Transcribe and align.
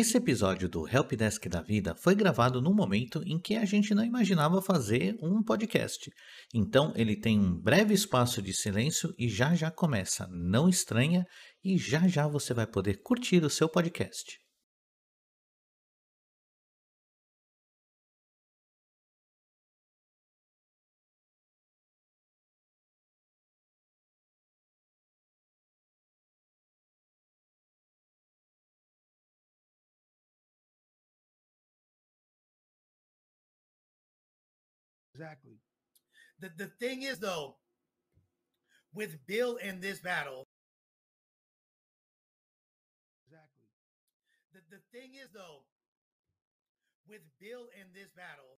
Esse 0.00 0.16
episódio 0.16 0.68
do 0.68 0.86
Helpdesk 0.86 1.48
da 1.48 1.60
Vida 1.60 1.92
foi 1.96 2.14
gravado 2.14 2.62
num 2.62 2.72
momento 2.72 3.20
em 3.26 3.36
que 3.36 3.56
a 3.56 3.64
gente 3.64 3.92
não 3.92 4.04
imaginava 4.04 4.62
fazer 4.62 5.18
um 5.20 5.42
podcast. 5.42 6.08
Então 6.54 6.92
ele 6.94 7.16
tem 7.16 7.36
um 7.36 7.60
breve 7.60 7.94
espaço 7.94 8.40
de 8.40 8.54
silêncio 8.54 9.12
e 9.18 9.28
já 9.28 9.56
já 9.56 9.72
começa. 9.72 10.28
Não 10.30 10.68
estranha 10.68 11.26
e 11.64 11.76
já 11.76 12.06
já 12.06 12.28
você 12.28 12.54
vai 12.54 12.64
poder 12.64 13.02
curtir 13.02 13.42
o 13.42 13.50
seu 13.50 13.68
podcast. 13.68 14.38
Exactly. 35.28 35.58
The 36.40 36.50
the 36.56 36.66
thing 36.68 37.02
is 37.02 37.18
though, 37.18 37.56
with 38.92 39.26
Bill 39.26 39.56
in 39.56 39.80
this 39.80 40.00
battle. 40.00 40.46
Exactly. 43.26 43.68
The 44.52 44.60
the 44.70 44.82
thing 44.92 45.14
is 45.14 45.30
though, 45.32 45.64
with 47.08 47.22
Bill 47.40 47.68
in 47.74 47.92
this 47.94 48.12
battle. 48.12 48.58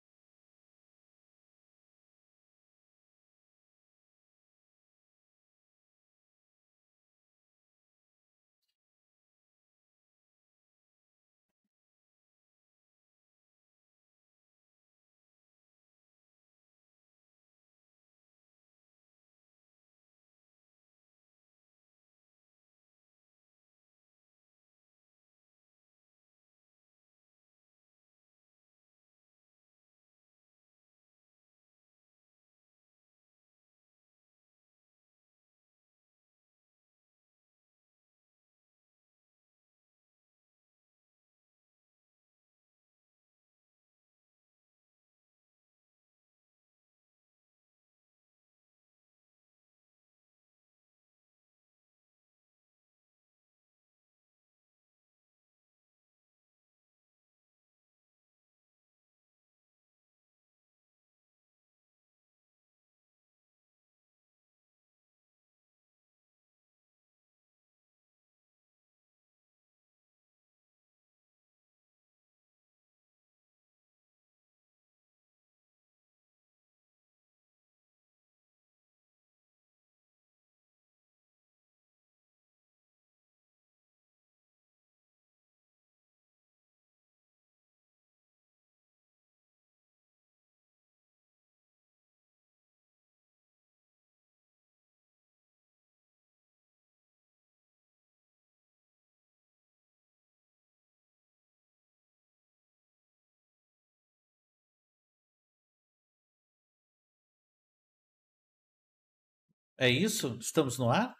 É 109.81 109.89
isso? 109.89 110.37
Estamos 110.39 110.77
no 110.77 110.89
ar? 110.89 111.15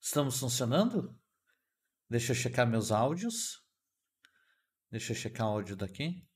Estamos 0.00 0.40
funcionando? 0.40 1.16
Deixa 2.10 2.32
eu 2.32 2.34
checar 2.34 2.68
meus 2.68 2.90
áudios. 2.90 3.64
Deixa 4.90 5.12
eu 5.12 5.16
checar 5.16 5.46
o 5.46 5.50
áudio 5.50 5.76
daqui. 5.76 6.26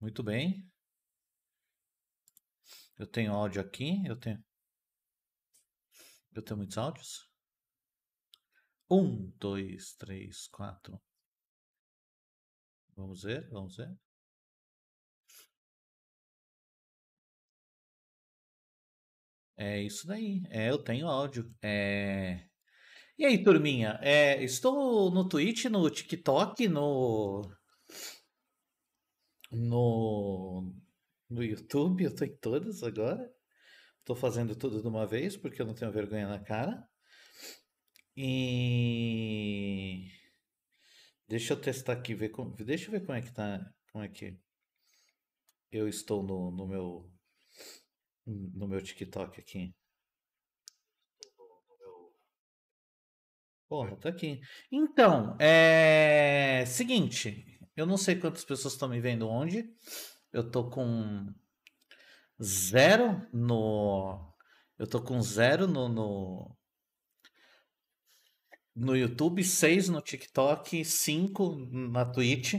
Muito 0.00 0.20
bem. 0.20 0.68
Eu 2.98 3.06
tenho 3.06 3.32
áudio 3.32 3.60
aqui. 3.60 4.04
Eu 4.04 4.18
tenho. 4.18 4.44
Eu 6.32 6.42
tenho 6.42 6.56
muitos 6.56 6.76
áudios. 6.76 7.30
Um, 8.90 9.30
dois, 9.38 9.94
três, 9.94 10.48
quatro. 10.48 11.00
Vamos 12.96 13.22
ver, 13.22 13.48
vamos 13.48 13.76
ver. 13.76 13.96
É 19.62 19.80
isso 19.80 20.06
daí. 20.08 20.42
É, 20.50 20.70
eu 20.70 20.78
tenho 20.78 21.06
áudio. 21.06 21.48
É... 21.62 22.44
E 23.16 23.24
aí, 23.24 23.42
turminha? 23.44 23.98
É, 24.02 24.42
estou 24.42 25.10
no 25.12 25.28
Twitch, 25.28 25.66
no 25.66 25.88
TikTok, 25.88 26.66
no. 26.68 27.42
No. 29.52 30.74
No 31.30 31.42
YouTube, 31.44 32.04
eu 32.04 32.14
tô 32.14 32.24
em 32.24 32.36
todas 32.38 32.82
agora. 32.82 33.32
Tô 34.04 34.16
fazendo 34.16 34.56
tudo 34.56 34.82
de 34.82 34.88
uma 34.88 35.06
vez, 35.06 35.36
porque 35.36 35.62
eu 35.62 35.66
não 35.66 35.74
tenho 35.74 35.92
vergonha 35.92 36.28
na 36.28 36.40
cara. 36.40 36.84
E. 38.16 40.08
Deixa 41.28 41.54
eu 41.54 41.60
testar 41.60 41.94
aqui, 41.94 42.14
ver 42.14 42.30
como... 42.30 42.54
deixa 42.56 42.88
eu 42.88 42.92
ver 42.92 43.06
como 43.06 43.16
é 43.18 43.22
que 43.22 43.32
tá. 43.32 43.60
Como 43.92 44.04
é 44.04 44.08
que 44.08 44.38
eu 45.70 45.88
estou 45.88 46.22
no, 46.22 46.50
no 46.50 46.66
meu 46.66 47.12
no 48.26 48.68
meu 48.68 48.80
TikTok 48.82 49.40
aqui. 49.40 49.74
Porra, 53.68 53.96
tá 53.96 54.10
aqui. 54.10 54.40
Então, 54.70 55.34
é. 55.40 56.62
Seguinte, 56.66 57.58
eu 57.74 57.86
não 57.86 57.96
sei 57.96 58.16
quantas 58.16 58.44
pessoas 58.44 58.74
estão 58.74 58.88
me 58.88 59.00
vendo 59.00 59.26
onde. 59.26 59.64
Eu 60.30 60.50
tô 60.50 60.68
com 60.68 61.32
zero 62.42 63.26
no. 63.32 64.34
Eu 64.78 64.86
tô 64.86 65.00
com 65.02 65.20
zero 65.22 65.66
no. 65.66 65.88
No, 65.88 66.56
no 68.76 68.96
YouTube, 68.96 69.42
seis 69.42 69.88
no 69.88 70.02
TikTok, 70.02 70.84
cinco 70.84 71.56
na 71.70 72.04
Twitch. 72.04 72.54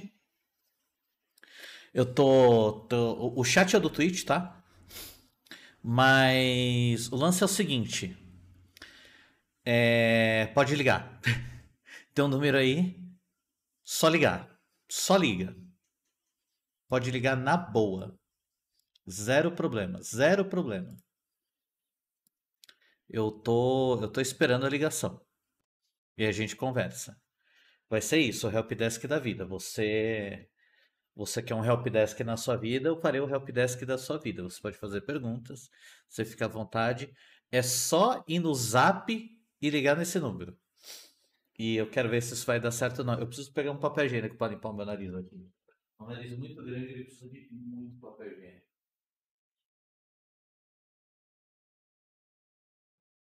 Eu 1.94 2.12
tô, 2.12 2.88
tô. 2.90 3.34
O 3.36 3.44
chat 3.44 3.76
é 3.76 3.80
do 3.80 3.90
Twitch, 3.90 4.24
tá? 4.24 4.63
Mas 5.84 7.12
o 7.12 7.16
lance 7.18 7.44
é 7.44 7.46
o 7.46 7.50
seguinte. 7.50 8.18
É, 9.66 10.48
pode 10.54 10.76
ligar. 10.76 11.20
Tem 12.14 12.24
um 12.24 12.30
número 12.30 12.58
aí. 12.58 12.98
Só 13.84 14.08
ligar. 14.08 14.50
Só 14.90 15.18
liga. 15.18 15.54
Pode 16.88 17.12
ligar 17.12 17.36
na 17.36 17.58
boa. 17.58 18.18
Zero 19.10 19.52
problema. 19.52 20.02
Zero 20.02 20.46
problema. 20.46 20.96
Eu 23.10 23.30
tô, 23.30 24.02
eu 24.02 24.10
tô 24.10 24.22
esperando 24.22 24.66
a 24.66 24.70
ligação. 24.70 25.22
E 26.18 26.26
a 26.26 26.32
gente 26.32 26.56
conversa. 26.56 27.20
Vai 27.90 28.02
ser 28.02 28.20
isso, 28.20 28.48
o 28.48 28.52
helpdesk 28.52 29.06
da 29.06 29.20
vida. 29.20 29.46
Você 29.46 30.50
você 31.16 31.42
quer 31.44 31.56
um 31.56 31.64
helpdesk 31.64 32.20
na 32.22 32.36
sua 32.36 32.56
vida, 32.58 32.90
eu 32.90 33.00
farei 33.00 33.22
o 33.22 33.30
helpdesk 33.30 33.86
da 33.86 33.98
sua 33.98 34.18
vida. 34.18 34.44
Você 34.44 34.60
pode 34.60 34.78
fazer 34.78 35.02
perguntas, 35.02 35.70
você 36.10 36.26
fica 36.26 36.46
à 36.46 36.48
vontade. 36.48 37.14
É 37.52 37.62
só 37.62 38.24
ir 38.28 38.40
no 38.40 38.54
zap 38.54 39.14
e 39.62 39.70
ligar 39.70 39.96
nesse 39.96 40.20
número. 40.20 40.58
E 41.58 41.76
eu 41.76 41.90
quero 41.90 42.10
ver 42.10 42.22
se 42.22 42.34
isso 42.34 42.46
vai 42.46 42.60
dar 42.60 42.72
certo 42.72 43.00
ou 43.00 43.06
não. 43.06 43.20
Eu 43.20 43.28
preciso 43.28 43.54
pegar 43.54 43.72
um 43.72 43.80
papel 43.80 44.06
higiênico 44.06 44.38
para 44.38 44.54
limpar 44.54 44.70
o 44.70 44.74
meu 44.74 44.86
nariz 44.86 45.14
aqui. 45.14 45.48
Um 46.00 46.06
nariz 46.08 46.36
muito 46.38 46.56
grande, 46.56 46.94
ele 46.94 47.04
precisa 47.06 47.30
de 47.30 47.48
muito 47.52 48.00
papel 48.00 48.32
higiênico. 48.32 48.68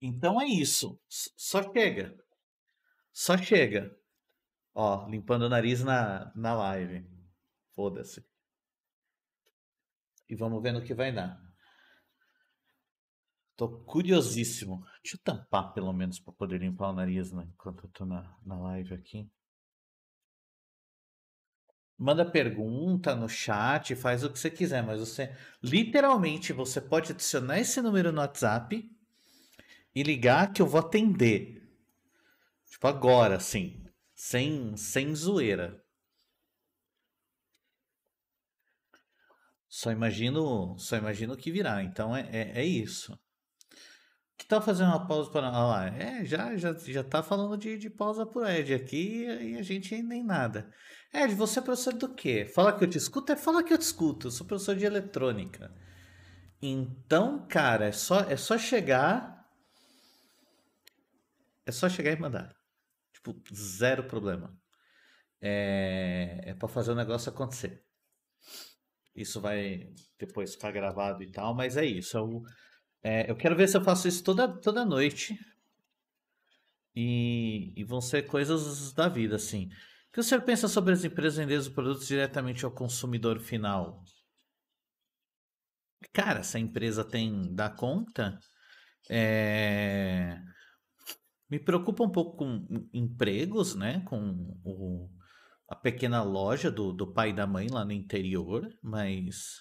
Então 0.01 0.41
é 0.41 0.47
isso. 0.47 1.01
Só 1.09 1.63
chega. 1.73 2.17
Só 3.13 3.37
chega. 3.37 3.97
Ó, 4.75 5.09
limpando 5.09 5.43
o 5.43 5.49
nariz 5.49 5.83
na, 5.83 6.31
na 6.37 6.55
live. 6.55 7.18
Foda-se. 7.79 8.27
E 10.29 10.35
vamos 10.35 10.61
ver 10.61 10.73
no 10.73 10.83
que 10.83 10.93
vai 10.93 11.13
dar. 11.13 11.41
Tô 13.57 13.69
curiosíssimo. 13.69 14.85
Deixa 15.01 15.17
eu 15.17 15.21
tampar 15.23 15.73
pelo 15.73 15.93
menos 15.93 16.19
para 16.19 16.33
poder 16.33 16.59
limpar 16.59 16.89
o 16.89 16.93
nariz 16.93 17.31
né, 17.31 17.49
enquanto 17.55 17.85
eu 17.85 17.91
tô 17.91 18.05
na, 18.05 18.37
na 18.45 18.59
live 18.59 18.95
aqui. 18.95 19.31
Manda 21.97 22.29
pergunta 22.29 23.15
no 23.15 23.29
chat, 23.29 23.95
faz 23.95 24.25
o 24.25 24.33
que 24.33 24.41
você 24.41 24.51
quiser, 24.51 24.83
mas 24.83 24.99
você 24.99 25.33
literalmente 25.63 26.53
você 26.53 26.81
pode 26.81 27.13
adicionar 27.13 27.61
esse 27.61 27.81
número 27.81 28.11
no 28.11 28.21
WhatsApp 28.21 28.91
e 29.95 30.03
ligar 30.03 30.53
que 30.53 30.61
eu 30.61 30.67
vou 30.67 30.81
atender. 30.81 31.63
Tipo 32.67 32.89
agora, 32.89 33.37
assim, 33.37 33.85
sem 34.17 34.77
sem 34.77 35.15
zoeira. 35.15 35.81
Só 39.69 39.93
imagino, 39.93 40.77
só 40.79 40.97
imagino 40.97 41.35
o 41.35 41.37
que 41.37 41.53
virá. 41.53 41.83
Então 41.83 42.17
é, 42.17 42.29
é, 42.33 42.61
é 42.61 42.65
isso. 42.65 43.19
Que 44.37 44.47
tá 44.47 44.61
fazendo 44.61 44.89
uma 44.89 45.07
pausa 45.07 45.31
para 45.31 45.49
ah 45.49 45.67
lá? 45.67 45.87
É, 45.89 46.25
já 46.25 46.57
já 46.57 46.73
já 46.73 47.05
tá 47.05 47.23
falando 47.23 47.59
de, 47.59 47.77
de 47.77 47.91
pausa 47.91 48.25
por 48.25 48.49
Ed 48.49 48.73
aqui 48.73 49.25
e 49.25 49.59
a 49.59 49.63
gente 49.63 50.01
nem 50.03 50.25
nada. 50.25 50.73
Ed, 51.13 51.35
você 51.35 51.59
é 51.59 51.63
professor 51.63 51.93
do 51.95 52.15
quê? 52.15 52.45
Fala 52.45 52.77
que 52.77 52.85
eu 52.85 52.89
te 52.89 52.97
escuto? 52.99 53.33
É 53.33 53.37
fala 53.37 53.65
que 53.65 53.73
eu 53.73 53.79
te 53.79 53.83
escuto. 53.83 54.29
Eu 54.29 54.31
sou 54.31 54.47
professor 54.47 54.77
de 54.77 54.85
eletrônica. 54.87 55.75
Então, 56.63 57.47
cara, 57.49 57.87
é 57.87 57.93
só, 57.93 58.21
é 58.21 58.37
só 58.37 58.57
chegar. 58.59 59.47
É 61.67 61.73
só 61.73 61.89
chegar 61.89 62.13
e 62.13 62.21
mandar. 62.21 62.55
Tipo, 63.13 63.35
zero 63.55 64.05
problema. 64.05 64.57
É, 65.41 66.43
é 66.47 66.55
para 66.55 66.69
fazer 66.69 66.93
o 66.93 66.97
negócio 66.97 67.31
acontecer. 67.31 67.88
Isso 69.19 69.41
vai 69.41 69.93
depois 70.17 70.55
ficar 70.55 70.71
gravado 70.71 71.25
e 71.25 71.31
tal, 71.33 71.55
mas 71.55 71.77
é 71.77 71.85
isso. 71.85 72.17
Eu, 72.17 72.43
é, 73.03 73.29
eu 73.29 73.37
quero 73.37 73.57
ver 73.57 73.69
se 73.69 73.77
eu 73.77 73.83
faço 73.83 74.07
isso 74.07 74.23
toda, 74.23 74.47
toda 74.61 74.85
noite. 74.85 75.37
E, 76.95 77.73
e 77.77 77.85
vão 77.85 78.01
ser 78.01 78.23
coisas 78.23 78.93
da 78.93 79.09
vida, 79.09 79.35
assim. 79.35 79.67
O 80.09 80.13
que 80.13 80.21
o 80.21 80.23
senhor 80.23 80.43
pensa 80.43 80.69
sobre 80.69 80.93
as 80.93 81.05
empresas 81.05 81.37
vendendo 81.37 81.61
os 81.61 81.69
produtos 81.69 82.07
diretamente 82.07 82.65
ao 82.65 82.71
consumidor 82.71 83.41
final? 83.41 84.05
Cara, 86.13 86.45
se 86.45 86.57
a 86.57 86.61
empresa 86.61 87.05
tem 87.05 87.55
dá 87.55 87.69
conta, 87.69 88.39
é... 89.11 90.41
me 91.51 91.59
preocupa 91.59 92.05
um 92.05 92.11
pouco 92.11 92.37
com 92.37 92.89
empregos, 92.93 93.75
né? 93.75 94.01
Com 94.07 94.57
o, 94.65 95.11
a 95.69 95.77
pequena 95.77 96.23
loja 96.23 96.71
do, 96.71 96.93
do 96.93 97.13
pai 97.13 97.31
e 97.31 97.35
da 97.35 97.47
mãe 97.47 97.69
lá 97.69 97.85
no 97.85 97.93
interior, 97.93 98.67
mas 98.83 99.61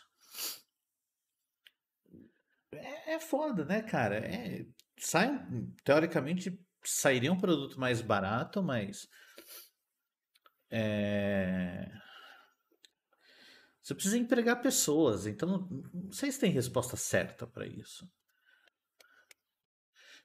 é, 2.71 3.15
é 3.15 3.19
foda, 3.19 3.65
né, 3.65 3.81
cara? 3.81 4.17
É, 4.17 4.65
sai, 4.97 5.29
teoricamente 5.83 6.57
sairia 6.83 7.31
um 7.31 7.39
produto 7.39 7.79
mais 7.79 8.01
barato, 8.01 8.63
mas 8.63 9.07
é... 10.69 11.89
Você 13.81 13.93
precisa 13.93 14.17
empregar 14.17 14.61
pessoas, 14.61 15.25
então 15.27 15.67
não 15.93 16.11
sei 16.11 16.31
se 16.31 16.39
tem 16.39 16.51
resposta 16.51 16.97
certa 16.97 17.47
para 17.47 17.65
isso. 17.65 18.09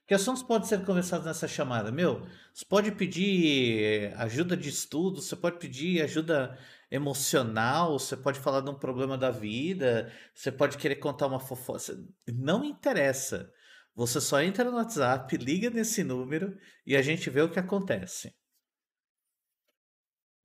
Que 0.05 0.13
assuntos 0.13 0.43
podem 0.43 0.67
ser 0.67 0.85
conversados 0.85 1.25
nessa 1.25 1.47
chamada? 1.47 1.91
Meu, 1.91 2.27
você 2.53 2.65
pode 2.65 2.91
pedir 2.91 4.13
ajuda 4.17 4.57
de 4.57 4.67
estudo, 4.67 5.21
você 5.21 5.35
pode 5.35 5.57
pedir 5.59 6.01
ajuda 6.01 6.57
emocional, 6.91 7.97
você 7.97 8.17
pode 8.17 8.39
falar 8.39 8.61
de 8.61 8.69
um 8.69 8.77
problema 8.77 9.17
da 9.17 9.31
vida, 9.31 10.11
você 10.33 10.51
pode 10.51 10.77
querer 10.77 10.97
contar 10.97 11.27
uma 11.27 11.39
fofoca. 11.39 11.97
Não 12.27 12.65
interessa. 12.65 13.51
Você 13.95 14.19
só 14.19 14.41
entra 14.41 14.65
no 14.65 14.77
WhatsApp, 14.77 15.37
liga 15.37 15.69
nesse 15.69 16.03
número 16.03 16.57
e 16.85 16.95
a 16.97 17.01
gente 17.01 17.29
vê 17.29 17.41
o 17.41 17.49
que 17.49 17.59
acontece. 17.59 18.35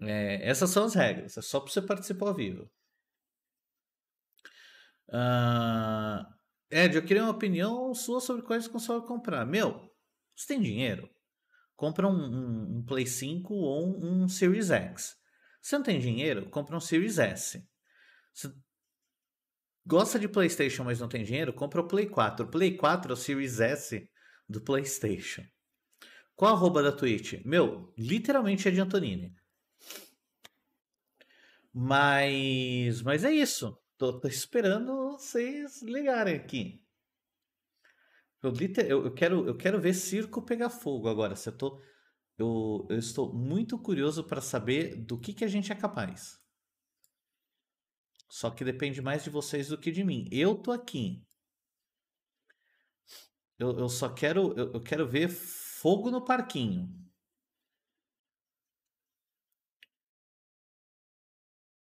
É, 0.01 0.49
essas 0.49 0.71
são 0.71 0.85
as 0.85 0.95
regras. 0.95 1.37
É 1.37 1.43
só 1.43 1.61
para 1.61 1.73
você 1.73 1.83
participar 1.83 2.29
ao 2.29 2.35
vivo. 2.35 2.71
Uh, 5.09 6.38
Ed, 6.71 6.97
eu 6.97 7.05
queria 7.05 7.23
uma 7.23 7.33
opinião 7.33 7.95
sua 7.95 8.21
sobre 8.21 8.43
quais 8.43 8.69
consoles 8.69 9.07
comprar. 9.07 9.47
Meu, 9.47 9.91
você 10.37 10.49
tem 10.49 10.61
dinheiro? 10.61 11.09
Compra 11.75 12.07
um, 12.07 12.13
um, 12.13 12.79
um 12.79 12.85
Play 12.85 13.07
5 13.07 13.55
ou 13.55 13.87
um, 13.87 14.25
um 14.25 14.29
Series 14.29 14.71
X. 14.71 15.17
Se 15.63 15.77
não 15.77 15.83
tem 15.83 15.99
dinheiro, 15.99 16.49
compra 16.51 16.77
um 16.77 16.81
Series 16.81 17.19
S. 17.19 17.67
Se 18.35 18.53
gosta 19.87 20.19
de 20.19 20.29
PlayStation, 20.29 20.85
mas 20.85 21.01
não 21.01 21.09
tem 21.09 21.25
dinheiro, 21.25 21.53
compra 21.53 21.81
o 21.81 21.89
Play 21.89 22.07
4. 22.07 22.45
O 22.45 22.51
Play 22.51 22.77
4 22.77 23.13
é 23.13 23.15
o 23.15 23.17
Series 23.17 23.61
S 23.61 24.09
do 24.49 24.61
PlayStation. 24.61 25.45
Qual 26.37 26.53
a 26.53 26.55
arroba 26.55 26.83
da 26.83 26.93
Twitch? 26.93 27.43
Meu, 27.45 27.93
literalmente 27.97 28.69
é 28.69 28.71
de 28.71 28.81
Antonini. 28.81 29.35
Mas, 31.73 33.03
mas 33.03 33.25
é 33.25 33.33
isso. 33.33 33.77
Tô, 33.99 34.21
tô 34.21 34.29
esperando 34.29 35.11
vocês 35.11 35.83
ligarem 35.83 36.37
aqui. 36.37 36.81
Eu, 38.41 38.53
eu, 38.53 39.05
eu, 39.07 39.13
quero, 39.13 39.47
eu 39.49 39.57
quero 39.57 39.81
ver 39.81 39.93
circo 39.93 40.41
pegar 40.41 40.71
fogo 40.71 41.09
agora. 41.09 41.35
Se 41.35 41.49
eu, 41.49 41.59
tô, 41.59 41.83
eu, 42.39 42.87
eu 42.89 42.97
estou 42.97 43.35
muito 43.35 43.77
curioso 43.77 44.23
para 44.23 44.41
saber 44.41 44.95
do 44.95 45.19
que, 45.19 45.35
que 45.35 45.45
a 45.45 45.49
gente 45.49 45.73
é 45.73 45.75
capaz. 45.75 46.39
Só 48.29 48.51
que 48.51 48.65
depende 48.65 49.03
mais 49.03 49.25
de 49.25 49.31
vocês 49.31 49.67
do 49.69 49.79
que 49.79 49.91
de 49.91 50.05
mim. 50.05 50.29
Eu 50.31 50.55
tô 50.55 50.71
aqui. 50.71 51.27
Eu, 53.59 53.77
eu 53.81 53.89
só 53.89 54.09
quero, 54.09 54.55
eu, 54.57 54.75
eu 54.75 54.81
quero 54.81 55.09
ver 55.09 55.29
fogo 55.29 56.09
no 56.09 56.25
parquinho. 56.25 56.89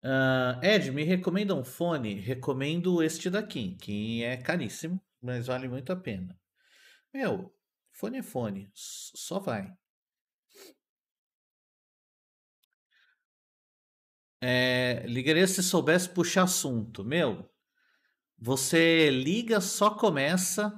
Uh, 0.05 0.62
Ed, 0.62 0.91
me 0.91 1.03
recomenda 1.03 1.55
um 1.55 1.65
fone? 1.65 2.21
Recomendo 2.21 3.03
este 3.03 3.31
daqui, 3.31 3.75
que 3.77 4.23
é 4.23 4.37
caríssimo, 4.37 5.01
mas 5.21 5.47
vale 5.47 5.67
muito 5.67 5.91
a 5.93 5.97
pena. 5.97 6.39
Meu, 7.12 7.51
fone 7.91 8.19
é 8.19 8.23
fone, 8.23 8.71
só 8.75 9.39
vai. 9.39 9.75
É, 14.43 15.06
ligaria 15.06 15.46
se 15.46 15.63
soubesse 15.63 16.11
puxar 16.11 16.43
assunto. 16.43 17.03
Meu, 17.03 17.51
você 18.39 19.08
liga, 19.08 19.58
só 19.58 19.89
começa. 19.89 20.70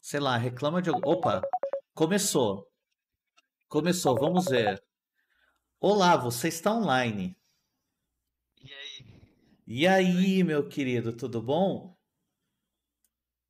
Sei 0.00 0.18
lá, 0.18 0.36
reclama 0.36 0.82
de. 0.82 0.90
Opa, 0.90 1.42
começou. 1.94 2.68
Começou, 3.68 4.16
vamos 4.18 4.46
ver. 4.46 4.82
Olá, 5.78 6.16
você 6.16 6.48
está 6.48 6.74
online. 6.74 7.39
E 9.72 9.86
aí, 9.86 10.42
meu 10.42 10.68
querido, 10.68 11.16
tudo 11.16 11.40
bom? 11.40 11.96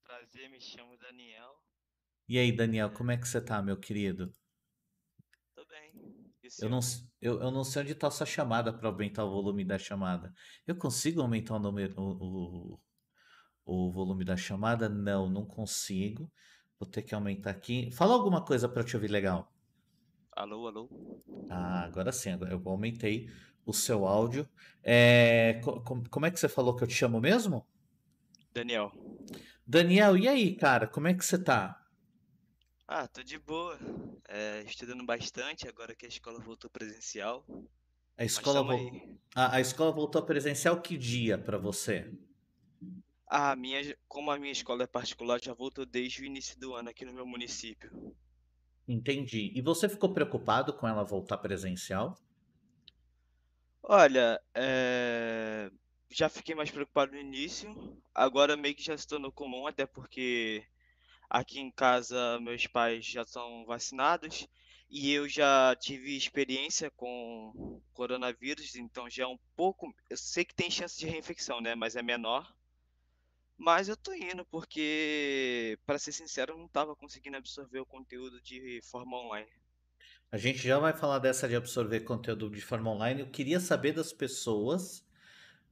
Prazer, 0.04 0.50
me 0.50 0.60
chamo 0.60 0.94
Daniel. 0.98 1.54
E 2.28 2.38
aí, 2.38 2.52
Daniel, 2.52 2.92
como 2.92 3.10
é 3.10 3.16
que 3.16 3.26
você 3.26 3.40
tá, 3.40 3.62
meu 3.62 3.78
querido? 3.78 4.30
Tô 5.54 5.64
bem. 5.64 5.94
Eu 6.60 6.68
não, 6.68 6.80
eu, 7.22 7.40
eu 7.40 7.50
não 7.50 7.64
sei 7.64 7.80
onde 7.80 7.94
tá 7.94 8.08
a 8.08 8.10
sua 8.10 8.26
chamada 8.26 8.70
para 8.70 8.90
aumentar 8.90 9.24
o 9.24 9.30
volume 9.30 9.64
da 9.64 9.78
chamada. 9.78 10.30
Eu 10.66 10.76
consigo 10.76 11.22
aumentar 11.22 11.54
o, 11.54 11.58
número, 11.58 11.98
o, 11.98 12.74
o, 13.64 13.86
o 13.88 13.90
volume 13.90 14.22
da 14.22 14.36
chamada? 14.36 14.90
Não, 14.90 15.26
não 15.26 15.46
consigo. 15.46 16.30
Vou 16.78 16.86
ter 16.86 17.00
que 17.00 17.14
aumentar 17.14 17.48
aqui. 17.48 17.90
Fala 17.92 18.12
alguma 18.12 18.44
coisa 18.44 18.68
para 18.68 18.82
eu 18.82 18.86
te 18.86 18.94
ouvir 18.94 19.08
legal. 19.08 19.50
Alô, 20.32 20.66
alô. 20.66 20.90
Ah, 21.48 21.84
agora 21.84 22.12
sim, 22.12 22.30
agora 22.30 22.52
eu 22.52 22.62
aumentei 22.66 23.30
o 23.64 23.72
seu 23.72 24.06
áudio. 24.06 24.48
É, 24.82 25.60
como 26.10 26.26
é 26.26 26.30
que 26.30 26.40
você 26.40 26.48
falou 26.48 26.74
que 26.74 26.82
eu 26.84 26.88
te 26.88 26.94
chamo 26.94 27.20
mesmo? 27.20 27.66
Daniel. 28.52 28.92
Daniel, 29.66 30.16
e 30.16 30.26
aí, 30.26 30.56
cara, 30.56 30.86
como 30.86 31.08
é 31.08 31.14
que 31.14 31.24
você 31.24 31.38
tá? 31.38 31.80
Ah, 32.88 33.06
tô 33.06 33.22
de 33.22 33.38
boa. 33.38 33.78
É, 34.28 34.62
estudando 34.66 35.04
bastante 35.04 35.68
agora 35.68 35.94
que 35.94 36.06
a 36.06 36.08
escola 36.08 36.40
voltou 36.40 36.68
presencial. 36.68 37.46
A 38.18 38.24
escola, 38.24 38.62
vo... 38.62 39.18
a, 39.34 39.56
a, 39.56 39.60
escola 39.60 39.92
voltou 39.92 40.22
presencial 40.22 40.80
que 40.82 40.98
dia 40.98 41.38
para 41.38 41.56
você? 41.56 42.12
Ah, 43.28 43.54
minha, 43.54 43.96
como 44.08 44.30
a 44.30 44.38
minha 44.38 44.50
escola 44.50 44.82
é 44.82 44.86
particular, 44.88 45.40
já 45.40 45.54
voltou 45.54 45.86
desde 45.86 46.22
o 46.22 46.24
início 46.24 46.58
do 46.58 46.74
ano 46.74 46.90
aqui 46.90 47.04
no 47.04 47.14
meu 47.14 47.24
município. 47.24 48.14
Entendi. 48.88 49.52
E 49.54 49.62
você 49.62 49.88
ficou 49.88 50.12
preocupado 50.12 50.72
com 50.72 50.88
ela 50.88 51.04
voltar 51.04 51.38
presencial? 51.38 52.18
Olha, 53.82 54.40
eh, 54.54 55.70
já 56.10 56.28
fiquei 56.28 56.54
mais 56.54 56.70
preocupado 56.70 57.12
no 57.12 57.18
início, 57.18 57.74
agora 58.14 58.56
meio 58.56 58.74
que 58.74 58.82
já 58.82 58.96
se 58.96 59.06
tornou 59.06 59.30
comum, 59.32 59.66
até 59.66 59.86
porque 59.86 60.66
aqui 61.30 61.60
em 61.60 61.70
casa 61.72 62.40
meus 62.40 62.66
pais 62.68 63.06
já 63.06 63.24
são 63.24 63.64
vacinados 63.66 64.46
E 64.90 65.12
eu 65.12 65.28
já 65.28 65.76
tive 65.76 66.16
experiência 66.16 66.90
com 66.92 67.80
coronavírus, 67.94 68.76
então 68.76 69.10
já 69.10 69.24
é 69.24 69.28
um 69.28 69.38
pouco. 69.56 69.94
Eu 70.10 70.16
sei 70.18 70.44
que 70.44 70.54
tem 70.54 70.70
chance 70.70 70.98
de 70.98 71.06
reinfecção, 71.08 71.60
né? 71.60 71.74
Mas 71.76 71.96
é 71.96 72.02
menor. 72.02 72.46
Mas 73.56 73.88
eu 73.88 73.96
tô 73.96 74.12
indo 74.12 74.44
porque, 74.46 75.78
para 75.86 75.98
ser 76.00 76.10
sincero, 76.12 76.52
eu 76.54 76.58
não 76.58 76.66
tava 76.68 76.96
conseguindo 76.96 77.36
absorver 77.36 77.78
o 77.78 77.86
conteúdo 77.86 78.40
de 78.42 78.80
forma 78.82 79.16
online. 79.18 79.48
A 80.32 80.36
gente 80.38 80.58
já 80.58 80.78
vai 80.78 80.92
falar 80.92 81.18
dessa 81.18 81.48
de 81.48 81.56
absorver 81.56 82.00
conteúdo 82.00 82.50
de 82.50 82.60
forma 82.60 82.90
online. 82.90 83.20
Eu 83.20 83.30
queria 83.30 83.58
saber 83.60 83.92
das 83.92 84.12
pessoas 84.12 85.04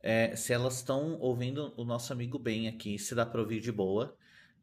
é, 0.02 0.34
se 0.36 0.52
elas 0.52 0.76
estão 0.76 1.18
ouvindo 1.20 1.74
o 1.76 1.84
nosso 1.84 2.12
amigo 2.12 2.38
bem 2.38 2.68
aqui, 2.68 2.98
se 2.98 3.14
dá 3.14 3.26
para 3.26 3.40
ouvir 3.40 3.60
de 3.60 3.72
boa. 3.72 4.16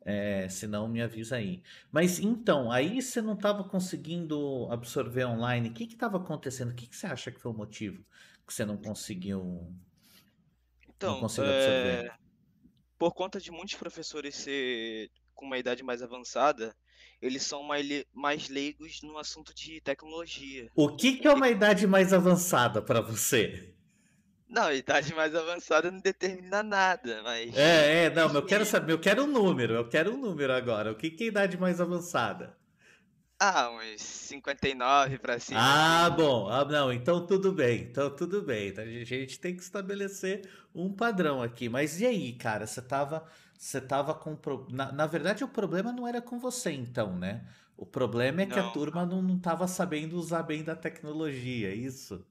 É, 0.06 0.48
se 0.50 0.68
não, 0.68 0.88
me 0.88 1.02
avisa 1.02 1.38
aí. 1.38 1.64
Mas 1.92 2.20
então, 2.20 2.72
aí 2.72 3.02
você 3.02 3.22
não 3.22 3.34
estava 3.34 3.64
conseguindo 3.64 4.68
absorver 4.72 5.26
online. 5.26 5.70
O 5.70 5.74
que 5.74 5.84
estava 5.86 6.18
acontecendo? 6.18 6.72
O 6.72 6.76
que, 6.76 6.88
que 6.88 6.96
você 6.96 7.08
acha 7.08 7.32
que 7.32 7.40
foi 7.40 7.52
o 7.52 7.56
motivo 7.56 8.06
que 8.48 8.54
você 8.54 8.66
não 8.66 8.78
conseguiu, 8.78 9.76
não 11.02 11.14
Então, 11.14 11.20
conseguiu 11.20 11.52
absorver? 11.52 12.04
é, 12.04 12.10
por 12.98 13.14
conta 13.14 13.40
de 13.40 13.52
muitos 13.52 13.76
professores 13.76 14.36
ser 14.36 15.12
com 15.34 15.46
uma 15.46 15.58
idade 15.58 15.84
mais 15.84 16.02
avançada, 16.02 16.76
eles 17.22 17.44
são 17.44 17.64
mais, 17.64 17.86
le- 17.86 18.08
mais 18.14 18.50
leigos 18.50 19.02
no 19.02 19.18
assunto 19.18 19.54
de 19.54 19.82
tecnologia. 19.82 20.72
O 20.74 20.96
que, 20.96 21.18
que 21.18 21.28
é 21.28 21.34
uma 21.34 21.50
idade 21.50 21.86
mais 21.86 22.14
avançada 22.14 22.82
para 22.82 23.02
você? 23.02 23.74
Não, 24.48 24.72
idade 24.74 25.14
mais 25.14 25.36
avançada 25.36 25.92
não 25.92 26.00
determina 26.00 26.64
nada, 26.64 27.22
mas. 27.22 27.56
É, 27.56 28.06
é, 28.06 28.10
não, 28.12 28.28
mas 28.28 28.36
eu 28.36 28.46
quero 28.46 28.66
saber, 28.66 28.92
eu 28.94 29.00
quero 29.00 29.24
um 29.24 29.28
número, 29.28 29.74
eu 29.74 29.88
quero 29.90 30.14
um 30.14 30.18
número 30.18 30.54
agora. 30.54 30.92
O 30.92 30.96
que, 30.96 31.10
que 31.10 31.24
é 31.24 31.28
idade 31.28 31.58
mais 31.58 31.80
avançada? 31.82 32.56
Ah, 33.40 33.70
uns 33.72 34.02
59 34.02 35.18
pra 35.20 35.40
cima, 35.40 35.82
Ah, 35.82 36.10
bom. 36.10 36.50
Ah, 36.50 36.66
não, 36.66 36.92
então 36.92 37.26
tudo 37.26 37.52
bem. 37.54 37.84
Então 37.84 38.14
tudo 38.16 38.42
bem. 38.42 38.70
Então, 38.70 38.84
A 38.84 38.88
gente 39.04 39.40
tem 39.40 39.56
que 39.56 39.64
estabelecer 39.64 40.50
um 40.74 40.92
padrão 40.94 41.42
aqui. 41.42 41.70
Mas 41.70 42.00
e 42.02 42.06
aí, 42.06 42.34
cara? 42.34 42.68
Você 42.68 42.82
tava, 42.82 43.26
você 43.58 43.82
tava 43.82 44.14
com. 44.14 44.36
pro- 44.36 44.68
Na, 44.72 44.92
na 44.92 45.08
verdade, 45.08 45.44
o 45.44 45.48
problema 45.48 45.92
não 45.92 46.08
era 46.08 46.22
com 46.22 46.40
você, 46.40 46.72
então, 46.72 47.18
né? 47.18 47.46
O 47.78 47.86
problema 47.86 48.42
é 48.42 48.46
que 48.46 48.60
a 48.60 48.64
Não, 48.64 48.70
turma 48.70 49.06
não, 49.06 49.22
não 49.22 49.40
tava 49.40 49.68
sabendo 49.68 50.18
usar 50.18 50.44
bem 50.44 50.64
da 50.64 50.76
tecnologia, 50.76 51.70
é 51.72 51.76
isso? 51.76 52.26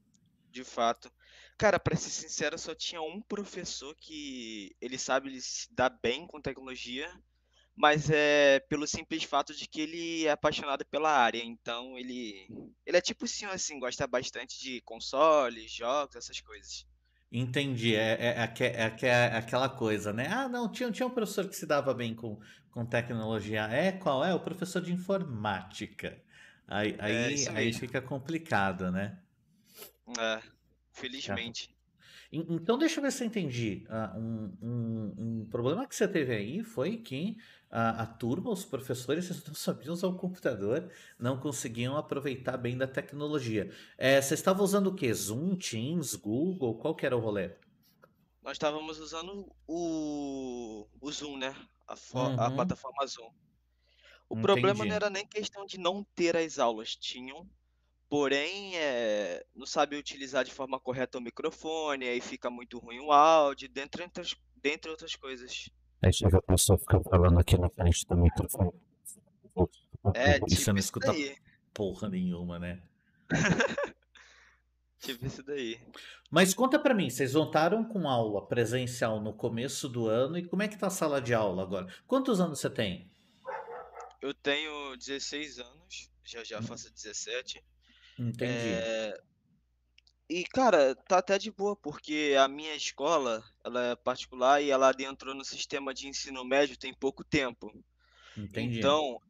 de 0.51 0.65
fato. 0.65 1.11
Cara, 1.59 1.79
pra 1.79 1.97
ser 1.97 2.11
sincero, 2.11 2.59
só 2.59 2.75
tinha 2.75 3.01
um 3.03 3.21
professor 3.21 3.95
que 3.97 4.75
ele 4.81 4.99
sabe 4.99 5.41
se 5.41 5.73
dar 5.73 5.91
bem 5.91 6.27
com 6.27 6.41
tecnologia, 6.41 7.11
mas 7.77 8.11
é 8.11 8.61
pelo 8.69 8.87
simples 8.87 9.25
fato 9.25 9.55
de 9.55 9.69
que 9.69 9.83
ele 9.83 10.27
é 10.27 10.33
apaixonado 10.33 10.85
pela 10.87 11.11
área. 11.11 11.43
Então 11.45 11.99
ele, 11.99 12.51
ele 12.87 12.97
é 12.99 13.01
tipo 13.01 13.27
senhor 13.29 13.53
assim, 13.55 13.79
gosta 13.81 14.07
bastante 14.07 14.61
de 14.61 14.81
consoles, 14.83 15.73
jogos, 15.73 16.17
essas 16.17 16.41
coisas. 16.41 16.87
Entendi. 17.35 17.95
É, 17.97 18.13
é, 18.13 18.27
é, 18.29 18.39
é 18.81 18.85
aque- 18.85 19.07
é 19.07 19.37
aquela 19.37 19.69
coisa, 19.69 20.13
né? 20.13 20.29
Ah, 20.29 20.49
não, 20.49 20.71
tinha, 20.71 20.91
tinha 20.93 21.07
um 21.07 21.11
professor 21.11 21.47
que 21.49 21.55
se 21.57 21.67
dava 21.67 21.93
bem 21.93 22.15
com, 22.15 22.41
com 22.71 22.87
tecnologia. 22.87 23.63
É, 23.65 23.93
qual 23.93 24.25
é? 24.25 24.33
O 24.35 24.41
professor 24.41 24.81
de 24.83 24.93
informática. 24.93 26.23
Aí, 26.67 26.97
É 27.07 27.29
aí, 27.29 27.49
aí 27.55 27.73
fica 27.73 28.01
complicado, 28.01 28.91
né? 28.91 29.19
É, 30.19 30.43
Tá. 31.23 31.41
felizmente. 31.41 31.74
En- 32.37 32.47
Então, 32.57 32.79
deixa 32.79 32.99
eu 32.99 33.03
ver 33.03 33.13
se 33.13 33.23
eu 33.23 33.27
entendi. 33.29 33.85
Ah, 33.89 34.15
um, 34.17 34.53
um- 34.63 35.15
um 35.43 35.47
problema 35.51 35.87
que 35.87 35.95
você 35.95 36.07
teve 36.09 36.35
aí 36.35 36.63
foi 36.65 36.97
que 36.99 37.37
a, 37.71 38.03
a 38.03 38.07
turma, 38.07 38.51
os 38.51 38.65
professores, 38.65 39.31
eles 39.31 39.45
não 39.47 39.55
sabiam 39.55 39.93
usar 39.95 40.09
o 40.09 40.17
computador, 40.17 40.91
não 41.19 41.39
conseguiam 41.41 41.97
aproveitar 41.97 42.57
bem 42.57 42.77
da 42.77 42.87
tecnologia. 42.87 43.71
É, 43.99 44.21
você 44.21 44.35
estava 44.35 44.63
usando 44.63 44.89
o 44.89 44.95
quê? 44.95 45.13
Zoom, 45.13 45.57
Teams, 45.57 46.15
Google? 46.15 46.79
Qual 46.79 46.95
que 46.95 47.07
era 47.07 47.17
o 47.17 47.21
rolê? 47.21 47.53
Nós 48.43 48.53
estávamos 48.53 48.99
usando 48.99 49.55
o, 49.67 50.87
o 51.01 51.11
Zoom, 51.13 51.37
né? 51.39 51.49
A, 51.87 51.97
fo- 51.97 52.33
a 52.37 52.51
Uhum, 52.51 52.51
plataforma 52.51 53.07
Zoom. 53.07 53.33
O 54.29 54.37
problema 54.37 54.85
não 54.85 54.95
entendi. 54.95 54.97
era 54.97 55.11
nem 55.11 55.27
questão 55.27 55.65
de 55.67 55.79
não 55.79 56.05
ter 56.15 56.37
as 56.37 56.59
aulas, 56.59 56.95
tinham, 56.97 57.49
porém, 58.15 58.77
é, 58.77 59.45
não 59.57 59.67
sabe 59.67 59.97
utilizar 59.97 60.45
de 60.45 60.53
forma 60.53 60.79
correta 60.79 61.19
o 61.19 61.21
microfone, 61.21 62.07
aí 62.07 62.21
fica 62.21 62.49
muito 62.49 62.79
ruim 62.79 63.01
o 63.01 63.11
áudio, 63.11 63.69
dentre 63.69 64.05
outras, 64.05 64.37
dentre 64.55 64.89
outras 64.89 65.17
coisas. 65.17 65.69
Aí 66.01 66.13
chega 66.13 66.39
a 66.39 66.43
pessoa 66.43 66.79
fica 66.79 67.01
falando 67.01 67.41
aqui 67.41 67.59
na 67.59 67.69
frente 67.69 68.07
do 68.07 68.17
microfone. 68.17 68.71
É, 70.15 70.37
E 70.37 70.39
você 70.39 70.47
tipo 70.47 70.71
não 70.71 70.79
isso 70.79 70.79
escuta 70.79 71.09
daí, 71.09 71.37
porra 71.73 72.09
nenhuma, 72.09 72.57
né? 72.57 72.85
tipo 75.01 75.27
isso 75.27 75.43
daí. 75.43 75.81
Mas 76.31 76.55
conta 76.55 76.79
pra 76.79 76.95
mim, 76.95 77.11
vocês 77.11 77.33
voltaram 77.33 77.83
com 77.85 78.09
aula 78.09 78.47
presencial 78.47 79.21
no 79.21 79.33
começo 79.33 79.89
do 79.89 80.07
ano 80.07 80.39
e 80.39 80.47
como 80.47 80.63
é 80.63 80.69
que 80.69 80.79
tá 80.79 80.87
a 80.87 80.91
sala 80.91 81.21
de 81.21 81.35
aula 81.35 81.65
agora? 81.65 81.93
Quantos 82.07 82.41
anos 82.41 82.61
você 82.61 82.71
tem? 82.71 83.11
Eu 84.23 84.33
tenho 84.33 84.97
16 84.97 85.59
anos, 85.59 86.13
já 86.23 86.45
já 86.45 86.63
faço 86.63 86.95
17. 86.95 87.61
Entendi. 88.19 88.73
É, 88.73 89.19
e, 90.29 90.43
cara, 90.45 90.95
tá 90.95 91.19
até 91.19 91.39
de 91.39 91.51
boa, 91.51 91.77
porque 91.77 92.35
a 92.39 92.49
minha 92.49 92.75
escola, 92.75 93.45
ela 93.63 93.83
é 93.89 93.97
particular 93.97 94.63
e 94.63 94.71
ela 94.71 94.89
adentrou 94.89 95.35
no 95.35 95.45
sistema 95.45 95.93
de 95.93 96.09
ensino 96.09 96.45
médio 96.45 96.79
tem 96.79 96.95
pouco 96.95 97.23
tempo. 97.23 97.71
Entendi. 98.37 98.79
Então, 98.79 99.21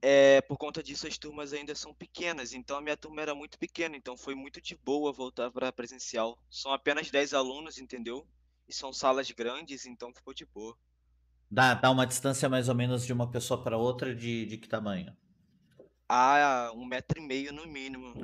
é, 0.00 0.40
por 0.42 0.56
conta 0.56 0.80
disso, 0.82 1.08
as 1.08 1.18
turmas 1.18 1.52
ainda 1.52 1.74
são 1.74 1.92
pequenas. 1.92 2.52
Então, 2.52 2.76
a 2.76 2.80
minha 2.80 2.96
turma 2.96 3.20
era 3.20 3.34
muito 3.34 3.58
pequena, 3.58 3.96
então 3.96 4.16
foi 4.16 4.36
muito 4.36 4.60
de 4.60 4.76
boa 4.76 5.12
voltar 5.12 5.50
para 5.50 5.72
presencial. 5.72 6.38
São 6.48 6.72
apenas 6.72 7.10
10 7.10 7.34
alunos, 7.34 7.78
entendeu? 7.78 8.26
E 8.68 8.72
são 8.72 8.92
salas 8.92 9.30
grandes, 9.32 9.86
então 9.86 10.14
ficou 10.14 10.32
de 10.32 10.46
boa. 10.46 10.76
Dá, 11.50 11.74
dá 11.74 11.90
uma 11.90 12.06
distância 12.06 12.48
mais 12.48 12.68
ou 12.68 12.74
menos 12.76 13.04
de 13.04 13.12
uma 13.12 13.28
pessoa 13.28 13.62
para 13.62 13.76
outra 13.76 14.14
de, 14.14 14.46
de 14.46 14.56
que 14.56 14.68
tamanho? 14.68 15.14
Ah, 16.16 16.70
um 16.76 16.84
metro 16.84 17.20
e 17.20 17.26
meio 17.26 17.52
no 17.52 17.66
mínimo. 17.66 18.14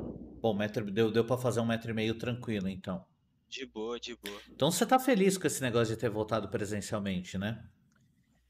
Bom, 0.40 0.54
metro, 0.54 0.88
deu, 0.92 1.10
deu 1.10 1.24
para 1.24 1.36
fazer 1.36 1.58
um 1.58 1.66
metro 1.66 1.90
e 1.90 1.92
meio 1.92 2.16
tranquilo, 2.16 2.68
então. 2.68 3.04
De 3.48 3.66
boa, 3.66 3.98
de 3.98 4.14
boa. 4.14 4.40
Então 4.48 4.70
você 4.70 4.86
tá 4.86 4.96
feliz 4.96 5.36
com 5.36 5.48
esse 5.48 5.60
negócio 5.60 5.92
de 5.92 6.00
ter 6.00 6.08
voltado 6.08 6.48
presencialmente, 6.48 7.36
né? 7.36 7.68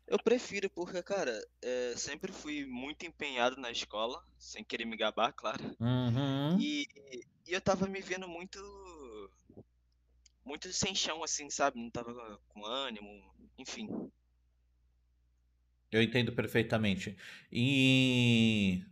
Eu 0.06 0.18
prefiro 0.22 0.68
porque, 0.68 1.02
cara, 1.02 1.32
é, 1.62 1.94
sempre 1.96 2.30
fui 2.30 2.66
muito 2.66 3.06
empenhado 3.06 3.58
na 3.58 3.70
escola, 3.70 4.22
sem 4.36 4.62
querer 4.62 4.84
me 4.84 4.94
gabar, 4.94 5.32
claro. 5.32 5.74
Uhum. 5.80 6.60
E, 6.60 6.86
e 7.46 7.54
eu 7.54 7.62
tava 7.62 7.86
me 7.86 8.02
vendo 8.02 8.28
muito, 8.28 8.60
muito 10.44 10.70
sem 10.70 10.94
chão, 10.94 11.24
assim, 11.24 11.48
sabe? 11.48 11.80
Não 11.80 11.90
tava 11.90 12.38
com 12.46 12.66
ânimo, 12.66 13.08
enfim. 13.56 13.88
Eu 15.90 16.02
entendo 16.02 16.30
perfeitamente. 16.32 17.16
E, 17.50 18.84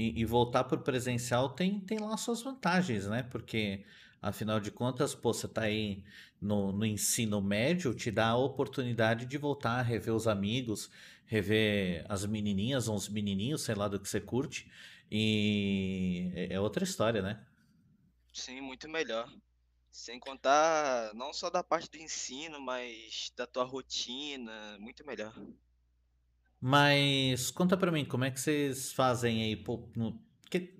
e, 0.00 0.20
e 0.20 0.24
voltar 0.24 0.64
pro 0.64 0.80
presencial 0.80 1.50
tem, 1.50 1.80
tem 1.80 1.98
lá 1.98 2.16
suas 2.16 2.42
vantagens, 2.42 3.06
né? 3.06 3.22
Porque, 3.22 3.84
afinal 4.22 4.60
de 4.60 4.70
contas, 4.70 5.14
pô, 5.14 5.32
você 5.32 5.46
tá 5.48 5.62
aí 5.62 6.02
no, 6.40 6.72
no 6.72 6.86
ensino 6.86 7.40
médio, 7.40 7.94
te 7.94 8.10
dá 8.10 8.28
a 8.28 8.36
oportunidade 8.36 9.26
de 9.26 9.38
voltar 9.38 9.78
a 9.78 9.82
rever 9.82 10.14
os 10.14 10.26
amigos, 10.26 10.90
rever 11.26 12.04
as 12.08 12.24
menininhas 12.26 12.88
ou 12.88 12.96
os 12.96 13.08
menininhos, 13.08 13.62
sei 13.62 13.74
lá 13.74 13.88
do 13.88 14.00
que 14.00 14.08
você 14.08 14.20
curte. 14.20 14.70
E 15.10 16.30
é 16.34 16.54
é 16.54 16.60
outra 16.60 16.84
história, 16.84 17.20
né? 17.22 17.44
Sim, 18.32 18.60
muito 18.60 18.88
melhor. 18.88 19.30
Sem 19.90 20.18
contar 20.20 21.14
não 21.14 21.32
só 21.32 21.50
da 21.50 21.62
parte 21.64 21.90
do 21.90 21.98
ensino, 21.98 22.60
mas 22.60 23.32
da 23.36 23.46
tua 23.46 23.64
rotina, 23.64 24.78
muito 24.78 25.04
melhor. 25.06 25.34
Mas 26.60 27.50
conta 27.50 27.76
pra 27.76 27.90
mim, 27.92 28.04
como 28.04 28.24
é 28.24 28.30
que 28.30 28.40
vocês 28.40 28.92
fazem 28.92 29.42
aí? 29.42 29.56
Pô, 29.56 29.88
no- 29.96 30.20
porque, 30.42 30.74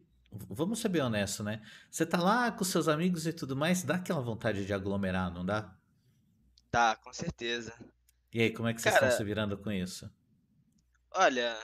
vamos 0.49 0.79
ser 0.81 0.89
bem 0.91 1.03
honesto, 1.03 1.43
né? 1.43 1.63
Você 1.91 2.05
tá 2.07 2.19
lá 2.21 2.53
com 2.53 2.65
seus 2.65 2.89
amigos 2.89 3.27
e 3.27 3.33
tudo 3.33 3.57
mais, 3.57 3.83
dá 3.83 3.97
aquela 3.97 4.21
vontade 4.21 4.67
de 4.67 4.73
aglomerar, 4.75 5.33
não 5.33 5.45
dá? 5.45 5.75
Tá, 6.71 6.97
com 6.97 7.13
certeza. 7.13 7.73
E 8.35 8.41
aí, 8.43 8.51
como 8.53 8.67
é 8.69 8.75
que 8.75 8.83
vocês 8.83 8.95
estão 8.97 9.09
Cara, 9.09 9.11
se 9.11 9.23
virando 9.23 9.57
com 9.57 9.71
isso? 9.71 10.11
olha, 11.13 11.57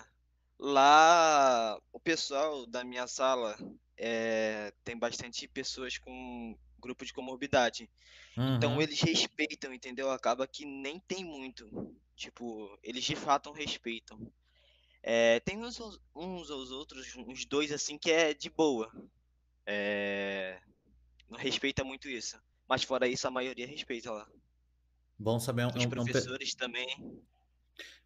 lá 0.59 1.79
o 1.93 2.01
pessoal 2.01 2.67
da 2.67 2.85
minha 2.85 3.07
sala 3.07 3.57
é, 3.97 4.73
tem 4.85 4.99
bastante 4.99 5.49
pessoas 5.49 5.99
com 5.99 6.57
grupo 6.81 7.05
de 7.05 7.13
comorbidade. 7.13 7.91
Então 8.47 8.81
Uhum. 8.81 8.83
eles 8.83 9.01
respeitam, 9.01 9.73
entendeu? 9.75 10.11
Acaba 10.11 10.49
que 10.49 10.65
nem 10.67 11.01
tem 11.01 11.25
muito. 11.25 11.97
Tipo, 12.17 12.79
eles 12.83 13.05
de 13.05 13.15
fato 13.15 13.53
respeitam. 13.53 14.33
É, 15.03 15.39
tem 15.41 15.59
uns, 15.63 15.79
uns 16.15 16.51
aos 16.51 16.71
outros, 16.71 17.15
uns 17.15 17.45
dois 17.45 17.71
assim, 17.71 17.99
que 17.99 18.11
é 18.11 18.33
de 18.35 18.49
boa. 18.51 18.91
É, 19.67 20.59
não 21.29 21.39
respeita 21.39 21.85
muito 21.85 22.09
isso. 22.09 22.41
Mas 22.69 22.83
fora 22.83 23.07
isso, 23.07 23.29
a 23.29 23.31
maioria 23.31 23.67
respeita 23.67 24.11
lá. 24.11 24.27
Bom 25.19 25.39
saber, 25.39 25.63
é 25.63 25.67
um, 25.67 25.69
Os 25.69 25.75
é 25.77 25.79
um- 25.79 25.83
é 25.83 25.87
um 25.87 25.91
professores 25.91 26.55
também. 26.55 26.89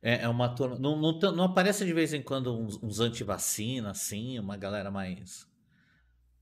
é- 0.02 0.22
é 0.22 0.28
uma 0.28 0.54
turma. 0.54 0.78
Não, 0.78 0.96
não, 0.96 1.18
não 1.32 1.44
aparece 1.44 1.84
de 1.86 1.92
vez 1.92 2.12
em 2.12 2.22
quando 2.22 2.52
uns, 2.58 2.82
uns 2.82 3.00
anti-vacina, 3.00 3.90
assim, 3.92 4.38
uma 4.38 4.56
galera 4.56 4.90
mais. 4.90 5.48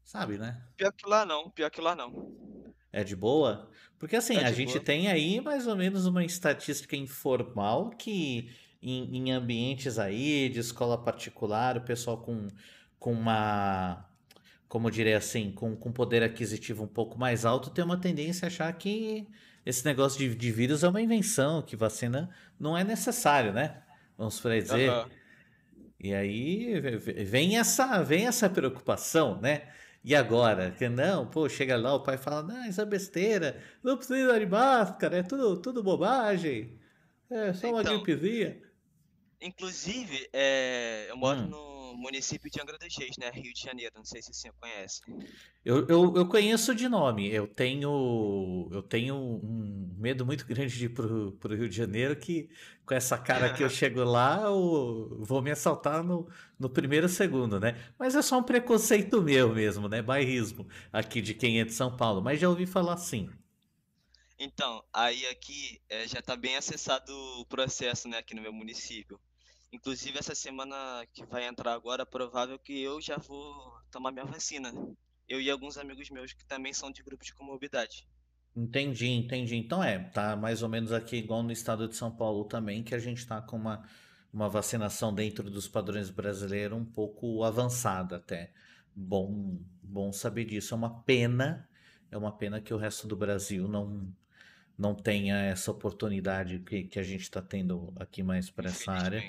Sabe, 0.03 0.39
né? 0.39 0.67
Pior 0.77 0.93
que 0.93 1.07
lá 1.07 1.27
não, 1.27 1.51
pior 1.51 1.71
que 1.71 1.81
lá 1.83 1.95
não. 1.95 2.75
É 2.91 3.05
de 3.05 3.15
boa? 3.15 3.71
Porque 3.99 4.17
assim, 4.17 4.43
É 4.43 4.45
a 4.45 4.53
gente 4.53 4.79
boa. 4.79 4.81
tem 4.81 5.09
aí 5.09 5.41
mais 5.41 5.67
ou 5.67 5.77
menos 5.77 6.07
uma 6.07 6.25
estatística 6.25 6.97
informal 6.97 7.91
que 7.91 8.51
em, 8.83 9.17
em 9.29 9.33
ambientes 9.33 9.99
aí 9.99 10.49
de 10.49 10.61
escola 10.61 10.97
particular, 11.03 11.77
o 11.77 11.81
pessoal 11.83 12.19
com, 12.23 12.47
com 12.99 13.13
uma, 13.13 14.09
como 14.69 14.91
diria 14.91 15.19
assim, 15.19 15.53
com, 15.53 15.77
com 15.77 15.93
poder 15.93 16.23
aquisitivo 16.23 16.85
um 16.85 16.89
pouco 16.89 17.19
mais 17.19 17.45
alto 17.45 17.71
tem 17.71 17.85
uma 17.85 17.99
tendência 18.01 18.47
a 18.47 18.49
achar 18.49 18.73
que 18.75 19.29
esse 19.67 19.85
negócio 19.85 20.19
de, 20.19 20.35
de 20.35 20.53
vírus 20.53 20.85
é 20.85 20.89
uma 20.89 21.03
invenção, 21.03 21.63
que 21.63 21.77
vacina 21.77 22.31
não 22.59 22.77
é 22.77 22.85
necessário, 22.85 23.53
né? 23.53 23.83
Vamos 24.17 24.41
por 24.41 24.51
aí 24.53 24.63
dizer. 24.63 24.91
Aham. 24.91 25.11
E 26.01 26.15
aí 26.15 26.81
ve- 26.81 26.97
ve- 26.97 27.25
vem 27.25 27.59
essa, 27.59 28.03
vem 28.03 28.27
essa 28.27 28.49
preocupação, 28.49 29.41
né? 29.41 29.69
E 30.05 30.15
agora? 30.15 30.71
Que 30.73 30.89
não, 30.89 31.29
pô, 31.31 31.49
chega 31.49 31.77
lá, 31.77 31.95
o 31.95 32.03
pai 32.03 32.17
fala, 32.19 32.43
não, 32.43 32.67
isso 32.69 32.81
é 32.81 32.87
besteira, 32.87 33.63
não 33.83 33.97
precisa 33.97 34.39
de 34.39 34.47
máscara, 34.47 35.19
é 35.19 35.23
tudo, 35.23 35.61
tudo 35.61 35.83
bobagem, 35.83 36.79
é 37.31 37.53
só 37.53 37.71
uma 37.73 37.83
Então, 37.83 37.85
gripezinha. 37.85 38.63
inclusive, 39.41 40.29
é, 40.33 41.07
eu 41.11 41.17
moro 41.17 41.41
Hum. 41.41 41.47
no 41.47 41.78
município 41.97 42.51
de 42.51 42.61
Angra 42.61 42.79
dos 42.79 42.97
Reis, 42.97 43.17
né? 43.19 43.31
Rio 43.31 43.53
de 43.53 43.61
Janeiro, 43.61 43.93
não 43.97 44.05
sei 44.05 44.23
se 44.23 44.33
você 44.33 44.51
conhece. 44.61 45.01
Eu, 45.65 45.87
eu, 45.89 46.17
eu 46.17 46.29
conheço 46.29 46.75
de 46.75 46.89
nome, 46.89 47.33
eu 47.33 47.47
tenho, 47.47 48.69
eu 48.73 48.83
tenho 48.83 49.15
um 49.17 49.95
medo 49.97 50.25
muito 50.25 50.47
grande 50.47 50.77
de 50.77 50.87
ir 50.87 50.89
pro, 50.91 51.33
pro 51.33 51.55
Rio 51.55 51.69
de 51.69 51.77
Janeiro, 51.77 52.17
que 52.17 52.49
com 52.87 52.95
essa 52.95 53.19
cara 53.19 53.53
que 53.53 53.63
eu 53.63 53.69
chego 53.71 54.03
lá, 54.05 54.43
eu 54.45 55.19
vou 55.21 55.43
me 55.43 55.51
assaltar 55.51 56.03
no, 56.03 56.29
no 56.59 56.71
primeiro 56.71 57.09
segundo, 57.09 57.61
né? 57.61 57.77
Mas 57.99 58.15
é 58.15 58.23
só 58.23 58.39
um 58.39 58.43
preconceito 58.43 59.21
meu 59.23 59.55
mesmo, 59.55 59.89
né? 59.89 60.01
Bairrismo 60.03 60.69
aqui 60.93 61.21
de 61.21 61.35
quem 61.35 61.61
é 61.61 61.65
de 61.65 61.73
São 61.73 61.97
Paulo, 61.97 62.23
mas 62.23 62.41
já 62.41 62.49
ouvi 62.49 62.67
falar 62.67 62.95
assim. 62.95 63.29
Então, 64.39 64.85
aí 64.93 65.27
aqui 65.27 65.81
é, 65.89 66.07
já 66.07 66.21
está 66.21 66.37
bem 66.37 66.57
acessado 66.57 67.13
o 67.41 67.45
processo, 67.47 68.09
né, 68.09 68.19
aqui 68.19 68.37
no 68.37 68.43
meu 68.43 68.53
município. 68.53 69.21
Inclusive, 69.73 70.19
essa 70.19 70.35
semana 70.35 71.07
que 71.13 71.25
vai 71.27 71.47
entrar 71.47 71.75
agora, 71.75 72.07
provável 72.07 72.59
que 72.59 72.81
eu 72.81 73.01
já 73.01 73.19
vou 73.19 73.73
tomar 73.91 74.11
minha 74.11 74.25
vacina. 74.25 74.73
Eu 75.29 75.41
e 75.41 75.51
alguns 75.51 75.77
amigos 75.77 76.09
meus 76.11 76.33
que 76.33 76.45
também 76.45 76.73
são 76.73 76.91
de 76.91 77.03
grupo 77.03 77.25
de 77.25 77.35
comorbidade. 77.35 78.07
Entendi, 78.57 79.09
entendi. 79.09 79.57
Então 79.57 79.85
é, 79.85 79.99
tá 79.99 80.35
mais 80.35 80.63
ou 80.63 80.69
menos 80.69 80.91
aqui 80.91 81.17
igual 81.17 81.43
no 81.43 81.53
estado 81.53 81.87
de 81.87 81.95
São 81.95 82.11
Paulo 82.11 82.45
também, 82.45 82.83
que 82.83 82.95
a 82.95 82.99
gente 82.99 83.27
tá 83.27 83.41
com 83.43 83.57
uma, 83.57 83.87
uma 84.33 84.49
vacinação 84.49 85.15
dentro 85.15 85.51
dos 85.51 85.69
padrões 85.69 86.11
brasileiros 86.11 86.77
um 86.77 86.85
pouco 86.85 87.45
avançada 87.45 88.17
até. 88.17 88.53
Bom, 88.97 89.61
bom 89.83 90.13
saber 90.13 90.47
disso. 90.47 90.75
É 90.75 90.77
uma 90.77 91.03
pena, 91.03 91.69
é 92.11 92.17
uma 92.17 92.33
pena 92.33 92.61
que 92.61 92.73
o 92.73 92.79
resto 92.79 93.07
do 93.07 93.15
Brasil 93.15 93.69
não, 93.69 94.11
não 94.79 94.95
tenha 94.95 95.37
essa 95.37 95.71
oportunidade 95.71 96.61
que, 96.61 96.85
que 96.85 96.99
a 96.99 97.03
gente 97.03 97.23
está 97.23 97.43
tendo 97.43 97.93
aqui 97.97 98.23
mais 98.23 98.49
para 98.49 98.71
essa 98.71 98.93
área. 98.93 99.25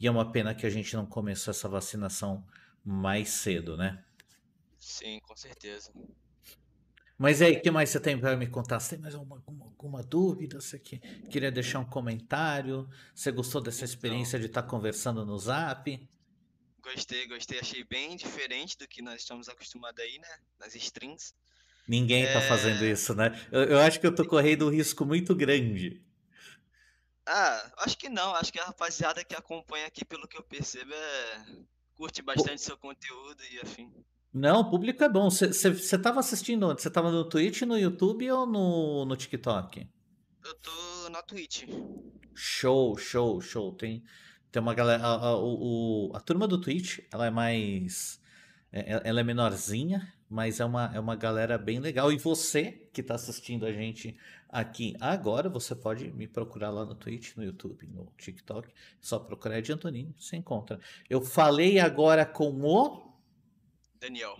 E 0.00 0.06
é 0.06 0.10
uma 0.10 0.32
pena 0.32 0.54
que 0.54 0.66
a 0.66 0.70
gente 0.70 0.96
não 0.96 1.06
começou 1.06 1.50
essa 1.50 1.68
vacinação 1.68 2.46
mais 2.84 3.28
cedo, 3.28 3.76
né? 3.76 4.02
Sim, 4.78 5.20
com 5.20 5.36
certeza. 5.36 5.92
Mas 7.18 7.40
aí, 7.40 7.56
o 7.56 7.62
que 7.62 7.70
mais 7.70 7.90
você 7.90 7.98
tem 8.00 8.18
para 8.18 8.36
me 8.36 8.46
contar? 8.46 8.78
Você 8.78 8.90
tem 8.90 8.98
mais 8.98 9.14
alguma, 9.14 9.42
alguma, 9.46 10.02
dúvida? 10.02 10.60
Você 10.60 10.78
que, 10.78 10.98
queria 11.30 11.50
deixar 11.50 11.78
um 11.78 11.84
comentário? 11.84 12.88
Você 13.14 13.32
gostou 13.32 13.60
dessa 13.62 13.84
Então, 13.84 13.86
experiência 13.86 14.38
de 14.38 14.46
estar 14.46 14.62
conversando 14.64 15.24
no 15.24 15.38
Zap? 15.38 16.08
gostei, 16.82 17.26
gostei. 17.26 17.58
Achei 17.58 17.84
bem 17.84 18.16
diferente 18.16 18.78
do 18.78 18.86
que 18.86 19.02
nós 19.02 19.20
estamos 19.22 19.48
acostumados 19.48 20.02
aí, 20.02 20.18
né? 20.18 20.40
Nas 20.58 20.74
streams. 20.74 21.34
Ninguém 21.88 22.26
tá 22.32 22.40
fazendo 22.42 22.84
É... 22.84 22.90
isso, 22.92 23.14
né? 23.14 23.30
Eu, 23.50 23.62
eu 23.64 23.78
acho 23.80 24.00
que 24.00 24.06
eu 24.06 24.14
tô 24.14 24.24
correndo 24.26 24.66
um 24.66 24.70
risco 24.70 25.04
muito 25.04 25.34
grande. 25.34 26.02
Ah, 27.26 27.72
acho 27.78 27.96
que 27.98 28.08
não. 28.08 28.34
Acho 28.34 28.52
que 28.52 28.58
a 28.60 28.64
rapaziada 28.66 29.24
que 29.24 29.34
acompanha 29.34 29.86
aqui, 29.86 30.04
pelo 30.04 30.28
que 30.28 30.36
eu 30.38 30.42
percebo, 30.42 30.92
é... 30.92 31.46
curte 31.94 32.22
bastante 32.22 32.60
seu 32.62 32.76
conteúdo 32.76 33.42
e 33.52 33.58
afim. 33.60 33.92
Não, 34.32 34.60
o 34.60 34.70
público 34.70 35.02
é 35.02 35.08
bom. 35.08 35.30
Você 35.30 35.98
tava 35.98 36.20
assistindo 36.20 36.68
onde? 36.68 36.82
Você 36.82 36.90
tava 36.90 37.10
no 37.10 37.28
Twitch, 37.28 37.62
no 37.62 37.78
YouTube 37.78 38.30
ou 38.30 38.46
no, 38.46 39.04
no 39.06 39.16
TikTok? 39.16 39.88
Eu 40.44 40.54
tô 40.56 41.08
na 41.10 41.22
Twitch. 41.22 41.64
Show, 42.34 42.96
show, 42.98 43.40
show. 43.40 43.72
Tem, 43.72 44.04
tem 44.52 44.60
uma 44.62 44.74
galera. 44.74 45.02
A, 45.02 45.14
a, 45.28 45.36
o, 45.38 46.12
a 46.14 46.20
turma 46.20 46.46
do 46.46 46.60
Twitch, 46.60 46.98
ela 47.12 47.26
é 47.26 47.30
mais. 47.30 48.20
é- 48.70 48.94
é- 48.94 49.02
Ela 49.04 49.20
é 49.20 49.24
menorzinha, 49.24 50.12
mas 50.28 50.60
é 50.60 50.64
uma, 50.64 50.90
é 50.94 51.00
uma 51.00 51.16
galera 51.16 51.56
bem 51.56 51.78
legal. 51.78 52.12
E 52.12 52.18
você 52.18 52.72
que 52.92 53.00
está 53.00 53.14
assistindo 53.14 53.64
a 53.64 53.72
gente 53.72 54.16
aqui 54.48 54.96
agora, 55.00 55.48
você 55.48 55.74
pode 55.74 56.10
me 56.12 56.26
procurar 56.26 56.70
lá 56.70 56.84
no 56.84 56.94
Twitch, 56.94 57.36
no 57.36 57.44
YouTube, 57.44 57.86
no 57.88 58.12
TikTok. 58.18 58.68
Só 59.00 59.18
procurar 59.18 59.60
de 59.60 59.72
Antonini, 59.72 60.14
você 60.18 60.36
encontra. 60.36 60.80
Eu 61.08 61.20
falei 61.20 61.78
agora 61.78 62.24
com 62.24 62.50
o 62.62 63.12
Daniel. 64.00 64.36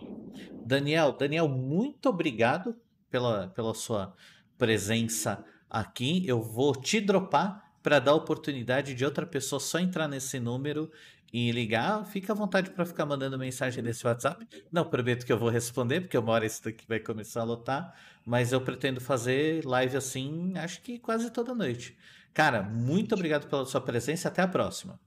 Daniel. 0.65 1.11
Daniel, 1.13 1.47
muito 1.47 2.09
obrigado 2.09 2.75
pela, 3.09 3.47
pela 3.49 3.73
sua 3.73 4.15
presença 4.57 5.43
aqui. 5.69 6.27
Eu 6.27 6.41
vou 6.41 6.75
te 6.75 6.99
dropar 7.01 7.67
para 7.81 7.99
dar 7.99 8.13
oportunidade 8.13 8.93
de 8.93 9.05
outra 9.05 9.25
pessoa 9.25 9.59
só 9.59 9.79
entrar 9.79 10.07
nesse 10.07 10.39
número 10.39 10.91
e 11.31 11.51
ligar. 11.51 12.05
Fica 12.05 12.33
à 12.33 12.35
vontade 12.35 12.69
para 12.69 12.85
ficar 12.85 13.05
mandando 13.05 13.37
mensagem 13.37 13.83
nesse 13.83 14.05
WhatsApp. 14.05 14.47
Não 14.71 14.89
prometo 14.89 15.25
que 15.25 15.31
eu 15.31 15.37
vou 15.37 15.49
responder, 15.49 16.01
porque 16.01 16.17
uma 16.17 16.31
hora 16.31 16.45
isso 16.45 16.63
daqui 16.63 16.85
vai 16.87 16.99
começar 16.99 17.41
a 17.41 17.43
lotar. 17.43 17.93
Mas 18.25 18.51
eu 18.51 18.61
pretendo 18.61 18.99
fazer 18.99 19.65
live 19.65 19.97
assim, 19.97 20.57
acho 20.57 20.81
que 20.81 20.99
quase 20.99 21.31
toda 21.31 21.53
noite. 21.53 21.97
Cara, 22.33 22.63
muito 22.63 23.15
obrigado 23.15 23.47
pela 23.49 23.65
sua 23.65 23.81
presença. 23.81 24.27
Até 24.27 24.41
a 24.41 24.47
próxima. 24.47 24.99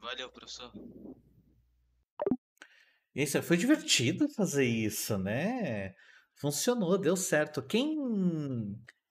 Valeu, 0.00 0.28
professor. 0.30 0.72
Isso, 3.14 3.42
foi 3.42 3.56
divertido 3.56 4.28
fazer 4.30 4.64
isso, 4.64 5.18
né? 5.18 5.94
Funcionou, 6.34 6.96
deu 6.96 7.14
certo. 7.14 7.62
Quem, 7.62 7.96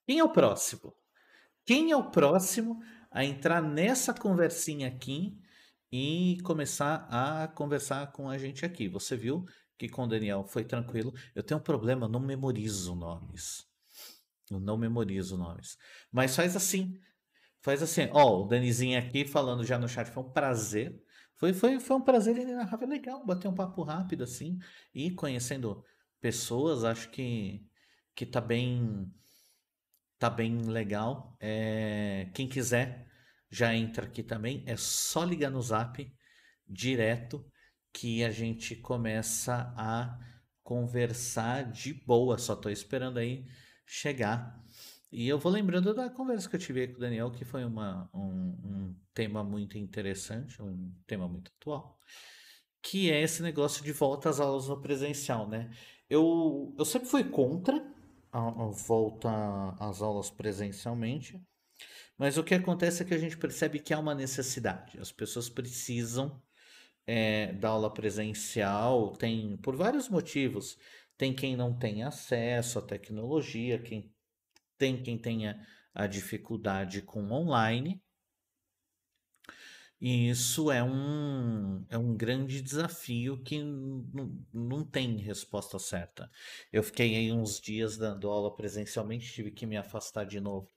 quem 0.07 0.19
é 0.19 0.23
o 0.23 0.31
próximo? 0.31 0.93
Quem 1.65 1.91
é 1.91 1.95
o 1.95 2.09
próximo 2.09 2.81
a 3.11 3.23
entrar 3.23 3.61
nessa 3.61 4.13
conversinha 4.13 4.87
aqui 4.87 5.37
e 5.91 6.37
começar 6.43 7.07
a 7.09 7.47
conversar 7.47 8.11
com 8.11 8.29
a 8.29 8.37
gente 8.37 8.65
aqui? 8.65 8.87
Você 8.87 9.15
viu 9.17 9.45
que 9.77 9.89
com 9.89 10.03
o 10.03 10.07
Daniel 10.07 10.43
foi 10.43 10.63
tranquilo. 10.63 11.13
Eu 11.35 11.43
tenho 11.43 11.59
um 11.59 11.63
problema, 11.63 12.07
não 12.07 12.19
memorizo 12.19 12.95
nomes. 12.95 13.65
Eu 14.49 14.59
não 14.59 14.77
memorizo 14.77 15.37
nomes. 15.37 15.77
Mas 16.11 16.35
faz 16.35 16.55
assim. 16.55 16.99
Faz 17.61 17.81
assim. 17.81 18.09
Ó, 18.11 18.43
o 18.43 18.47
Danizinho 18.47 18.99
aqui 18.99 19.25
falando 19.25 19.65
já 19.65 19.77
no 19.79 19.87
chat. 19.87 20.09
Foi 20.09 20.23
um 20.23 20.29
prazer. 20.31 21.01
Foi, 21.35 21.53
foi, 21.53 21.79
foi 21.79 21.97
um 21.97 22.01
prazer 22.01 22.37
inenarrável. 22.37 22.87
Legal 22.87 23.25
bater 23.25 23.47
um 23.47 23.55
papo 23.55 23.81
rápido 23.83 24.23
assim. 24.23 24.59
E 24.93 25.11
conhecendo 25.11 25.83
pessoas, 26.19 26.83
acho 26.83 27.09
que, 27.09 27.65
que 28.15 28.25
tá 28.25 28.39
bem. 28.39 29.11
Tá 30.19 30.29
bem 30.29 30.61
legal. 30.61 31.35
É, 31.39 32.29
quem 32.33 32.47
quiser 32.47 33.10
já 33.51 33.75
entra 33.75 34.05
aqui 34.05 34.23
também. 34.23 34.63
É 34.65 34.77
só 34.77 35.23
ligar 35.23 35.51
no 35.51 35.61
zap 35.61 36.11
direto 36.67 37.45
que 37.93 38.23
a 38.23 38.31
gente 38.31 38.75
começa 38.75 39.73
a 39.75 40.17
conversar 40.63 41.69
de 41.69 41.93
boa. 41.93 42.37
Só 42.37 42.55
tô 42.55 42.69
esperando 42.69 43.17
aí 43.19 43.45
chegar. 43.85 44.57
E 45.11 45.27
eu 45.27 45.37
vou 45.37 45.51
lembrando 45.51 45.93
da 45.93 46.09
conversa 46.09 46.49
que 46.49 46.55
eu 46.55 46.59
tive 46.59 46.87
com 46.87 46.95
o 46.95 46.99
Daniel, 46.99 47.31
que 47.31 47.43
foi 47.43 47.65
uma, 47.65 48.09
um, 48.13 48.57
um 48.63 48.95
tema 49.13 49.43
muito 49.43 49.77
interessante, 49.77 50.61
um 50.61 50.93
tema 51.05 51.27
muito 51.27 51.51
atual, 51.59 51.99
que 52.81 53.11
é 53.11 53.21
esse 53.21 53.43
negócio 53.43 53.83
de 53.83 53.91
volta 53.91 54.29
às 54.29 54.39
aulas 54.39 54.69
no 54.69 54.81
presencial, 54.81 55.49
né? 55.49 55.69
Eu, 56.09 56.73
eu 56.77 56.85
sempre 56.85 57.09
fui 57.09 57.25
contra 57.25 57.85
a, 58.31 58.39
a 58.39 58.65
volta 58.67 59.29
às 59.79 60.01
aulas 60.01 60.29
presencialmente, 60.29 61.41
mas 62.21 62.37
o 62.37 62.43
que 62.43 62.53
acontece 62.53 63.01
é 63.01 63.05
que 63.07 63.15
a 63.15 63.17
gente 63.17 63.35
percebe 63.35 63.79
que 63.79 63.95
há 63.95 63.97
uma 63.97 64.13
necessidade. 64.13 64.99
As 64.99 65.11
pessoas 65.11 65.49
precisam 65.49 66.39
é, 67.07 67.51
da 67.53 67.69
aula 67.69 67.91
presencial, 67.91 69.15
tem 69.15 69.57
por 69.57 69.75
vários 69.75 70.07
motivos. 70.07 70.77
Tem 71.17 71.33
quem 71.33 71.55
não 71.55 71.75
tem 71.75 72.03
acesso 72.03 72.77
à 72.77 72.81
tecnologia, 72.83 73.79
quem 73.79 74.13
tem 74.77 75.01
quem 75.01 75.17
tenha 75.17 75.65
a 75.95 76.05
dificuldade 76.05 77.01
com 77.01 77.31
online. 77.31 77.99
E 79.99 80.29
isso 80.29 80.69
é 80.69 80.83
um, 80.83 81.83
é 81.89 81.97
um 81.97 82.15
grande 82.15 82.61
desafio 82.61 83.41
que 83.41 83.63
não, 84.53 84.85
tem 84.85 85.17
resposta 85.17 85.79
certa. 85.79 86.29
Eu 86.71 86.83
fiquei 86.83 87.15
aí 87.15 87.31
uns 87.31 87.59
dias 87.59 87.97
dando 87.97 88.29
aula 88.29 88.55
presencialmente, 88.55 89.33
tive 89.33 89.49
que 89.49 89.65
me 89.65 89.75
afastar 89.75 90.23
de 90.23 90.39
novo 90.39 90.69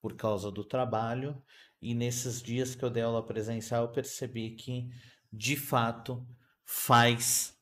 por 0.00 0.14
causa 0.16 0.50
do 0.50 0.64
trabalho. 0.64 1.42
E 1.80 1.94
nesses 1.94 2.42
dias 2.42 2.74
que 2.74 2.84
eu 2.84 2.90
dei 2.90 3.02
aula 3.02 3.24
presencial, 3.24 3.84
eu 3.84 3.92
percebi 3.92 4.50
que, 4.50 4.90
de 5.32 5.56
fato, 5.56 6.26
faz 6.64 7.58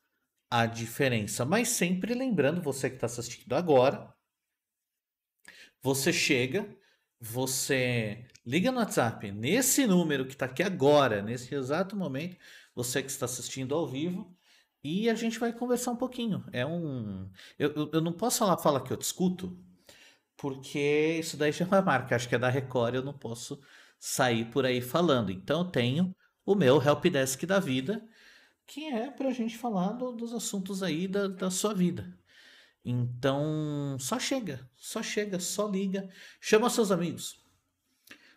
a 0.50 0.66
diferença. 0.66 1.44
Mas 1.44 1.68
sempre 1.68 2.14
lembrando, 2.14 2.62
você 2.62 2.88
que 2.88 2.96
está 2.96 3.06
assistindo 3.06 3.54
agora, 3.54 4.12
você 5.82 6.12
chega, 6.12 6.68
você 7.20 8.26
liga 8.44 8.72
no 8.72 8.78
WhatsApp 8.78 9.30
nesse 9.30 9.86
número 9.86 10.26
que 10.26 10.32
está 10.32 10.46
aqui 10.46 10.62
agora, 10.62 11.22
nesse 11.22 11.54
exato 11.54 11.96
momento, 11.96 12.36
você 12.74 13.02
que 13.02 13.10
está 13.10 13.26
assistindo 13.26 13.74
ao 13.74 13.86
vivo, 13.86 14.36
e 14.82 15.10
a 15.10 15.14
gente 15.14 15.38
vai 15.38 15.52
conversar 15.52 15.90
um 15.90 15.96
pouquinho. 15.96 16.44
É 16.52 16.64
um. 16.64 17.28
Eu, 17.58 17.90
eu, 17.92 18.00
não 18.00 18.12
posso 18.12 18.38
falar, 18.38 18.56
falar 18.58 18.80
que 18.82 18.92
eu 18.92 18.96
discuto, 18.96 19.58
porque 20.38 21.18
isso 21.18 21.36
daí 21.36 21.52
já 21.52 21.64
é 21.64 21.68
uma 21.68 21.82
marca. 21.82 22.16
Acho 22.16 22.28
que 22.28 22.34
é 22.36 22.38
da 22.38 22.48
Record, 22.48 22.94
eu 22.94 23.02
não 23.02 23.12
posso 23.12 23.60
sair 23.98 24.46
por 24.46 24.64
aí 24.64 24.80
falando. 24.80 25.30
Então 25.30 25.60
eu 25.60 25.64
tenho 25.66 26.16
o 26.46 26.54
meu 26.54 26.80
helpdesk 26.80 27.44
da 27.44 27.58
vida, 27.58 28.02
que 28.66 28.86
é 28.86 29.10
para 29.10 29.28
a 29.28 29.32
gente 29.32 29.58
falar 29.58 29.92
do, 29.92 30.12
dos 30.12 30.32
assuntos 30.32 30.82
aí 30.82 31.08
da, 31.08 31.26
da 31.26 31.50
sua 31.50 31.74
vida. 31.74 32.16
Então, 32.84 33.96
só 33.98 34.18
chega, 34.18 34.66
só 34.76 35.02
chega, 35.02 35.40
só 35.40 35.68
liga, 35.68 36.08
chama 36.40 36.70
seus 36.70 36.90
amigos. 36.90 37.44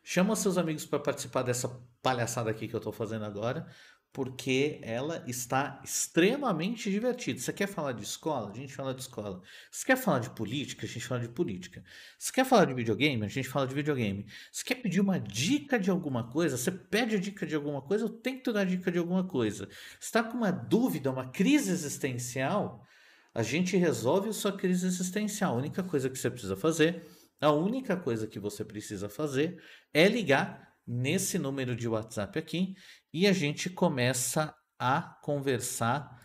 Chama 0.03 0.35
seus 0.35 0.57
amigos 0.57 0.85
para 0.85 0.99
participar 0.99 1.43
dessa 1.43 1.69
palhaçada 2.01 2.49
aqui 2.49 2.67
que 2.67 2.73
eu 2.75 2.79
estou 2.79 2.91
fazendo 2.91 3.23
agora 3.23 3.67
porque 4.13 4.79
ela 4.83 5.23
está 5.25 5.81
extremamente 5.83 6.91
divertida. 6.91 7.39
Você 7.39 7.53
quer 7.53 7.67
falar 7.67 7.93
de 7.93 8.03
escola? 8.03 8.51
A 8.51 8.53
gente 8.53 8.73
fala 8.73 8.93
de 8.93 9.01
escola. 9.01 9.41
Você 9.71 9.85
quer 9.85 9.95
falar 9.95 10.19
de 10.19 10.29
política? 10.31 10.85
A 10.85 10.89
gente 10.89 11.07
fala 11.07 11.21
de 11.21 11.29
política. 11.29 11.81
Você 12.17 12.31
quer 12.31 12.45
falar 12.45 12.65
de 12.65 12.73
videogame? 12.73 13.23
A 13.25 13.29
gente 13.29 13.47
fala 13.47 13.65
de 13.65 13.73
videogame. 13.73 14.25
Você 14.51 14.65
quer 14.65 14.75
pedir 14.75 14.99
uma 14.99 15.17
dica 15.17 15.79
de 15.79 15.89
alguma 15.89 16.29
coisa? 16.29 16.57
Você 16.57 16.71
pede 16.71 17.15
a 17.15 17.19
dica 17.19 17.45
de 17.45 17.55
alguma 17.55 17.81
coisa, 17.81 18.03
eu 18.03 18.09
tento 18.09 18.51
dar 18.51 18.65
dica 18.65 18.91
de 18.91 18.97
alguma 18.97 19.23
coisa. 19.23 19.69
Está 19.99 20.21
com 20.21 20.37
uma 20.37 20.51
dúvida, 20.51 21.09
uma 21.09 21.29
crise 21.29 21.71
existencial? 21.71 22.85
A 23.33 23.43
gente 23.43 23.77
resolve 23.77 24.29
a 24.29 24.33
sua 24.33 24.51
crise 24.51 24.85
existencial. 24.85 25.55
A 25.55 25.57
única 25.57 25.83
coisa 25.83 26.09
que 26.09 26.19
você 26.19 26.29
precisa 26.29 26.57
fazer, 26.57 27.07
a 27.39 27.49
única 27.51 27.95
coisa 27.95 28.27
que 28.27 28.39
você 28.39 28.65
precisa 28.65 29.07
fazer 29.07 29.63
é 29.93 30.05
ligar 30.09 30.69
nesse 30.85 31.39
número 31.39 31.75
de 31.75 31.87
WhatsApp 31.87 32.37
aqui 32.37 32.75
e 33.13 33.27
a 33.27 33.33
gente 33.33 33.69
começa 33.69 34.55
a 34.79 35.01
conversar 35.21 36.19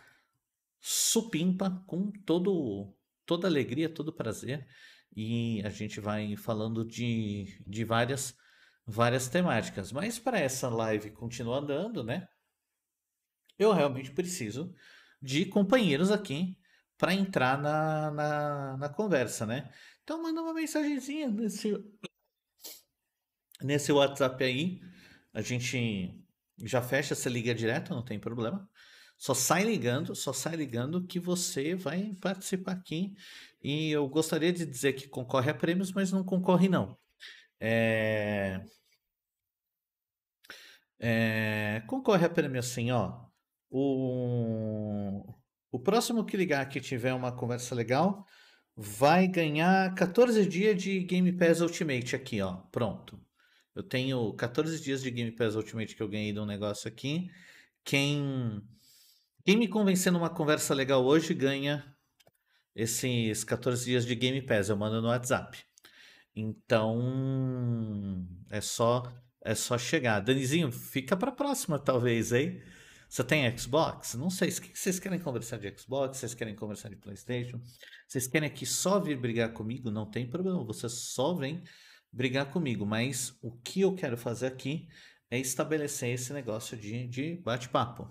supimpa 0.80 1.82
com 1.86 2.10
todo 2.24 2.94
toda 3.24 3.48
alegria, 3.48 3.88
todo 3.88 4.12
prazer 4.12 4.66
e 5.14 5.60
a 5.64 5.70
gente 5.70 5.98
vai 6.00 6.36
falando 6.36 6.84
de, 6.84 7.60
de 7.66 7.84
várias 7.84 8.36
várias 8.86 9.28
temáticas. 9.28 9.90
Mas 9.90 10.18
para 10.18 10.38
essa 10.38 10.68
live 10.68 11.10
continuar 11.10 11.58
andando, 11.58 12.04
né? 12.04 12.28
Eu 13.58 13.72
realmente 13.72 14.12
preciso 14.12 14.74
de 15.20 15.46
companheiros 15.46 16.10
aqui 16.10 16.56
para 16.96 17.14
entrar 17.14 17.60
na, 17.60 18.10
na, 18.10 18.76
na, 18.76 18.88
conversa, 18.88 19.44
né? 19.44 19.70
Então 20.02 20.22
manda 20.22 20.40
uma 20.40 20.54
mensagenzinha 20.54 21.28
nesse, 21.28 21.74
nesse 23.60 23.90
WhatsApp 23.92 24.42
aí. 24.44 24.80
A 25.32 25.42
gente 25.42 26.25
já 26.64 26.82
fecha, 26.82 27.14
você 27.14 27.28
liga 27.28 27.54
direto, 27.54 27.94
não 27.94 28.04
tem 28.04 28.18
problema. 28.18 28.68
Só 29.18 29.34
sai 29.34 29.64
ligando, 29.64 30.14
só 30.14 30.32
sai 30.32 30.56
ligando 30.56 31.06
que 31.06 31.18
você 31.18 31.74
vai 31.74 32.14
participar 32.20 32.72
aqui. 32.72 33.14
E 33.62 33.90
eu 33.90 34.08
gostaria 34.08 34.52
de 34.52 34.66
dizer 34.66 34.92
que 34.92 35.08
concorre 35.08 35.50
a 35.50 35.54
prêmios, 35.54 35.92
mas 35.92 36.12
não 36.12 36.22
concorre 36.22 36.68
não. 36.68 36.98
É... 37.60 38.60
É... 40.98 41.82
Concorre 41.86 42.26
a 42.26 42.30
prêmio 42.30 42.60
assim, 42.60 42.90
ó. 42.90 43.24
O... 43.70 45.34
o 45.70 45.78
próximo 45.80 46.24
que 46.24 46.36
ligar 46.36 46.68
que 46.68 46.80
tiver 46.80 47.14
uma 47.14 47.32
conversa 47.32 47.74
legal 47.74 48.26
vai 48.76 49.26
ganhar 49.26 49.94
14 49.94 50.46
dias 50.46 50.80
de 50.80 51.00
Game 51.00 51.32
Pass 51.32 51.60
Ultimate 51.60 52.14
aqui, 52.14 52.42
ó. 52.42 52.56
Pronto. 52.70 53.18
Eu 53.76 53.82
tenho 53.82 54.32
14 54.32 54.82
dias 54.82 55.02
de 55.02 55.10
Game 55.10 55.30
Pass 55.30 55.54
Ultimate 55.54 55.94
que 55.94 56.02
eu 56.02 56.08
ganhei 56.08 56.32
de 56.32 56.40
um 56.40 56.46
negócio 56.46 56.88
aqui. 56.88 57.30
Quem, 57.84 58.62
quem 59.44 59.58
me 59.58 59.68
convencer 59.68 60.10
numa 60.10 60.30
conversa 60.30 60.74
legal 60.74 61.04
hoje 61.04 61.34
ganha 61.34 61.94
esses 62.74 63.44
14 63.44 63.84
dias 63.84 64.06
de 64.06 64.14
Game 64.14 64.40
Pass. 64.40 64.70
Eu 64.70 64.78
mando 64.78 65.02
no 65.02 65.08
WhatsApp. 65.08 65.62
Então, 66.34 68.26
é 68.48 68.62
só 68.62 69.12
é 69.44 69.54
só 69.54 69.76
chegar. 69.76 70.20
Danizinho, 70.20 70.72
fica 70.72 71.14
para 71.14 71.30
próxima 71.30 71.78
talvez, 71.78 72.32
hein? 72.32 72.60
Você 73.08 73.22
tem 73.22 73.56
Xbox? 73.56 74.14
Não 74.14 74.30
sei. 74.30 74.48
O 74.48 74.60
que 74.60 74.76
vocês 74.76 74.98
querem 74.98 75.18
conversar 75.18 75.58
de 75.58 75.72
Xbox? 75.78 76.16
Vocês 76.16 76.34
querem 76.34 76.56
conversar 76.56 76.88
de 76.88 76.96
PlayStation? 76.96 77.60
Vocês 78.08 78.26
querem 78.26 78.48
aqui 78.48 78.64
só 78.64 78.98
vir 78.98 79.20
brigar 79.20 79.52
comigo? 79.52 79.90
Não 79.90 80.10
tem 80.10 80.28
problema. 80.28 80.64
Você 80.64 80.88
só 80.88 81.34
vem 81.34 81.62
brigar 82.16 82.46
comigo, 82.46 82.86
mas 82.86 83.36
o 83.42 83.52
que 83.52 83.82
eu 83.82 83.94
quero 83.94 84.16
fazer 84.16 84.46
aqui 84.46 84.88
é 85.30 85.38
estabelecer 85.38 86.14
esse 86.14 86.32
negócio 86.32 86.74
de, 86.74 87.06
de 87.06 87.36
bate-papo. 87.36 88.08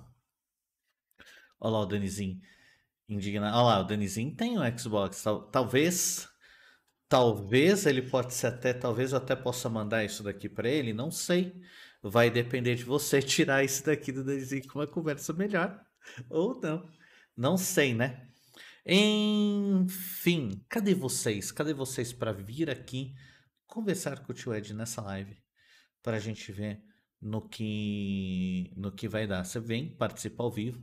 Olha 1.60 1.74
lá 1.74 1.80
o 1.80 1.86
Danizinho 1.88 2.40
indignado. 3.10 3.58
Olha 3.58 3.66
lá, 3.66 3.80
o 3.80 3.84
Danizinho 3.84 4.36
tem 4.36 4.60
um 4.60 4.78
Xbox. 4.78 5.24
Tal, 5.24 5.42
talvez, 5.48 6.30
talvez 7.10 7.88
ele 7.88 8.04
pode 8.04 8.36
ser 8.36 8.48
até, 8.48 8.74
talvez 8.74 9.12
eu 9.12 9.18
até 9.18 9.36
possa 9.36 9.70
mandar 9.70 10.06
isso 10.06 10.22
daqui 10.22 10.48
para 10.48 10.70
ele, 10.70 10.94
não 10.94 11.10
sei. 11.10 11.60
Vai 12.04 12.30
depender 12.30 12.76
de 12.76 12.84
você 12.84 13.22
tirar 13.24 13.64
isso 13.64 13.84
daqui 13.86 14.12
do 14.12 14.24
Danizinho 14.24 14.68
com 14.68 14.78
uma 14.78 14.88
conversa 14.88 15.34
melhor 15.34 15.84
ou 16.30 16.60
não. 16.62 16.88
Não 17.36 17.58
sei, 17.58 17.96
né? 17.96 18.30
Enfim, 18.86 20.64
cadê 20.70 20.94
vocês? 20.94 21.52
Cadê 21.52 21.74
vocês 21.74 22.14
para 22.14 22.32
vir 22.32 22.70
aqui 22.70 23.16
conversar 23.76 24.24
com 24.24 24.32
o 24.32 24.36
tio 24.36 24.56
Ed 24.56 24.74
nessa 24.74 25.02
live 25.02 25.38
para 26.02 26.16
a 26.16 26.20
gente 26.20 26.50
ver 26.50 26.82
no 27.22 27.46
que 27.46 28.72
no 28.78 28.90
que 28.90 29.06
vai 29.06 29.28
dar. 29.28 29.44
Você 29.44 29.60
vem, 29.60 29.94
participa 29.98 30.44
ao 30.44 30.50
vivo. 30.50 30.82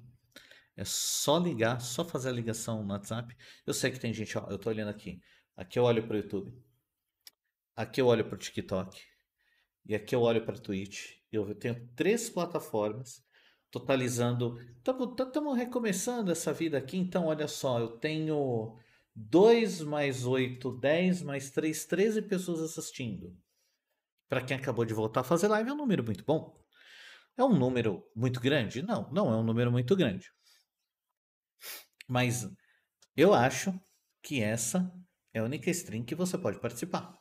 É 0.76 0.84
só 0.84 1.38
ligar, 1.38 1.80
só 1.80 2.04
fazer 2.04 2.28
a 2.28 2.32
ligação 2.32 2.84
no 2.84 2.92
WhatsApp. 2.92 3.34
Eu 3.66 3.72
sei 3.72 3.90
que 3.90 3.98
tem 3.98 4.12
gente, 4.12 4.36
ó, 4.36 4.46
eu 4.50 4.58
tô 4.58 4.68
olhando 4.68 4.90
aqui. 4.90 5.22
Aqui 5.56 5.78
eu 5.78 5.84
olho 5.84 6.06
para 6.06 6.14
o 6.14 6.16
YouTube. 6.18 6.52
Aqui 7.74 8.00
eu 8.00 8.06
olho 8.08 8.26
para 8.26 8.34
o 8.34 8.38
TikTok. 8.38 9.00
E 9.86 9.94
aqui 9.94 10.14
eu 10.14 10.20
olho 10.20 10.44
para 10.44 10.58
Twitch. 10.58 11.12
Eu 11.30 11.54
tenho 11.54 11.88
três 11.96 12.28
plataformas 12.28 13.22
totalizando. 13.70 14.58
Estamos 14.76 15.56
recomeçando 15.56 16.30
essa 16.30 16.52
vida 16.52 16.76
aqui, 16.76 16.98
então 16.98 17.26
olha 17.26 17.48
só, 17.48 17.78
eu 17.80 17.96
tenho 17.98 18.76
2 19.14 19.82
mais 19.82 20.24
8, 20.24 20.78
10 20.78 21.22
mais 21.22 21.50
3, 21.50 21.84
13 21.84 22.22
pessoas 22.22 22.60
assistindo. 22.60 23.36
Para 24.28 24.42
quem 24.42 24.56
acabou 24.56 24.84
de 24.84 24.94
voltar 24.94 25.20
a 25.20 25.24
fazer 25.24 25.48
live, 25.48 25.70
é 25.70 25.72
um 25.72 25.76
número 25.76 26.02
muito 26.02 26.24
bom. 26.24 26.58
É 27.36 27.44
um 27.44 27.56
número 27.56 28.02
muito 28.14 28.40
grande? 28.40 28.82
Não, 28.82 29.10
não 29.12 29.32
é 29.32 29.36
um 29.36 29.42
número 29.42 29.70
muito 29.70 29.94
grande. 29.94 30.30
Mas 32.08 32.48
eu 33.16 33.34
acho 33.34 33.78
que 34.22 34.40
essa 34.40 34.90
é 35.32 35.40
a 35.40 35.44
única 35.44 35.70
stream 35.70 36.04
que 36.04 36.14
você 36.14 36.36
pode 36.38 36.60
participar. 36.60 37.18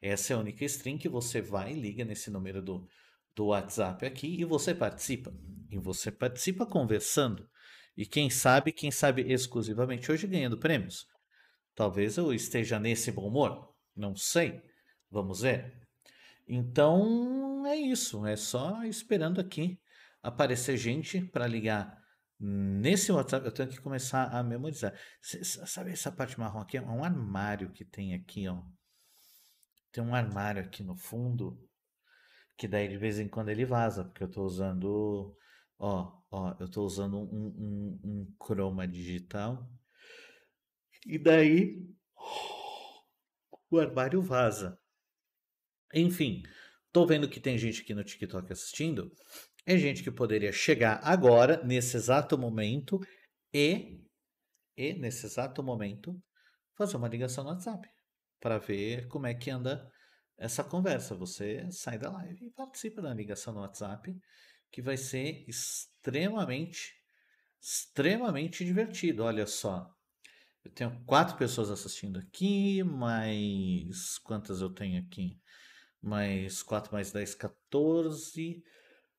Essa 0.00 0.32
é 0.32 0.36
a 0.36 0.38
única 0.40 0.64
stream 0.64 0.98
que 0.98 1.08
você 1.08 1.40
vai 1.40 1.72
e 1.72 1.80
liga 1.80 2.04
nesse 2.04 2.30
número 2.30 2.62
do, 2.62 2.88
do 3.34 3.46
WhatsApp 3.46 4.04
aqui 4.04 4.40
e 4.40 4.44
você 4.44 4.74
participa. 4.74 5.32
E 5.70 5.78
você 5.78 6.10
participa 6.10 6.66
conversando 6.66 7.48
e 7.96 8.04
quem 8.04 8.28
sabe, 8.28 8.72
quem 8.72 8.90
sabe 8.90 9.22
exclusivamente 9.22 10.12
hoje 10.12 10.26
ganhando 10.26 10.58
prêmios. 10.58 11.06
Talvez 11.74 12.16
eu 12.16 12.32
esteja 12.32 12.78
nesse 12.78 13.10
bom 13.10 13.28
humor. 13.28 13.74
Não 13.94 14.14
sei. 14.14 14.62
Vamos 15.10 15.40
ver. 15.40 15.72
Então 16.46 17.66
é 17.66 17.76
isso. 17.76 18.26
É 18.26 18.36
só 18.36 18.82
esperando 18.84 19.40
aqui 19.40 19.80
aparecer 20.22 20.76
gente 20.76 21.20
para 21.20 21.46
ligar 21.46 21.96
nesse 22.38 23.10
WhatsApp. 23.12 23.46
Eu 23.46 23.52
tenho 23.52 23.68
que 23.68 23.80
começar 23.80 24.24
a 24.24 24.42
memorizar. 24.42 24.94
Sabe 25.20 25.92
essa 25.92 26.12
parte 26.12 26.38
marrom 26.38 26.60
aqui? 26.60 26.76
É 26.76 26.82
um 26.82 27.04
armário 27.04 27.72
que 27.72 27.84
tem 27.84 28.14
aqui, 28.14 28.46
ó. 28.46 28.62
Tem 29.90 30.04
um 30.04 30.14
armário 30.14 30.62
aqui 30.62 30.82
no 30.82 30.96
fundo 30.96 31.58
que 32.58 32.66
daí 32.66 32.88
de 32.88 32.96
vez 32.96 33.18
em 33.18 33.28
quando 33.28 33.50
ele 33.50 33.64
vaza, 33.64 34.04
porque 34.04 34.22
eu 34.22 34.28
estou 34.28 34.44
usando 34.44 35.36
Ó, 35.78 36.12
ó, 36.30 36.56
eu 36.58 36.66
estou 36.66 36.86
usando 36.86 37.18
um, 37.18 37.24
um, 37.24 38.00
um 38.04 38.34
chroma 38.42 38.86
digital. 38.86 39.68
E 41.06 41.18
daí 41.18 41.86
o 43.70 43.78
armário 43.78 44.22
vaza. 44.22 44.78
Enfim, 45.94 46.42
tô 46.92 47.06
vendo 47.06 47.28
que 47.28 47.40
tem 47.40 47.58
gente 47.58 47.82
aqui 47.82 47.94
no 47.94 48.04
TikTok 48.04 48.52
assistindo. 48.52 49.12
É 49.64 49.76
gente 49.76 50.02
que 50.02 50.10
poderia 50.10 50.52
chegar 50.52 51.00
agora, 51.02 51.62
nesse 51.64 51.96
exato 51.96 52.38
momento, 52.38 53.00
e, 53.52 54.00
e 54.76 54.94
nesse 54.94 55.26
exato 55.26 55.62
momento, 55.62 56.16
fazer 56.76 56.96
uma 56.96 57.08
ligação 57.08 57.42
no 57.44 57.50
WhatsApp 57.50 57.88
para 58.40 58.58
ver 58.58 59.08
como 59.08 59.26
é 59.26 59.34
que 59.34 59.50
anda 59.50 59.90
essa 60.38 60.62
conversa. 60.62 61.14
Você 61.16 61.68
sai 61.70 61.98
da 61.98 62.10
live 62.10 62.46
e 62.46 62.50
participa 62.50 63.02
da 63.02 63.12
ligação 63.14 63.54
no 63.54 63.60
WhatsApp 63.60 64.14
que 64.70 64.82
vai 64.82 64.96
ser 64.96 65.44
extremamente 65.48 66.96
extremamente 67.66 68.64
divertido. 68.64 69.24
Olha 69.24 69.46
só. 69.46 69.92
Eu 70.64 70.70
tenho 70.70 71.04
quatro 71.04 71.36
pessoas 71.36 71.70
assistindo 71.70 72.18
aqui, 72.18 72.82
mais. 72.84 74.18
Quantas 74.18 74.60
eu 74.60 74.70
tenho 74.70 75.02
aqui? 75.02 75.40
Mais 76.00 76.62
4 76.62 76.92
mais 76.92 77.12
10, 77.12 77.34
14. 77.34 78.64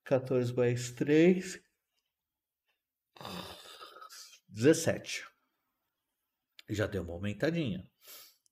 14 0.04 0.54
mais 0.54 0.92
3. 0.92 1.62
17. 4.48 5.26
Já 6.70 6.88
deu 6.88 7.04
uma 7.04 7.14
aumentadinha. 7.14 7.90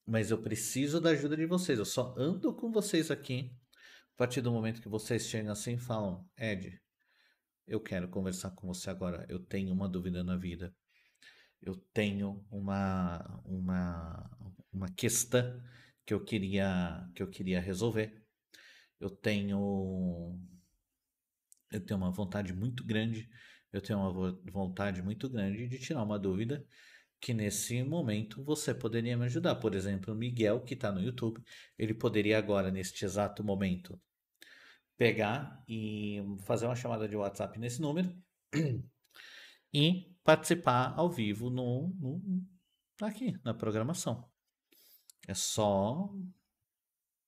Mas 0.06 0.30
eu 0.30 0.42
preciso 0.42 1.00
da 1.00 1.12
ajuda 1.12 1.36
de 1.38 1.46
vocês. 1.46 1.80
Eu 1.80 1.86
só 1.86 2.14
ando 2.18 2.54
com 2.54 2.72
vocês 2.72 3.10
aqui. 3.10 3.52
A 4.14 4.18
partir 4.18 4.42
do 4.42 4.52
momento 4.52 4.82
que 4.82 4.90
vocês 4.90 5.28
chegam 5.28 5.52
assim 5.52 5.74
e 5.74 5.80
falam: 5.80 6.26
Ed, 6.38 6.82
eu 7.68 7.80
quero 7.80 8.08
conversar 8.10 8.52
com 8.52 8.68
você 8.68 8.90
agora. 8.90 9.26
Eu 9.30 9.40
tenho 9.40 9.74
uma 9.74 9.88
dúvida 9.88 10.24
na 10.24 10.38
vida. 10.38 10.74
Eu 11.62 11.76
tenho 11.94 12.46
uma, 12.52 13.42
uma, 13.46 14.30
uma 14.72 14.90
questão 14.90 15.62
que 16.06 16.14
eu 16.14 16.24
queria 16.24 17.10
que 17.16 17.24
eu 17.24 17.30
queria 17.30 17.60
resolver. 17.60 18.24
Eu 19.00 19.10
tenho 19.10 20.40
eu 21.72 21.82
tenho 21.82 22.00
uma 22.00 22.12
vontade 22.12 22.54
muito 22.54 22.86
grande, 22.86 23.30
eu 23.74 23.82
tenho 23.82 24.00
uma 24.00 24.32
vontade 24.52 25.02
muito 25.02 25.30
grande 25.30 25.68
de 25.68 25.80
tirar 25.80 26.04
uma 26.04 26.20
dúvida 26.20 26.66
que 27.20 27.34
nesse 27.34 27.82
momento 27.84 28.44
você 28.44 28.74
poderia 28.74 29.18
me 29.18 29.26
ajudar. 29.26 29.56
Por 29.56 29.74
exemplo, 29.76 30.14
o 30.14 30.18
Miguel, 30.18 30.62
que 30.62 30.76
está 30.76 30.92
no 30.92 31.02
YouTube, 31.02 31.42
ele 31.78 31.94
poderia 31.94 32.38
agora, 32.38 32.72
neste 32.72 33.04
exato 33.04 33.44
momento, 33.44 34.00
pegar 34.98 35.64
e 35.68 36.22
fazer 36.46 36.66
uma 36.66 36.76
chamada 36.76 37.08
de 37.08 37.16
WhatsApp 37.16 37.60
nesse 37.60 37.82
número 37.82 38.16
e 39.74 40.16
participar 40.24 40.94
ao 40.98 41.10
vivo 41.10 41.50
no, 41.50 41.90
no 42.00 42.48
aqui 43.02 43.38
na 43.44 43.54
programação. 43.54 44.30
É 45.28 45.34
só 45.34 46.10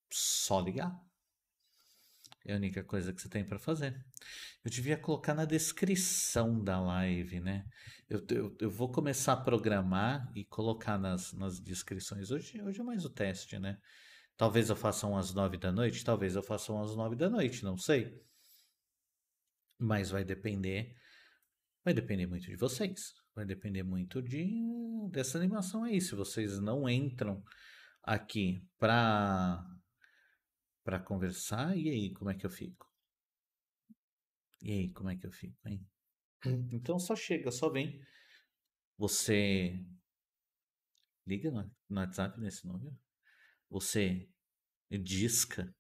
só 0.10 0.60
ligar. 0.60 0.98
É 2.46 2.54
a 2.54 2.56
única 2.56 2.82
coisa 2.82 3.12
que 3.12 3.22
você 3.22 3.28
tem 3.28 3.44
para 3.44 3.60
fazer. 3.60 3.94
Eu 4.64 4.72
devia 4.72 4.98
colocar 4.98 5.34
na 5.34 5.44
descrição 5.44 6.64
da 6.64 6.80
live, 6.80 7.42
né? 7.42 7.66
Eu, 8.10 8.26
eu, 8.30 8.58
eu, 8.62 8.72
vou 8.72 8.90
começar 8.90 9.34
a 9.34 9.42
programar 9.42 10.32
e 10.34 10.46
colocar 10.46 10.98
nas, 10.98 11.34
nas 11.34 11.60
descrições. 11.60 12.32
Hoje, 12.32 12.62
hoje 12.62 12.80
é 12.80 12.84
mais 12.84 13.04
o 13.04 13.10
teste, 13.10 13.60
né? 13.60 13.78
Talvez 14.38 14.70
eu 14.70 14.76
faça 14.76 15.08
umas 15.08 15.34
nove 15.34 15.58
da 15.58 15.72
noite, 15.72 16.06
talvez 16.06 16.36
eu 16.36 16.44
faça 16.44 16.72
umas 16.72 16.96
nove 16.96 17.16
da 17.16 17.28
noite, 17.28 17.64
não 17.64 17.76
sei. 17.76 18.24
Mas 19.80 20.12
vai 20.12 20.24
depender, 20.24 20.96
vai 21.84 21.94
depender 21.94 22.28
muito 22.28 22.46
de 22.46 22.56
vocês. 22.56 23.14
Vai 23.36 23.46
depender 23.46 23.84
muito 23.84 24.22
de 24.22 24.48
dessa 25.12 25.38
animação 25.38 25.84
aí. 25.84 26.00
Se 26.00 26.16
vocês 26.16 26.60
não 26.60 26.88
entram 26.88 27.44
aqui 28.04 28.64
para 28.78 29.64
para 30.84 31.00
conversar, 31.00 31.78
e 31.78 31.90
aí, 31.90 32.14
como 32.14 32.30
é 32.30 32.34
que 32.34 32.46
eu 32.46 32.50
fico? 32.50 32.90
E 34.62 34.72
aí, 34.72 34.90
como 34.94 35.10
é 35.10 35.18
que 35.18 35.28
eu 35.28 35.32
fico, 35.32 35.68
hein? 35.68 35.86
Então 36.72 36.98
só 36.98 37.16
chega, 37.16 37.52
só 37.52 37.70
vem. 37.70 38.00
Você 38.98 39.84
liga 41.26 41.52
no, 41.52 41.70
no 41.90 42.00
WhatsApp 42.00 42.40
nesse 42.40 42.66
número. 42.66 42.98
Você 43.70 44.28
disca. 44.90 45.74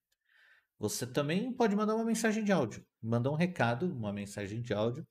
Você 0.80 1.08
também 1.08 1.52
pode 1.54 1.76
mandar 1.76 1.95
uma 1.95 2.06
mensagem 2.06 2.43
de 2.43 2.52
áudio. 2.52 2.86
Mandar 3.02 3.32
um 3.32 3.36
recado, 3.36 3.91
uma 3.91 4.13
mensagem 4.13 4.62
de 4.62 4.73
áudio. 4.73 5.08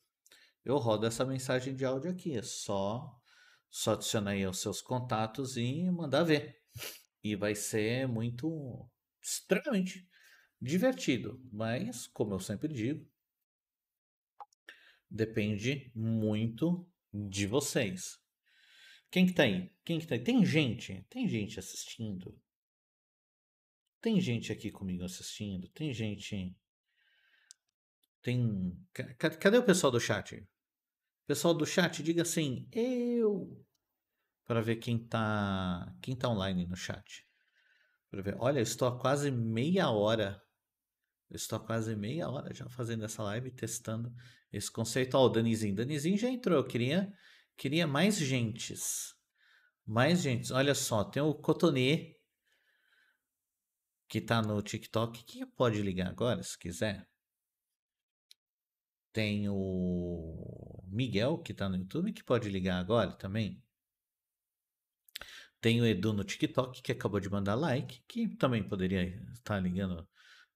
Eu 0.65 0.77
rodo 0.79 1.07
essa 1.07 1.25
mensagem 1.25 1.75
de 1.75 1.85
áudio 1.85 2.11
aqui. 2.11 2.37
É 2.37 2.43
só, 2.43 3.17
só 3.71 3.93
adicionar 3.95 4.33
aí 4.33 4.47
os 4.47 4.61
seus 4.61 4.81
contatos 4.81 5.57
e 5.57 5.91
mandar 5.91 6.25
ver. 6.25 6.61
E 7.23 7.35
vai 7.35 7.55
ser 7.55 8.07
muito 8.07 8.89
extremamente 9.23 10.09
divertido. 10.61 11.41
Mas, 11.53 12.07
como 12.07 12.35
eu 12.35 12.41
sempre 12.41 12.73
digo, 12.73 13.05
depende 15.11 15.91
muito 15.95 16.89
de 17.13 17.47
vocês. 17.47 18.19
Quem 19.11 19.27
que 19.27 19.33
tá 19.33 19.45
aí? 19.45 19.73
Quem 19.85 19.99
que 19.99 20.07
tá 20.07 20.15
aí? 20.15 20.23
Tem 20.23 20.45
gente, 20.45 21.05
tem 21.09 21.29
gente 21.29 21.59
assistindo. 21.59 22.39
Tem 24.07 24.21
gente 24.21 24.53
aqui 24.53 24.71
comigo 24.71 25.03
assistindo. 25.03 25.67
Tem 25.71 25.93
gente. 25.93 26.57
Tem. 28.23 28.73
Cadê 29.19 29.59
o 29.59 29.65
pessoal 29.65 29.91
do 29.91 29.99
chat? 29.99 30.49
Pessoal 31.27 31.53
do 31.53 31.67
chat, 31.67 32.05
diga 32.05 32.23
assim, 32.23 32.69
eu. 32.71 33.67
Para 34.45 34.61
ver 34.61 34.77
quem 34.77 34.97
tá, 34.97 35.93
quem 36.01 36.15
tá 36.15 36.29
online 36.29 36.69
no 36.69 36.77
chat. 36.77 37.27
Olha, 38.39 38.61
eu 38.61 38.63
estou 38.63 38.87
há 38.87 38.97
quase 38.97 39.29
meia 39.33 39.91
hora. 39.91 40.41
Eu 41.29 41.35
estou 41.35 41.59
há 41.59 41.67
quase 41.67 41.97
meia 41.97 42.31
hora 42.31 42.55
já 42.55 42.69
fazendo 42.69 43.05
essa 43.05 43.25
live, 43.25 43.51
testando 43.51 44.15
esse 44.53 44.71
conceito. 44.71 45.17
Ó, 45.17 45.27
o 45.27 45.29
Danizinho. 45.29 45.75
Danizinho 45.75 46.17
já 46.17 46.31
entrou. 46.31 46.57
Eu 46.57 46.65
queria, 46.65 47.13
queria 47.57 47.89
mais 47.89 48.17
gentes. 48.19 49.17
Mais 49.85 50.23
gentes. 50.23 50.53
Olha 50.53 50.77
só, 50.77 51.03
tem 51.03 51.21
o 51.21 51.35
Cotonê, 51.35 52.16
que 54.09 54.19
está 54.19 54.41
no 54.43 54.61
TikTok, 54.63 55.25
que 55.25 55.45
pode 55.47 55.83
ligar 55.83 56.09
agora, 56.09 56.43
se 56.43 56.59
quiser. 56.59 57.09
Tem 59.13 59.49
o 59.49 60.85
Miguel, 60.89 61.39
que 61.39 61.53
está 61.53 61.69
no 61.69 61.77
YouTube, 61.77 62.13
que 62.13 62.23
pode 62.23 62.49
ligar 62.49 62.79
agora 62.79 63.13
também. 63.13 63.63
Tem 65.61 65.81
o 65.81 65.87
Edu 65.87 66.13
no 66.13 66.23
TikTok, 66.23 66.83
que 66.83 66.93
acabou 66.93 67.19
de 67.19 67.31
mandar 67.31 67.55
like, 67.55 68.03
que 68.07 68.29
também 68.37 68.63
poderia 68.63 69.05
estar 69.33 69.59
ligando 69.59 70.07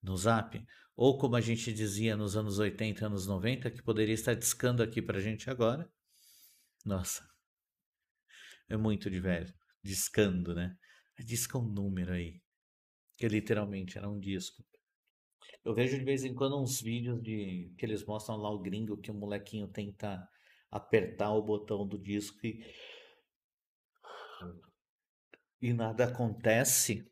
no 0.02 0.16
zap. 0.16 0.64
Ou 0.94 1.18
como 1.18 1.36
a 1.36 1.40
gente 1.40 1.72
dizia 1.72 2.16
nos 2.16 2.36
anos 2.36 2.58
80, 2.58 3.06
anos 3.06 3.26
90, 3.26 3.70
que 3.70 3.82
poderia 3.82 4.14
estar 4.14 4.34
discando 4.34 4.82
aqui 4.82 5.00
pra 5.00 5.20
gente 5.20 5.48
agora. 5.48 5.90
Nossa. 6.84 7.28
É 8.68 8.76
muito 8.76 9.10
de 9.10 9.18
velho. 9.18 9.52
Discando, 9.82 10.54
né? 10.54 10.76
Disca 11.18 11.58
um 11.58 11.66
número 11.66 12.12
aí. 12.12 12.40
Que 13.20 13.28
literalmente 13.28 13.98
era 13.98 14.08
um 14.08 14.18
disco. 14.18 14.64
Eu 15.62 15.74
vejo 15.74 15.98
de 15.98 16.04
vez 16.04 16.24
em 16.24 16.34
quando 16.34 16.58
uns 16.58 16.80
vídeos 16.80 17.22
de 17.22 17.70
que 17.76 17.84
eles 17.84 18.02
mostram 18.02 18.38
lá 18.38 18.50
o 18.50 18.58
gringo 18.58 18.96
que 18.96 19.10
o 19.10 19.14
molequinho 19.14 19.68
tenta 19.68 20.26
apertar 20.70 21.30
o 21.34 21.42
botão 21.42 21.86
do 21.86 21.98
disco 21.98 22.38
e 22.46 22.64
e 25.60 25.74
nada 25.74 26.06
acontece. 26.06 27.06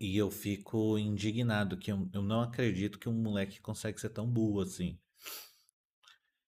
E 0.00 0.16
eu 0.16 0.28
fico 0.28 0.98
indignado, 0.98 1.78
que 1.78 1.92
eu, 1.92 2.10
eu 2.12 2.20
não 2.20 2.40
acredito 2.40 2.98
que 2.98 3.08
um 3.08 3.22
moleque 3.22 3.60
consegue 3.60 4.00
ser 4.00 4.10
tão 4.10 4.28
burro 4.28 4.60
assim. 4.60 4.98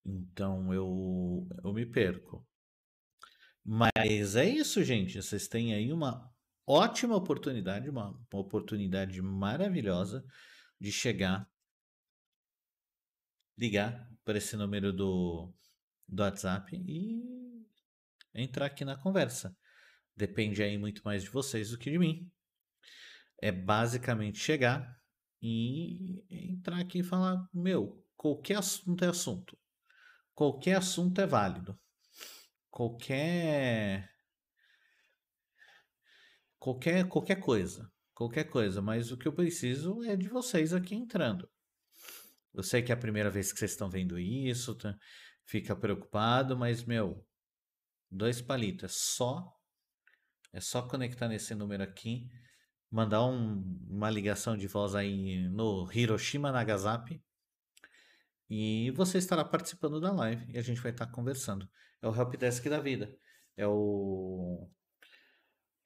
Então 0.04 0.74
eu, 0.74 1.46
eu 1.62 1.72
me 1.72 1.86
perco. 1.86 2.44
Mas 3.64 4.34
é 4.34 4.44
isso, 4.44 4.82
gente. 4.82 5.22
Vocês 5.22 5.46
têm 5.46 5.72
aí 5.74 5.92
uma 5.92 6.28
ótima 6.68 7.16
oportunidade, 7.16 7.88
uma, 7.88 8.10
uma 8.10 8.40
oportunidade 8.40 9.20
maravilhosa 9.22 10.24
de 10.78 10.92
chegar, 10.92 11.48
ligar 13.56 14.08
para 14.24 14.38
esse 14.38 14.56
número 14.56 14.92
do, 14.92 15.52
do 16.06 16.22
WhatsApp 16.22 16.76
e 16.76 17.66
entrar 18.34 18.66
aqui 18.66 18.84
na 18.84 18.96
conversa. 18.96 19.56
Depende 20.14 20.62
aí 20.62 20.76
muito 20.76 21.02
mais 21.04 21.22
de 21.22 21.30
vocês 21.30 21.70
do 21.70 21.78
que 21.78 21.90
de 21.90 21.98
mim. 21.98 22.30
É 23.40 23.50
basicamente 23.50 24.38
chegar 24.38 24.98
e 25.40 26.24
entrar 26.28 26.80
aqui 26.80 26.98
e 26.98 27.04
falar: 27.04 27.48
meu, 27.54 28.04
qualquer 28.16 28.58
assunto 28.58 29.04
é 29.04 29.08
assunto. 29.08 29.56
Qualquer 30.34 30.76
assunto 30.76 31.20
é 31.20 31.26
válido. 31.26 31.78
Qualquer. 32.70 34.17
Qualquer, 36.58 37.06
qualquer 37.08 37.36
coisa. 37.36 37.90
Qualquer 38.14 38.44
coisa. 38.44 38.82
Mas 38.82 39.10
o 39.12 39.16
que 39.16 39.28
eu 39.28 39.32
preciso 39.32 40.02
é 40.04 40.16
de 40.16 40.28
vocês 40.28 40.72
aqui 40.72 40.94
entrando. 40.94 41.48
Eu 42.54 42.62
sei 42.62 42.82
que 42.82 42.90
é 42.90 42.94
a 42.94 42.98
primeira 42.98 43.30
vez 43.30 43.52
que 43.52 43.58
vocês 43.58 43.72
estão 43.72 43.88
vendo 43.88 44.18
isso, 44.18 44.74
tá? 44.74 44.96
fica 45.44 45.74
preocupado, 45.74 46.56
mas, 46.56 46.84
meu, 46.84 47.24
dois 48.10 48.40
palitos. 48.40 48.84
É 48.84 48.88
só 48.88 49.58
é 50.52 50.60
só 50.60 50.82
conectar 50.82 51.28
nesse 51.28 51.54
número 51.54 51.82
aqui, 51.82 52.26
mandar 52.90 53.24
um, 53.26 53.62
uma 53.88 54.10
ligação 54.10 54.56
de 54.56 54.66
voz 54.66 54.94
aí 54.94 55.46
no 55.50 55.90
Hiroshima 55.92 56.50
Nagasaki 56.50 57.22
e 58.48 58.90
você 58.92 59.18
estará 59.18 59.44
participando 59.44 60.00
da 60.00 60.10
live 60.10 60.46
e 60.48 60.58
a 60.58 60.62
gente 60.62 60.80
vai 60.80 60.90
estar 60.90 61.06
conversando. 61.08 61.68
É 62.00 62.08
o 62.08 62.14
Helpdesk 62.14 62.66
da 62.68 62.80
vida. 62.80 63.14
É 63.56 63.66
o 63.66 64.70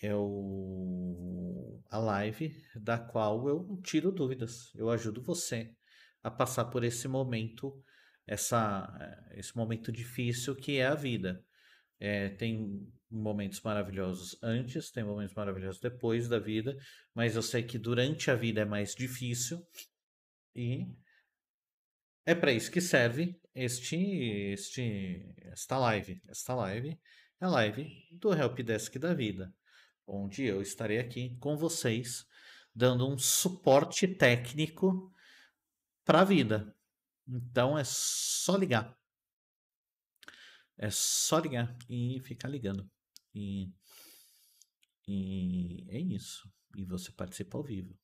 é 0.07 0.15
o 0.15 1.81
a 1.91 1.99
live 1.99 2.55
da 2.75 2.99
qual 2.99 3.49
eu 3.49 3.81
tiro 3.85 4.11
dúvidas. 4.11 4.75
Eu 4.75 4.89
ajudo 4.91 5.23
você 5.23 5.75
a 6.23 6.31
passar 6.31 6.67
por 6.67 6.85
esse 6.85 7.07
momento 7.07 7.83
essa, 8.27 9.29
esse 9.33 9.57
momento 9.57 9.91
difícil 9.91 10.55
que 10.57 10.79
é 10.79 10.87
a 10.87 10.95
vida. 10.95 11.45
É, 12.01 12.31
tem 12.31 12.91
momentos 13.11 13.61
maravilhosos 13.61 14.37
antes, 14.43 14.91
tem 14.91 15.05
momentos 15.05 15.35
maravilhosos 15.35 15.81
depois 15.81 16.29
da 16.29 16.39
vida, 16.39 16.77
mas 17.15 17.37
eu 17.37 17.43
sei 17.43 17.63
que 17.63 17.79
durante 17.79 18.31
a 18.31 18.35
vida 18.35 18.63
é 18.63 18.65
mais 18.65 18.95
difícil 18.95 19.65
e 20.55 20.87
é 22.25 22.35
para 22.35 22.53
isso 22.53 22.71
que 22.71 22.81
serve 22.81 23.39
este, 23.55 23.97
este, 24.53 25.35
esta 25.43 25.79
live. 25.79 26.21
Esta 26.29 26.55
live 26.55 26.99
é 27.41 27.45
a 27.45 27.49
live 27.49 27.89
do 28.13 28.33
Helpdesk 28.33 28.99
da 28.99 29.13
vida, 29.13 29.53
onde 30.07 30.45
eu 30.45 30.61
estarei 30.61 30.99
aqui 30.99 31.37
com 31.39 31.57
vocês 31.57 32.27
dando 32.75 33.07
um 33.09 33.19
suporte 33.19 34.09
técnico 34.09 35.13
para 36.05 36.21
a 36.21 36.25
vida. 36.25 36.75
Então 37.27 37.79
é 37.79 37.85
só 37.85 38.57
ligar. 38.57 38.97
É 40.77 40.91
só 40.91 41.39
ligar 41.39 41.77
e 41.89 42.21
ficar 42.21 42.49
ligando. 42.49 42.91
E, 43.35 43.71
e 45.07 45.87
é 45.89 45.99
isso. 45.99 46.51
E 46.77 46.85
você 46.85 47.13
participa 47.13 47.59
ao 47.59 47.65
vivo. 47.65 47.97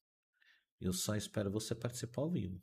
Eu 0.81 0.93
só 0.93 1.17
espero 1.17 1.51
você 1.51 1.75
participar 1.75 2.23
ao 2.23 2.31
vivo. 2.31 2.63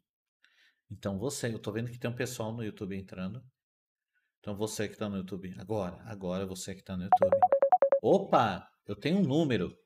Então 0.90 1.18
você, 1.18 1.54
eu 1.54 1.60
tô 1.60 1.72
vendo 1.72 1.92
que 1.92 2.00
tem 2.00 2.10
um 2.10 2.16
pessoal 2.16 2.54
no 2.54 2.64
YouTube 2.64 2.96
entrando. 2.96 3.44
Então 4.40 4.56
você 4.56 4.88
que 4.88 4.94
está 4.94 5.10
no 5.10 5.18
YouTube, 5.18 5.54
agora, 5.58 6.02
agora 6.04 6.46
você 6.46 6.74
que 6.76 6.82
está 6.82 6.96
no 6.96 7.04
YouTube. 7.04 7.38
Opa, 8.02 8.70
eu 8.86 8.96
tenho 8.96 9.18
um 9.18 9.24
número. 9.24 9.78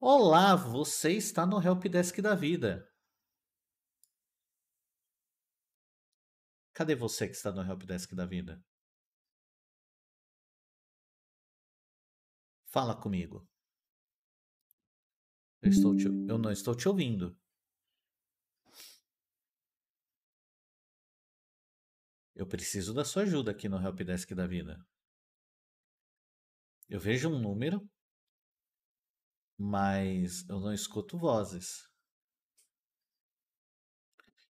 Olá, 0.00 0.56
você 0.56 1.12
está 1.12 1.46
no 1.46 1.62
Helpdesk 1.62 2.20
da 2.20 2.34
vida. 2.34 2.88
Cadê 6.72 6.94
você 6.94 7.28
que 7.28 7.34
está 7.34 7.52
no 7.52 7.62
Helpdesk 7.62 8.14
da 8.14 8.24
vida? 8.24 8.64
Fala 12.66 12.96
comigo. 12.96 13.46
Eu, 15.60 15.70
estou 15.70 15.94
te, 15.94 16.06
eu 16.06 16.38
não 16.38 16.50
estou 16.50 16.74
te 16.74 16.88
ouvindo. 16.88 17.38
Eu 22.34 22.46
preciso 22.46 22.94
da 22.94 23.04
sua 23.04 23.22
ajuda 23.22 23.50
aqui 23.50 23.68
no 23.68 23.76
Helpdesk 23.76 24.34
da 24.34 24.46
vida. 24.46 24.84
Eu 26.92 27.00
vejo 27.00 27.30
um 27.30 27.38
número, 27.38 27.80
mas 29.58 30.46
eu 30.46 30.60
não 30.60 30.74
escuto 30.74 31.16
vozes. 31.16 31.88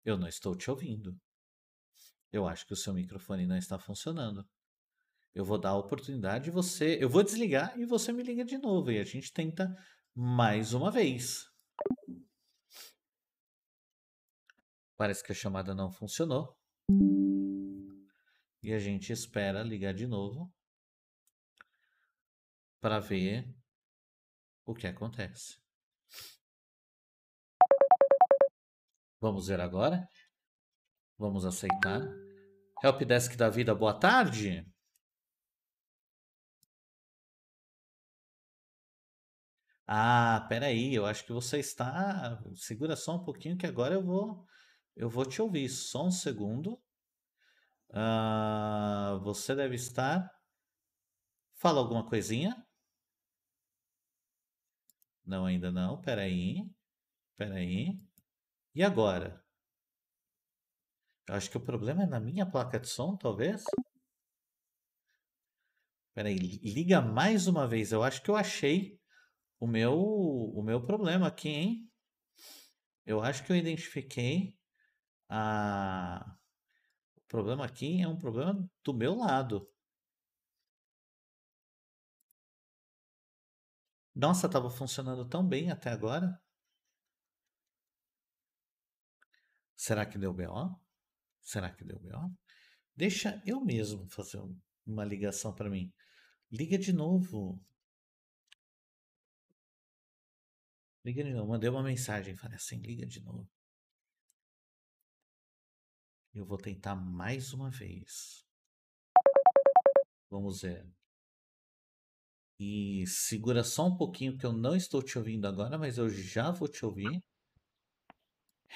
Eu 0.04 0.16
não 0.16 0.28
estou 0.28 0.54
te 0.54 0.70
ouvindo. 0.70 1.18
Eu 2.30 2.46
acho 2.46 2.64
que 2.64 2.72
o 2.72 2.76
seu 2.76 2.94
microfone 2.94 3.44
não 3.44 3.56
está 3.56 3.76
funcionando. 3.76 4.48
Eu 5.34 5.44
vou 5.44 5.58
dar 5.58 5.70
a 5.70 5.78
oportunidade 5.78 6.44
de 6.44 6.52
você. 6.52 7.02
Eu 7.02 7.08
vou 7.08 7.24
desligar 7.24 7.76
e 7.76 7.84
você 7.84 8.12
me 8.12 8.22
liga 8.22 8.44
de 8.44 8.56
novo. 8.56 8.92
E 8.92 9.00
a 9.00 9.04
gente 9.04 9.32
tenta 9.32 9.76
mais 10.14 10.72
uma 10.72 10.92
vez. 10.92 11.44
Parece 14.96 15.24
que 15.24 15.32
a 15.32 15.34
chamada 15.34 15.74
não 15.74 15.90
funcionou. 15.90 16.56
E 18.62 18.72
a 18.72 18.78
gente 18.78 19.12
espera 19.12 19.64
ligar 19.64 19.92
de 19.92 20.06
novo 20.06 20.56
para 22.80 23.00
ver 23.00 23.44
o 24.64 24.74
que 24.74 24.86
acontece. 24.86 25.58
Vamos 29.20 29.48
ver 29.48 29.60
agora? 29.60 30.08
Vamos 31.18 31.44
aceitar. 31.44 32.02
Helpdesk 32.82 33.36
da 33.36 33.50
vida, 33.50 33.74
boa 33.74 33.98
tarde. 33.98 34.64
Ah, 39.86 40.44
peraí, 40.48 40.94
eu 40.94 41.06
acho 41.06 41.24
que 41.24 41.32
você 41.32 41.58
está. 41.58 42.38
Segura 42.54 42.94
só 42.94 43.16
um 43.16 43.24
pouquinho 43.24 43.56
que 43.56 43.66
agora 43.66 43.94
eu 43.94 44.04
vou, 44.04 44.46
eu 44.94 45.08
vou 45.08 45.24
te 45.24 45.40
ouvir. 45.40 45.68
Só 45.68 46.06
um 46.06 46.10
segundo. 46.10 46.80
Ah, 47.92 49.18
você 49.22 49.54
deve 49.54 49.76
estar. 49.76 50.30
Fala 51.54 51.80
alguma 51.80 52.06
coisinha? 52.06 52.67
Não, 55.28 55.44
ainda 55.44 55.70
não. 55.70 56.00
Peraí. 56.00 56.66
Peraí. 57.36 58.00
E 58.74 58.82
agora? 58.82 59.44
Eu 61.28 61.34
acho 61.34 61.50
que 61.50 61.58
o 61.58 61.64
problema 61.64 62.04
é 62.04 62.06
na 62.06 62.18
minha 62.18 62.46
placa 62.46 62.80
de 62.80 62.88
som, 62.88 63.14
talvez. 63.14 63.62
Peraí, 66.14 66.36
liga 66.36 67.02
mais 67.02 67.46
uma 67.46 67.68
vez. 67.68 67.92
Eu 67.92 68.02
acho 68.02 68.22
que 68.22 68.30
eu 68.30 68.36
achei 68.36 68.98
o 69.60 69.66
meu, 69.66 69.94
o 69.94 70.62
meu 70.62 70.82
problema 70.84 71.26
aqui, 71.28 71.50
hein? 71.50 71.92
Eu 73.04 73.20
acho 73.20 73.44
que 73.44 73.52
eu 73.52 73.56
identifiquei 73.56 74.56
a... 75.28 76.36
O 77.18 77.20
problema 77.28 77.66
aqui 77.66 78.00
é 78.00 78.08
um 78.08 78.16
problema 78.16 78.66
do 78.82 78.94
meu 78.94 79.14
lado. 79.14 79.70
Nossa, 84.18 84.48
estava 84.48 84.68
funcionando 84.68 85.24
tão 85.28 85.46
bem 85.46 85.70
até 85.70 85.90
agora. 85.90 86.42
Será 89.76 90.04
que 90.04 90.18
deu 90.18 90.34
BO? 90.34 90.76
Será 91.40 91.70
que 91.72 91.84
deu 91.84 92.00
BO? 92.00 92.36
Deixa 92.96 93.40
eu 93.46 93.60
mesmo 93.64 94.08
fazer 94.10 94.42
uma 94.84 95.04
ligação 95.04 95.54
para 95.54 95.70
mim. 95.70 95.94
Liga 96.50 96.76
de 96.76 96.92
novo. 96.92 97.64
Liga 101.04 101.22
de 101.22 101.32
novo. 101.32 101.50
Mandei 101.50 101.70
uma 101.70 101.84
mensagem. 101.84 102.34
Falei 102.34 102.56
assim: 102.56 102.80
liga 102.80 103.06
de 103.06 103.22
novo. 103.22 103.48
Eu 106.34 106.44
vou 106.44 106.58
tentar 106.58 106.96
mais 106.96 107.52
uma 107.52 107.70
vez. 107.70 108.44
Vamos 110.28 110.62
ver. 110.62 110.97
E 112.60 113.04
segura 113.06 113.62
só 113.62 113.86
um 113.86 113.96
pouquinho 113.96 114.36
que 114.36 114.44
eu 114.44 114.52
não 114.52 114.74
estou 114.74 115.00
te 115.00 115.16
ouvindo 115.16 115.46
agora, 115.46 115.78
mas 115.78 115.96
eu 115.96 116.10
já 116.10 116.50
vou 116.50 116.66
te 116.66 116.84
ouvir. 116.84 117.22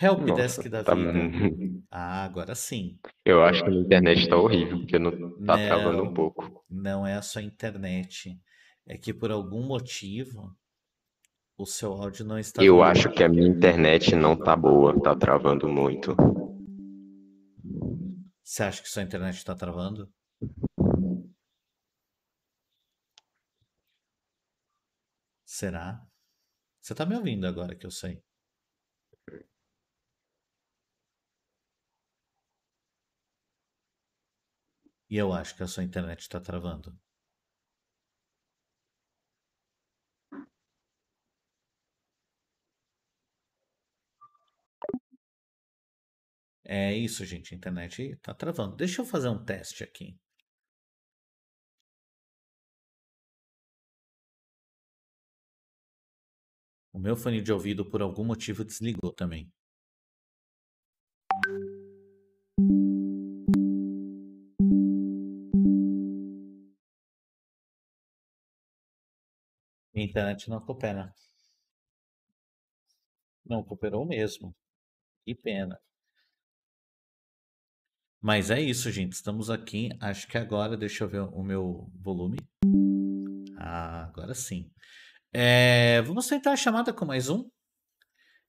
Help 0.01 0.21
Nossa, 0.21 0.35
Desk 0.35 0.69
da 0.69 0.85
tá... 0.85 0.95
vida. 0.95 1.11
Ah, 1.91 2.25
agora 2.25 2.55
sim. 2.55 2.99
Eu 3.25 3.43
acho 3.43 3.65
que 3.65 3.71
a 3.71 3.75
internet 3.75 4.29
tá 4.29 4.37
horrível, 4.37 4.79
porque 4.79 4.99
não 4.99 5.11
tá 5.45 5.57
travando 5.57 6.03
um 6.05 6.15
pouco. 6.15 6.65
não 6.71 7.07
é 7.07 7.15
a 7.15 7.23
sua 7.23 7.43
internet. 7.43 8.39
É 8.87 8.97
que 8.97 9.13
por 9.13 9.31
algum 9.31 9.63
motivo 9.63 10.57
o 11.57 11.67
seu 11.67 11.93
áudio 11.93 12.25
não 12.25 12.39
está 12.39 12.65
Eu 12.65 12.83
acho 12.83 13.11
que 13.11 13.23
a 13.23 13.29
minha 13.29 13.47
internet 13.47 14.17
não 14.17 14.37
tá 14.37 14.57
boa, 14.57 15.01
tá 15.01 15.15
travando 15.15 15.69
muito. 15.69 16.17
Você 18.43 18.63
acha 18.63 18.83
que 18.83 18.89
sua 18.89 19.03
internet 19.03 19.37
está 19.37 19.55
travando? 19.55 20.11
Será? 25.63 26.05
Você 26.81 26.95
tá 26.95 27.07
me 27.07 27.17
ouvindo 27.17 27.47
agora 27.47 27.77
que 27.77 27.87
eu 27.87 27.91
sei. 27.91 28.23
E 35.09 35.17
eu 35.17 35.33
acho 35.33 35.55
que 35.57 35.63
a 35.63 35.69
sua 35.69 35.85
internet 35.85 36.23
está 36.23 36.41
travando. 36.41 36.99
É 46.65 46.93
isso, 46.93 47.25
gente. 47.25 47.55
A 47.55 47.57
internet 47.57 48.03
está 48.15 48.35
travando. 48.35 48.75
Deixa 48.77 49.01
eu 49.01 49.07
fazer 49.07 49.29
um 49.29 49.45
teste 49.45 49.85
aqui. 49.85 50.19
O 56.93 56.99
meu 56.99 57.17
fone 57.17 57.41
de 57.41 57.51
ouvido, 57.51 57.89
por 57.89 58.03
algum 58.03 58.25
motivo, 58.25 58.65
desligou 58.65 59.13
também. 59.13 59.51
Minha 69.95 70.07
internet 70.07 70.51
não 70.51 70.61
coopera. 70.61 71.15
Não 73.45 73.63
cooperou 73.65 74.05
mesmo. 74.07 74.55
Que 75.25 75.35
pena. 75.35 75.81
Mas 78.21 78.51
é 78.51 78.61
isso, 78.61 78.91
gente. 78.91 79.15
Estamos 79.15 79.49
aqui. 79.51 79.91
Acho 80.01 80.29
que 80.29 80.37
agora, 80.37 80.77
deixa 80.77 81.05
eu 81.05 81.09
ver 81.09 81.21
o 81.21 81.43
meu 81.43 81.91
volume. 81.95 82.37
Ah, 83.57 84.05
agora 84.05 84.35
sim. 84.35 84.71
É, 85.35 86.03
vamos 86.03 86.27
tentar 86.27 86.53
a 86.53 86.57
chamada 86.57 86.93
com 86.93 87.07
mais 87.07 87.31
um. 87.31 87.49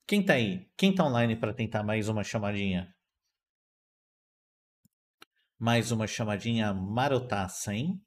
Quem 0.06 0.22
tá 0.22 0.34
aí? 0.34 0.70
Quem 0.76 0.94
tá 0.94 1.04
online 1.06 1.34
para 1.34 1.54
tentar 1.54 1.82
mais 1.82 2.10
uma 2.10 2.22
chamadinha? 2.22 2.94
Mais 5.58 5.90
uma 5.90 6.06
chamadinha 6.06 6.74
marotaça, 6.74 7.72
hein? 7.72 7.98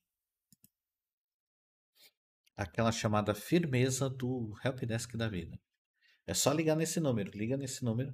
Aquela 2.56 2.92
chamada 2.92 3.34
firmeza 3.34 4.12
do 4.12 4.54
helpdesk 4.64 5.18
da 5.18 5.28
vida. 5.28 5.60
É 6.28 6.36
só 6.36 6.52
ligar 6.54 6.76
nesse 6.76 7.00
número, 7.00 7.32
liga 7.36 7.58
nesse 7.58 7.84
número. 7.84 8.14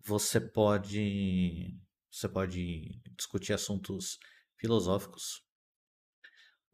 Você 0.00 0.40
pode 0.40 1.78
você 2.10 2.28
pode 2.28 3.00
discutir 3.16 3.52
assuntos 3.52 4.18
filosóficos. 4.58 5.43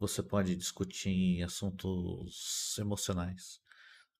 Você 0.01 0.23
pode 0.23 0.55
discutir 0.55 1.43
assuntos 1.43 2.75
emocionais. 2.79 3.61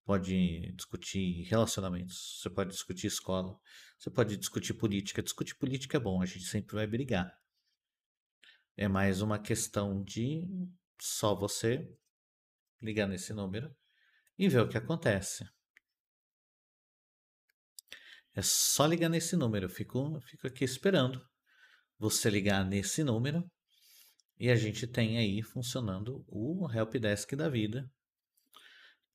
Pode 0.06 0.72
discutir 0.74 1.42
relacionamentos. 1.50 2.40
Você 2.40 2.52
pode 2.52 2.70
discutir 2.70 3.08
escola. 3.08 3.60
Você 3.98 4.12
pode 4.12 4.38
discutir 4.38 4.76
política. 4.76 5.24
Discutir 5.24 5.56
política 5.56 5.98
é 5.98 6.00
bom, 6.00 6.22
a 6.22 6.26
gente 6.28 6.46
sempre 6.46 6.76
vai 6.76 6.86
brigar. 6.86 7.36
É 8.78 8.88
mais 8.88 9.24
uma 9.24 9.40
questão 9.40 10.04
de 10.04 10.48
só 11.00 11.34
você 11.34 11.92
ligar 12.80 13.08
nesse 13.08 13.34
número 13.34 13.76
e 14.38 14.48
ver 14.48 14.62
o 14.62 14.70
que 14.70 14.78
acontece. 14.78 15.50
É 18.36 18.44
só 18.44 18.86
ligar 18.86 19.10
nesse 19.10 19.36
número. 19.36 19.66
Eu 19.66 19.70
fico, 19.70 20.22
fico 20.28 20.46
aqui 20.46 20.64
esperando 20.64 21.28
você 21.98 22.30
ligar 22.30 22.64
nesse 22.64 23.04
número 23.04 23.50
e 24.42 24.50
a 24.50 24.56
gente 24.56 24.88
tem 24.88 25.20
aí 25.20 25.44
funcionando 25.44 26.26
o 26.28 26.68
Helpdesk 26.68 27.36
da 27.36 27.48
vida, 27.48 27.88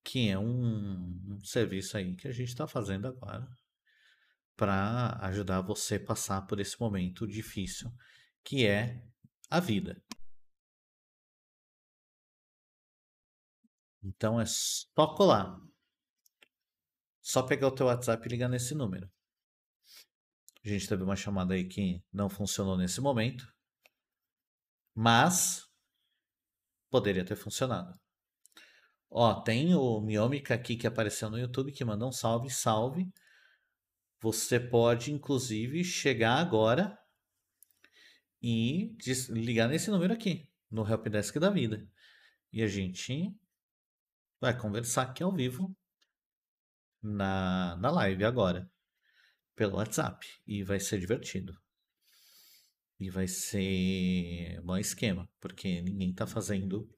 que 0.05 0.29
é 0.29 0.39
um, 0.39 1.35
um 1.35 1.41
serviço 1.45 1.97
aí 1.97 2.14
que 2.14 2.29
a 2.29 2.33
gente 2.33 2.51
está 2.51 2.68
fazendo 2.68 3.09
agora 3.09 3.45
para 4.55 5.18
ajudar 5.27 5.62
você 5.62 5.97
a 5.97 6.05
passar 6.05 6.43
por 6.43 6.61
esse 6.61 6.81
momento 6.81 7.27
difícil 7.27 7.91
que 8.45 8.68
é 8.68 9.05
a 9.51 9.59
vida. 9.59 10.01
Então 14.05 14.41
é 14.41 14.47
só 14.47 15.12
colar. 15.16 15.61
Só 17.20 17.43
pegar 17.43 17.66
o 17.66 17.74
teu 17.74 17.87
WhatsApp 17.87 18.24
e 18.24 18.31
ligar 18.31 18.49
nesse 18.49 18.77
número. 18.77 19.11
A 20.64 20.68
gente 20.68 20.89
teve 20.89 21.03
uma 21.03 21.16
chamada 21.16 21.55
aí 21.55 21.64
que 21.64 22.01
não 22.12 22.29
funcionou 22.29 22.79
nesse 22.79 23.01
momento, 23.01 23.55
mas 24.97 25.70
poderia 26.90 27.22
ter 27.22 27.36
funcionado. 27.36 27.92
Ó, 29.11 29.42
tem 29.42 29.74
o 29.74 30.01
Miomica 30.01 30.55
aqui 30.55 30.74
que 30.74 30.86
apareceu 30.86 31.28
no 31.28 31.38
YouTube 31.38 31.70
que 31.70 31.84
mandou 31.84 32.09
um 32.09 32.12
salve, 32.12 32.49
salve. 32.49 33.07
Você 34.20 34.59
pode 34.59 35.12
inclusive 35.12 35.84
chegar 35.84 36.38
agora 36.38 36.99
e 38.42 38.97
ligar 39.28 39.68
nesse 39.68 39.90
número 39.90 40.14
aqui, 40.14 40.49
no 40.70 40.88
Helpdesk 40.88 41.38
da 41.38 41.51
vida. 41.51 41.86
E 42.51 42.62
a 42.62 42.66
gente 42.66 43.34
vai 44.40 44.59
conversar 44.59 45.03
aqui 45.03 45.22
ao 45.22 45.32
vivo 45.32 45.76
na, 47.03 47.76
na 47.76 47.90
live 47.90 48.24
agora, 48.24 48.70
pelo 49.55 49.76
WhatsApp. 49.76 50.26
E 50.47 50.62
vai 50.64 50.80
ser 50.80 50.99
divertido. 50.99 51.55
E 52.99 53.11
vai 53.11 53.28
ser 53.28 54.61
um 54.64 54.76
esquema, 54.76 55.28
porque 55.40 55.82
ninguém 55.82 56.14
tá 56.14 56.26
fazendo. 56.26 56.88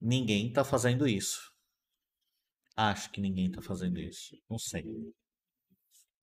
Ninguém 0.00 0.52
tá 0.52 0.64
fazendo 0.64 1.06
isso. 1.06 1.52
Acho 2.76 3.10
que 3.10 3.20
ninguém 3.20 3.50
tá 3.50 3.60
fazendo 3.60 4.00
isso. 4.00 4.36
Não 4.48 4.58
sei. 4.58 4.84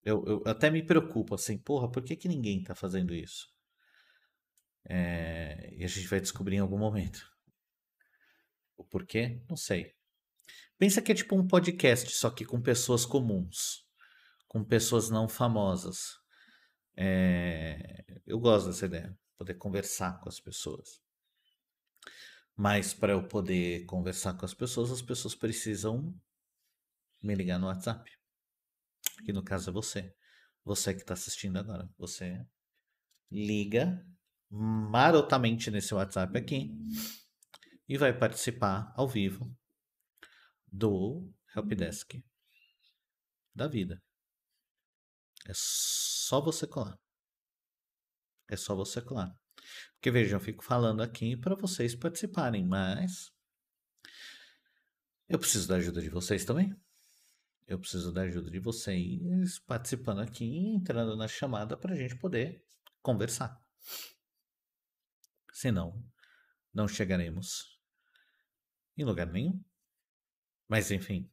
Eu, 0.03 0.23
eu 0.25 0.43
até 0.45 0.69
me 0.69 0.85
preocupo 0.85 1.35
assim, 1.35 1.57
porra, 1.57 1.89
por 1.89 2.03
que, 2.03 2.15
que 2.15 2.27
ninguém 2.27 2.63
tá 2.63 2.75
fazendo 2.75 3.13
isso? 3.13 3.47
É, 4.87 5.73
e 5.75 5.83
a 5.83 5.87
gente 5.87 6.07
vai 6.07 6.21
descobrir 6.21 6.57
em 6.57 6.59
algum 6.59 6.77
momento. 6.77 7.27
O 8.77 8.83
porquê? 8.83 9.41
Não 9.49 9.57
sei. 9.57 9.93
Pensa 10.77 11.01
que 11.01 11.11
é 11.11 11.15
tipo 11.15 11.35
um 11.35 11.47
podcast, 11.47 12.11
só 12.11 12.29
que 12.29 12.45
com 12.45 12.61
pessoas 12.61 13.05
comuns, 13.05 13.85
com 14.47 14.63
pessoas 14.63 15.09
não 15.09 15.27
famosas. 15.27 16.19
É... 16.97 18.21
Eu 18.25 18.39
gosto 18.39 18.67
dessa 18.67 18.85
ideia, 18.85 19.17
poder 19.37 19.55
conversar 19.55 20.19
com 20.19 20.29
as 20.29 20.39
pessoas. 20.39 21.01
Mas 22.55 22.93
para 22.93 23.13
eu 23.13 23.27
poder 23.27 23.85
conversar 23.85 24.33
com 24.35 24.45
as 24.45 24.53
pessoas, 24.53 24.91
as 24.91 25.01
pessoas 25.01 25.35
precisam 25.35 26.13
me 27.21 27.35
ligar 27.35 27.59
no 27.59 27.67
WhatsApp. 27.67 28.09
Que 29.25 29.33
no 29.33 29.43
caso 29.43 29.69
é 29.69 29.73
você. 29.73 30.15
Você 30.63 30.93
que 30.93 31.01
está 31.01 31.13
assistindo 31.13 31.57
agora. 31.57 31.89
Você 31.97 32.45
liga 33.29 34.05
marotamente 34.49 35.69
nesse 35.69 35.93
WhatsApp 35.93 36.37
aqui 36.37 36.71
e 37.87 37.97
vai 37.97 38.17
participar 38.17 38.93
ao 38.95 39.07
vivo 39.07 39.53
do 40.71 41.31
helpdesk 41.55 42.23
da 43.53 43.67
vida. 43.67 44.01
É 45.47 45.51
só 45.53 46.41
você 46.41 46.65
colar. 46.65 46.99
É 48.49 48.55
só 48.55 48.75
você 48.75 49.01
colar. 49.01 49.35
Porque 49.93 50.11
vejam, 50.11 50.39
eu 50.39 50.43
fico 50.43 50.63
falando 50.63 51.01
aqui 51.01 51.35
para 51.35 51.55
vocês 51.55 51.95
participarem, 51.95 52.65
mas 52.65 53.31
eu 55.27 55.39
preciso 55.39 55.67
da 55.67 55.75
ajuda 55.75 56.01
de 56.01 56.09
vocês 56.09 56.45
também. 56.45 56.75
Eu 57.67 57.79
preciso 57.79 58.11
da 58.11 58.21
ajuda 58.21 58.51
de 58.51 58.59
vocês 58.59 59.57
participando 59.59 60.21
aqui, 60.21 60.45
entrando 60.67 61.15
na 61.15 61.27
chamada 61.27 61.75
para 61.75 61.93
a 61.93 61.97
gente 61.97 62.15
poder 62.15 62.63
conversar. 63.01 63.59
Senão, 65.51 66.03
não 66.73 66.87
chegaremos 66.87 67.79
em 68.97 69.03
lugar 69.03 69.27
nenhum. 69.27 69.63
Mas 70.67 70.91
enfim, 70.91 71.31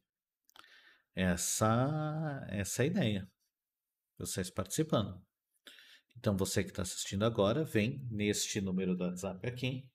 essa, 1.15 2.45
essa 2.49 2.81
é 2.81 2.85
a 2.85 2.87
ideia. 2.87 3.32
Vocês 4.17 4.49
participando. 4.49 5.21
Então 6.17 6.37
você 6.37 6.63
que 6.63 6.69
está 6.69 6.83
assistindo 6.83 7.25
agora, 7.25 7.63
vem 7.63 8.05
neste 8.09 8.61
número 8.61 8.95
do 8.95 9.03
WhatsApp 9.03 9.47
aqui 9.47 9.89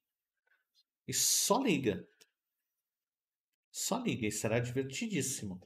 e 1.07 1.15
só 1.15 1.63
liga. 1.63 2.07
Só 3.71 3.99
liga 3.99 4.27
e 4.27 4.31
será 4.31 4.59
divertidíssimo. 4.59 5.61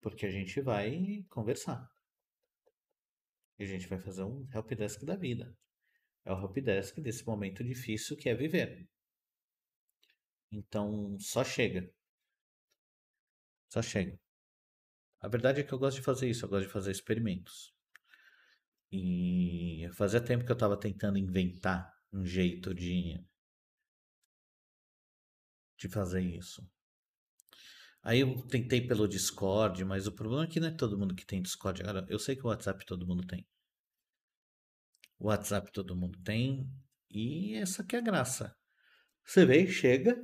Porque 0.00 0.26
a 0.26 0.30
gente 0.30 0.60
vai 0.60 1.24
conversar. 1.28 1.88
E 3.58 3.64
a 3.64 3.66
gente 3.66 3.86
vai 3.86 4.00
fazer 4.00 4.24
um 4.24 4.48
helpdesk 4.52 5.04
da 5.04 5.16
vida. 5.16 5.56
É 6.24 6.32
o 6.32 6.40
helpdesk 6.40 7.00
desse 7.00 7.24
momento 7.24 7.62
difícil 7.62 8.16
que 8.16 8.28
é 8.28 8.34
viver. 8.34 8.88
Então, 10.50 11.18
só 11.18 11.44
chega. 11.44 11.88
Só 13.68 13.82
chega. 13.82 14.18
A 15.20 15.28
verdade 15.28 15.60
é 15.60 15.64
que 15.64 15.72
eu 15.72 15.78
gosto 15.78 15.96
de 15.96 16.02
fazer 16.02 16.28
isso, 16.28 16.44
eu 16.44 16.48
gosto 16.48 16.66
de 16.66 16.72
fazer 16.72 16.90
experimentos. 16.90 17.74
E 18.92 19.88
fazia 19.94 20.20
tempo 20.20 20.44
que 20.44 20.52
eu 20.52 20.54
estava 20.54 20.78
tentando 20.78 21.18
inventar 21.18 21.92
um 22.12 22.24
jeito 22.24 22.74
de 22.74 23.18
de 25.78 25.88
fazer 25.88 26.22
isso. 26.22 26.66
Aí 28.02 28.20
eu 28.20 28.40
tentei 28.46 28.86
pelo 28.86 29.08
Discord, 29.08 29.84
mas 29.84 30.06
o 30.06 30.12
problema 30.12 30.44
é 30.44 30.46
que 30.46 30.60
não 30.60 30.68
é 30.68 30.70
todo 30.70 30.98
mundo 30.98 31.14
que 31.14 31.26
tem 31.26 31.42
Discord. 31.42 31.82
Agora, 31.82 32.06
eu 32.08 32.18
sei 32.18 32.36
que 32.36 32.42
o 32.44 32.48
WhatsApp 32.48 32.86
todo 32.86 33.06
mundo 33.06 33.26
tem. 33.26 33.46
O 35.18 35.26
WhatsApp 35.26 35.70
todo 35.72 35.96
mundo 35.96 36.18
tem. 36.22 36.70
E 37.10 37.54
essa 37.56 37.84
que 37.84 37.96
é 37.96 37.98
a 37.98 38.02
graça. 38.02 38.56
Você 39.24 39.44
vem, 39.44 39.66
chega, 39.66 40.16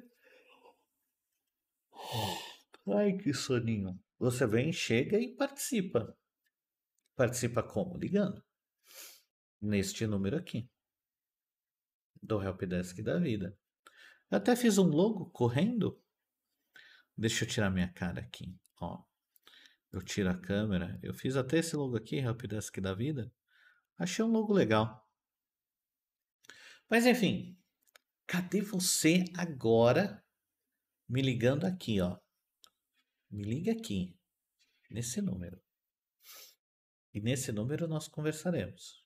Ai, 2.86 3.12
que 3.16 3.32
soninho. 3.32 3.99
Você 4.22 4.46
vem, 4.46 4.72
chega 4.72 5.18
e 5.18 5.34
participa. 5.34 6.16
Participa 7.16 7.60
como? 7.60 7.98
Ligando. 7.98 8.40
Neste 9.60 10.06
número 10.06 10.36
aqui. 10.36 10.70
Do 12.22 12.40
Helpdesk 12.40 13.02
da 13.02 13.18
vida. 13.18 13.58
Eu 14.30 14.38
até 14.38 14.54
fiz 14.54 14.78
um 14.78 14.86
logo 14.86 15.28
correndo. 15.30 16.00
Deixa 17.18 17.42
eu 17.42 17.48
tirar 17.48 17.68
minha 17.68 17.92
cara 17.92 18.20
aqui. 18.20 18.56
Ó. 18.80 19.02
Eu 19.90 20.00
tiro 20.00 20.30
a 20.30 20.38
câmera. 20.38 21.00
Eu 21.02 21.12
fiz 21.12 21.34
até 21.34 21.58
esse 21.58 21.74
logo 21.74 21.96
aqui, 21.96 22.18
Helpdesk 22.18 22.80
da 22.80 22.94
vida. 22.94 23.28
Achei 23.98 24.24
um 24.24 24.30
logo 24.30 24.52
legal. 24.52 25.04
Mas 26.88 27.06
enfim. 27.06 27.58
Cadê 28.24 28.60
você 28.60 29.24
agora 29.36 30.24
me 31.08 31.20
ligando 31.20 31.64
aqui, 31.64 32.00
ó. 32.00 32.22
Me 33.33 33.45
liga 33.45 33.72
aqui, 33.72 34.14
nesse 34.91 35.22
número. 35.22 35.59
E 37.14 37.20
nesse 37.20 37.51
número 37.51 37.89
nós 37.89 38.07
conversaremos. 38.07 39.03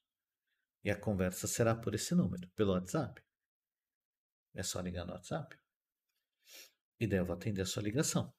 E 0.83 0.91
a 0.91 0.99
conversa 0.99 1.47
será 1.47 1.77
por 1.77 1.95
esse 1.95 2.13
número, 2.13 2.49
pelo 2.57 2.73
WhatsApp. 2.73 3.25
É 4.53 4.65
só 4.65 4.81
ligar 4.81 5.07
no 5.07 5.13
WhatsApp. 5.13 5.57
E 6.99 7.07
daí 7.07 7.21
eu 7.21 7.25
vou 7.25 7.37
atender 7.37 7.63
a 7.63 7.67
sua 7.67 7.85
ligação. 7.85 8.35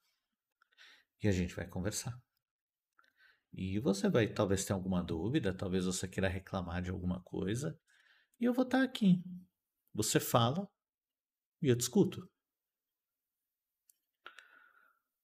E 1.22 1.28
a 1.28 1.32
gente 1.32 1.54
vai 1.54 1.66
conversar. 1.66 2.22
E 3.50 3.78
você 3.78 4.10
vai 4.10 4.30
talvez 4.30 4.66
ter 4.66 4.74
alguma 4.74 5.02
dúvida, 5.02 5.56
talvez 5.56 5.86
você 5.86 6.06
queira 6.06 6.28
reclamar 6.28 6.82
de 6.82 6.90
alguma 6.90 7.22
coisa, 7.22 7.80
e 8.38 8.44
eu 8.44 8.52
vou 8.52 8.66
estar 8.66 8.82
aqui. 8.82 9.22
Você 9.94 10.20
fala 10.20 10.70
e 11.62 11.68
eu 11.68 11.74
discuto. 11.74 12.30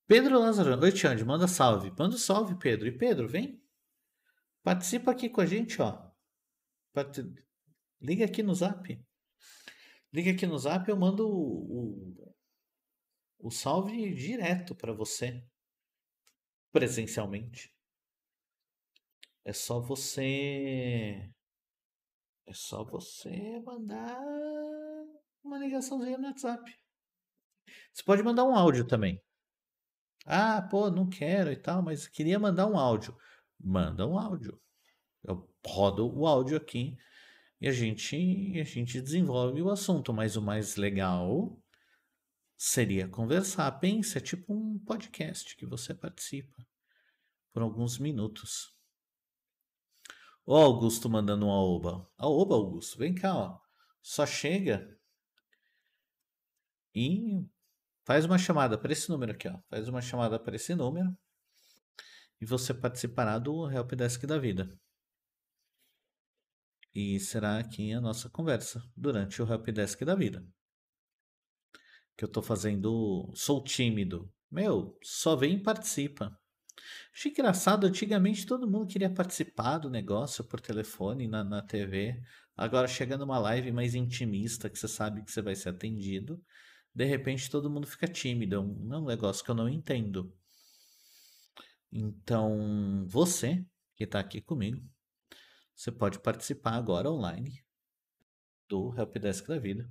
Pedro 0.07 0.39
Lázaro, 0.39 0.79
oi 0.83 0.93
Tiande, 0.93 1.25
manda 1.25 1.49
salve. 1.49 1.91
Manda 1.99 2.19
salve, 2.19 2.59
Pedro. 2.59 2.87
E 2.87 2.93
Pedro, 2.93 3.27
vem. 3.27 3.63
Participa 4.63 5.11
aqui 5.11 5.31
com 5.31 5.41
a 5.41 5.47
gente, 5.47 5.81
ó. 5.81 6.11
Liga 8.01 8.27
aqui 8.27 8.43
no 8.43 8.55
zap. 8.55 9.03
Liga 10.13 10.31
aqui 10.31 10.47
no 10.47 10.59
zap, 10.59 10.89
eu 10.89 10.97
mando 10.97 11.27
o, 11.27 12.13
o, 12.19 12.37
o 13.39 13.51
salve 13.51 14.15
direto 14.15 14.75
para 14.75 14.93
você. 14.93 15.43
Presencialmente. 16.71 17.75
É 19.43 19.55
só 19.55 19.81
você. 19.81 21.33
É 22.47 22.53
só 22.53 22.85
você 22.85 23.59
mandar 23.61 24.21
uma 25.43 25.59
ligaçãozinha 25.59 26.19
no 26.19 26.27
WhatsApp. 26.27 26.79
Você 27.91 28.03
pode 28.05 28.23
mandar 28.23 28.45
um 28.45 28.55
áudio 28.55 28.87
também. 28.87 29.19
Ah, 30.25 30.63
pô, 30.63 30.91
não 30.91 31.09
quero 31.09 31.53
e 31.53 31.57
tal, 31.57 31.83
mas 31.83 32.07
queria 32.07 32.39
mandar 32.39 32.67
um 32.67 32.79
áudio. 32.79 33.17
Manda 33.61 34.07
um 34.07 34.19
áudio. 34.19 34.61
Eu 35.23 35.49
rodo 35.67 36.07
o 36.17 36.27
áudio 36.27 36.57
aqui 36.57 36.97
e 37.61 37.69
a 37.69 37.73
gente, 37.73 38.17
a 38.61 38.65
gente 38.65 39.01
desenvolve 39.01 39.61
o 39.63 39.71
assunto. 39.71 40.13
Mas 40.13 40.37
o 40.37 40.43
mais 40.43 40.77
legal 40.77 41.59
seria 42.57 43.09
conversar. 43.09 43.71
Pense, 43.81 44.17
é 44.17 44.21
tipo 44.21 44.55
um 44.55 44.79
podcast 44.79 45.57
que 45.57 45.67
você 45.67 45.95
participa 45.95 46.67
por 47.53 47.63
alguns 47.63 47.99
minutos. 47.99 48.75
Ó, 50.47 50.63
Augusto 50.63 51.09
mandando 51.09 51.47
um 51.47 51.51
aoba. 51.51 52.11
Aoba, 52.19 52.55
Augusto, 52.55 52.99
vem 52.99 53.15
cá, 53.15 53.35
ó. 53.35 53.59
Só 54.03 54.27
chega 54.27 54.99
e 56.95 57.47
faz 58.05 58.25
uma 58.25 58.39
chamada 58.39 58.79
para 58.79 58.93
esse 58.93 59.09
número 59.11 59.33
aqui, 59.33 59.49
ó. 59.49 59.59
Faz 59.69 59.89
uma 59.89 60.01
chamada 60.01 60.39
para 60.39 60.57
esse 60.57 60.75
número 60.75 61.17
e 62.41 62.47
você 62.47 62.75
participará 62.75 63.39
do 63.39 63.71
Helpdesk 63.71 64.27
da 64.27 64.39
vida. 64.39 64.69
E 66.95 67.19
será 67.19 67.59
aqui 67.59 67.93
a 67.93 68.01
nossa 68.01 68.31
conversa 68.31 68.83
durante 68.97 69.43
o 69.43 69.51
Helpdesk 69.51 70.05
da 70.05 70.15
vida. 70.15 70.47
Que 72.17 72.25
eu 72.25 72.29
tô 72.29 72.41
fazendo. 72.41 73.33
Sou 73.35 73.65
tímido. 73.65 74.33
Meu, 74.51 74.97
só 75.03 75.35
vem 75.35 75.57
e 75.57 75.63
participa. 75.63 76.39
Achei 77.13 77.33
engraçado, 77.33 77.87
antigamente 77.87 78.47
todo 78.47 78.71
mundo 78.71 78.87
queria 78.87 79.13
participar 79.13 79.79
do 79.79 79.91
negócio 79.91 80.45
por 80.45 80.61
telefone, 80.61 81.27
na, 81.27 81.43
na 81.43 81.63
TV. 81.63 82.21
Agora 82.57 82.87
chega 82.87 83.17
numa 83.17 83.39
live 83.39 83.73
mais 83.73 83.95
intimista, 83.95 84.71
que 84.71 84.79
você 84.79 84.87
sabe 84.87 85.25
que 85.25 85.33
você 85.33 85.43
vai 85.43 85.57
ser 85.57 85.71
atendido. 85.71 86.41
De 86.95 87.05
repente 87.05 87.51
todo 87.51 87.71
mundo 87.71 87.87
fica 87.87 88.07
tímido. 88.07 88.57
É 88.57 88.59
um, 88.61 88.95
é 88.95 88.99
um 88.99 89.05
negócio 89.07 89.45
que 89.45 89.51
eu 89.51 89.55
não 89.55 89.69
entendo. 89.69 90.33
Então, 91.93 93.05
você 93.07 93.65
que 93.97 94.05
está 94.05 94.19
aqui 94.21 94.41
comigo, 94.41 94.83
você 95.75 95.91
pode 95.93 96.21
participar 96.21 96.75
agora 96.75 97.11
online 97.11 97.65
do 98.69 98.95
Helpdesk 98.97 99.47
da 99.47 99.59
Vida. 99.59 99.89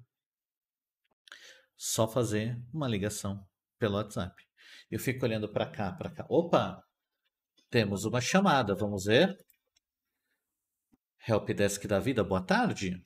Só 1.76 2.08
fazer 2.08 2.62
uma 2.74 2.88
ligação 2.88 3.45
pelo 3.78 3.95
WhatsApp. 3.95 4.36
Eu 4.89 4.99
fico 4.99 5.26
olhando 5.26 5.51
para 5.51 5.66
cá, 5.66 5.91
para 5.91 6.10
cá. 6.10 6.26
Opa! 6.30 6.84
Temos 7.70 8.06
uma 8.06 8.22
chamada, 8.22 8.76
vamos 8.76 9.06
ver. 9.06 9.36
Helpdesk 11.28 11.86
da 11.88 11.99
Vida, 11.99 12.24
boa 12.24 12.41
tarde. 12.41 13.01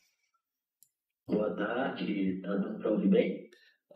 Boa 1.28 1.56
tarde, 1.56 2.42
tá 2.42 2.56
dando 2.56 2.80
para 2.80 2.92
ouvir 2.92 3.10
bem? 3.10 3.47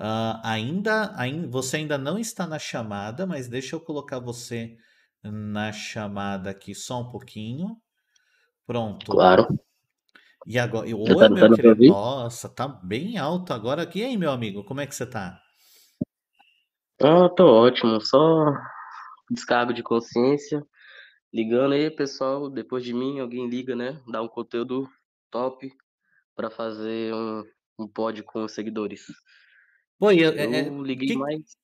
Uh, 0.02 0.42
ainda, 0.44 1.14
ainda, 1.16 1.48
você 1.48 1.78
ainda 1.78 1.96
não 1.96 2.18
está 2.18 2.48
na 2.48 2.58
chamada, 2.58 3.28
mas 3.28 3.48
deixa 3.48 3.76
eu 3.76 3.80
colocar 3.80 4.18
você 4.18 4.76
na 5.24 5.72
chamada 5.72 6.50
aqui 6.50 6.74
só 6.74 7.02
um 7.02 7.12
pouquinho. 7.12 7.80
Pronto. 8.66 9.12
Claro. 9.12 9.48
E 10.48 10.58
agora, 10.58 10.88
Você 10.88 10.96
oi, 10.96 11.20
tá 11.20 11.30
meu 11.30 11.54
querido. 11.54 11.86
Nossa, 11.86 12.50
tá 12.50 12.68
bem 12.68 13.20
alto 13.20 13.54
agora 13.54 13.84
aqui. 13.84 14.00
E 14.00 14.06
aí, 14.06 14.18
meu 14.18 14.32
amigo, 14.32 14.64
como 14.64 14.82
é 14.82 14.88
que 14.88 14.96
você 14.96 15.06
tá? 15.06 15.40
Ah, 17.00 17.30
tô 17.30 17.46
ótimo, 17.46 18.02
só 18.02 18.46
descargo 19.30 19.72
de 19.72 19.84
consciência. 19.84 20.66
Ligando 21.32 21.74
aí, 21.74 21.92
pessoal, 21.92 22.50
depois 22.50 22.84
de 22.84 22.92
mim, 22.92 23.20
alguém 23.20 23.48
liga, 23.48 23.76
né? 23.76 24.02
Dá 24.08 24.20
um 24.20 24.28
conteúdo 24.28 24.90
top 25.30 25.72
para 26.36 26.50
fazer 26.50 27.14
um, 27.14 27.44
um 27.78 27.88
pod 27.88 28.24
com 28.24 28.44
os 28.44 28.52
seguidores. 28.52 29.06
Pô, 30.02 30.12
e, 30.12 30.24
é, 30.24 30.28
é, 30.70 30.70
Eu 30.70 30.84
liguei 30.84 31.08
que, 31.08 31.16
mais. 31.16 31.56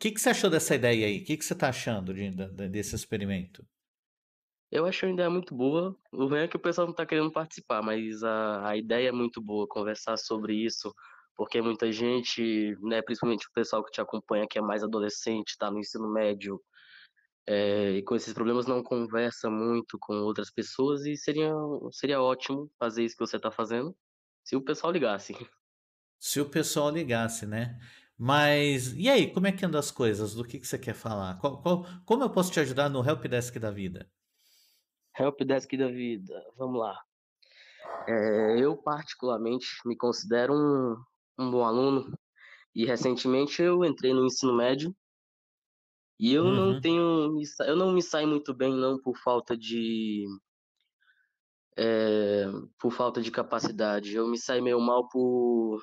que, 0.00 0.12
que 0.12 0.20
você 0.20 0.30
achou 0.30 0.50
dessa 0.50 0.74
ideia 0.76 1.06
aí? 1.06 1.22
O 1.22 1.24
que, 1.26 1.36
que 1.38 1.44
você 1.44 1.54
tá 1.54 1.68
achando 1.70 2.14
de, 2.14 2.30
de- 2.30 2.68
desse 2.70 2.94
experimento? 2.96 3.66
Eu 4.70 4.86
achei 4.86 5.08
uma 5.08 5.14
ideia 5.14 5.28
muito 5.30 5.54
boa. 5.54 5.96
O 6.12 6.26
ruim 6.26 6.40
é 6.40 6.48
que 6.48 6.56
o 6.56 6.60
pessoal 6.60 6.86
não 6.86 6.94
tá 6.94 7.04
querendo 7.06 7.30
participar, 7.30 7.82
mas 7.82 8.22
a, 8.22 8.70
a 8.70 8.76
ideia 8.76 9.08
é 9.08 9.12
muito 9.12 9.40
boa, 9.40 9.66
conversar 9.68 10.16
sobre 10.16 10.54
isso, 10.54 10.92
porque 11.36 11.60
muita 11.60 11.92
gente, 11.92 12.74
né, 12.80 13.02
principalmente 13.02 13.46
o 13.48 13.52
pessoal 13.52 13.84
que 13.84 13.90
te 13.92 14.00
acompanha, 14.00 14.46
que 14.48 14.58
é 14.58 14.62
mais 14.62 14.82
adolescente, 14.82 15.56
tá 15.58 15.70
no 15.70 15.78
ensino 15.78 16.10
médio, 16.10 16.60
é, 17.48 17.92
e 17.92 18.04
com 18.04 18.16
esses 18.16 18.34
problemas 18.34 18.66
não 18.66 18.82
conversa 18.82 19.50
muito 19.50 19.98
com 20.00 20.14
outras 20.22 20.50
pessoas, 20.52 21.06
e 21.06 21.16
seria, 21.16 21.52
seria 21.92 22.22
ótimo 22.22 22.70
fazer 22.78 23.04
isso 23.04 23.16
que 23.16 23.26
você 23.26 23.40
tá 23.40 23.50
fazendo, 23.52 23.96
se 24.44 24.56
o 24.56 24.62
pessoal 24.64 24.92
ligasse. 24.92 25.34
Se 26.26 26.40
o 26.40 26.48
pessoal 26.48 26.88
ligasse, 26.90 27.44
né? 27.46 27.78
Mas, 28.16 28.94
e 28.94 29.08
aí, 29.10 29.30
como 29.32 29.46
é 29.46 29.52
que 29.52 29.64
andam 29.66 29.78
as 29.80 29.90
coisas? 29.90 30.34
Do 30.34 30.42
que, 30.44 30.58
que 30.58 30.66
você 30.66 30.78
quer 30.78 30.94
falar? 30.94 31.38
Qual, 31.40 31.60
qual, 31.62 31.84
como 32.06 32.22
eu 32.22 32.30
posso 32.30 32.50
te 32.52 32.60
ajudar 32.60 32.88
no 32.88 33.04
Helpdesk 33.06 33.58
da 33.58 33.70
vida? 33.70 34.10
Helpdesk 35.18 35.74
da 35.78 35.88
vida, 35.88 36.44
vamos 36.58 36.78
lá. 36.80 36.94
É, 38.06 38.58
eu, 38.60 38.76
particularmente, 38.76 39.66
me 39.84 39.96
considero 39.96 40.52
um, 40.54 40.96
um 41.38 41.50
bom 41.50 41.64
aluno, 41.64 42.16
e 42.74 42.86
recentemente 42.86 43.62
eu 43.62 43.84
entrei 43.84 44.14
no 44.14 44.26
ensino 44.26 44.56
médio, 44.56 44.94
e 46.18 46.32
eu 46.32 46.44
não 46.44 46.74
Uhum. 46.74 46.80
tenho, 46.80 47.32
me 47.34 47.46
sa- 47.46 47.66
eu 47.66 47.76
não 47.76 47.92
me 47.92 48.02
saio 48.02 48.26
muito 48.28 48.54
bem, 48.54 48.74
não, 48.74 48.98
por 49.00 49.16
falta 49.18 49.56
de, 49.56 50.24
é, 51.76 52.46
por 52.78 52.92
falta 52.92 53.20
de 53.20 53.30
capacidade. 53.30 54.14
Eu 54.14 54.28
me 54.28 54.38
saio 54.38 54.62
meio 54.62 54.80
mal 54.80 55.08
por, 55.08 55.80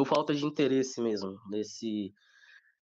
por 0.00 0.06
falta 0.06 0.34
de 0.34 0.46
interesse 0.46 0.98
mesmo. 0.98 1.38
Nesse, 1.50 2.10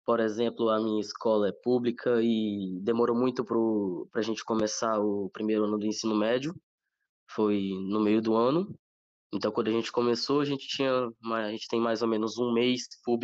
por 0.04 0.20
exemplo, 0.20 0.70
a 0.70 0.80
minha 0.82 1.00
escola 1.00 1.50
é 1.50 1.52
pública 1.52 2.20
e 2.24 2.80
demorou 2.82 3.16
muito 3.16 3.46
para 3.46 4.20
a 4.20 4.24
gente 4.24 4.44
começar 4.44 5.00
o 5.00 5.30
primeiro 5.30 5.66
ano 5.66 5.78
do 5.78 5.86
ensino 5.86 6.16
médio. 6.16 6.56
Foi 7.30 7.70
no 7.88 8.00
meio 8.00 8.20
do 8.20 8.36
ano. 8.36 8.76
Então, 9.32 9.52
quando 9.52 9.68
a 9.68 9.72
gente 9.72 9.92
começou, 9.92 10.42
a 10.42 10.46
gente 10.46 10.68
tinha, 10.68 11.08
a 11.36 11.52
gente 11.52 11.68
tem 11.68 11.80
mais 11.80 12.02
ou 12.02 12.08
menos 12.08 12.40
um 12.40 12.52
mês 12.52 12.88
por 13.06 13.20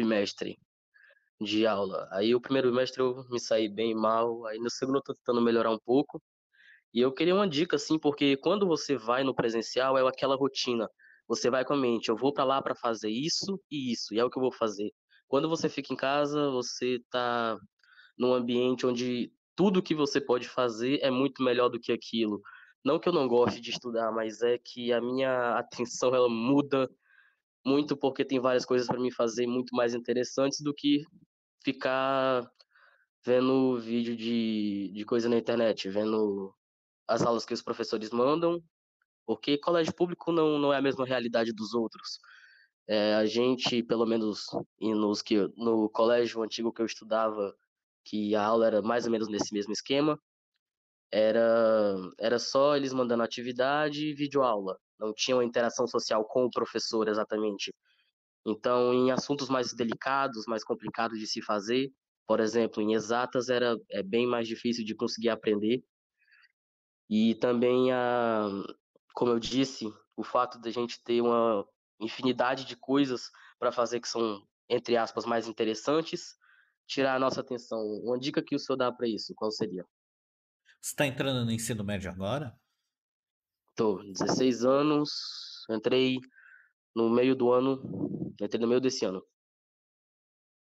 de 1.42 1.66
aula. 1.66 2.08
Aí 2.12 2.36
o 2.36 2.42
primeiro 2.42 2.70
bimestre 2.70 3.02
eu 3.02 3.26
me 3.28 3.40
saí 3.40 3.68
bem 3.68 3.96
mal, 3.96 4.46
aí 4.46 4.60
no 4.60 4.70
segundo 4.70 4.98
eu 4.98 5.04
tô 5.04 5.16
tentando 5.16 5.42
melhorar 5.42 5.72
um 5.72 5.80
pouco. 5.80 6.22
E 6.94 7.02
eu 7.02 7.12
queria 7.12 7.34
uma 7.34 7.50
dica 7.50 7.76
assim, 7.76 7.98
porque 7.98 8.38
quando 8.38 8.68
você 8.68 8.96
vai 8.96 9.24
no 9.24 9.34
presencial 9.34 9.98
é 9.98 10.08
aquela 10.08 10.36
rotina. 10.36 10.88
Você 11.30 11.50
vai 11.50 11.64
com 11.64 11.74
a 11.74 11.78
mente, 11.78 12.10
eu 12.10 12.18
vou 12.18 12.34
para 12.34 12.44
lá 12.44 12.62
para 12.62 12.76
fazer 12.76 13.10
isso 13.10 13.62
e 13.72 13.94
isso, 13.94 14.14
e 14.14 14.20
é 14.20 14.26
o 14.26 14.30
que 14.30 14.38
eu 14.38 14.42
vou 14.42 14.52
fazer. 14.52 14.92
Quando 15.28 15.48
você 15.48 15.70
fica 15.70 15.94
em 15.94 15.96
casa, 15.96 16.50
você 16.50 17.00
tá 17.12 17.56
num 18.18 18.34
ambiente 18.34 18.86
onde 18.86 19.32
tudo 19.56 19.84
que 19.84 19.94
você 19.94 20.20
pode 20.20 20.50
fazer 20.50 21.00
é 21.04 21.12
muito 21.12 21.44
melhor 21.44 21.70
do 21.70 21.80
que 21.80 21.92
aquilo. 21.92 22.42
Não 22.84 23.00
que 23.00 23.08
eu 23.08 23.14
não 23.14 23.28
goste 23.28 23.62
de 23.62 23.70
estudar, 23.70 24.12
mas 24.12 24.42
é 24.42 24.58
que 24.58 24.92
a 24.92 25.00
minha 25.00 25.58
atenção 25.60 26.16
ela 26.16 26.28
muda 26.28 26.90
muito 27.66 27.96
porque 27.96 28.26
tem 28.26 28.40
várias 28.40 28.66
coisas 28.66 28.88
para 28.88 29.00
mim 29.00 29.12
fazer 29.12 29.46
muito 29.46 29.76
mais 29.76 29.94
interessantes 29.94 30.62
do 30.62 30.74
que 30.74 31.04
ficar 31.64 32.50
vendo 33.24 33.78
vídeo 33.78 34.16
de, 34.16 34.92
de 34.94 35.06
coisa 35.06 35.30
na 35.30 35.38
internet, 35.38 35.90
vendo 35.90 36.54
as 37.08 37.22
aulas 37.22 37.46
que 37.46 37.54
os 37.54 37.62
professores 37.62 38.10
mandam, 38.12 38.64
porque 39.30 39.60
colégio 39.60 39.94
público 39.94 40.32
não, 40.32 40.58
não 40.58 40.74
é 40.74 40.78
a 40.78 40.82
mesma 40.82 41.06
realidade 41.06 41.54
dos 41.54 41.76
outros. 41.76 42.20
É, 42.88 43.14
a 43.14 43.28
gente, 43.28 43.84
pelo 43.84 44.04
menos 44.04 44.48
nos 44.82 45.22
que, 45.22 45.38
no 45.56 45.88
colégio 45.88 46.42
antigo 46.42 46.74
que 46.74 46.82
eu 46.82 46.88
estudava, 46.88 47.56
que 48.04 48.34
a 48.34 48.44
aula 48.44 48.66
era 48.66 48.82
mais 48.82 49.06
ou 49.06 49.12
menos 49.12 49.28
nesse 49.30 49.54
mesmo 49.54 49.72
esquema, 49.72 50.20
era, 51.12 51.96
era 52.20 52.40
só 52.40 52.76
eles 52.76 52.92
mandando 52.92 53.22
atividade 53.22 54.08
e 54.08 54.16
videoaula. 54.16 54.80
Não 55.00 55.14
tinha 55.14 55.38
uma 55.38 55.46
interação 55.46 55.86
social 55.86 56.26
com 56.26 56.46
o 56.46 56.50
professor 56.50 57.08
exatamente. 57.08 57.72
Então, 58.44 58.92
em 58.92 59.12
assuntos 59.12 59.48
mais 59.48 59.76
delicados, 59.76 60.46
mais 60.48 60.64
complicados 60.64 61.20
de 61.20 61.28
se 61.28 61.40
fazer, 61.40 61.92
Por 62.28 62.40
exemplo, 62.40 62.82
em 62.82 62.96
exatas 62.96 63.50
era 63.50 63.78
é 63.92 64.02
bem 64.02 64.26
mais 64.26 64.48
difícil 64.48 64.84
de 64.84 64.96
conseguir 64.96 65.30
aprender. 65.30 65.84
E 67.10 67.36
também, 67.36 67.92
a, 67.92 68.50
como 69.20 69.34
eu 69.34 69.40
disse, 69.40 69.86
o 70.16 70.24
fato 70.24 70.58
de 70.62 70.70
a 70.70 70.72
gente 70.72 71.04
ter 71.04 71.20
uma 71.20 71.68
infinidade 72.00 72.64
de 72.64 72.78
coisas 72.78 73.30
para 73.60 73.70
fazer 73.70 74.00
que 74.00 74.08
são, 74.08 74.42
entre 74.70 74.96
aspas, 74.96 75.26
mais 75.26 75.46
interessantes, 75.46 76.38
tirar 76.88 77.16
a 77.16 77.20
nossa 77.20 77.42
atenção. 77.42 77.80
Uma 78.02 78.18
dica 78.18 78.42
que 78.42 78.56
o 78.56 78.60
senhor 78.60 78.78
dá 78.78 78.90
para 78.90 79.10
isso, 79.10 79.34
qual 79.36 79.52
seria? 79.52 79.84
Você 80.80 80.92
está 80.92 81.06
entrando 81.06 81.44
no 81.44 81.52
ensino 81.52 81.84
médio 81.84 82.10
agora? 82.10 82.58
Tô, 83.76 84.02
16 84.04 84.64
anos, 84.64 85.10
entrei 85.70 86.20
no 86.96 87.10
meio 87.10 87.36
do 87.36 87.52
ano, 87.52 88.34
entrei 88.40 88.62
no 88.62 88.70
meio 88.70 88.80
desse 88.80 89.04
ano. 89.04 89.22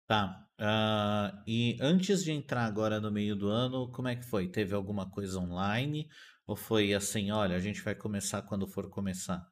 Tá. 0.06 0.46
ah, 0.58 1.42
e 1.46 1.78
antes 1.80 2.22
de 2.22 2.32
entrar 2.32 2.66
agora 2.66 3.00
no 3.00 3.10
meio 3.10 3.34
do 3.34 3.48
ano, 3.48 3.90
como 3.90 4.08
é 4.08 4.16
que 4.16 4.26
foi? 4.26 4.46
Teve 4.46 4.74
alguma 4.74 5.10
coisa 5.10 5.38
online? 5.38 6.06
Ou 6.52 6.56
foi 6.56 6.92
assim, 6.92 7.30
olha, 7.30 7.56
a 7.56 7.58
gente 7.58 7.80
vai 7.80 7.94
começar 7.94 8.42
quando 8.42 8.66
for 8.68 8.90
começar? 8.90 9.50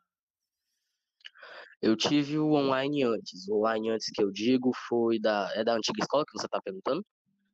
Eu 1.80 1.96
tive 1.96 2.38
o 2.38 2.52
online 2.52 3.02
antes. 3.04 3.48
O 3.48 3.56
online 3.60 3.88
antes 3.90 4.10
que 4.12 4.22
eu 4.22 4.30
digo 4.30 4.70
foi 4.86 5.18
da. 5.18 5.50
É 5.54 5.64
da 5.64 5.74
antiga 5.74 5.98
escola 6.02 6.24
que 6.26 6.38
você 6.38 6.44
está 6.44 6.60
perguntando? 6.60 7.02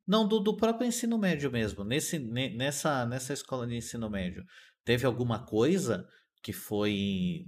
Não, 0.04 0.26
do, 0.26 0.40
do 0.40 0.56
próprio 0.56 0.88
ensino 0.88 1.16
médio 1.16 1.48
mesmo. 1.48 1.84
Nesse, 1.84 2.18
ne- 2.18 2.56
nessa, 2.56 3.06
nessa 3.06 3.32
escola 3.32 3.68
de 3.68 3.76
ensino 3.76 4.10
médio, 4.10 4.44
teve 4.84 5.06
alguma 5.06 5.44
coisa 5.46 6.08
que 6.42 6.52
foi 6.52 7.46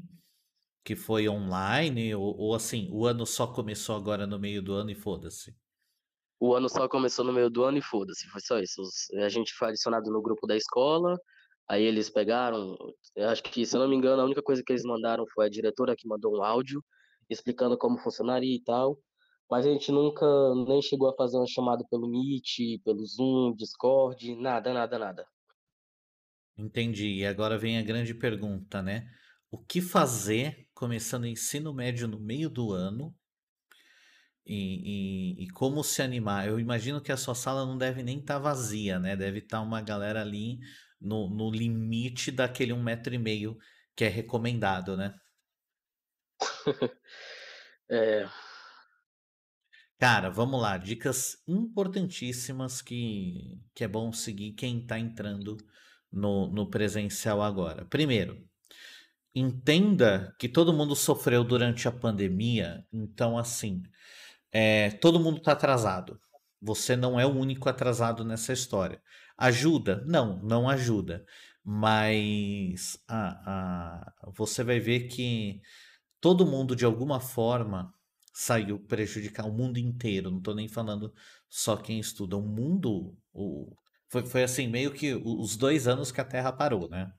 que 0.85 0.97
foi 0.97 1.29
online? 1.29 2.15
Ou, 2.15 2.37
ou 2.39 2.55
assim, 2.55 2.89
o 2.93 3.07
ano 3.07 3.27
só 3.27 3.49
começou 3.49 3.97
agora 3.97 4.27
no 4.27 4.39
meio 4.39 4.63
do 4.63 4.73
ano 4.75 4.91
e 4.91 4.95
foda-se? 4.95 5.57
O 6.41 6.55
ano 6.55 6.69
só 6.69 6.89
começou 6.89 7.25
no 7.25 7.33
meio 7.33 7.51
do 7.51 7.65
ano 7.65 7.79
e 7.79 7.83
foda-se, 7.83 8.29
foi 8.29 8.41
só 8.41 8.59
isso. 8.59 8.83
A 9.25 9.29
gente 9.29 9.53
foi 9.55 9.69
adicionado 9.69 10.11
no 10.11 10.23
grupo 10.23 10.47
da 10.47 10.57
escola, 10.57 11.17
aí 11.69 11.83
eles 11.83 12.09
pegaram, 12.09 12.77
eu 13.15 13.29
acho 13.29 13.43
que, 13.43 13.67
se 13.67 13.77
eu 13.77 13.81
não 13.81 13.89
me 13.89 13.97
engano, 13.97 14.23
a 14.23 14.25
única 14.25 14.43
coisa 14.43 14.63
que 14.65 14.73
eles 14.73 14.85
mandaram 14.85 15.25
foi 15.35 15.47
a 15.47 15.51
diretora 15.51 15.95
que 15.97 16.09
mandou 16.09 16.37
um 16.37 16.43
áudio 16.43 16.83
explicando 17.29 17.77
como 17.77 17.99
funcionaria 17.99 18.57
e 18.57 18.63
tal, 18.63 18.99
mas 19.51 19.67
a 19.67 19.71
gente 19.71 19.93
nunca 19.93 20.27
nem 20.67 20.81
chegou 20.81 21.11
a 21.11 21.15
fazer 21.15 21.37
uma 21.37 21.47
chamada 21.47 21.85
pelo 21.91 22.09
Meet, 22.09 22.83
pelo 22.85 23.05
Zoom, 23.05 23.55
Discord, 23.55 24.35
nada, 24.37 24.73
nada, 24.73 24.99
nada. 24.99 25.27
Entendi. 26.57 27.19
E 27.19 27.27
agora 27.27 27.57
vem 27.57 27.79
a 27.79 27.83
grande 27.83 28.15
pergunta, 28.15 28.83
né? 28.83 29.09
O 29.51 29.59
que 29.59 29.81
fazer 29.81 30.67
começando 30.75 31.23
o 31.23 31.27
ensino 31.27 31.73
médio 31.73 32.09
no 32.09 32.19
meio 32.19 32.51
do 32.51 32.73
ano 32.73 33.15
e, 34.45 35.37
e, 35.39 35.45
e 35.45 35.51
como 35.51 35.85
se 35.85 36.03
animar? 36.03 36.49
Eu 36.49 36.59
imagino 36.59 37.01
que 37.01 37.13
a 37.13 37.17
sua 37.17 37.35
sala 37.35 37.65
não 37.65 37.79
deve 37.79 38.03
nem 38.03 38.19
estar 38.19 38.39
vazia, 38.39 38.99
né? 38.99 39.17
Deve 39.17 39.39
estar 39.39 39.61
uma 39.61 39.81
galera 39.81 40.21
ali 40.21 40.59
no, 41.01 41.29
no 41.29 41.51
limite 41.51 42.31
daquele 42.31 42.73
um 42.73 42.83
metro 42.83 43.15
e 43.15 43.19
meio 43.19 43.57
que 43.97 44.05
é 44.05 44.09
recomendado, 44.09 44.97
né? 44.97 45.15
É, 47.91 48.29
Cara, 49.99 50.31
vamos 50.31 50.61
lá. 50.61 50.77
Dicas 50.77 51.37
importantíssimas 51.47 52.81
que, 52.81 53.61
que 53.75 53.83
é 53.83 53.89
bom 53.89 54.13
seguir 54.13 54.53
quem 54.53 54.81
está 54.81 54.99
entrando 54.99 55.57
no, 56.13 56.47
no 56.49 56.71
presencial 56.71 57.43
agora. 57.43 57.85
Primeiro, 57.85 58.47
entenda 59.35 60.35
que 60.39 60.49
todo 60.49 60.73
mundo 60.73 60.95
sofreu 60.97 61.45
durante 61.45 61.89
a 61.89 61.93
pandemia, 61.93 62.87
então 62.93 63.39
assim, 63.39 63.83
é, 64.53 64.91
todo 64.93 65.21
mundo 65.21 65.39
está 65.39 65.53
atrasado. 65.53 66.21
Você 66.61 66.97
não 66.97 67.19
é 67.19 67.27
o 67.27 67.31
único 67.35 67.69
atrasado 67.69 68.25
nessa 68.25 68.53
história. 68.53 69.03
Ajuda? 69.39 70.05
Não, 70.07 70.43
não 70.43 70.69
ajuda. 70.69 71.25
Mas 71.65 72.99
a, 73.07 74.11
a, 74.27 74.31
você 74.33 74.65
vai 74.65 74.81
ver 74.81 75.07
que 75.09 75.61
todo 76.21 76.47
mundo, 76.47 76.75
de 76.75 76.85
alguma 76.85 77.21
forma, 77.21 77.95
saiu 78.33 78.79
prejudicado, 78.79 79.49
o 79.49 79.53
mundo 79.53 79.79
inteiro. 79.79 80.31
Não 80.31 80.39
estou 80.39 80.55
nem 80.55 80.69
falando 80.69 81.13
só 81.49 81.77
quem 81.77 82.01
estuda. 82.01 82.37
O 82.37 82.43
mundo. 82.43 83.17
O, 83.33 83.75
foi, 84.09 84.25
foi 84.27 84.43
assim, 84.43 84.67
meio 84.67 84.93
que 84.93 85.15
os 85.15 85.57
dois 85.57 85.87
anos 85.87 86.11
que 86.11 86.21
a 86.21 86.25
Terra 86.25 86.53
parou, 86.53 86.89
né? 86.89 87.13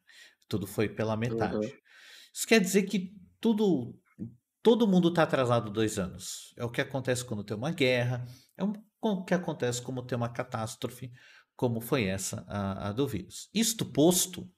Tudo 0.47 0.67
foi 0.67 0.89
pela 0.89 1.15
metade. 1.15 1.55
uhum. 1.55 1.72
Isso 2.34 2.47
quer 2.47 2.59
dizer 2.59 2.84
que 2.84 3.13
tudo, 3.39 3.95
todo 4.61 4.88
mundo 4.88 5.09
está 5.09 5.24
atrasado 5.24 5.72
dois 5.72 5.97
anos. 5.99 6.53
É 6.57 6.65
o 6.65 6.72
que 6.72 6.82
acontece 6.82 7.24
quando 7.24 7.43
tem 7.43 7.55
uma 7.55 7.72
guerra, 7.72 8.26
é 8.57 8.63
o 9.01 9.24
que 9.24 9.34
acontece 9.34 9.82
quando 9.82 10.05
tem 10.05 10.17
uma 10.17 10.30
catástrofe, 10.30 11.11
como 11.60 11.82
foi 11.82 12.05
essa, 12.05 12.45
a, 12.47 12.88
a 12.88 12.91
do 12.93 13.05
vírus. 13.05 13.49
Isto 13.53 13.86
posto, 13.86 14.49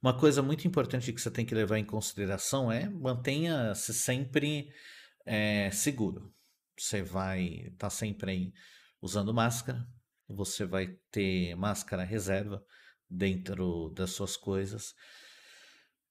uma 0.00 0.18
coisa 0.18 0.40
muito 0.40 0.66
importante 0.66 1.12
que 1.12 1.20
você 1.20 1.30
tem 1.30 1.44
que 1.44 1.54
levar 1.54 1.76
em 1.76 1.84
consideração 1.84 2.72
é 2.72 2.88
mantenha-se 2.88 3.92
sempre 3.92 4.72
é, 5.26 5.70
seguro. 5.72 6.34
Você 6.74 7.02
vai 7.02 7.44
estar 7.44 7.76
tá 7.76 7.90
sempre 7.90 8.30
aí 8.30 8.54
usando 8.98 9.34
máscara, 9.34 9.86
você 10.26 10.64
vai 10.64 10.96
ter 11.10 11.54
máscara 11.54 12.02
reserva 12.02 12.64
dentro 13.06 13.90
das 13.90 14.12
suas 14.12 14.38
coisas. 14.38 14.94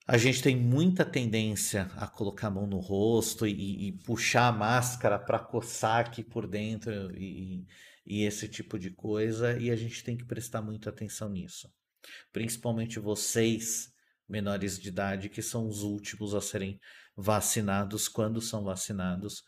A 0.05 0.19
gente 0.19 0.43
tem 0.43 0.55
muita 0.55 1.03
tendência 1.03 1.89
a 1.95 2.05
colocar 2.05 2.49
a 2.49 2.51
mão 2.51 2.67
no 2.67 2.77
rosto 2.77 3.47
e, 3.47 3.87
e 3.87 3.91
puxar 3.91 4.49
a 4.49 4.51
máscara 4.51 5.17
para 5.17 5.39
coçar 5.39 6.01
aqui 6.01 6.23
por 6.23 6.45
dentro 6.45 7.11
e, 7.17 7.65
e 8.09 8.23
esse 8.23 8.49
tipo 8.49 8.79
de 8.79 8.89
coisa, 8.89 9.55
e 9.59 9.69
a 9.69 9.75
gente 9.75 10.03
tem 10.03 10.17
que 10.17 10.25
prestar 10.25 10.63
muita 10.63 10.89
atenção 10.89 11.29
nisso. 11.29 11.71
Principalmente 12.33 12.99
vocês, 12.99 13.93
menores 14.27 14.79
de 14.79 14.89
idade, 14.89 15.29
que 15.29 15.43
são 15.43 15.67
os 15.67 15.83
últimos 15.83 16.33
a 16.33 16.41
serem 16.41 16.79
vacinados. 17.15 18.07
Quando 18.07 18.41
são 18.41 18.63
vacinados, 18.63 19.43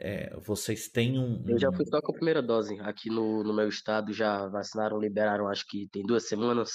é, 0.00 0.34
vocês 0.40 0.88
têm 0.88 1.18
um, 1.18 1.44
Eu 1.46 1.58
já 1.58 1.70
fui 1.70 1.84
só 1.84 2.00
com 2.00 2.12
a 2.12 2.14
primeira 2.14 2.42
dose. 2.42 2.78
Aqui 2.80 3.10
no, 3.10 3.44
no 3.44 3.54
meu 3.54 3.68
estado 3.68 4.14
já 4.14 4.48
vacinaram, 4.48 4.98
liberaram, 4.98 5.46
acho 5.48 5.66
que 5.68 5.86
tem 5.92 6.02
duas 6.02 6.26
semanas. 6.26 6.70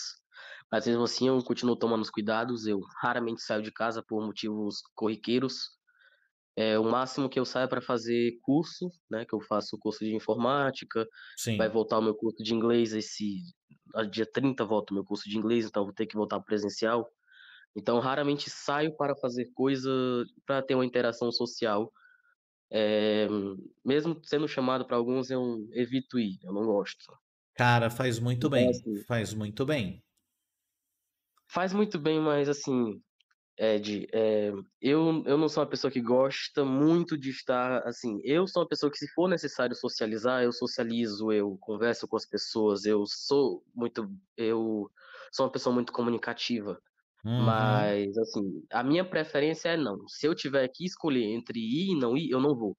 Mas 0.72 0.86
mesmo 0.86 1.04
assim 1.04 1.28
eu 1.28 1.44
continuo 1.44 1.76
tomando 1.76 2.04
os 2.04 2.12
cuidados. 2.12 2.68
Eu 2.68 2.80
raramente 3.02 3.42
saio 3.42 3.64
de 3.64 3.72
casa 3.72 4.04
por 4.08 4.24
motivos 4.24 4.76
corriqueiros. 4.94 5.72
É, 6.56 6.78
o 6.80 6.84
máximo 6.84 7.30
que 7.30 7.39
eu 7.39 7.45
saio 7.45 7.66
é 7.66 7.68
para 7.68 7.82
fazer 7.82 8.38
curso, 8.41 8.89
né? 9.10 9.26
Que 9.26 9.34
eu 9.36 9.41
faço 9.41 9.78
curso 9.80 10.04
de 10.06 10.16
informática. 10.16 11.08
Sim. 11.36 11.58
Vai 11.58 11.70
voltar 11.70 11.99
o 11.99 12.02
meu 12.02 12.16
curso 12.16 12.43
de 12.43 12.54
inglês 12.54 12.93
esse 12.93 13.38
dia 14.12 14.26
30 14.32 14.66
volta 14.66 14.93
o 14.93 14.95
meu 14.95 15.04
curso 15.06 15.30
de 15.30 15.38
inglês, 15.38 15.66
então 15.66 15.84
vou 15.86 15.93
ter 15.93 16.06
que 16.08 16.16
voltar 16.18 16.39
presencial. 16.41 17.10
Então 17.76 17.99
raramente 17.99 18.49
saio 18.49 18.95
para 18.97 19.16
fazer 19.18 19.52
coisa 19.54 19.89
para 20.45 20.62
ter 20.64 20.76
uma 20.76 20.86
interação 20.86 21.32
social. 21.32 21.91
É, 22.72 23.28
mesmo 23.86 24.20
sendo 24.24 24.47
chamado 24.47 24.86
para 24.88 24.97
alguns, 24.97 25.30
eu 25.32 25.68
evito 25.74 26.20
ir, 26.20 26.39
eu 26.43 26.54
não 26.54 26.66
gosto. 26.66 27.06
Cara, 27.56 27.89
faz 27.89 28.20
muito 28.20 28.49
Então, 28.49 28.49
bem. 28.49 28.70
assim, 28.70 29.06
Faz 29.08 29.34
muito 29.34 29.66
bem. 29.66 30.04
faz 31.49 31.74
muito 31.74 31.99
bem, 31.99 32.20
mas 32.20 32.49
assim, 32.49 33.02
Ed, 33.64 34.07
é, 34.12 34.51
eu, 34.82 35.24
eu 35.24 35.38
não 35.38 35.47
sou 35.47 35.62
uma 35.62 35.70
pessoa 35.70 35.91
que 35.91 36.01
gosta 36.01 36.66
muito 36.66 37.16
de 37.16 37.30
estar 37.30 37.88
assim. 37.88 38.20
Eu 38.24 38.47
sou 38.47 38.64
uma 38.64 38.68
pessoa 38.68 38.91
que, 38.91 38.97
se 38.97 39.07
for 39.09 39.28
necessário 39.28 39.76
socializar, 39.76 40.41
eu 40.41 40.51
socializo, 40.51 41.32
eu 41.32 41.55
converso 41.62 42.07
com 42.07 42.18
as 42.18 42.26
pessoas, 42.26 42.86
eu 42.86 43.05
sou 43.05 43.64
muito. 43.76 44.12
Eu 44.36 44.89
sou 45.32 45.45
uma 45.45 45.51
pessoa 45.51 45.72
muito 45.76 45.93
comunicativa. 45.93 46.82
Uhum. 47.24 47.43
Mas, 47.43 48.18
assim, 48.18 48.64
a 48.72 48.82
minha 48.82 49.05
preferência 49.05 49.70
é 49.70 49.78
não. 49.78 50.07
Se 50.07 50.26
eu 50.26 50.34
tiver 50.34 50.68
que 50.70 50.84
escolher 50.84 51.26
entre 51.26 51.59
ir 51.59 51.91
e 51.91 51.99
não 51.99 52.18
ir, 52.18 52.32
eu 52.32 52.39
não 52.39 52.55
vou. 52.55 52.76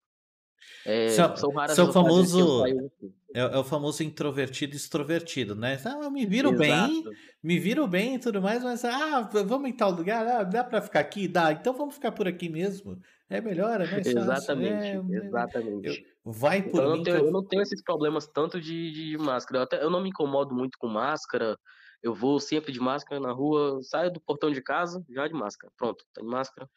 É, 0.85 1.09
são 1.11 1.33
que 1.33 1.45
eu 1.81 1.93
famoso. 1.93 2.65
assim. 2.65 3.13
É, 3.35 3.41
é 3.41 3.59
o 3.59 3.65
famoso 3.65 4.03
introvertido 4.03 4.77
extrovertido, 4.77 5.55
né? 5.55 5.81
Ah, 5.87 6.01
eu 6.03 6.11
me 6.11 6.27
viro 6.27 6.53
bem, 6.53 7.01
Exato. 7.01 7.17
me 7.43 7.59
viro 7.59 7.87
bem 7.89 8.17
e 8.17 8.19
tudo 8.19 8.43
mais, 8.43 8.63
mas 8.63 8.85
ah, 8.85 9.23
vamos 9.47 9.69
em 9.71 9.73
tal 9.73 9.91
lugar, 9.91 10.27
ah, 10.27 10.43
dá 10.45 10.63
pra 10.63 10.83
ficar 10.83 11.01
aqui? 11.01 11.27
Dá, 11.27 11.51
então 11.53 11.73
vamos 11.73 11.95
ficar 11.95 12.13
por 12.13 12.29
aqui 12.29 12.49
mesmo. 12.51 13.01
É 13.31 13.41
melhor, 13.41 13.81
é 13.81 13.87
mais 13.91 14.07
fácil. 14.07 14.19
Exatamente, 14.21 14.85
É, 14.85 14.91
é- 14.91 14.97
eu- 14.97 15.25
exatamente. 15.25 16.07
vai 16.23 16.59
Então 16.59 16.71
por 16.73 16.83
eu 16.83 16.89
não, 16.97 17.03
tenho, 17.03 17.17
eu- 17.17 17.25
eu 17.27 17.33
não 17.33 17.45
tenho 17.47 17.63
esses 17.63 17.83
problemas 17.83 18.27
tanto 18.27 18.61
de, 18.61 18.91
de 18.93 19.17
máscara. 19.19 19.61
Eu, 19.61 19.63
até, 19.63 19.83
eu 19.83 19.89
não 19.91 20.03
me 20.03 20.11
incomodo 20.11 20.55
muito 20.55 20.77
com 20.79 20.87
máscara. 20.87 21.57
Eu 22.03 22.13
vou 22.15 22.39
sempre 22.39 22.71
de 22.73 22.81
máscara 22.81 23.19
na 23.21 23.33
rua, 23.33 23.79
saio 23.83 24.13
do 24.13 24.21
portão 24.21 24.51
de 24.51 24.61
casa 24.61 25.03
já 25.09 25.27
de 25.27 25.33
máscara. 25.33 25.73
Pronto, 25.79 26.05
tá 26.13 26.21
de 26.21 26.27
máscara. 26.27 26.69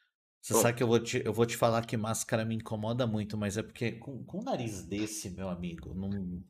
Você 0.46 0.54
Pronto. 0.54 0.62
sabe 0.62 0.78
que 0.78 0.84
eu 0.84 0.88
vou 0.88 1.00
te, 1.00 1.24
eu 1.26 1.34
vou 1.34 1.44
te 1.44 1.58
falar 1.58 1.84
que 1.88 1.98
máscara 1.98 2.46
me 2.46 2.54
incomoda 2.54 3.08
muito, 3.08 3.36
mas 3.36 3.58
é 3.58 3.64
porque 3.64 3.94
com, 3.94 4.24
com 4.26 4.42
um 4.42 4.44
nariz 4.44 4.86
desse, 4.86 5.32
meu 5.32 5.50
amigo, 5.50 5.92
não. 5.96 6.44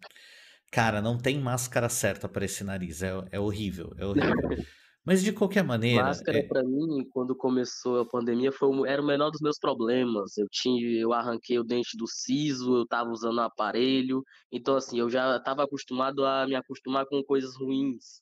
Cara, 0.70 1.02
não 1.02 1.18
tem 1.18 1.40
máscara 1.40 1.88
certa 1.88 2.28
para 2.28 2.44
esse 2.44 2.62
nariz. 2.62 3.02
É, 3.02 3.14
é 3.32 3.40
horrível, 3.40 3.94
é 3.98 4.06
horrível. 4.06 4.34
Mas 5.06 5.24
de 5.24 5.32
qualquer 5.32 5.64
maneira, 5.64 6.04
Máscara 6.04 6.40
é, 6.40 6.44
pra 6.48 6.64
mim, 6.64 7.08
quando 7.12 7.36
começou 7.38 8.02
a 8.02 8.06
pandemia, 8.06 8.52
foi 8.52 8.90
era 8.90 9.00
o 9.00 9.06
menor 9.06 9.30
dos 9.30 9.40
meus 9.40 9.60
problemas. 9.60 10.36
Eu 10.36 10.48
tinha, 10.52 10.82
eu 11.00 11.14
arranquei 11.14 11.60
o 11.60 11.64
dente 11.64 11.96
do 11.96 12.08
siso, 12.08 12.80
eu 12.80 12.88
tava 12.88 13.12
usando 13.12 13.38
o 13.38 13.42
aparelho. 13.42 14.24
Então, 14.52 14.76
assim, 14.76 15.00
eu 15.00 15.10
já 15.10 15.38
estava 15.38 15.64
acostumado 15.64 16.26
a 16.26 16.46
me 16.48 16.56
acostumar 16.56 17.06
com 17.06 17.24
coisas 17.24 17.56
ruins. 17.56 18.20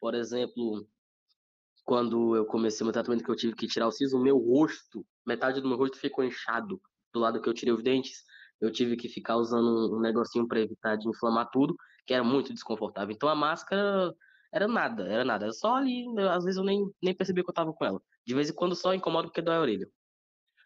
Por 0.00 0.14
exemplo, 0.14 0.84
quando 1.92 2.34
eu 2.36 2.46
comecei 2.46 2.84
meu 2.84 2.92
tratamento 2.92 3.22
que 3.24 3.30
eu 3.30 3.36
tive 3.36 3.54
que 3.54 3.66
tirar 3.66 3.86
o 3.86 3.92
siso, 3.92 4.16
o 4.18 4.22
meu 4.22 4.38
rosto, 4.38 5.06
metade 5.26 5.60
do 5.60 5.68
meu 5.68 5.76
rosto 5.76 5.98
ficou 5.98 6.24
inchado 6.24 6.80
do 7.12 7.20
lado 7.20 7.40
que 7.42 7.48
eu 7.48 7.52
tirei 7.54 7.74
os 7.74 7.82
dentes. 7.82 8.22
Eu 8.60 8.72
tive 8.72 8.96
que 8.96 9.08
ficar 9.08 9.36
usando 9.36 9.92
um 9.92 9.98
um 9.98 10.00
negocinho 10.00 10.48
para 10.48 10.60
evitar 10.60 10.96
de 10.96 11.06
inflamar 11.08 11.50
tudo, 11.52 11.76
que 12.06 12.14
era 12.14 12.24
muito 12.24 12.52
desconfortável. 12.54 13.14
Então 13.14 13.28
a 13.28 13.34
máscara 13.34 14.14
era 14.52 14.66
nada, 14.68 15.04
era 15.06 15.24
nada. 15.24 15.44
Era 15.46 15.52
só 15.52 15.76
ali, 15.76 16.06
às 16.30 16.44
vezes 16.44 16.56
eu 16.58 16.64
nem, 16.64 16.80
nem 17.02 17.14
percebia 17.14 17.44
que 17.44 17.50
eu 17.50 17.54
tava 17.54 17.72
com 17.74 17.84
ela. 17.84 18.00
De 18.26 18.34
vez 18.34 18.48
em 18.50 18.54
quando 18.54 18.74
só 18.76 18.94
incomoda 18.94 19.28
porque 19.28 19.42
dói 19.42 19.56
a 19.56 19.60
orelha. 19.60 19.86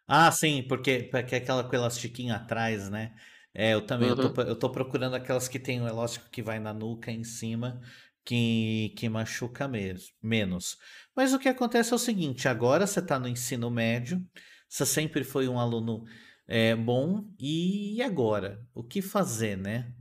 Ah, 0.09 0.31
sim, 0.31 0.63
porque, 0.69 1.09
porque 1.11 1.35
é 1.35 1.39
aquela 1.39 1.65
com 1.69 1.75
elastiquinho 1.75 2.35
atrás, 2.35 2.89
né? 2.91 3.17
É, 3.53 3.73
eu 3.75 3.85
também, 3.87 4.09
eu 4.09 4.19
tô, 4.19 4.29
Uhum. 4.29 4.43
eu 4.43 4.57
tô 4.59 4.71
procurando 4.71 5.15
aquelas 5.17 5.49
que 5.49 5.59
tem 5.59 5.81
o 5.81 5.89
elástico 5.89 6.29
que 6.31 6.43
vai 6.43 6.59
na 6.61 6.73
nuca 6.73 7.11
em 7.11 7.25
cima, 7.25 7.81
que, 8.27 8.93
que 8.97 9.09
machuca 9.09 9.69
mesmo, 9.69 10.11
menos. 10.21 10.77
Mas 11.15 11.33
o 11.33 11.39
que 11.39 11.49
acontece 11.49 11.93
é 11.93 11.97
o 11.97 11.99
seguinte, 11.99 12.49
agora 12.49 12.87
você 12.87 13.01
tá 13.01 13.19
no 13.19 13.29
ensino 13.29 13.71
médio, 13.71 14.23
você 14.69 14.85
sempre 14.85 15.23
foi 15.23 15.49
um 15.49 15.59
aluno 15.59 16.05
é, 16.47 16.75
bom, 16.75 17.25
e 17.39 18.03
agora? 18.03 18.61
O 18.75 18.83
que 18.83 19.01
fazer, 19.01 19.57
né? 19.57 19.95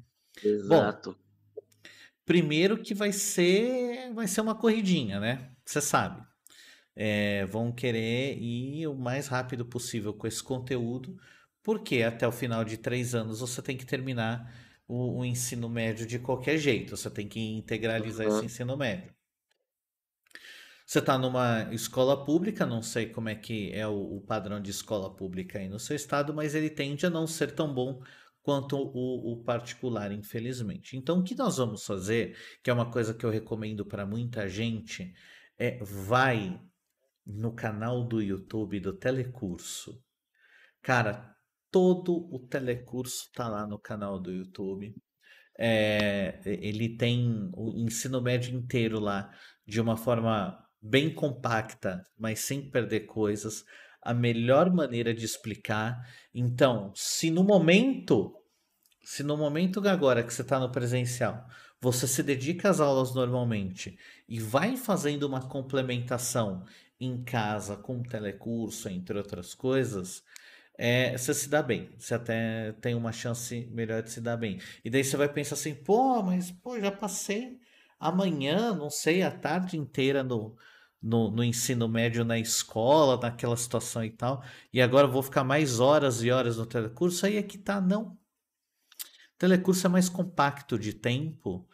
Bom, 0.44 0.50
Exato. 0.50 1.18
primeiro 2.26 2.82
que 2.82 2.94
vai 2.94 3.12
ser, 3.12 4.12
vai 4.14 4.28
ser 4.28 4.42
uma 4.42 4.56
corridinha, 4.56 5.20
né? 5.20 5.52
Você 5.64 5.80
sabe. 5.80 6.26
É, 6.96 7.46
vão 7.46 7.72
querer 7.72 8.38
ir 8.38 8.88
o 8.88 8.96
mais 8.96 9.28
rápido 9.28 9.66
possível 9.66 10.14
com 10.14 10.26
esse 10.26 10.42
conteúdo, 10.42 11.16
porque 11.62 12.02
até 12.02 12.28
o 12.28 12.32
final 12.32 12.64
de 12.64 12.78
três 12.78 13.14
anos 13.14 13.40
você 13.40 13.62
tem 13.62 13.78
que 13.78 13.86
terminar 13.86 14.65
o, 14.88 15.20
o 15.20 15.26
ensino 15.26 15.70
médio 15.70 16.06
de 16.06 16.20
qualquer 16.20 16.58
jeito, 16.58 16.96
você 16.98 17.10
tem 17.10 17.28
que 17.28 17.40
integralizar 17.40 18.28
esse 18.28 18.44
Uhum. 18.44 18.46
ensino 18.46 18.78
médio. 18.78 19.14
Você 20.86 21.00
está 21.00 21.18
numa 21.18 21.74
escola 21.74 22.24
pública, 22.26 22.66
não 22.66 22.82
sei 22.82 23.10
como 23.10 23.28
é 23.30 23.36
que 23.36 23.72
é 23.74 23.88
o, 23.88 24.18
o 24.18 24.22
padrão 24.22 24.62
de 24.62 24.70
escola 24.70 25.14
pública 25.16 25.58
aí 25.60 25.68
no 25.68 25.80
seu 25.80 25.96
estado, 25.96 26.34
mas 26.34 26.54
ele 26.54 26.70
tende 26.70 27.06
a 27.06 27.10
não 27.10 27.26
ser 27.26 27.52
tão 27.52 27.74
bom 27.74 28.02
quanto 28.44 28.78
o, 28.78 29.34
o 29.34 29.44
particular, 29.44 30.12
infelizmente. 30.12 30.96
Então, 30.96 31.20
o 31.20 31.24
que 31.24 31.34
nós 31.34 31.58
vamos 31.58 31.84
fazer, 31.84 32.38
que 32.64 32.70
é 32.70 32.74
uma 32.74 32.92
coisa 32.92 33.14
que 33.16 33.26
eu 33.26 33.32
recomendo 33.32 33.84
para 33.84 34.06
muita 34.06 34.48
gente, 34.48 35.12
é 35.58 35.80
vai 35.84 36.62
no 37.26 37.54
canal 37.54 38.04
do 38.04 38.22
YouTube 38.22 38.80
do 38.80 38.94
Telecurso. 38.94 40.04
Cara, 40.82 41.35
todo 41.76 42.26
o 42.34 42.40
Telecurso 42.40 43.30
tá 43.34 43.50
lá 43.50 43.68
no 43.68 43.78
canal 43.78 44.18
do 44.18 44.32
YouTube. 44.32 44.96
É, 45.60 46.40
ele 46.46 46.96
tem 46.96 47.52
o 47.54 47.78
ensino 47.78 48.22
médio 48.22 48.58
inteiro 48.58 48.98
lá 48.98 49.30
de 49.68 49.82
uma 49.82 49.98
forma 49.98 50.58
bem 50.82 51.14
compacta, 51.14 52.02
mas 52.18 52.40
sem 52.40 52.72
perder 52.72 53.02
coisas. 53.02 53.66
A 54.02 54.14
melhor 54.14 54.74
maneira 54.74 55.14
de 55.14 55.26
explicar. 55.26 56.00
Então, 56.34 56.94
se 56.96 57.30
no 57.30 57.44
momento, 57.44 58.34
se 59.04 59.22
no 59.22 59.36
momento 59.36 59.86
agora 59.86 60.24
que 60.24 60.34
você 60.34 60.44
está 60.44 60.58
no 60.58 60.72
presencial, 60.72 61.46
você 61.82 62.08
se 62.08 62.24
dedica 62.24 62.70
às 62.70 62.80
aulas 62.80 63.14
normalmente 63.14 64.00
e 64.30 64.40
vai 64.40 64.78
fazendo 64.78 65.24
uma 65.24 65.50
complementação 65.50 66.64
em 66.98 67.22
casa 67.22 67.76
com 67.76 68.02
telecurso, 68.02 68.88
entre 68.88 69.18
outras 69.18 69.54
coisas, 69.54 70.24
é, 70.78 71.18
você 71.18 71.34
se 71.34 71.50
dá 71.50 71.62
bem. 71.64 71.90
Você 71.98 72.14
até 72.14 72.74
tem 72.74 72.96
uma 72.96 73.12
chance 73.12 73.68
melhor 73.72 74.04
de 74.04 74.12
se 74.12 74.22
dar 74.22 74.38
bem. 74.38 74.60
E 74.84 74.90
daí 74.90 75.04
você 75.04 75.18
vai 75.18 75.30
pensar 75.32 75.56
assim, 75.56 75.74
pô, 75.74 76.22
mas 76.22 76.52
pô, 76.52 76.80
já 76.80 76.92
passei 76.92 77.60
amanhã, 78.00 78.74
não 78.76 78.90
sei, 78.90 79.24
a 79.24 79.32
tarde 79.32 79.78
inteira 79.78 80.24
no, 80.24 80.56
no, 81.02 81.32
no 81.32 81.44
ensino 81.44 81.88
médio 81.88 82.26
na 82.26 82.38
escola, 82.38 83.18
naquela 83.18 83.56
situação 83.56 84.04
e 84.04 84.12
tal, 84.12 84.44
e 84.74 84.82
agora 84.82 85.08
vou 85.08 85.24
ficar 85.24 85.44
mais 85.44 85.80
horas 85.80 86.24
e 86.24 86.32
horas 86.32 86.58
no 86.58 86.66
telecurso, 86.66 87.26
aí 87.26 87.38
é 87.38 87.44
que 87.44 87.58
tá, 87.58 87.80
não. 87.80 88.18
O 89.36 89.38
telecurso 89.38 89.86
é 89.86 89.90
mais 89.90 90.10
compacto 90.10 90.80
de 90.80 90.94
tempo 90.94 91.68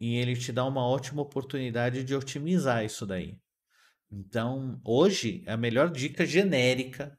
e 0.00 0.16
ele 0.16 0.34
te 0.36 0.52
dá 0.52 0.64
uma 0.64 0.86
ótima 0.86 1.22
oportunidade 1.22 2.04
de 2.04 2.14
otimizar 2.14 2.84
isso 2.84 3.06
daí. 3.06 3.38
Então, 4.10 4.80
hoje, 4.84 5.42
a 5.46 5.56
melhor 5.56 5.90
dica 5.90 6.26
genérica 6.26 7.18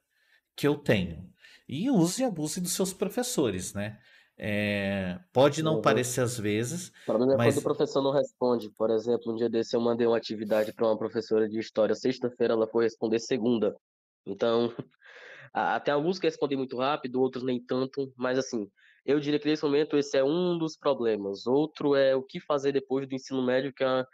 que 0.56 0.68
eu 0.68 0.78
tenho. 0.78 1.32
E 1.68 1.89
use 1.89 2.22
e 2.22 2.26
abuse 2.26 2.62
dos 2.62 2.74
seus 2.74 2.93
professores, 2.93 3.74
né? 3.74 3.99
É, 4.38 5.20
pode 5.34 5.62
não 5.64 5.76
Uhum. 5.76 5.82
parecer 5.82 6.22
às 6.22 6.38
vezes, 6.39 6.91
O 7.06 7.12
problema 7.12 7.34
é 7.36 7.38
mas 7.38 7.56
quando 7.56 7.58
o 7.58 7.62
professor 7.62 8.01
não 8.01 8.12
responde. 8.12 8.70
Por 8.72 8.89
exemplo, 8.89 9.32
um 9.34 9.36
dia 9.36 9.49
desse 9.49 9.76
eu 9.76 9.82
mandei 9.82 10.08
uma 10.08 10.18
atividade 10.18 10.74
para 10.74 10.88
uma 10.88 10.97
professora 10.97 11.47
de 11.49 11.60
história. 11.60 11.95
Sexta-feira 11.95 12.54
ela 12.54 12.68
foi 12.68 12.86
responder 12.86 13.20
segunda. 13.20 13.76
Então, 14.26 14.70
até 15.54 15.91
alguns 15.91 16.20
que 16.20 16.28
respondem 16.28 16.58
muito 16.58 16.78
rápido, 16.78 17.22
outros 17.22 17.43
nem 17.43 17.64
tanto. 17.64 18.14
Mas 18.18 18.38
assim, 18.39 18.68
eu 19.06 19.20
diria 19.20 19.39
que 19.39 19.47
nesse 19.49 19.64
momento 19.64 19.97
esse 19.97 20.18
é 20.18 20.24
um 20.24 20.58
dos 20.58 20.78
problemas. 20.78 21.47
Outro 21.47 21.95
é 21.95 22.16
o 22.16 22.24
que 22.24 22.39
fazer 22.41 22.74
depois 22.74 23.08
do 23.08 23.16
ensino 23.16 23.45
médio, 23.45 23.74
que 23.74 23.84
é 23.84 24.06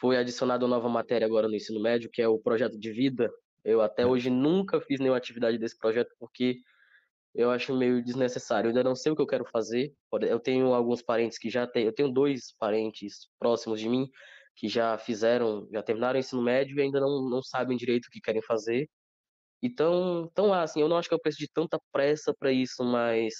foi 0.00 0.16
adicionada 0.16 0.64
uma 0.64 0.76
nova 0.76 0.88
matéria 0.88 1.26
agora 1.26 1.48
no 1.48 1.54
ensino 1.54 1.80
médio, 1.80 2.10
que 2.12 2.22
é 2.22 2.28
o 2.28 2.38
projeto 2.38 2.78
de 2.78 2.92
vida. 2.92 3.30
Eu 3.66 3.82
até 3.82 4.04
É. 4.04 4.06
hoje 4.06 4.30
nunca 4.30 4.80
fiz 4.80 5.00
nenhuma 5.00 5.18
atividade 5.18 5.58
desse 5.58 5.78
projeto 5.78 6.14
porque 6.18 6.60
eu 7.34 7.50
acho 7.50 7.76
meio 7.76 8.02
desnecessário. 8.04 8.68
Eu 8.68 8.70
ainda 8.70 8.84
não 8.84 8.94
sei 8.96 9.12
o 9.12 9.16
que 9.16 9.22
eu 9.22 9.26
quero 9.26 9.44
fazer. 9.46 9.94
Eu 10.28 10.40
tenho 10.40 10.74
alguns 10.74 11.02
parentes 11.02 11.38
que 11.38 11.50
já 11.50 11.66
têm, 11.66 11.84
eu 11.86 11.94
tenho 11.94 12.10
dois 12.12 12.54
parentes 12.58 13.28
próximos 13.38 13.80
de 13.80 13.88
mim 13.88 14.08
que 14.56 14.68
já 14.68 14.98
fizeram, 14.98 15.68
já 15.72 15.82
terminaram 15.82 16.16
o 16.16 16.20
ensino 16.20 16.42
médio 16.42 16.78
e 16.78 16.82
ainda 16.82 17.00
não, 17.00 17.28
não 17.28 17.42
sabem 17.42 17.76
direito 17.76 18.06
o 18.06 18.10
que 18.10 18.20
querem 18.20 18.42
fazer. 18.42 18.88
Então, 19.62 20.28
então 20.30 20.52
assim, 20.54 20.80
eu 20.80 20.88
não 20.88 20.96
acho 20.98 21.08
que 21.08 21.14
eu 21.14 21.20
preciso 21.20 21.46
de 21.46 21.52
tanta 21.52 21.78
pressa 21.92 22.34
para 22.38 22.52
isso, 22.52 22.84
mas 22.84 23.34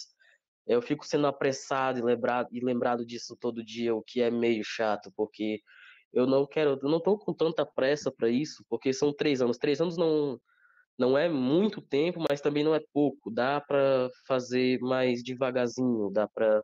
eu 0.66 0.82
fico 0.82 1.06
sendo 1.06 1.26
apressado 1.26 1.98
e 1.98 2.02
lembrado, 2.02 2.48
e 2.52 2.60
lembrado 2.64 3.06
disso 3.06 3.36
todo 3.40 3.64
dia, 3.64 3.94
o 3.94 4.02
que 4.02 4.20
é 4.22 4.30
meio 4.30 4.64
chato, 4.64 5.12
porque 5.16 5.60
eu 6.16 6.26
não 6.26 6.46
quero, 6.46 6.78
eu 6.82 6.90
não 6.90 7.00
tô 7.02 7.18
com 7.18 7.34
tanta 7.34 7.66
pressa 7.66 8.12
para 8.12 8.30
isso, 8.30 8.64
porque 8.68 8.92
são 8.92 9.14
três 9.14 9.42
anos. 9.42 9.58
Três 9.58 9.80
anos 9.80 9.96
não, 9.98 10.40
não 10.98 11.18
é 11.18 11.28
muito 11.28 11.82
tempo, 11.82 12.20
mas 12.28 12.40
também 12.40 12.64
não 12.64 12.74
é 12.74 12.80
pouco. 12.92 13.30
Dá 13.32 13.60
para 13.60 14.10
fazer 14.26 14.78
mais 14.80 15.22
devagarzinho, 15.24 16.10
dá 16.12 16.28
para 16.28 16.62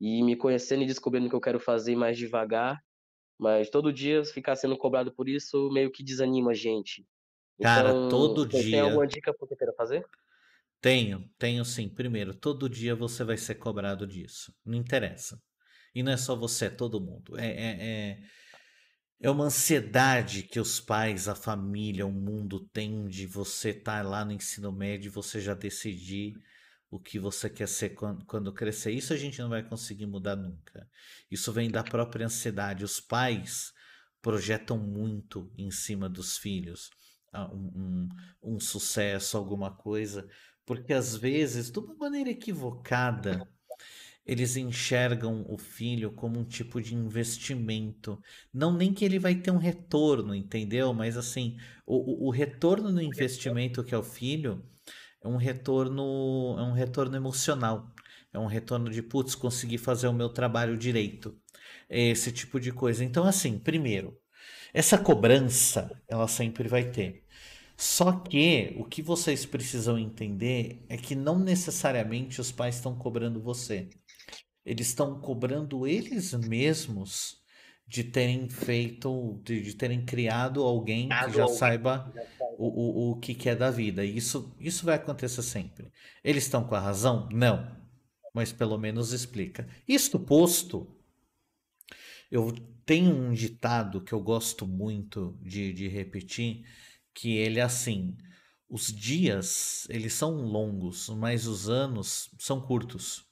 ir 0.00 0.22
me 0.24 0.36
conhecendo 0.36 0.82
e 0.84 0.86
descobrindo 0.86 1.26
o 1.26 1.30
que 1.30 1.36
eu 1.36 1.40
quero 1.40 1.60
fazer 1.60 1.96
mais 1.96 2.18
devagar, 2.18 2.80
mas 3.38 3.70
todo 3.70 3.92
dia 3.92 4.24
ficar 4.24 4.56
sendo 4.56 4.78
cobrado 4.78 5.14
por 5.14 5.28
isso 5.28 5.70
meio 5.72 5.92
que 5.92 6.04
desanima 6.04 6.52
a 6.52 6.54
gente. 6.54 7.06
cara, 7.60 7.92
Então, 7.92 8.08
todo 8.08 8.46
tem 8.50 8.68
tem 8.68 8.80
dia 8.80 8.82
alguma 8.82 9.06
dica 9.06 9.34
para 9.34 9.44
o 9.44 9.48
que 9.48 9.54
eu 9.54 9.58
quero 9.58 9.74
fazer? 9.76 10.04
tenho, 10.80 11.28
tenho 11.38 11.64
sim. 11.64 11.88
Primeiro, 11.88 12.34
todo 12.34 12.68
dia 12.68 12.94
você 12.94 13.24
vai 13.24 13.36
ser 13.36 13.56
cobrado 13.56 14.06
disso. 14.06 14.52
Não 14.64 14.78
interessa. 14.78 15.40
E 15.94 16.02
não 16.02 16.12
é 16.12 16.16
só 16.16 16.36
você, 16.36 16.66
é 16.66 16.70
todo 16.70 17.00
mundo. 17.00 17.38
É, 17.38 17.46
é, 17.46 18.10
é, 18.12 18.22
é 19.20 19.30
uma 19.30 19.44
ansiedade 19.44 20.42
que 20.42 20.60
os 20.60 20.80
pais, 20.80 21.28
a 21.28 21.34
família, 21.34 22.06
o 22.06 22.12
mundo 22.12 22.60
tem 22.68 23.06
de 23.06 23.26
você 23.26 23.70
estar 23.70 24.04
lá 24.04 24.24
no 24.24 24.32
ensino 24.32 24.70
médio 24.70 25.08
e 25.08 25.12
você 25.12 25.40
já 25.40 25.54
decidir 25.54 26.34
o 26.90 27.00
que 27.00 27.18
você 27.18 27.48
quer 27.48 27.68
ser 27.68 27.90
quando, 27.90 28.24
quando 28.26 28.52
crescer. 28.52 28.92
Isso 28.92 29.12
a 29.12 29.16
gente 29.16 29.40
não 29.40 29.48
vai 29.48 29.62
conseguir 29.62 30.06
mudar 30.06 30.36
nunca. 30.36 30.88
Isso 31.30 31.52
vem 31.52 31.70
da 31.70 31.82
própria 31.82 32.26
ansiedade. 32.26 32.84
Os 32.84 33.00
pais 33.00 33.72
projetam 34.20 34.78
muito 34.78 35.52
em 35.56 35.70
cima 35.70 36.08
dos 36.08 36.36
filhos 36.36 36.90
ah, 37.36 37.50
um, 37.52 38.08
um, 38.42 38.54
um 38.54 38.60
sucesso, 38.60 39.36
alguma 39.36 39.70
coisa, 39.70 40.26
porque 40.64 40.92
às 40.92 41.14
vezes, 41.14 41.70
de 41.70 41.78
uma 41.78 41.94
maneira 41.94 42.30
equivocada, 42.30 43.46
eles 44.26 44.56
enxergam 44.56 45.44
o 45.48 45.56
filho 45.56 46.10
como 46.10 46.40
um 46.40 46.44
tipo 46.44 46.80
de 46.82 46.94
investimento. 46.94 48.20
Não 48.52 48.76
nem 48.76 48.92
que 48.92 49.04
ele 49.04 49.18
vai 49.18 49.36
ter 49.36 49.52
um 49.52 49.56
retorno, 49.56 50.34
entendeu? 50.34 50.92
Mas 50.92 51.16
assim, 51.16 51.56
o, 51.86 52.26
o, 52.26 52.30
retorno 52.30 52.90
no 52.90 53.00
investimento 53.00 53.84
que 53.84 53.94
é 53.94 53.98
o 53.98 54.02
filho 54.02 54.64
é 55.22 55.28
um 55.28 55.36
retorno, 55.36 56.56
é 56.58 56.62
um 56.62 56.72
retorno 56.72 57.16
emocional. 57.16 57.92
É 58.32 58.38
um 58.38 58.46
retorno 58.46 58.90
de, 58.90 59.02
putz, 59.02 59.34
consegui 59.34 59.78
fazer 59.78 60.08
o 60.08 60.12
meu 60.12 60.28
trabalho 60.28 60.76
direito. 60.76 61.38
É 61.88 62.08
esse 62.08 62.32
tipo 62.32 62.58
de 62.60 62.72
coisa. 62.72 63.04
Então, 63.04 63.24
assim, 63.24 63.58
primeiro, 63.58 64.18
essa 64.74 64.98
cobrança, 64.98 65.90
ela 66.08 66.28
sempre 66.28 66.68
vai 66.68 66.90
ter. 66.90 67.24
Só 67.76 68.12
que 68.12 68.74
o 68.78 68.84
que 68.84 69.02
vocês 69.02 69.46
precisam 69.46 69.98
entender 69.98 70.84
é 70.88 70.96
que 70.96 71.14
não 71.14 71.38
necessariamente 71.38 72.40
os 72.40 72.50
pais 72.50 72.76
estão 72.76 72.96
cobrando 72.96 73.40
você. 73.40 73.88
Eles 74.66 74.88
estão 74.88 75.20
cobrando 75.20 75.86
eles 75.86 76.34
mesmos 76.34 77.40
de 77.86 78.02
terem 78.02 78.48
feito, 78.48 79.40
de, 79.44 79.62
de 79.62 79.74
terem 79.74 80.04
criado 80.04 80.60
alguém 80.64 81.08
que 81.08 81.30
já 81.32 81.46
saiba 81.46 82.12
o, 82.58 82.66
o, 82.66 83.10
o 83.12 83.16
que, 83.20 83.32
que 83.32 83.48
é 83.48 83.54
da 83.54 83.70
vida. 83.70 84.04
E 84.04 84.16
isso, 84.16 84.52
isso 84.58 84.84
vai 84.84 84.96
acontecer 84.96 85.42
sempre. 85.42 85.92
Eles 86.24 86.44
estão 86.44 86.64
com 86.64 86.74
a 86.74 86.80
razão? 86.80 87.28
Não. 87.32 87.76
Mas 88.34 88.52
pelo 88.52 88.76
menos 88.76 89.12
explica. 89.12 89.68
Isto 89.86 90.18
posto, 90.18 90.92
eu 92.28 92.52
tenho 92.84 93.14
um 93.14 93.32
ditado 93.32 94.00
que 94.00 94.12
eu 94.12 94.20
gosto 94.20 94.66
muito 94.66 95.38
de, 95.40 95.72
de 95.72 95.86
repetir, 95.86 96.66
que 97.14 97.36
ele 97.36 97.60
é 97.60 97.62
assim: 97.62 98.16
os 98.68 98.92
dias 98.92 99.86
eles 99.88 100.12
são 100.12 100.34
longos, 100.34 101.08
mas 101.10 101.46
os 101.46 101.68
anos 101.68 102.30
são 102.36 102.60
curtos. 102.60 103.25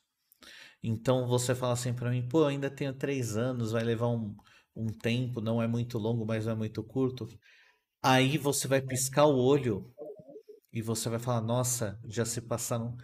Então 0.86 1.26
você 1.26 1.54
fala 1.54 1.72
assim 1.72 1.94
para 1.94 2.10
mim, 2.10 2.28
pô, 2.28 2.44
ainda 2.44 2.70
tenho 2.70 2.92
três 2.92 3.38
anos, 3.38 3.72
vai 3.72 3.82
levar 3.82 4.08
um, 4.08 4.36
um 4.76 4.88
tempo, 4.88 5.40
não 5.40 5.62
é 5.62 5.66
muito 5.66 5.96
longo, 5.98 6.26
mas 6.26 6.44
não 6.44 6.52
é 6.52 6.56
muito 6.56 6.84
curto. 6.84 7.26
Aí 8.02 8.38
você 8.38 8.68
vai 8.68 8.82
piscar 8.82 9.26
o 9.26 9.36
olho 9.38 9.94
e 10.72 10.82
você 10.82 11.08
vai 11.08 11.18
falar, 11.18 11.40
nossa, 11.40 11.98
já 12.06 12.26
se 12.26 12.42
passaram 12.42 12.96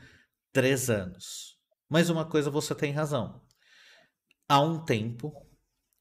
três 0.53 0.91
anos. 0.91 1.59
Mas 1.89 2.11
uma 2.11 2.27
coisa 2.29 2.51
você 2.51 2.75
tem 2.75 2.93
razão. 2.93 3.41
Há 4.47 4.61
um 4.61 4.85
tempo, 4.85 5.33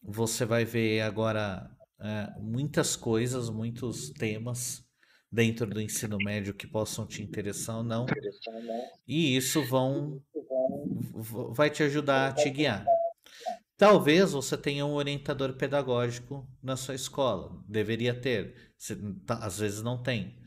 você 0.02 0.44
vai 0.46 0.66
ver 0.66 1.02
agora 1.02 1.70
é, 2.02 2.34
muitas 2.42 2.98
coisas, 2.98 3.50
muitos 3.50 4.10
temas 4.10 4.89
dentro 5.32 5.68
do 5.68 5.80
ensino 5.80 6.18
médio 6.18 6.54
que 6.54 6.68
possam 6.68 7.06
te 7.06 7.22
interessar 7.22 7.78
ou 7.78 7.84
não. 7.84 8.06
E 9.08 9.36
isso 9.36 9.64
vão 9.64 10.22
vai 11.54 11.70
te 11.70 11.84
ajudar 11.84 12.30
a 12.30 12.34
te 12.34 12.50
guiar. 12.50 12.86
Talvez 13.78 14.34
você 14.34 14.58
tenha 14.58 14.86
um 14.86 14.94
orientador 14.94 15.54
pedagógico 15.54 16.46
na 16.62 16.76
sua 16.76 16.96
escola, 16.96 17.64
deveria 17.66 18.14
ter, 18.14 18.74
tá, 19.26 19.36
às 19.36 19.60
vezes 19.60 19.82
não 19.82 20.02
tem. 20.02 20.38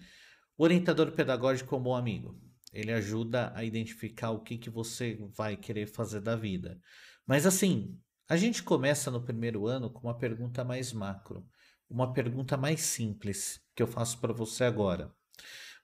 O 0.59 0.65
orientador 0.65 1.13
pedagógico 1.13 1.75
é 1.75 1.79
um 1.79 1.83
bom 1.83 1.95
amigo. 1.95 2.39
Ele 2.73 2.93
ajuda 2.93 3.53
a 3.55 3.65
identificar 3.65 4.31
o 4.31 4.41
que, 4.41 4.59
que 4.59 4.69
você 4.69 5.19
vai 5.35 5.57
querer 5.57 5.87
fazer 5.87 6.21
da 6.21 6.37
vida. 6.37 6.79
Mas 7.27 7.47
assim, 7.47 7.99
a 8.29 8.37
gente 8.37 8.63
começa 8.63 9.11
no 9.11 9.23
primeiro 9.23 9.67
ano 9.67 9.91
com 9.91 10.07
uma 10.09 10.19
pergunta 10.19 10.65
mais 10.65 10.93
macro, 10.93 11.47
uma 11.93 12.13
pergunta 12.13 12.57
mais 12.57 12.81
simples 12.81 13.61
que 13.75 13.83
eu 13.83 13.87
faço 13.87 14.19
para 14.19 14.33
você 14.33 14.65
agora. 14.65 15.15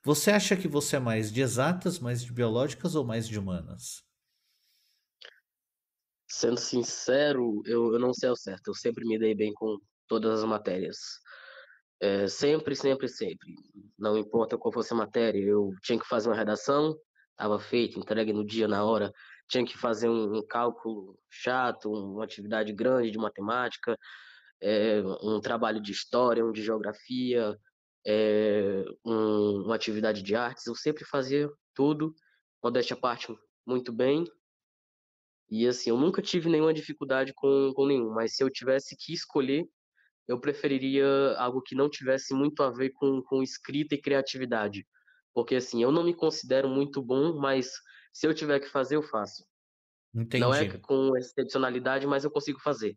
Você 0.02 0.30
acha 0.30 0.56
que 0.56 0.66
você 0.66 0.96
é 0.96 1.00
mais 1.00 1.30
de 1.30 1.42
exatas, 1.42 1.98
mais 1.98 2.22
de 2.24 2.32
biológicas 2.32 2.94
ou 2.94 3.04
mais 3.04 3.28
de 3.28 3.38
humanas? 3.38 4.02
Sendo 6.26 6.58
sincero, 6.58 7.60
eu, 7.66 7.92
eu 7.92 7.98
não 7.98 8.14
sei 8.14 8.28
ao 8.28 8.36
certo. 8.36 8.68
Eu 8.68 8.74
sempre 8.74 9.04
me 9.06 9.18
dei 9.18 9.34
bem 9.34 9.52
com 9.52 9.76
todas 10.06 10.40
as 10.40 10.48
matérias. 10.48 10.96
É, 12.00 12.26
sempre, 12.26 12.74
sempre, 12.74 13.08
sempre. 13.08 13.54
Não 13.98 14.16
importa 14.16 14.56
qual 14.56 14.72
fosse 14.72 14.92
a 14.92 14.96
matéria, 14.96 15.40
eu 15.40 15.70
tinha 15.82 15.98
que 15.98 16.06
fazer 16.06 16.28
uma 16.28 16.36
redação, 16.36 16.96
estava 17.32 17.58
feito, 17.58 17.98
entregue 17.98 18.32
no 18.32 18.46
dia, 18.46 18.68
na 18.68 18.84
hora. 18.84 19.12
Tinha 19.48 19.64
que 19.64 19.76
fazer 19.76 20.08
um, 20.08 20.38
um 20.38 20.46
cálculo 20.46 21.18
chato, 21.28 21.90
uma 21.90 22.24
atividade 22.24 22.72
grande 22.72 23.10
de 23.10 23.18
matemática, 23.18 23.98
é, 24.60 25.02
um 25.22 25.40
trabalho 25.40 25.80
de 25.80 25.92
história, 25.92 26.44
um 26.44 26.52
de 26.52 26.62
geografia, 26.62 27.56
é, 28.06 28.84
um, 29.04 29.64
uma 29.64 29.74
atividade 29.74 30.22
de 30.22 30.34
artes. 30.34 30.66
Eu 30.66 30.74
sempre 30.74 31.04
fazia 31.04 31.50
tudo, 31.74 32.14
modéstia 32.62 32.94
à 32.94 32.98
parte, 32.98 33.34
muito 33.66 33.92
bem. 33.92 34.24
E 35.50 35.66
assim, 35.66 35.90
eu 35.90 35.96
nunca 35.96 36.20
tive 36.20 36.48
nenhuma 36.48 36.74
dificuldade 36.74 37.32
com, 37.34 37.72
com 37.74 37.86
nenhum, 37.86 38.12
mas 38.12 38.34
se 38.34 38.42
eu 38.42 38.50
tivesse 38.50 38.96
que 38.96 39.14
escolher, 39.14 39.66
eu 40.26 40.38
preferiria 40.38 41.06
algo 41.38 41.62
que 41.62 41.74
não 41.74 41.88
tivesse 41.88 42.34
muito 42.34 42.62
a 42.62 42.70
ver 42.70 42.90
com, 42.90 43.22
com 43.22 43.42
escrita 43.42 43.94
e 43.94 44.00
criatividade. 44.00 44.86
Porque 45.32 45.54
assim, 45.54 45.82
eu 45.82 45.90
não 45.90 46.04
me 46.04 46.14
considero 46.14 46.68
muito 46.68 47.02
bom, 47.02 47.38
mas 47.38 47.70
se 48.12 48.26
eu 48.26 48.34
tiver 48.34 48.60
que 48.60 48.68
fazer, 48.68 48.96
eu 48.96 49.02
faço. 49.02 49.46
Entendi. 50.14 50.42
Não 50.42 50.52
é 50.52 50.78
com 50.78 51.16
excepcionalidade, 51.16 52.06
mas 52.06 52.24
eu 52.24 52.30
consigo 52.30 52.60
fazer. 52.60 52.96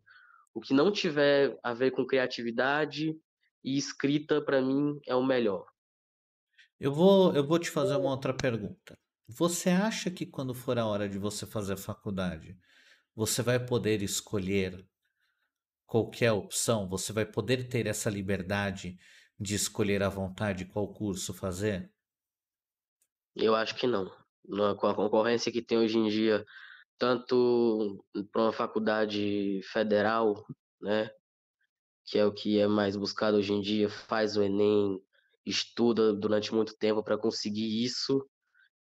O 0.54 0.60
que 0.60 0.74
não 0.74 0.92
tiver 0.92 1.58
a 1.62 1.72
ver 1.72 1.92
com 1.92 2.06
criatividade 2.06 3.16
e 3.64 3.76
escrita, 3.76 4.42
para 4.42 4.60
mim, 4.60 4.98
é 5.06 5.14
o 5.14 5.24
melhor. 5.24 5.66
Eu 6.78 6.92
vou, 6.92 7.34
eu 7.34 7.46
vou 7.46 7.58
te 7.58 7.70
fazer 7.70 7.96
uma 7.96 8.10
outra 8.10 8.34
pergunta. 8.34 8.98
Você 9.28 9.70
acha 9.70 10.10
que 10.10 10.26
quando 10.26 10.52
for 10.52 10.78
a 10.78 10.86
hora 10.86 11.08
de 11.08 11.18
você 11.18 11.46
fazer 11.46 11.74
a 11.74 11.76
faculdade, 11.76 12.58
você 13.14 13.40
vai 13.42 13.64
poder 13.64 14.02
escolher 14.02 14.86
qualquer 15.86 16.32
opção? 16.32 16.88
Você 16.88 17.12
vai 17.12 17.24
poder 17.24 17.68
ter 17.68 17.86
essa 17.86 18.10
liberdade 18.10 18.98
de 19.38 19.54
escolher 19.54 20.02
à 20.02 20.08
vontade 20.08 20.64
qual 20.64 20.92
curso 20.92 21.32
fazer? 21.32 21.90
Eu 23.34 23.54
acho 23.54 23.76
que 23.76 23.86
não. 23.86 24.10
Com 24.76 24.86
a 24.86 24.94
concorrência 24.94 25.52
que 25.52 25.62
tem 25.62 25.78
hoje 25.78 25.98
em 25.98 26.08
dia, 26.08 26.44
tanto 26.98 28.04
para 28.32 28.42
uma 28.42 28.52
faculdade 28.52 29.60
federal, 29.72 30.44
né, 30.80 31.10
que 32.06 32.18
é 32.18 32.26
o 32.26 32.32
que 32.32 32.58
é 32.58 32.66
mais 32.66 32.96
buscado 32.96 33.36
hoje 33.36 33.52
em 33.52 33.60
dia, 33.60 33.88
faz 33.88 34.36
o 34.36 34.42
Enem, 34.42 35.00
estuda 35.44 36.12
durante 36.12 36.54
muito 36.54 36.76
tempo 36.76 37.02
para 37.02 37.18
conseguir 37.18 37.84
isso, 37.84 38.24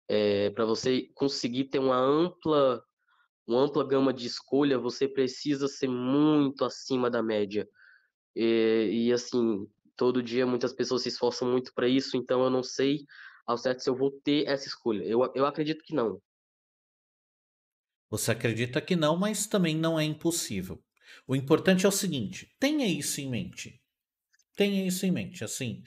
é, 0.09 0.51
para 0.51 0.65
você 0.65 1.09
conseguir 1.15 1.65
ter 1.65 1.79
uma 1.79 1.97
ampla, 1.97 2.83
uma 3.47 3.63
ampla 3.63 3.87
gama 3.87 4.13
de 4.13 4.27
escolha, 4.27 4.79
você 4.79 5.09
precisa 5.09 5.69
ser 5.69 5.89
muito 5.89 6.65
acima 6.65 7.11
da 7.11 7.23
média. 7.23 7.69
E, 8.37 9.07
e 9.09 9.13
assim, 9.13 9.67
todo 9.97 10.23
dia 10.23 10.47
muitas 10.47 10.73
pessoas 10.73 11.03
se 11.03 11.09
esforçam 11.09 11.51
muito 11.51 11.73
para 11.75 11.89
isso, 11.89 12.17
então 12.17 12.43
eu 12.43 12.51
não 12.51 12.63
sei 12.63 13.01
ao 13.47 13.57
certo 13.57 13.81
se 13.83 13.91
eu 13.91 13.97
vou 13.97 14.11
ter 14.23 14.47
essa 14.49 14.67
escolha. 14.69 15.05
Eu, 15.05 15.31
eu 15.35 15.47
acredito 15.47 15.83
que 15.85 15.95
não. 15.95 16.21
Você 18.15 18.31
acredita 18.31 18.81
que 18.81 18.95
não, 18.95 19.17
mas 19.17 19.49
também 19.49 19.77
não 19.77 19.99
é 19.99 20.05
impossível. 20.05 20.81
O 21.27 21.35
importante 21.35 21.85
é 21.85 21.89
o 21.89 21.93
seguinte: 21.93 22.55
tenha 22.61 22.87
isso 22.87 23.21
em 23.21 23.29
mente. 23.29 23.83
Tenha 24.57 24.87
isso 24.87 25.05
em 25.05 25.11
mente. 25.11 25.43
Assim, 25.43 25.83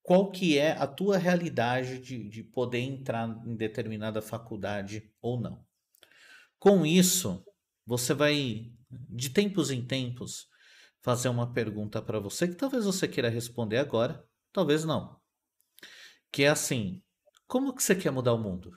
qual 0.00 0.30
que 0.30 0.56
é 0.56 0.70
a 0.78 0.86
tua 0.86 1.18
realidade 1.18 1.98
de, 1.98 2.28
de 2.28 2.44
poder 2.44 2.78
entrar 2.78 3.28
em 3.44 3.56
determinada 3.56 4.22
faculdade 4.22 5.12
ou 5.20 5.40
não. 5.40 5.66
Com 6.56 6.86
isso, 6.86 7.44
você 7.84 8.14
vai, 8.14 8.70
de 8.88 9.30
tempos 9.30 9.72
em 9.72 9.84
tempos, 9.84 10.46
fazer 11.02 11.28
uma 11.28 11.52
pergunta 11.52 12.00
para 12.00 12.20
você 12.20 12.46
que 12.46 12.54
talvez 12.54 12.84
você 12.84 13.08
queira 13.08 13.28
responder 13.28 13.78
agora, 13.78 14.24
talvez 14.52 14.84
não. 14.84 15.20
Que 16.30 16.44
é 16.44 16.48
assim: 16.48 17.02
como 17.48 17.74
que 17.74 17.82
você 17.82 17.96
quer 17.96 18.12
mudar 18.12 18.34
o 18.34 18.38
mundo? 18.38 18.70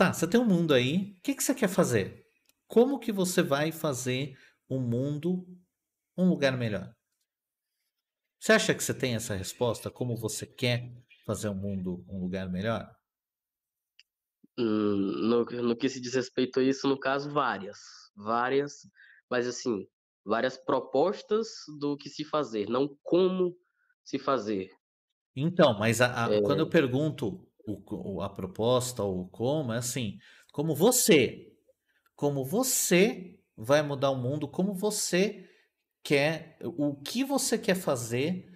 Tá, 0.00 0.14
você 0.14 0.26
tem 0.26 0.40
um 0.40 0.46
mundo 0.46 0.72
aí, 0.72 1.14
o 1.18 1.20
que, 1.20 1.34
que 1.34 1.44
você 1.44 1.54
quer 1.54 1.68
fazer? 1.68 2.24
Como 2.66 2.98
que 2.98 3.12
você 3.12 3.42
vai 3.42 3.70
fazer 3.70 4.34
o 4.66 4.76
um 4.76 4.80
mundo 4.80 5.46
um 6.16 6.26
lugar 6.26 6.56
melhor? 6.56 6.96
Você 8.40 8.52
acha 8.52 8.74
que 8.74 8.82
você 8.82 8.94
tem 8.94 9.14
essa 9.14 9.34
resposta? 9.34 9.90
Como 9.90 10.16
você 10.16 10.46
quer 10.46 10.90
fazer 11.26 11.50
o 11.50 11.54
mundo 11.54 12.02
um 12.08 12.18
lugar 12.18 12.48
melhor? 12.50 12.90
Hum, 14.58 15.28
no, 15.28 15.44
no 15.44 15.76
que 15.76 15.90
se 15.90 16.00
diz 16.00 16.14
respeito 16.14 16.60
a 16.60 16.62
isso, 16.62 16.88
no 16.88 16.98
caso, 16.98 17.30
várias. 17.30 17.78
Várias, 18.16 18.88
mas 19.30 19.46
assim, 19.46 19.86
várias 20.24 20.56
propostas 20.56 21.46
do 21.78 21.94
que 21.98 22.08
se 22.08 22.24
fazer, 22.24 22.70
não 22.70 22.88
como 23.02 23.54
se 24.02 24.18
fazer. 24.18 24.70
Então, 25.36 25.78
mas 25.78 26.00
a, 26.00 26.24
a, 26.24 26.34
é... 26.36 26.40
quando 26.40 26.60
eu 26.60 26.70
pergunto 26.70 27.49
o, 27.72 28.22
a 28.22 28.28
proposta 28.28 29.02
ou 29.02 29.28
como, 29.28 29.72
é 29.72 29.78
assim, 29.78 30.18
como 30.52 30.74
você, 30.74 31.46
como 32.14 32.44
você 32.44 33.38
vai 33.56 33.82
mudar 33.82 34.10
o 34.10 34.16
mundo, 34.16 34.48
como 34.48 34.74
você 34.74 35.48
quer, 36.02 36.58
o 36.62 36.96
que 36.96 37.24
você 37.24 37.58
quer 37.58 37.76
fazer 37.76 38.48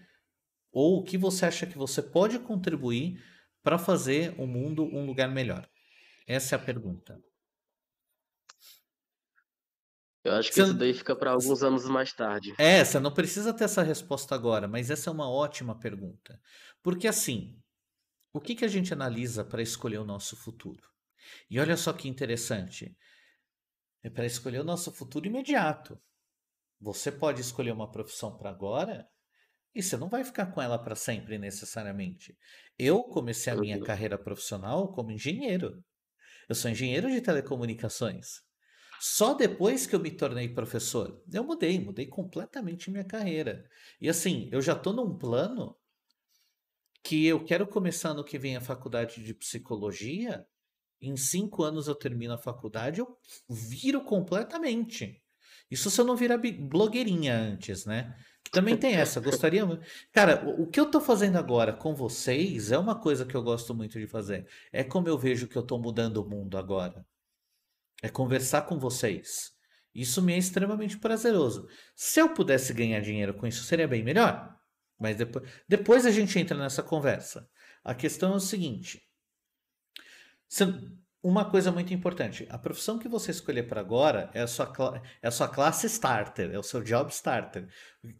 ou 0.72 0.98
o 0.98 1.04
que 1.04 1.16
você 1.16 1.46
acha 1.46 1.66
que 1.66 1.78
você 1.78 2.02
pode 2.02 2.38
contribuir 2.38 3.22
para 3.62 3.78
fazer 3.78 4.34
o 4.38 4.46
mundo 4.46 4.84
um 4.84 5.06
lugar 5.06 5.28
melhor? 5.28 5.68
Essa 6.26 6.56
é 6.56 6.58
a 6.58 6.62
pergunta. 6.62 7.18
Eu 10.24 10.32
acho 10.32 10.48
que 10.48 10.54
você... 10.54 10.62
isso 10.62 10.74
daí 10.74 10.94
fica 10.94 11.14
para 11.14 11.32
alguns 11.32 11.62
anos 11.62 11.84
mais 11.84 12.12
tarde. 12.12 12.54
É, 12.58 12.82
você 12.82 12.98
não 12.98 13.12
precisa 13.12 13.52
ter 13.52 13.64
essa 13.64 13.82
resposta 13.82 14.34
agora, 14.34 14.66
mas 14.66 14.90
essa 14.90 15.10
é 15.10 15.12
uma 15.12 15.30
ótima 15.30 15.78
pergunta. 15.78 16.40
Porque 16.82 17.06
assim, 17.06 17.54
o 18.34 18.40
que, 18.40 18.56
que 18.56 18.64
a 18.64 18.68
gente 18.68 18.92
analisa 18.92 19.44
para 19.44 19.62
escolher 19.62 19.98
o 19.98 20.04
nosso 20.04 20.36
futuro? 20.36 20.82
E 21.48 21.60
olha 21.60 21.76
só 21.76 21.92
que 21.92 22.08
interessante. 22.08 22.98
É 24.02 24.10
para 24.10 24.26
escolher 24.26 24.58
o 24.58 24.64
nosso 24.64 24.92
futuro 24.92 25.28
imediato. 25.28 25.96
Você 26.80 27.12
pode 27.12 27.40
escolher 27.40 27.70
uma 27.70 27.90
profissão 27.90 28.36
para 28.36 28.50
agora 28.50 29.08
e 29.72 29.80
você 29.80 29.96
não 29.96 30.08
vai 30.08 30.24
ficar 30.24 30.46
com 30.46 30.60
ela 30.60 30.76
para 30.76 30.96
sempre 30.96 31.38
necessariamente. 31.38 32.36
Eu 32.76 33.04
comecei 33.04 33.52
a 33.52 33.56
minha 33.56 33.80
carreira 33.80 34.18
profissional 34.18 34.92
como 34.92 35.12
engenheiro. 35.12 35.82
Eu 36.48 36.56
sou 36.56 36.68
engenheiro 36.68 37.08
de 37.08 37.20
telecomunicações. 37.20 38.42
Só 39.00 39.34
depois 39.34 39.86
que 39.86 39.94
eu 39.94 40.00
me 40.00 40.10
tornei 40.10 40.48
professor, 40.48 41.22
eu 41.32 41.44
mudei, 41.44 41.78
mudei 41.78 42.06
completamente 42.06 42.90
minha 42.90 43.04
carreira. 43.04 43.64
E 44.00 44.08
assim, 44.08 44.48
eu 44.50 44.60
já 44.60 44.74
tô 44.74 44.92
num 44.92 45.16
plano 45.16 45.76
que 47.04 47.26
eu 47.26 47.44
quero 47.44 47.66
começar 47.66 48.14
no 48.14 48.24
que 48.24 48.38
vem 48.38 48.56
a 48.56 48.62
faculdade 48.62 49.22
de 49.22 49.34
psicologia. 49.34 50.46
Em 51.00 51.16
cinco 51.16 51.62
anos 51.62 51.86
eu 51.86 51.94
termino 51.94 52.32
a 52.32 52.38
faculdade, 52.38 53.00
eu 53.00 53.18
viro 53.48 54.02
completamente. 54.02 55.22
Isso 55.70 55.90
se 55.90 56.00
eu 56.00 56.04
não 56.04 56.16
virar 56.16 56.38
blogueirinha 56.38 57.36
antes, 57.36 57.84
né? 57.84 58.16
Também 58.50 58.76
tem 58.76 58.94
essa, 58.94 59.20
gostaria. 59.20 59.64
Cara, 60.12 60.48
o 60.48 60.62
o 60.62 60.66
que 60.66 60.80
eu 60.80 60.90
tô 60.90 61.00
fazendo 61.00 61.36
agora 61.36 61.72
com 61.74 61.94
vocês 61.94 62.72
é 62.72 62.78
uma 62.78 62.98
coisa 62.98 63.26
que 63.26 63.34
eu 63.34 63.42
gosto 63.42 63.74
muito 63.74 63.98
de 63.98 64.06
fazer. 64.06 64.48
É 64.72 64.82
como 64.82 65.08
eu 65.08 65.18
vejo 65.18 65.46
que 65.46 65.56
eu 65.56 65.62
tô 65.62 65.78
mudando 65.78 66.18
o 66.18 66.28
mundo 66.28 66.56
agora. 66.56 67.04
É 68.02 68.08
conversar 68.08 68.62
com 68.62 68.78
vocês. 68.78 69.52
Isso 69.94 70.22
me 70.22 70.32
é 70.32 70.38
extremamente 70.38 70.98
prazeroso. 70.98 71.68
Se 71.94 72.20
eu 72.20 72.32
pudesse 72.32 72.72
ganhar 72.72 73.00
dinheiro 73.00 73.34
com 73.34 73.46
isso, 73.46 73.64
seria 73.64 73.86
bem 73.86 74.02
melhor. 74.02 74.54
Mas 74.98 75.16
depois, 75.16 75.48
depois 75.68 76.06
a 76.06 76.10
gente 76.10 76.38
entra 76.38 76.56
nessa 76.56 76.82
conversa. 76.82 77.48
A 77.82 77.94
questão 77.94 78.32
é 78.32 78.36
o 78.36 78.40
seguinte: 78.40 79.02
uma 81.22 81.50
coisa 81.50 81.72
muito 81.72 81.92
importante, 81.94 82.46
a 82.50 82.58
profissão 82.58 82.98
que 82.98 83.08
você 83.08 83.30
escolher 83.30 83.62
para 83.64 83.80
agora 83.80 84.30
é 84.34 84.42
a 84.42 84.46
sua, 84.46 84.70
é 85.22 85.28
a 85.28 85.30
sua 85.30 85.48
classe 85.48 85.86
starter, 85.86 86.50
é 86.52 86.58
o 86.58 86.62
seu 86.62 86.82
job 86.82 87.10
starter. 87.10 87.66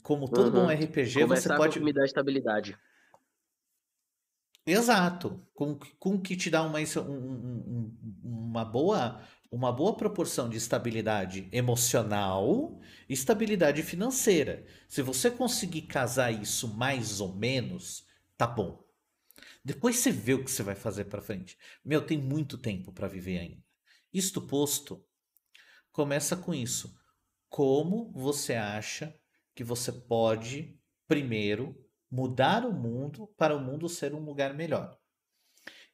Como 0.03 0.29
todo 0.29 0.51
bom 0.51 0.62
Uhum. 0.62 0.70
RPG, 0.70 1.25
você 1.25 1.49
pode. 1.49 1.59
com 1.59 1.68
o 1.68 1.72
que 1.72 1.81
me 1.81 1.93
dá 1.93 2.05
estabilidade. 2.05 2.79
Exato, 4.66 5.47
com, 5.53 5.79
com 5.99 6.18
que 6.18 6.35
te 6.37 6.49
dá 6.49 6.62
uma, 6.62 6.79
um- 6.79 7.03
um- 7.03 7.97
um- 8.25 8.49
uma 8.51 8.64
boa, 8.64 9.20
uma 9.55 9.70
boa 9.70 9.96
proporção 9.96 10.48
de 10.48 10.57
estabilidade 10.57 11.48
emocional 11.52 12.80
e 13.09 13.12
estabilidade 13.12 13.84
financeira. 13.84 14.66
Se 14.88 15.00
você 15.00 15.30
conseguir 15.30 15.82
casar 15.82 16.32
isso 16.32 16.74
mais 16.74 17.20
ou 17.20 17.36
menos, 17.36 18.05
tá 18.36 18.48
bom. 18.48 18.84
Depois 19.64 19.98
você 19.98 20.11
vê 20.11 20.34
o 20.34 20.42
que 20.42 20.50
você 20.50 20.64
vai 20.64 20.74
fazer 20.74 21.05
pra 21.05 21.22
frente. 21.22 21.57
Meu, 21.84 22.05
tem 22.05 22.18
muito 22.18 22.59
tempo 22.59 22.92
pra 22.92 23.07
viver 23.07 23.38
ainda. 23.38 23.62
Isto 24.12 24.42
posto, 24.42 25.07
começa 25.92 26.36
com 26.36 26.52
isso. 26.52 26.92
Como 27.48 28.11
você 28.11 28.55
acha 28.55 29.14
que 29.55 29.62
você 29.62 29.92
pode, 29.92 30.76
primeiro, 31.07 31.80
mudar 32.11 32.66
o 32.66 32.72
mundo 32.72 33.28
para 33.36 33.57
o 33.57 33.61
mundo 33.61 33.88
ser 33.88 34.14
um 34.14 34.24
lugar 34.24 34.52
melhor? 34.52 34.98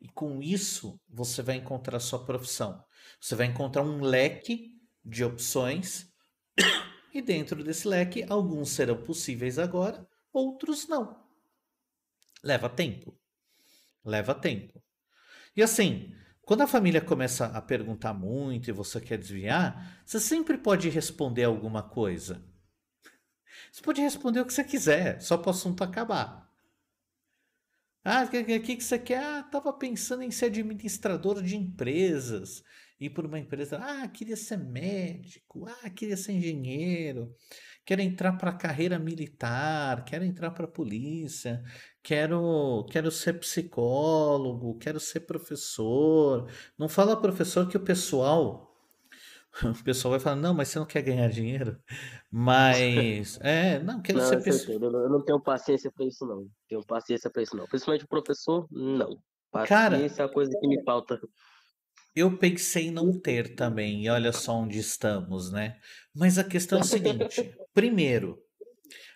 E 0.00 0.08
com 0.08 0.42
isso, 0.42 0.98
você 1.08 1.42
vai 1.42 1.56
encontrar 1.56 1.96
a 1.96 2.00
sua 2.00 2.24
profissão. 2.24 2.82
Você 3.20 3.34
vai 3.34 3.46
encontrar 3.46 3.82
um 3.82 4.00
leque 4.00 4.74
de 5.04 5.24
opções, 5.24 6.06
e 7.12 7.20
dentro 7.20 7.62
desse 7.62 7.86
leque, 7.86 8.24
alguns 8.28 8.70
serão 8.70 9.02
possíveis 9.02 9.58
agora, 9.58 10.06
outros 10.32 10.88
não. 10.88 11.22
Leva 12.42 12.68
tempo. 12.68 13.18
Leva 14.04 14.34
tempo. 14.34 14.82
E 15.54 15.62
assim, 15.62 16.14
quando 16.42 16.62
a 16.62 16.66
família 16.66 17.00
começa 17.00 17.46
a 17.46 17.60
perguntar 17.60 18.14
muito 18.14 18.68
e 18.68 18.72
você 18.72 19.00
quer 19.00 19.18
desviar, 19.18 20.02
você 20.04 20.18
sempre 20.18 20.56
pode 20.56 20.88
responder 20.88 21.44
alguma 21.44 21.82
coisa. 21.82 22.44
Você 23.70 23.82
pode 23.82 24.00
responder 24.00 24.40
o 24.40 24.46
que 24.46 24.52
você 24.52 24.64
quiser, 24.64 25.20
só 25.20 25.36
para 25.36 25.48
o 25.48 25.50
assunto 25.50 25.84
acabar. 25.84 26.49
Ah, 28.04 28.24
o 28.24 28.30
que, 28.30 28.42
que, 28.60 28.76
que 28.76 28.84
você 28.84 28.98
quer? 28.98 29.22
Ah, 29.22 29.42
tava 29.42 29.72
pensando 29.72 30.22
em 30.22 30.30
ser 30.30 30.46
administrador 30.46 31.42
de 31.42 31.56
empresas. 31.56 32.62
Ir 32.98 33.10
por 33.10 33.26
uma 33.26 33.38
empresa. 33.38 33.78
Ah, 33.78 34.08
queria 34.08 34.36
ser 34.36 34.58
médico. 34.58 35.66
Ah, 35.66 35.90
queria 35.90 36.16
ser 36.16 36.32
engenheiro. 36.32 37.34
Quero 37.84 38.02
entrar 38.02 38.32
para 38.38 38.50
a 38.50 38.56
carreira 38.56 38.98
militar. 38.98 40.04
Quero 40.04 40.24
entrar 40.24 40.50
para 40.52 40.64
a 40.64 40.68
polícia. 40.68 41.62
Quero, 42.02 42.86
quero 42.90 43.10
ser 43.10 43.38
psicólogo. 43.40 44.78
Quero 44.78 45.00
ser 45.00 45.20
professor. 45.20 46.50
Não 46.78 46.88
fala 46.88 47.20
professor 47.20 47.68
que 47.68 47.76
o 47.76 47.84
pessoal. 47.84 48.69
O 49.80 49.84
pessoal 49.84 50.12
vai 50.12 50.20
falar, 50.20 50.36
não, 50.36 50.54
mas 50.54 50.68
você 50.68 50.78
não 50.78 50.86
quer 50.86 51.02
ganhar 51.02 51.28
dinheiro? 51.28 51.78
Mas, 52.30 53.38
é, 53.42 53.78
não, 53.80 54.00
quero 54.00 54.18
Não, 54.18 54.26
ser 54.26 54.36
eu 54.36 54.42
pessoa. 54.42 54.76
Eu 54.76 54.90
não- 54.90 55.00
eu 55.00 55.10
não 55.10 55.24
tenho 55.24 55.40
paciência 55.40 55.90
pra 55.90 56.06
isso, 56.06 56.24
não. 56.26 56.48
Tenho 56.68 56.84
paciência 56.84 57.30
pra 57.30 57.42
isso, 57.42 57.56
não. 57.56 57.66
Principalmente 57.66 58.04
o 58.04 58.08
professor, 58.08 58.66
não. 58.70 59.16
Cara- 59.66 59.90
Paciência 59.96 60.22
é 60.22 60.24
a 60.26 60.28
coisa 60.28 60.56
que 60.60 60.68
me 60.68 60.82
falta. 60.84 61.20
Eu 62.14 62.36
pensei 62.36 62.88
em 62.88 62.90
não 62.90 63.12
ter 63.18 63.54
também, 63.54 64.04
e 64.04 64.08
olha 64.10 64.32
só 64.32 64.54
onde 64.54 64.78
estamos, 64.78 65.50
né? 65.52 65.78
Mas 66.14 66.38
a 66.38 66.44
questão 66.44 66.78
é 66.78 66.80
a 66.80 66.84
seguinte: 66.84 67.54
primeiro, 67.74 68.38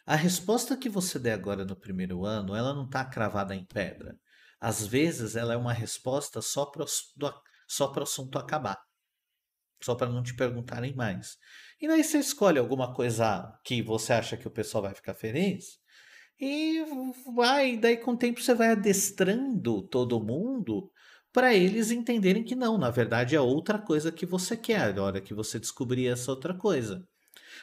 a 0.07 0.16
resposta 0.16 0.76
que 0.76 0.89
você 0.89 1.18
der 1.18 1.32
agora 1.32 1.64
no 1.64 1.76
primeiro 1.76 2.24
ano, 2.24 2.55
ela 2.55 2.74
não 2.74 2.85
está 2.85 3.05
cravada 3.05 3.55
em 3.55 3.64
pedra. 3.64 4.16
Às 4.61 4.87
vezes, 4.87 5.37
ela 5.37 5.55
é 5.55 5.57
uma 5.57 5.72
resposta 5.72 6.41
só 6.41 6.66
para 6.66 6.82
o 6.82 8.03
assunto 8.03 8.39
acabar, 8.39 8.78
só 9.85 9.95
para 9.95 10.11
não 10.11 10.22
te 10.22 10.35
perguntarem 10.35 10.95
mais. 10.95 11.37
E 11.80 11.87
daí 11.87 12.03
você 12.03 12.18
escolhe 12.18 12.59
alguma 12.59 12.95
coisa 12.95 13.53
que 13.62 13.82
você 13.82 14.12
acha 14.14 14.37
que 14.37 14.49
o 14.49 14.51
pessoal 14.51 14.82
vai 14.82 14.95
ficar 14.95 15.14
feliz. 15.14 15.78
E 16.41 16.82
vai, 17.35 17.76
daí 17.76 17.97
com 17.97 18.12
o 18.12 18.16
tempo 18.16 18.41
você 18.41 18.55
vai 18.55 18.70
adestrando 18.70 19.82
todo 19.82 20.22
mundo 20.22 20.91
para 21.32 21.55
eles 21.55 21.91
entenderem 21.91 22.45
que 22.45 22.55
não, 22.55 22.78
na 22.78 22.91
verdade 22.91 23.37
é 23.37 23.41
outra 23.41 23.78
coisa 23.78 24.11
que 24.12 24.24
você 24.24 24.57
quer, 24.57 24.97
a 24.99 25.03
hora 25.03 25.20
que 25.20 25.35
você 25.35 25.59
descobrir 25.59 26.07
essa 26.07 26.30
outra 26.30 26.55
coisa. 26.55 27.07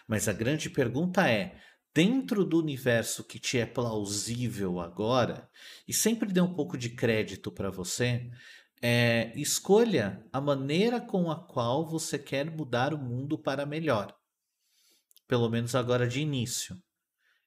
Mas 0.07 0.27
a 0.27 0.33
grande 0.33 0.69
pergunta 0.69 1.29
é: 1.29 1.57
dentro 1.93 2.45
do 2.45 2.59
universo 2.59 3.23
que 3.23 3.39
te 3.39 3.57
é 3.57 3.65
plausível 3.65 4.79
agora, 4.79 5.49
e 5.87 5.93
sempre 5.93 6.31
dê 6.31 6.41
um 6.41 6.53
pouco 6.53 6.77
de 6.77 6.89
crédito 6.89 7.51
para 7.51 7.69
você, 7.69 8.29
é, 8.81 9.31
escolha 9.35 10.25
a 10.33 10.41
maneira 10.41 10.99
com 10.99 11.29
a 11.29 11.35
qual 11.35 11.87
você 11.87 12.17
quer 12.17 12.49
mudar 12.49 12.93
o 12.93 12.97
mundo 12.97 13.37
para 13.37 13.65
melhor. 13.65 14.15
Pelo 15.27 15.49
menos 15.49 15.75
agora 15.75 16.07
de 16.07 16.19
início. 16.19 16.81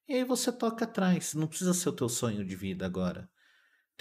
E 0.09 0.15
aí 0.15 0.25
você 0.25 0.53
toca 0.53 0.85
atrás. 0.85 1.35
Não 1.35 1.47
precisa 1.47 1.75
ser 1.75 1.89
o 1.89 1.93
teu 1.93 2.09
sonho 2.09 2.45
de 2.45 2.55
vida 2.55 2.87
agora. 2.87 3.29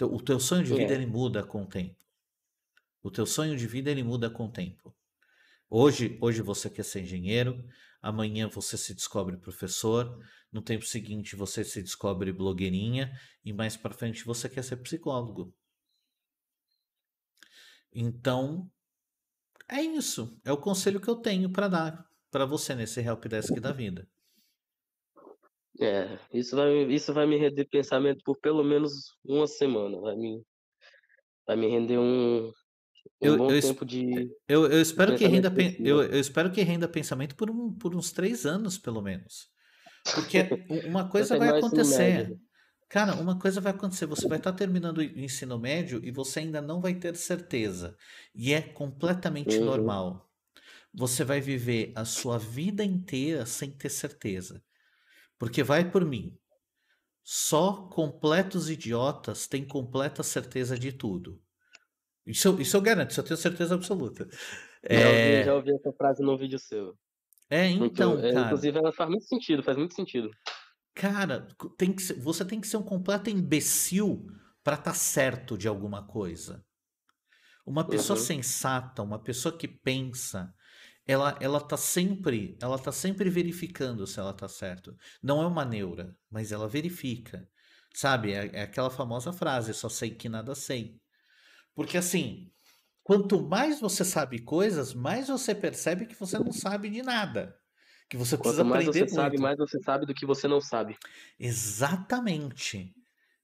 O 0.00 0.20
teu 0.20 0.38
sonho 0.38 0.64
de 0.64 0.72
vida 0.72 0.92
É. 0.92 0.96
ele 0.96 1.06
muda 1.06 1.42
com 1.44 1.62
o 1.62 1.66
tempo. 1.66 1.96
O 3.02 3.10
teu 3.10 3.26
sonho 3.26 3.56
de 3.56 3.66
vida 3.66 3.90
ele 3.90 4.02
muda 4.02 4.30
com 4.30 4.46
o 4.46 4.50
tempo. 4.52 4.94
Hoje, 5.68 6.18
hoje 6.20 6.40
você 6.40 6.70
quer 6.70 6.84
ser 6.84 7.02
engenheiro, 7.02 7.64
amanhã 8.00 8.48
você 8.48 8.76
se 8.78 8.94
descobre 8.94 9.36
professor, 9.36 10.18
no 10.52 10.62
tempo 10.62 10.84
seguinte 10.84 11.34
você 11.34 11.64
se 11.64 11.82
descobre 11.82 12.32
blogueirinha 12.32 13.12
e 13.44 13.52
mais 13.52 13.76
para 13.76 13.92
frente 13.94 14.24
você 14.24 14.48
quer 14.48 14.62
ser 14.62 14.76
psicólogo. 14.76 15.54
Então, 17.94 18.70
é 19.68 19.80
isso. 19.80 20.38
É 20.44 20.52
o 20.52 20.58
conselho 20.58 21.00
que 21.00 21.08
eu 21.08 21.16
tenho 21.16 21.50
para 21.50 21.68
dar 21.68 22.10
para 22.30 22.44
você 22.44 22.74
nesse 22.74 23.00
helpdesk 23.00 23.60
da 23.60 23.72
vida. 23.72 24.08
É, 25.80 26.18
isso 26.32 26.54
vai, 26.54 26.72
isso 26.92 27.12
vai 27.12 27.26
me 27.26 27.36
render 27.36 27.66
pensamento 27.66 28.22
por 28.24 28.38
pelo 28.38 28.62
menos 28.62 29.16
uma 29.24 29.46
semana. 29.46 30.00
Vai 30.00 30.16
me, 30.16 30.42
vai 31.46 31.56
me 31.56 31.68
render 31.68 31.98
um, 31.98 32.46
um 32.48 32.52
Eu- 33.20 33.36
bom 33.36 33.48
eu 33.48 33.60
tempo 33.60 33.84
de. 33.84 34.30
Eu, 34.46 34.66
eu 34.66 34.80
espero 34.80 35.16
que 35.16 35.26
renda, 35.26 35.52
eu, 35.80 36.02
eu 36.02 36.20
espero 36.20 36.52
que 36.52 36.62
renda 36.62 36.88
pensamento 36.88 37.34
por, 37.34 37.50
um, 37.50 37.72
por 37.72 37.94
uns 37.94 38.12
três 38.12 38.44
anos, 38.44 38.78
pelo 38.78 39.00
menos. 39.00 39.48
Porque 40.14 40.38
uma 40.88 41.08
coisa 41.08 41.36
vai 41.36 41.48
acontecer. 41.48 42.36
Cara, 42.94 43.16
uma 43.16 43.36
coisa 43.36 43.60
vai 43.60 43.72
acontecer. 43.72 44.06
Você 44.06 44.28
vai 44.28 44.38
estar 44.38 44.52
terminando 44.52 44.98
o 44.98 45.02
ensino 45.02 45.58
médio 45.58 46.00
e 46.04 46.12
você 46.12 46.38
ainda 46.38 46.62
não 46.62 46.80
vai 46.80 46.94
ter 46.94 47.16
certeza. 47.16 47.96
E 48.32 48.52
é 48.54 48.62
completamente 48.62 49.60
Uhum. 49.60 49.64
normal. 49.64 50.30
Você 50.94 51.24
vai 51.24 51.40
viver 51.40 51.92
a 51.96 52.04
sua 52.04 52.38
vida 52.38 52.84
inteira 52.84 53.46
sem 53.46 53.70
ter 53.70 53.90
certeza. 53.90 54.62
Porque 55.38 55.62
vai 55.62 55.90
por 55.90 56.04
mim. 56.04 56.38
Só 57.24 57.88
completos 57.88 58.70
idiotas 58.70 59.46
têm 59.48 59.66
completa 59.66 60.22
certeza 60.22 60.78
de 60.78 60.92
tudo. 60.92 61.42
Isso, 62.26 62.48
eu- 62.48 62.60
isso 62.60 62.76
eu 62.76 62.82
garanto, 62.82 63.10
isso 63.12 63.20
eu 63.20 63.24
tenho 63.24 63.38
certeza 63.38 63.74
absoluta. 63.76 64.28
Já 64.90 65.10
ouvi, 65.10 65.40
É, 65.40 65.42
já 65.42 65.54
ouvi 65.54 65.72
essa 65.74 65.92
frase 65.92 66.22
num 66.22 66.36
vídeo 66.36 66.58
seu. 66.58 66.94
é, 67.50 67.68
então, 67.70 68.18
é, 68.18 68.32
cara, 68.32 68.40
inclusive, 68.40 68.78
ela 68.78 68.92
faz 68.92 69.10
muito 69.10 69.24
sentido, 69.26 69.62
faz 69.62 69.76
muito 69.76 69.94
sentido. 69.94 70.30
Cara, 70.94 71.48
tem 71.76 71.92
que 71.94 72.02
ser- 72.02 72.20
você 72.20 72.44
tem 72.44 72.60
que 72.60 72.66
ser 72.68 72.76
um 72.76 72.82
completo 72.82 73.30
imbecil 73.30 74.26
para 74.62 74.76
estar 74.76 74.94
certo 74.94 75.58
de 75.58 75.68
alguma 75.68 76.06
coisa. 76.06 76.64
Uma 77.66 77.88
pessoa 77.88 78.16
Uhum. 78.16 78.22
sensata, 78.26 79.02
uma 79.02 79.18
pessoa 79.22 79.56
que 79.56 79.66
pensa, 79.66 80.52
ela 81.06 81.38
ela 81.40 81.60
tá 81.60 81.76
sempre, 81.76 82.58
ela 82.60 82.78
tá 82.78 82.92
sempre 82.92 83.30
verificando 83.30 84.06
se 84.06 84.18
ela 84.20 84.32
tá 84.34 84.48
certo. 84.48 84.96
Não 85.22 85.42
é 85.42 85.46
uma 85.46 85.64
neura, 85.64 86.16
mas 86.30 86.52
ela 86.52 86.68
verifica. 86.68 87.48
Sabe? 87.94 88.32
É, 88.32 88.50
é 88.54 88.62
aquela 88.62 88.90
famosa 88.90 89.32
frase, 89.32 89.72
só 89.74 89.88
sei 89.88 90.10
que 90.14 90.28
nada 90.28 90.54
sei. 90.54 91.00
Porque 91.74 91.98
assim, 91.98 92.50
Quanto 93.04 93.42
mais 93.42 93.80
você 93.80 94.04
sabe 94.04 94.40
coisas, 94.44 94.94
mais 94.94 95.28
você 95.28 95.54
percebe 95.54 96.06
que 96.06 96.14
você 96.20 96.38
não 96.38 96.52
sabe 96.52 96.90
de 96.90 97.02
nada. 97.02 97.56
Que 98.08 98.16
você 98.16 98.38
precisa 98.38 98.64
Quanto 98.64 98.64
mais 98.64 98.86
aprender 98.88 99.06
você 99.06 99.08
sabe, 99.08 99.36
muito. 99.36 99.42
mais 99.42 99.56
você 99.58 99.78
sabe 99.82 100.06
do 100.06 100.14
que 100.14 100.26
você 100.26 100.46
não 100.48 100.60
sabe. 100.60 100.96
Exatamente. 101.38 102.94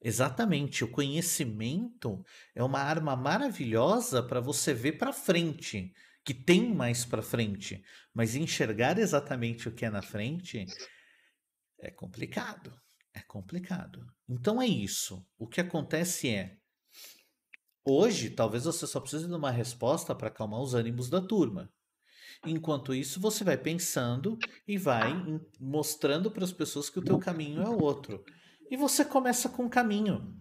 Exatamente. 0.01 0.83
O 0.83 0.91
conhecimento 0.91 2.23
é 2.55 2.63
uma 2.63 2.79
arma 2.79 3.15
maravilhosa 3.15 4.23
para 4.23 4.39
você 4.39 4.73
ver 4.73 4.93
para 4.93 5.13
frente, 5.13 5.93
que 6.23 6.33
tem 6.33 6.73
mais 6.73 7.05
para 7.05 7.21
frente, 7.21 7.83
mas 8.13 8.35
enxergar 8.35 8.97
exatamente 8.97 9.67
o 9.67 9.73
que 9.73 9.85
é 9.85 9.89
na 9.89 10.01
frente 10.01 10.65
é 11.79 11.91
complicado. 11.91 12.73
É 13.13 13.21
complicado. 13.21 14.05
Então 14.27 14.61
é 14.61 14.65
isso. 14.67 15.25
O 15.37 15.47
que 15.47 15.61
acontece 15.61 16.29
é 16.29 16.57
hoje, 17.85 18.29
talvez 18.31 18.63
você 18.63 18.87
só 18.87 18.99
precise 18.99 19.27
de 19.27 19.33
uma 19.33 19.51
resposta 19.51 20.15
para 20.15 20.29
acalmar 20.29 20.61
os 20.61 20.73
ânimos 20.73 21.09
da 21.09 21.21
turma. 21.21 21.71
Enquanto 22.45 22.93
isso, 22.93 23.19
você 23.19 23.43
vai 23.43 23.57
pensando 23.57 24.37
e 24.67 24.77
vai 24.77 25.13
mostrando 25.59 26.31
para 26.31 26.43
as 26.43 26.51
pessoas 26.51 26.89
que 26.89 26.97
o 26.97 27.03
teu 27.03 27.19
caminho 27.19 27.61
é 27.61 27.69
outro. 27.69 28.23
E 28.69 28.75
você 28.75 29.05
começa 29.05 29.47
com 29.47 29.65
um 29.65 29.69
caminho. 29.69 30.35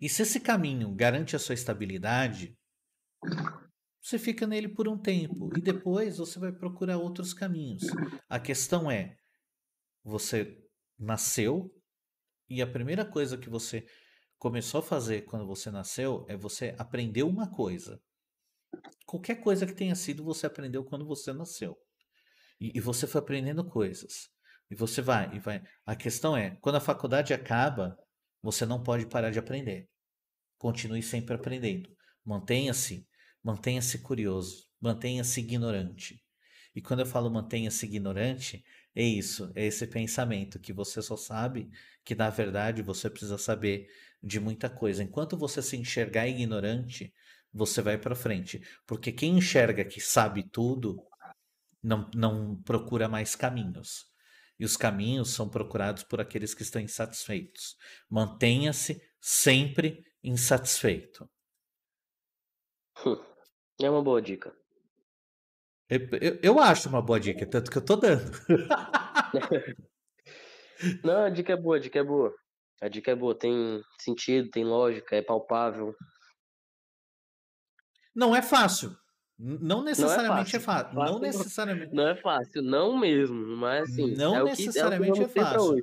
E 0.00 0.08
se 0.08 0.22
esse 0.22 0.40
caminho 0.40 0.94
garante 0.94 1.34
a 1.34 1.38
sua 1.38 1.54
estabilidade, 1.54 2.56
você 4.00 4.18
fica 4.18 4.46
nele 4.46 4.68
por 4.68 4.88
um 4.88 4.98
tempo 4.98 5.50
e 5.56 5.60
depois 5.60 6.18
você 6.18 6.38
vai 6.38 6.52
procurar 6.52 6.98
outros 6.98 7.32
caminhos. 7.32 7.82
A 8.28 8.40
questão 8.40 8.90
é, 8.90 9.16
você 10.02 10.58
nasceu 10.98 11.70
e 12.48 12.60
a 12.60 12.66
primeira 12.66 13.04
coisa 13.04 13.38
que 13.38 13.48
você 13.48 13.86
começou 14.38 14.80
a 14.80 14.82
fazer 14.82 15.22
quando 15.22 15.46
você 15.46 15.70
nasceu 15.70 16.24
é 16.28 16.36
você 16.36 16.74
aprender 16.78 17.22
uma 17.22 17.50
coisa. 17.50 18.00
Qualquer 19.06 19.36
coisa 19.36 19.66
que 19.66 19.74
tenha 19.74 19.94
sido, 19.94 20.24
você 20.24 20.46
aprendeu 20.46 20.84
quando 20.84 21.06
você 21.06 21.32
nasceu. 21.32 21.76
E, 22.60 22.72
e 22.76 22.80
você 22.80 23.06
foi 23.06 23.20
aprendendo 23.20 23.64
coisas. 23.64 24.28
E 24.70 24.74
você 24.74 25.02
vai, 25.02 25.34
e 25.34 25.38
vai. 25.40 25.62
A 25.84 25.96
questão 25.96 26.36
é, 26.36 26.56
quando 26.60 26.76
a 26.76 26.80
faculdade 26.80 27.34
acaba, 27.34 27.98
você 28.42 28.64
não 28.64 28.82
pode 28.82 29.06
parar 29.06 29.30
de 29.30 29.38
aprender. 29.38 29.88
Continue 30.58 31.02
sempre 31.02 31.34
aprendendo. 31.34 31.90
Mantenha-se, 32.24 33.08
mantenha-se 33.42 33.98
curioso, 33.98 34.66
mantenha-se 34.80 35.40
ignorante. 35.40 36.22
E 36.74 36.80
quando 36.80 37.00
eu 37.00 37.06
falo 37.06 37.30
mantenha-se 37.30 37.84
ignorante, 37.86 38.64
é 38.94 39.02
isso, 39.02 39.50
é 39.54 39.66
esse 39.66 39.86
pensamento 39.86 40.60
que 40.60 40.72
você 40.72 41.02
só 41.02 41.16
sabe 41.16 41.70
que 42.04 42.14
na 42.14 42.30
verdade 42.30 42.82
você 42.82 43.10
precisa 43.10 43.38
saber 43.38 43.88
de 44.22 44.38
muita 44.38 44.70
coisa. 44.70 45.02
Enquanto 45.02 45.36
você 45.36 45.62
se 45.62 45.76
enxergar 45.76 46.28
ignorante, 46.28 47.12
você 47.52 47.82
vai 47.82 47.98
para 47.98 48.14
frente, 48.14 48.62
porque 48.86 49.12
quem 49.12 49.38
enxerga 49.38 49.84
que 49.84 50.00
sabe 50.00 50.42
tudo 50.42 51.02
não, 51.82 52.08
não 52.14 52.62
procura 52.62 53.08
mais 53.08 53.34
caminhos. 53.34 54.08
E 54.58 54.64
os 54.64 54.76
caminhos 54.76 55.30
são 55.30 55.48
procurados 55.48 56.02
por 56.02 56.20
aqueles 56.20 56.52
que 56.52 56.62
estão 56.62 56.82
insatisfeitos. 56.82 57.76
Mantenha-se 58.10 59.00
sempre 59.18 60.04
insatisfeito. 60.22 61.28
É 63.80 63.88
uma 63.88 64.02
boa 64.02 64.20
dica. 64.20 64.54
Eu, 65.88 66.00
eu, 66.20 66.38
eu 66.42 66.60
acho 66.60 66.88
uma 66.88 67.00
boa 67.00 67.18
dica, 67.18 67.46
tanto 67.46 67.70
que 67.70 67.78
eu 67.78 67.84
tô 67.84 67.96
dando. 67.96 68.30
Não, 71.02 71.24
a 71.24 71.30
dica 71.30 71.54
é 71.54 71.56
boa, 71.56 71.76
a 71.76 71.80
dica 71.80 71.98
é 71.98 72.04
boa. 72.04 72.34
A 72.80 72.88
dica 72.88 73.10
é 73.10 73.14
boa, 73.14 73.34
tem 73.34 73.82
sentido, 73.98 74.50
tem 74.50 74.64
lógica, 74.64 75.16
é 75.16 75.22
palpável. 75.22 75.94
Não 78.14 78.34
é 78.34 78.42
fácil. 78.42 78.96
Não 79.38 79.82
necessariamente 79.82 80.54
é 80.54 80.60
fácil. 80.60 80.94
fácil. 80.94 80.94
Não 80.94 81.02
Fácil 81.06 81.14
não- 81.14 81.20
necessariamente. 81.20 81.94
Não 81.94 82.08
é 82.08 82.14
fácil, 82.16 82.62
não 82.62 82.98
mesmo, 82.98 83.56
mas 83.56 83.88
assim, 83.90 84.14
Não 84.14 84.36
é 84.36 84.42
o 84.42 84.46
que, 84.46 84.52
é 84.52 84.56
que 84.56 84.66
necessariamente 84.66 85.12
vamos 85.18 85.30
é 85.30 85.32
pra 85.32 85.44
fácil. 85.52 85.80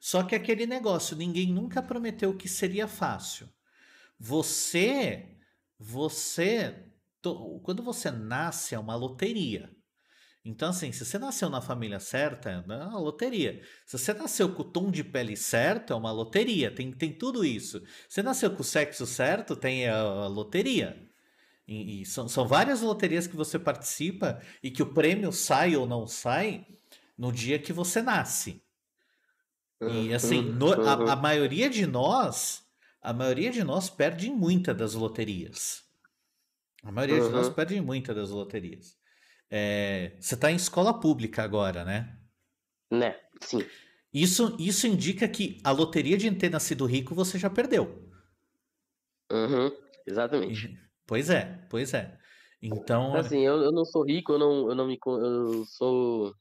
Só 0.00 0.22
que 0.24 0.34
aquele 0.34 0.66
negócio, 0.66 1.16
ninguém 1.16 1.52
nunca 1.52 1.80
prometeu 1.82 2.34
que 2.36 2.48
seria 2.48 2.88
fácil. 2.88 3.48
Você, 4.18 5.36
você, 5.78 6.74
to- 7.22 7.60
quando 7.64 7.82
você 7.82 8.10
nasce 8.10 8.74
é 8.74 8.78
uma 8.78 8.96
loteria. 8.96 9.70
Então, 10.44 10.70
assim, 10.70 10.90
se 10.92 11.04
você 11.04 11.18
nasceu 11.18 11.48
na 11.50 11.60
família 11.60 12.00
certa, 12.00 12.50
é 12.50 12.58
uma 12.60 12.98
loteria. 12.98 13.60
Se 13.86 13.98
você 13.98 14.14
nasceu 14.14 14.52
com 14.54 14.62
o 14.62 14.70
tom 14.72 14.90
de 14.90 15.04
pele 15.04 15.36
certo, 15.36 15.92
é 15.92 15.96
uma 15.96 16.10
loteria. 16.10 16.70
Tem, 16.70 16.90
tem 16.92 17.12
tudo 17.12 17.44
isso. 17.44 17.80
Se 18.08 18.14
você 18.16 18.22
nasceu 18.22 18.50
com 18.50 18.62
o 18.62 18.64
sexo 18.64 19.06
certo, 19.06 19.54
tem 19.54 19.88
a, 19.88 19.98
a 20.00 20.26
loteria. 20.26 21.07
E, 21.68 22.02
e 22.02 22.06
são, 22.06 22.28
são 22.28 22.48
várias 22.48 22.80
loterias 22.80 23.26
que 23.28 23.36
você 23.36 23.58
participa 23.58 24.40
e 24.62 24.70
que 24.70 24.82
o 24.82 24.94
prêmio 24.94 25.30
sai 25.32 25.76
ou 25.76 25.86
não 25.86 26.06
sai 26.06 26.66
no 27.18 27.30
dia 27.32 27.58
que 27.58 27.72
você 27.72 28.02
nasce. 28.02 28.64
E 29.84 30.12
assim, 30.12 30.42
no- 30.42 30.72
Uhum. 30.72 30.82
a, 30.84 31.12
a 31.12 31.16
maioria 31.16 31.70
de 31.70 31.86
nós, 31.86 32.66
a 33.00 33.12
maioria 33.12 33.50
de 33.50 33.64
nós 33.64 33.88
perde 33.88 34.30
muita 34.30 34.74
das 34.74 34.94
loterias. 34.94 35.84
A 36.82 36.92
maioria 36.92 37.20
de 37.20 37.30
nós 37.32 37.48
Uhum. 37.48 37.54
perde 37.54 37.80
muita 37.80 38.14
das 38.14 38.30
loterias. 38.30 38.96
É, 39.50 40.16
você 40.20 40.34
está 40.34 40.50
em 40.52 40.56
escola 40.56 40.98
pública 41.00 41.42
agora, 41.42 41.84
né? 41.84 42.18
Né, 42.90 43.18
sim. 43.40 43.60
Isso, 44.12 44.54
isso 44.60 44.86
indica 44.86 45.26
que 45.28 45.60
a 45.64 45.70
loteria 45.70 46.16
de 46.18 46.30
ter 46.32 46.50
nascido 46.50 46.84
rico 46.86 47.14
você 47.14 47.38
já 47.38 47.48
perdeu. 47.50 48.06
Uhum, 49.32 49.70
exatamente. 50.06 50.70
Pois 51.08 51.28
é, 51.30 51.66
pois 51.70 51.92
é. 51.94 52.18
Então, 52.62 53.04
Assim, 53.12 53.40
eu, 53.46 53.62
eu 53.62 53.72
não 53.72 53.84
sou 53.84 54.04
rico, 54.04 54.32
eu 54.32 54.38
não, 54.38 54.68
eu 54.68 54.74
não 54.74 54.86
me. 54.86 54.98
Eu 55.06 55.64
sou. 55.66 56.34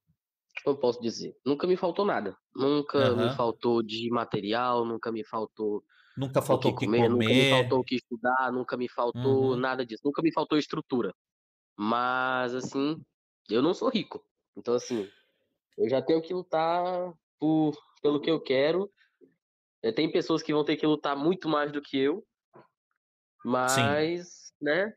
Como 0.63 0.77
eu 0.77 0.81
posso 0.81 1.01
dizer? 1.01 1.35
Nunca 1.45 1.67
me 1.67 1.77
faltou 1.77 2.05
nada. 2.05 2.37
Nunca 2.55 3.15
me 3.15 3.29
Aham. 3.29 3.31
faltou 3.31 3.83
de 3.83 4.09
material, 4.11 4.85
nunca 4.85 5.11
me 5.11 5.25
faltou 5.25 5.83
nunca 6.15 6.41
faltou 6.41 6.71
o 6.71 6.75
que 6.75 6.87
comer, 6.87 7.09
nunca 7.09 7.33
me 7.33 7.45
comer. 7.45 7.45
faltou 7.45 7.79
o 7.79 7.83
que 7.83 7.95
estudar, 7.95 8.51
nunca 8.51 8.77
me 8.77 8.89
faltou 8.89 9.55
Uhum. 9.55 9.57
nada 9.57 9.85
disso. 9.85 10.01
Nunca 10.05 10.21
me 10.21 10.31
faltou 10.33 10.57
estrutura. 10.57 11.13
Mas, 11.77 12.55
assim, 12.55 12.97
eu 13.49 13.61
não 13.61 13.73
sou 13.73 13.89
rico. 13.89 14.23
Então, 14.57 14.73
assim, 14.75 15.09
eu 15.77 15.89
já 15.89 16.01
tenho 16.01 16.21
que 16.21 16.33
lutar 16.33 17.13
por, 17.39 17.73
pelo 18.01 18.21
que 18.21 18.31
eu 18.31 18.41
quero. 18.43 18.91
Eh, 19.83 19.91
Tem 19.93 20.11
pessoas 20.11 20.43
que 20.43 20.53
vão 20.53 20.65
ter 20.65 20.77
que 20.77 20.87
lutar 20.87 21.15
muito 21.17 21.49
mais 21.49 21.71
do 21.71 21.81
que 21.81 21.97
eu. 21.99 22.25
Mas, 23.43 24.46
né? 24.61 24.95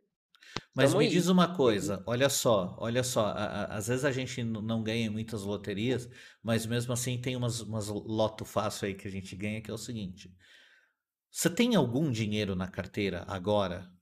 Mas 0.74 0.94
Tamo 0.94 0.94
me 0.94 1.06
aí. 1.06 1.08
diz 1.08 1.28
uma 1.28 1.54
coisa, 1.56 2.02
olha 2.06 2.28
só, 2.28 2.76
olha 2.78 3.02
só, 3.02 3.26
a- 3.26 3.64
a- 3.64 3.76
às 3.76 3.88
vezes 3.88 4.04
a 4.04 4.12
gente 4.12 4.42
não 4.42 4.82
ganha 4.82 5.10
muitas 5.10 5.42
loterias, 5.42 6.08
mas 6.42 6.66
mesmo 6.66 6.92
assim 6.92 7.20
tem 7.20 7.36
umas, 7.36 7.60
umas 7.60 7.88
loto 7.88 8.44
fácil 8.44 8.86
aí 8.88 8.94
que 8.94 9.06
a 9.08 9.10
gente 9.10 9.34
ganha, 9.36 9.60
que 9.62 9.70
é 9.70 9.74
o 9.74 9.78
seguinte. 9.78 10.34
Você 11.30 11.50
tem 11.50 11.74
algum 11.76 12.10
dinheiro 12.10 12.54
na 12.56 12.68
carteira 12.68 13.24
agora? 13.28 13.92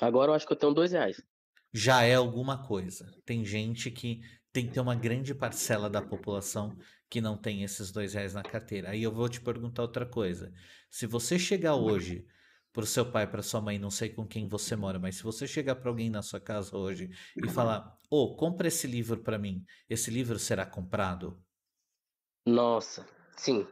Agora 0.00 0.32
eu 0.32 0.34
acho 0.34 0.44
que 0.44 0.52
eu 0.52 0.56
tenho 0.58 0.74
dois 0.74 0.90
reais. 0.90 1.22
Já 1.72 2.02
é 2.02 2.14
alguma 2.14 2.66
coisa. 2.66 3.10
Tem 3.24 3.44
gente 3.44 3.90
que 3.90 4.20
tem 4.52 4.66
que 4.66 4.72
ter 4.72 4.80
uma 4.80 4.94
grande 4.94 5.34
parcela 5.34 5.88
da 5.90 6.00
população 6.02 6.78
que 7.10 7.20
não 7.20 7.36
tem 7.40 7.62
esses 7.62 7.92
dois 7.92 8.14
reais 8.14 8.34
na 8.34 8.42
carteira. 8.44 8.90
Aí 8.90 9.02
eu 9.02 9.12
vou 9.12 9.28
te 9.28 9.40
perguntar 9.40 9.82
outra 9.82 10.06
coisa. 10.06 10.52
Se 10.90 11.06
você 11.06 11.38
chegar 11.38 11.74
hoje 11.76 12.26
pro 12.78 12.86
seu 12.86 13.10
pai, 13.10 13.28
pra 13.28 13.42
sua 13.42 13.60
mãe, 13.60 13.76
não 13.76 13.90
sei 13.90 14.08
com 14.08 14.24
quem 14.24 14.46
você 14.46 14.76
mora, 14.76 15.00
mas 15.00 15.16
se 15.16 15.24
você 15.24 15.48
chegar 15.48 15.74
para 15.74 15.90
alguém 15.90 16.08
na 16.08 16.22
sua 16.22 16.38
casa 16.38 16.76
hoje 16.76 17.10
e 17.36 17.48
falar: 17.48 17.92
"Ô, 18.08 18.36
compra 18.36 18.68
esse 18.68 18.86
livro 18.86 19.20
para 19.20 19.36
mim. 19.36 19.64
Esse 19.90 20.12
livro 20.12 20.38
será 20.38 20.64
comprado?" 20.64 21.42
Nossa, 22.46 23.04
sim. 23.36 23.66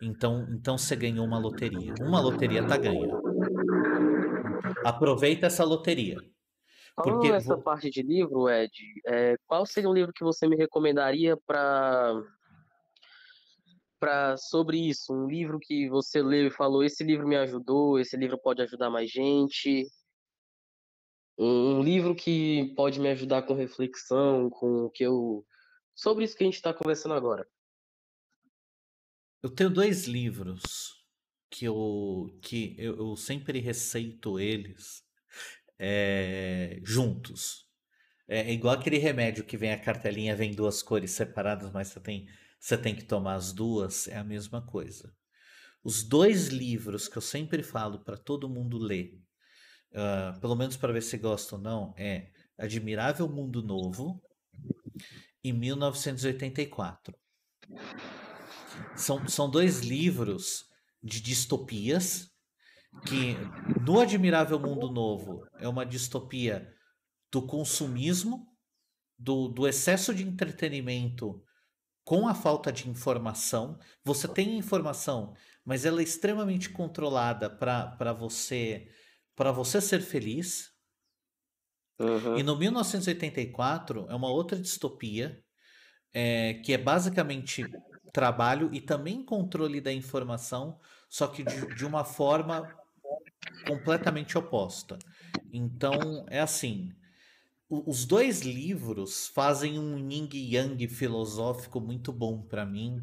Então, 0.00 0.46
então 0.52 0.78
você 0.78 0.94
ganhou 0.94 1.26
uma 1.26 1.36
loteria. 1.36 1.92
Uma 2.00 2.20
loteria 2.20 2.64
tá 2.64 2.76
ganha. 2.76 3.08
Aproveita 4.84 5.48
essa 5.48 5.64
loteria. 5.64 6.18
Falando 6.94 7.14
Porque 7.14 7.32
nessa 7.32 7.58
parte 7.58 7.90
de 7.90 8.02
livro, 8.02 8.48
Ed, 8.48 8.70
é, 9.04 9.36
qual 9.48 9.66
seria 9.66 9.90
um 9.90 9.94
livro 9.94 10.12
que 10.12 10.22
você 10.22 10.46
me 10.46 10.54
recomendaria 10.54 11.36
para 11.36 12.22
para 13.98 14.36
sobre 14.36 14.78
isso? 14.78 15.12
Um 15.12 15.26
livro 15.26 15.58
que 15.58 15.88
você 15.88 16.22
leu 16.22 16.46
e 16.46 16.50
falou, 16.50 16.82
esse 16.82 17.02
livro 17.04 17.26
me 17.26 17.36
ajudou, 17.36 17.98
esse 17.98 18.16
livro 18.16 18.38
pode 18.38 18.62
ajudar 18.62 18.90
mais 18.90 19.10
gente. 19.10 19.86
Um, 21.38 21.78
um 21.78 21.82
livro 21.82 22.14
que 22.14 22.72
pode 22.74 23.00
me 23.00 23.08
ajudar 23.10 23.42
com 23.42 23.54
reflexão, 23.54 24.50
com 24.50 24.84
o 24.84 24.90
que 24.90 25.04
eu 25.04 25.44
sobre 25.94 26.24
isso 26.24 26.36
que 26.36 26.44
a 26.44 26.46
gente 26.46 26.54
está 26.54 26.72
conversando 26.72 27.14
agora. 27.14 27.46
Eu 29.42 29.50
tenho 29.50 29.70
dois 29.70 30.06
livros 30.06 31.04
que 31.50 31.64
eu, 31.64 32.38
que 32.42 32.74
eu, 32.78 32.96
eu 32.96 33.16
sempre 33.16 33.58
receito 33.58 34.38
eles 34.38 35.04
é, 35.78 36.78
juntos. 36.82 37.66
É, 38.26 38.40
é 38.40 38.52
igual 38.52 38.74
aquele 38.74 38.98
remédio 38.98 39.44
que 39.44 39.56
vem 39.56 39.72
a 39.72 39.80
cartelinha, 39.80 40.36
vem 40.36 40.54
duas 40.54 40.82
cores 40.82 41.12
separadas, 41.12 41.72
mas 41.72 41.88
você 41.88 42.00
tem, 42.00 42.28
você 42.58 42.76
tem 42.76 42.94
que 42.94 43.04
tomar 43.04 43.34
as 43.34 43.52
duas, 43.52 44.08
é 44.08 44.16
a 44.16 44.24
mesma 44.24 44.60
coisa. 44.60 45.14
Os 45.82 46.02
dois 46.02 46.48
livros 46.48 47.08
que 47.08 47.16
eu 47.16 47.22
sempre 47.22 47.62
falo 47.62 48.04
para 48.04 48.16
todo 48.16 48.48
mundo 48.48 48.78
ler 48.78 49.18
ah, 49.94 50.36
pelo 50.40 50.54
menos 50.54 50.76
para 50.76 50.92
ver 50.92 51.02
se 51.02 51.16
gosta 51.16 51.56
ou 51.56 51.60
não, 51.60 51.94
é 51.96 52.30
Admirável 52.58 53.28
Mundo 53.28 53.62
Novo 53.62 54.22
e 55.42 55.52
1984. 55.52 57.14
São, 58.96 59.26
são 59.28 59.50
dois 59.50 59.80
livros 59.80 60.66
de 61.02 61.20
distopias 61.20 62.30
que 63.06 63.34
no 63.84 64.00
Admirável 64.00 64.58
Mundo 64.58 64.90
Novo 64.90 65.46
é 65.58 65.68
uma 65.68 65.86
distopia 65.86 66.72
do 67.30 67.46
consumismo, 67.46 68.46
do, 69.16 69.48
do 69.48 69.66
excesso 69.66 70.14
de 70.14 70.22
entretenimento 70.22 71.42
com 72.08 72.26
a 72.26 72.34
falta 72.34 72.72
de 72.72 72.88
informação. 72.88 73.78
Você 74.02 74.26
tem 74.26 74.56
informação, 74.56 75.34
mas 75.62 75.84
ela 75.84 76.00
é 76.00 76.02
extremamente 76.02 76.70
controlada 76.70 77.50
para 77.50 78.14
você 78.14 78.88
para 79.36 79.52
você 79.52 79.78
ser 79.78 80.00
feliz. 80.00 80.72
Uhum. 82.00 82.38
E 82.38 82.42
no 82.42 82.56
1984 82.56 84.06
é 84.08 84.14
uma 84.14 84.30
outra 84.30 84.58
distopia 84.58 85.44
é, 86.10 86.54
que 86.64 86.72
é 86.72 86.78
basicamente 86.78 87.66
trabalho 88.10 88.70
e 88.72 88.80
também 88.80 89.22
controle 89.22 89.78
da 89.78 89.92
informação, 89.92 90.80
só 91.10 91.26
que 91.26 91.44
de, 91.44 91.74
de 91.74 91.84
uma 91.84 92.04
forma 92.06 92.74
completamente 93.66 94.38
oposta. 94.38 94.98
Então 95.52 96.24
é 96.30 96.40
assim. 96.40 96.90
Os 97.68 98.06
dois 98.06 98.40
livros 98.40 99.28
fazem 99.28 99.78
um 99.78 99.98
yin 100.10 100.28
e 100.32 100.54
yang 100.54 100.88
filosófico 100.88 101.80
muito 101.80 102.12
bom 102.12 102.40
para 102.40 102.64
mim. 102.64 103.02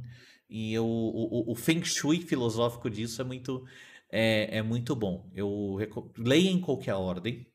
E 0.49 0.73
eu, 0.73 0.85
o, 0.85 1.51
o, 1.51 1.55
Feng 1.55 1.83
Shui 1.83 2.21
filosófico 2.21 2.89
disso 2.89 3.21
é 3.21 3.25
muito, 3.25 3.63
é, 4.11 4.57
é 4.57 4.61
muito 4.63 4.95
bom. 4.95 5.29
Eu 5.33 5.77
leia 6.17 6.49
em 6.49 6.59
qualquer 6.59 6.95
ordem. 6.95 7.47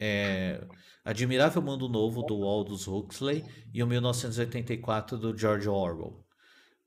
É, 0.00 0.66
Admirável 1.04 1.62
Mundo 1.62 1.88
Novo, 1.88 2.22
do 2.22 2.44
Aldous 2.44 2.86
Huxley, 2.86 3.44
e 3.72 3.82
o 3.82 3.86
1984, 3.86 5.16
do 5.16 5.36
George 5.36 5.68
Orwell. 5.68 6.24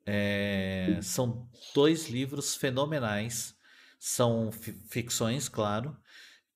É, 0.06 0.99
são 1.02 1.49
dois 1.74 2.10
livros 2.10 2.56
fenomenais. 2.56 3.56
São 3.99 4.52
fi- 4.52 4.80
ficções, 4.90 5.48
claro. 5.48 5.95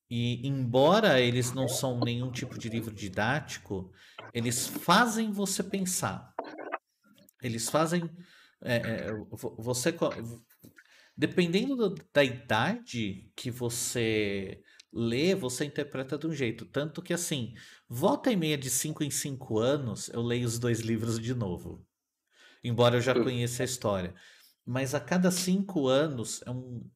E 0.08 0.46
embora 0.46 1.20
eles 1.20 1.52
não 1.52 1.66
são 1.68 2.00
nenhum 2.00 2.30
tipo 2.30 2.58
de 2.58 2.68
livro 2.68 2.94
didático, 2.94 3.92
eles 4.32 4.66
fazem 4.66 5.32
você 5.32 5.62
pensar. 5.62 6.32
Eles 7.42 7.68
fazem 7.68 8.10
é, 8.62 8.76
é, 8.76 9.12
vo- 9.12 9.56
você 9.58 9.92
dependendo 11.16 11.76
do- 11.76 11.94
da 12.12 12.22
idade 12.24 13.30
que 13.36 13.50
você 13.50 14.62
lê, 14.92 15.34
você 15.34 15.64
interpreta 15.64 16.16
de 16.18 16.26
um 16.26 16.32
jeito. 16.32 16.66
Tanto 16.66 17.02
que 17.02 17.12
assim, 17.12 17.54
volta 17.88 18.30
e 18.30 18.36
meia 18.36 18.56
de 18.56 18.70
5 18.70 19.02
em 19.04 19.10
5 19.10 19.58
anos, 19.58 20.08
eu 20.08 20.22
leio 20.22 20.46
os 20.46 20.58
dois 20.58 20.80
livros 20.80 21.18
de 21.20 21.34
novo. 21.34 21.86
Embora 22.62 22.96
eu 22.96 23.00
já 23.00 23.14
conheça 23.14 23.62
a 23.62 23.66
história. 23.66 24.14
Mas 24.64 24.94
a 24.94 25.00
cada 25.00 25.30
cinco 25.30 25.86
anos 25.88 26.42
é 26.46 26.50
um, 26.50 26.90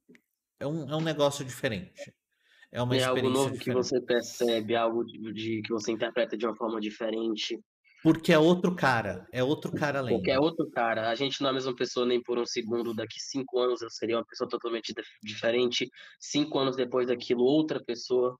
é 0.61 0.66
um, 0.66 0.91
é 0.91 0.97
um 0.97 1.01
negócio 1.01 1.45
diferente. 1.45 2.15
É 2.72 2.80
uma 2.82 2.97
É 2.97 3.02
algo 3.05 3.16
experiência 3.18 3.42
novo 3.42 3.52
que 3.52 3.59
diferente. 3.59 3.82
você 3.84 4.01
percebe, 4.01 4.76
algo 4.76 5.05
de, 5.05 5.32
de- 5.32 5.62
que 5.62 5.72
você 5.72 5.90
interpreta 5.92 6.36
de 6.36 6.47
uma 6.47 6.55
forma 6.56 6.80
diferente. 6.80 7.59
Porque 8.02 8.32
é 8.32 8.38
outro 8.38 8.74
cara. 8.74 9.26
É 9.32 9.42
outro 9.44 9.72
cara 9.72 10.01
lendo. 10.01 10.14
Qualquer 10.18 10.38
outro 10.38 10.70
cara, 10.70 11.10
a 11.10 11.14
gente 11.14 11.40
não 11.42 11.48
é 11.48 11.51
a 11.51 11.55
mesma 11.55 11.74
pessoa 11.74 12.06
nem 12.06 12.22
por 12.22 12.38
um 12.38 12.47
segundo. 12.47 12.94
Daqui 12.94 13.18
cinco 13.20 13.59
anos 13.59 13.82
eu 13.82 13.90
seria 13.90 14.16
uma 14.16 14.24
pessoa 14.24 14.48
totalmente 14.48 14.94
dif- 14.94 15.18
diferente. 15.22 15.86
Cinco 16.18 16.59
anos 16.59 16.76
depois 16.76 17.09
daquilo, 17.09 17.42
outra 17.42 17.82
pessoa. 17.84 18.36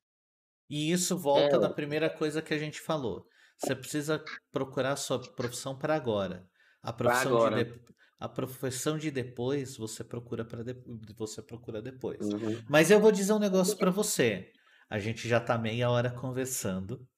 E 0.70 0.90
isso 0.93 1.19
volta 1.19 1.57
É. 1.57 1.59
da 1.59 1.69
primeira 1.69 2.09
coisa 2.09 2.40
que 2.40 2.55
a 2.55 2.59
gente 2.59 2.81
falou. 2.81 3.27
Você 3.59 3.74
precisa 3.74 4.24
procurar 4.51 4.93
a 4.93 4.97
sua 4.97 5.20
profissão 5.35 5.77
para 5.77 5.94
agora. 5.94 6.47
A 6.82 6.93
profissão 6.93 7.36
agora. 7.36 7.62
de 7.65 7.70
de- 7.73 7.81
a 8.21 8.29
profissão 8.29 8.99
de 8.99 9.11
depois 9.11 9.79
você 9.79 10.05
procura 10.05 10.45
para 10.45 10.63
você 11.17 11.41
procura 11.41 11.81
depois. 11.81 12.21
Uhum. 12.21 12.63
Mas 12.69 12.91
eu 12.91 13.01
vou 13.01 13.11
dizer 13.11 13.33
um 13.33 13.39
negócio 13.39 13.75
para 13.79 13.91
você. 13.91 14.53
A 14.91 14.99
gente 14.99 15.27
já 15.27 15.41
tá 15.41 15.57
meia 15.57 15.89
hora 15.89 16.11
conversando. 16.11 17.09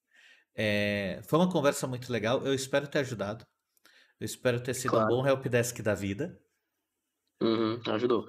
É, 0.55 1.21
foi 1.27 1.41
uma 1.41 1.51
conversa 1.51 1.89
muito 1.89 2.13
legal. 2.13 2.47
Eu 2.47 2.55
espero 2.55 2.87
ter 2.87 3.01
ajudado. 3.01 3.45
Eu 4.21 4.25
espero 4.25 4.63
ter 4.63 4.75
sido 4.75 4.91
um 4.93 5.01
Claro. 5.01 5.09
bom 5.09 5.27
helpdesk 5.27 5.83
da 5.83 5.95
vida. 5.95 6.39
Uhum, 7.43 7.81
ajudou. 7.89 8.29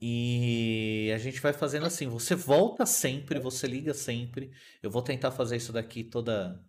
E 0.00 1.10
a 1.12 1.18
gente 1.18 1.40
vai 1.40 1.52
fazendo 1.52 1.86
assim. 1.86 2.06
Você 2.08 2.36
volta 2.36 2.86
sempre, 2.86 3.40
você 3.40 3.66
liga 3.66 3.92
sempre. 3.92 4.52
Eu 4.80 4.90
vou 4.90 5.02
tentar 5.02 5.32
fazer 5.32 5.56
isso 5.56 5.72
daqui 5.72 6.04
toda 6.04 6.64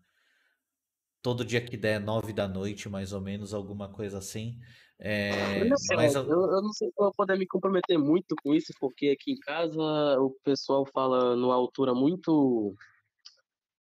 todo 1.21 1.43
dia 1.43 1.59
que 1.59 1.75
der, 1.75 1.99
nove 1.99 2.31
da 2.31 2.47
noite, 2.47 2.87
mais 2.87 3.11
ou 3.11 3.19
menos, 3.19 3.51
alguma 3.51 3.91
coisa 3.91 4.19
assim. 4.19 4.59
É, 4.99 5.61
Eu 5.61 5.65
não 5.65 5.77
sei, 5.77 5.97
mas 5.97 6.15
eu, 6.15 6.23
eu- 6.23 6.61
não 6.61 6.71
sei 6.71 6.87
se 6.87 6.93
eu 6.97 7.03
vou 7.05 7.13
poder 7.13 7.37
me 7.37 7.45
comprometer 7.45 7.97
muito 7.97 8.35
com 8.41 8.53
isso, 8.53 8.71
porque 8.79 9.09
aqui 9.09 9.33
em 9.33 9.39
casa 9.39 9.77
o 10.19 10.31
pessoal 10.43 10.85
fala 10.93 11.35
numa 11.35 11.53
altura 11.55 11.93
muito, 11.93 12.73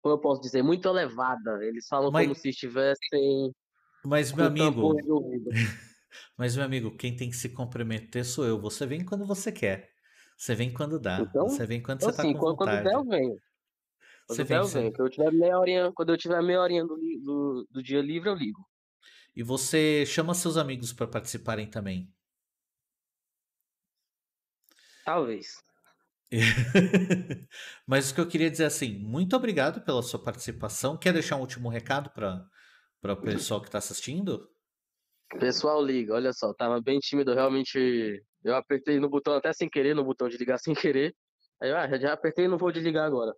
como 0.01 0.15
eu 0.15 0.21
posso 0.21 0.41
dizer, 0.41 0.63
muito 0.63 0.87
elevada. 0.89 1.65
Eles 1.65 1.87
falam 1.89 2.11
Mas- 2.13 2.27
como 2.27 2.35
se 2.35 2.49
estivessem 2.51 3.53
mas 4.05 4.33
meu 4.33 4.47
amigo, 4.47 4.97
mas 6.37 6.57
meu 6.57 6.65
amigo, 6.65 6.97
quem 6.97 7.15
tem 7.17 7.31
que 7.31 7.37
se 7.37 7.49
comprometer 7.49 8.25
sou 8.25 8.45
eu. 8.45 8.61
Você 8.61 8.85
vem 8.85 9.05
quando 9.05 9.25
você 9.25 9.53
quer. 9.53 9.91
Você 10.37 10.55
vem 10.57 10.73
quando 10.73 10.99
dá. 10.99 11.21
Então, 11.21 11.49
Você 11.49 11.65
vem 11.67 11.81
quando 11.81 11.99
Então, 11.99 12.11
você 12.11 12.17
tá 12.17 12.23
assim, 12.23 12.33
com 12.33 12.41
quando, 12.41 12.57
quando 12.57 12.71
vontade. 12.71 12.85
der, 12.89 12.95
eu 12.95 13.05
venho. 13.05 13.37
Quando 14.27 14.37
Você 14.37 14.43
der, 14.45 14.49
vem, 14.49 14.57
eu 14.59 14.67
venho. 14.67 14.93
Quando 14.93 15.07
eu 15.07 15.11
tiver 15.11 15.33
meia 15.33 15.59
horinha, 15.59 15.93
quando 15.95 16.11
eu 16.11 16.19
tiver 16.19 16.43
meia 16.43 16.61
horinha 16.61 16.85
do, 16.85 16.97
do, 16.97 17.67
do 17.71 17.83
dia 17.83 18.01
livre, 18.03 18.29
eu 18.29 18.35
ligo. 18.35 18.61
E 19.35 19.43
você 19.43 20.05
chama 20.07 20.35
seus 20.35 20.57
amigos 20.57 20.93
para 20.93 21.07
participarem 21.07 21.69
também. 21.69 22.13
Talvez. 25.05 25.63
Mas 27.87 28.11
o 28.11 28.15
que 28.15 28.21
eu 28.21 28.29
queria 28.29 28.51
dizer 28.51 28.65
é 28.65 28.67
assim, 28.67 28.99
muito 28.99 29.37
obrigado 29.37 29.83
pela 29.83 30.03
sua 30.03 30.23
participação. 30.23 30.97
Quer 30.97 31.13
deixar 31.13 31.37
um 31.37 31.41
último 31.41 31.69
recado 31.69 32.11
para 32.11 33.13
o 33.13 33.17
pessoal 33.17 33.61
que 33.61 33.69
está 33.69 33.79
assistindo? 33.79 34.49
Pessoal, 35.39 35.83
liga, 35.85 36.15
olha 36.15 36.33
só, 36.33 36.53
tava 36.55 36.81
bem 36.81 36.99
tímido, 36.99 37.35
realmente. 37.35 38.23
Eu 38.45 38.55
apertei 38.57 38.99
no 38.99 39.09
botão 39.09 39.35
até 39.35 39.53
sem 39.53 39.69
querer, 39.69 39.95
no 39.95 40.05
botão 40.05 40.29
de 40.29 40.37
ligar 40.37 40.59
sem 40.61 40.75
querer. 40.75 41.15
Aí 41.61 41.71
eu 41.71 41.77
ah, 41.77 41.89
já- 41.89 41.99
já 41.99 42.13
apertei 42.13 42.47
e 42.47 42.49
não 42.49 42.59
vou 42.59 42.73
desligar 42.73 43.07
agora. 43.07 43.33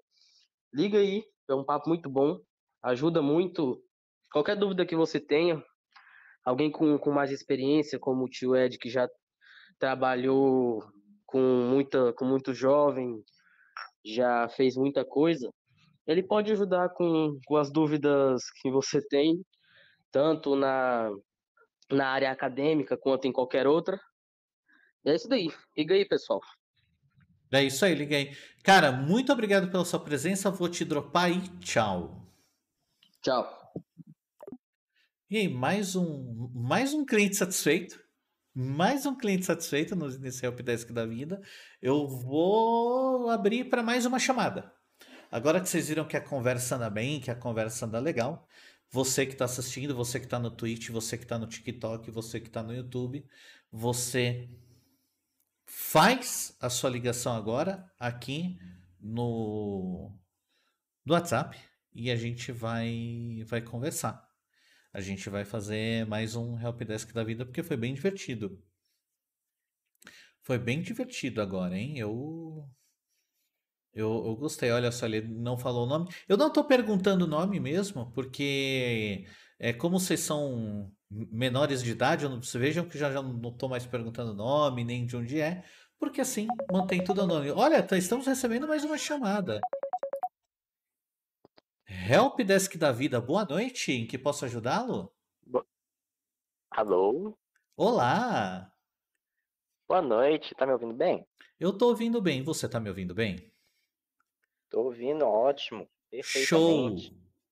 Liga 0.72 0.98
aí, 0.98 1.22
é 1.48 1.54
um 1.54 1.64
papo 1.64 1.88
muito 1.88 2.10
bom, 2.10 2.40
ajuda 2.82 3.22
muito. 3.22 3.82
Qualquer 4.32 4.56
dúvida 4.56 4.86
que 4.86 4.96
você 4.96 5.20
tenha, 5.20 5.62
alguém 6.44 6.70
com, 6.70 6.98
com 6.98 7.10
mais 7.10 7.30
experiência, 7.30 7.98
como 7.98 8.24
o 8.24 8.28
tio 8.28 8.54
Ed, 8.54 8.78
que 8.78 8.88
já 8.88 9.08
trabalhou 9.78 10.82
com 11.24 11.40
muita, 11.40 12.12
com 12.12 12.24
muito 12.24 12.52
jovem, 12.52 13.22
já 14.04 14.48
fez 14.50 14.76
muita 14.76 15.04
coisa, 15.04 15.50
ele 16.06 16.22
pode 16.22 16.52
ajudar 16.52 16.90
com, 16.90 17.38
com 17.46 17.56
as 17.56 17.72
dúvidas 17.72 18.42
que 18.60 18.70
você 18.70 19.00
tem, 19.08 19.42
tanto 20.12 20.54
na, 20.54 21.10
na 21.90 22.08
área 22.08 22.30
acadêmica 22.30 22.96
quanto 22.96 23.26
em 23.26 23.32
qualquer 23.32 23.66
outra. 23.66 23.98
E 25.04 25.10
é 25.10 25.14
isso 25.14 25.28
daí. 25.28 25.48
Liga 25.76 25.94
aí, 25.94 26.06
pessoal. 26.06 26.40
É 27.52 27.62
isso 27.62 27.84
aí, 27.84 27.94
liguei. 27.94 28.36
Cara, 28.62 28.90
muito 28.90 29.32
obrigado 29.32 29.70
pela 29.70 29.84
sua 29.84 30.00
presença. 30.00 30.50
Vou 30.50 30.68
te 30.68 30.84
dropar 30.84 31.30
e 31.30 31.40
tchau. 31.58 32.26
Tchau. 33.22 33.63
E 35.34 35.38
aí, 35.38 35.48
mais 35.48 35.96
um, 35.96 36.48
mais 36.54 36.94
um 36.94 37.04
cliente 37.04 37.34
satisfeito. 37.34 38.00
Mais 38.54 39.04
um 39.04 39.16
cliente 39.16 39.44
satisfeito 39.44 39.96
nesse 39.96 40.46
Helpdesk 40.46 40.92
da 40.92 41.04
vida. 41.04 41.42
Eu 41.82 42.06
vou 42.06 43.28
abrir 43.28 43.64
para 43.64 43.82
mais 43.82 44.06
uma 44.06 44.20
chamada. 44.20 44.72
Agora 45.32 45.60
que 45.60 45.68
vocês 45.68 45.88
viram 45.88 46.06
que 46.06 46.16
a 46.16 46.20
conversa 46.20 46.76
anda 46.76 46.88
bem, 46.88 47.20
que 47.20 47.32
a 47.32 47.34
conversa 47.34 47.84
anda 47.84 47.98
legal, 47.98 48.46
você 48.88 49.26
que 49.26 49.32
está 49.32 49.44
assistindo, 49.46 49.92
você 49.92 50.20
que 50.20 50.26
está 50.26 50.38
no 50.38 50.52
Twitch, 50.52 50.90
você 50.90 51.18
que 51.18 51.24
está 51.24 51.36
no 51.36 51.48
TikTok, 51.48 52.12
você 52.12 52.38
que 52.38 52.46
está 52.46 52.62
no 52.62 52.72
YouTube, 52.72 53.26
você 53.72 54.48
faz 55.66 56.56
a 56.60 56.70
sua 56.70 56.90
ligação 56.90 57.34
agora 57.34 57.90
aqui 57.98 58.56
no, 59.00 60.16
no 61.04 61.12
WhatsApp 61.12 61.58
e 61.92 62.08
a 62.08 62.14
gente 62.14 62.52
vai, 62.52 63.42
vai 63.48 63.60
conversar. 63.60 64.32
A 64.94 65.00
gente 65.02 65.28
vai 65.28 65.44
fazer 65.44 66.06
mais 66.06 66.36
um 66.36 66.58
Helpdesk 66.58 67.12
da 67.12 67.22
vida 67.22 67.44
porque 67.44 67.62
foi 67.62 67.76
bem 67.76 67.92
divertido. 67.92 68.58
Foi 70.42 70.58
bem 70.58 70.80
divertido 70.80 71.42
agora, 71.42 71.76
hein? 71.76 71.98
Eu 71.98 72.68
eu, 73.92 74.24
eu 74.26 74.36
gostei. 74.36 74.70
Olha 74.70 74.90
só, 74.92 75.06
ele 75.06 75.20
não 75.22 75.56
falou 75.58 75.84
o 75.84 75.88
nome. 75.88 76.08
Eu 76.28 76.36
não 76.36 76.52
tô 76.52 76.64
perguntando 76.64 77.24
o 77.24 77.28
nome 77.28 77.60
mesmo, 77.60 78.10
porque 78.12 79.26
é 79.58 79.72
como 79.72 79.98
vocês 80.00 80.20
são 80.20 80.92
menores 81.10 81.82
de 81.82 81.90
idade, 81.92 82.28
não- 82.28 82.42
vocês 82.42 82.60
vejam 82.60 82.88
que 82.88 82.98
já, 82.98 83.12
já 83.12 83.22
não 83.22 83.52
tô 83.56 83.68
mais 83.68 83.86
perguntando 83.86 84.32
o 84.32 84.34
nome, 84.34 84.84
nem 84.84 85.06
de 85.06 85.16
onde 85.16 85.40
é, 85.40 85.64
porque 85.98 86.20
assim 86.20 86.46
mantém 86.72 87.02
tudo 87.04 87.22
anônimo. 87.22 87.56
Olha, 87.58 87.82
tá- 87.82 87.96
estamos 87.96 88.26
recebendo 88.26 88.66
mais 88.66 88.84
uma 88.84 88.98
chamada. 88.98 89.60
Help 91.86 92.40
Desk 92.42 92.76
da 92.76 92.92
Vida, 92.92 93.20
boa 93.20 93.44
noite. 93.44 93.92
Em 93.92 94.06
que 94.06 94.18
posso 94.18 94.44
ajudá-lo? 94.44 95.14
Alô? 96.70 97.38
Olá, 97.76 98.72
Boa 99.88 100.02
noite, 100.02 100.54
tá 100.54 100.66
me 100.66 100.72
ouvindo 100.72 100.92
bem? 100.94 101.26
eu 101.58 101.76
tô 101.76 101.88
ouvindo 101.88 102.20
bem. 102.20 102.42
Você 102.44 102.68
tá 102.68 102.78
me 102.80 102.88
ouvindo 102.88 103.14
bem? 103.14 103.52
Tô 104.68 104.82
ouvindo, 104.84 105.24
ótimo. 105.24 105.88
Show! 106.22 106.96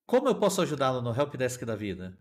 Como 0.06 0.28
eu 0.28 0.38
posso 0.38 0.60
ajudá-lo 0.62 1.00
no 1.00 1.14
Help 1.14 1.34
Desk 1.36 1.64
da 1.64 1.74
Vida? 1.76 2.18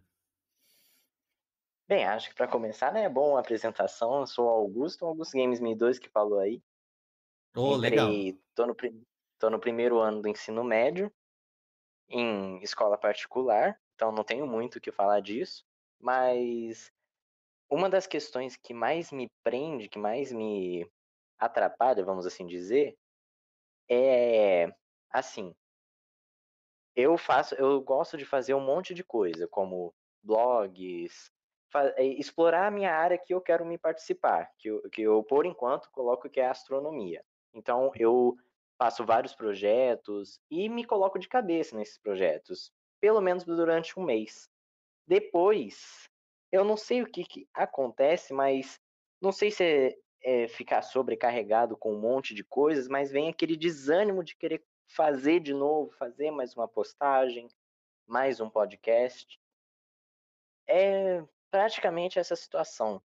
Bem, 1.87 2.05
acho 2.05 2.29
que 2.29 2.35
pra 2.35 2.47
começar, 2.47 2.93
né, 2.93 3.03
é 3.03 3.09
bom 3.09 3.35
a 3.35 3.41
apresentação. 3.41 4.21
Eu 4.21 4.27
sou 4.27 4.45
o 4.45 4.49
Augusto, 4.49 5.05
Augusto 5.05 5.37
Games 5.37 5.59
1002 5.59 5.99
que 5.99 6.09
falou 6.09 6.39
aí. 6.39 6.61
Oh, 7.55 7.75
legal. 7.75 8.07
Entrei, 8.09 8.39
tô 8.55 8.65
no, 8.65 8.75
tô 9.37 9.49
no 9.49 9.59
primeiro 9.59 9.99
ano 9.99 10.21
do 10.21 10.29
ensino 10.29 10.63
médio, 10.63 11.11
em 12.11 12.61
escola 12.61 12.97
particular, 12.97 13.79
então 13.95 14.11
não 14.11 14.23
tenho 14.23 14.45
muito 14.45 14.75
o 14.77 14.81
que 14.81 14.91
falar 14.91 15.21
disso, 15.21 15.63
mas 15.99 16.91
uma 17.69 17.89
das 17.89 18.05
questões 18.05 18.55
que 18.57 18.73
mais 18.73 19.11
me 19.11 19.29
prende, 19.43 19.87
que 19.89 19.97
mais 19.97 20.31
me 20.31 20.89
atrapalha, 21.39 22.03
vamos 22.03 22.25
assim 22.25 22.45
dizer, 22.45 22.97
é 23.89 24.71
assim, 25.09 25.53
eu 26.95 27.17
faço, 27.17 27.55
eu 27.55 27.81
gosto 27.81 28.17
de 28.17 28.25
fazer 28.25 28.53
um 28.53 28.59
monte 28.59 28.93
de 28.93 29.03
coisa, 29.03 29.47
como 29.47 29.93
blogs, 30.21 31.31
eh, 31.95 32.03
explorar 32.03 32.67
a 32.67 32.71
minha 32.71 32.93
área 32.93 33.17
que 33.17 33.33
eu 33.33 33.41
quero 33.41 33.65
me 33.65 33.77
participar, 33.77 34.51
que 34.57 34.69
eu, 34.69 34.81
que 34.89 35.01
eu 35.01 35.23
por 35.23 35.45
enquanto 35.45 35.89
coloco 35.91 36.29
que 36.29 36.39
é 36.39 36.47
astronomia. 36.47 37.23
Então 37.53 37.91
eu 37.95 38.35
faço 38.81 39.05
vários 39.05 39.35
projetos 39.35 40.39
e 40.49 40.67
me 40.67 40.83
coloco 40.83 41.19
de 41.19 41.27
cabeça 41.27 41.77
nesses 41.77 41.99
projetos, 41.99 42.71
pelo 42.99 43.21
menos 43.21 43.43
durante 43.43 43.99
um 43.99 44.03
mês. 44.03 44.49
Depois, 45.05 46.09
eu 46.51 46.63
não 46.63 46.75
sei 46.75 47.03
o 47.03 47.05
que, 47.05 47.23
que 47.23 47.47
acontece, 47.53 48.33
mas 48.33 48.79
não 49.21 49.31
sei 49.31 49.51
se 49.51 49.63
é, 49.63 49.97
é 50.23 50.47
ficar 50.47 50.81
sobrecarregado 50.81 51.77
com 51.77 51.93
um 51.93 51.99
monte 51.99 52.33
de 52.33 52.43
coisas, 52.43 52.87
mas 52.87 53.11
vem 53.11 53.29
aquele 53.29 53.55
desânimo 53.55 54.23
de 54.23 54.35
querer 54.35 54.65
fazer 54.87 55.41
de 55.41 55.53
novo, 55.53 55.91
fazer 55.91 56.31
mais 56.31 56.55
uma 56.55 56.67
postagem, 56.67 57.47
mais 58.07 58.39
um 58.39 58.49
podcast. 58.49 59.39
É 60.67 61.23
praticamente 61.51 62.17
essa 62.17 62.35
situação. 62.35 62.99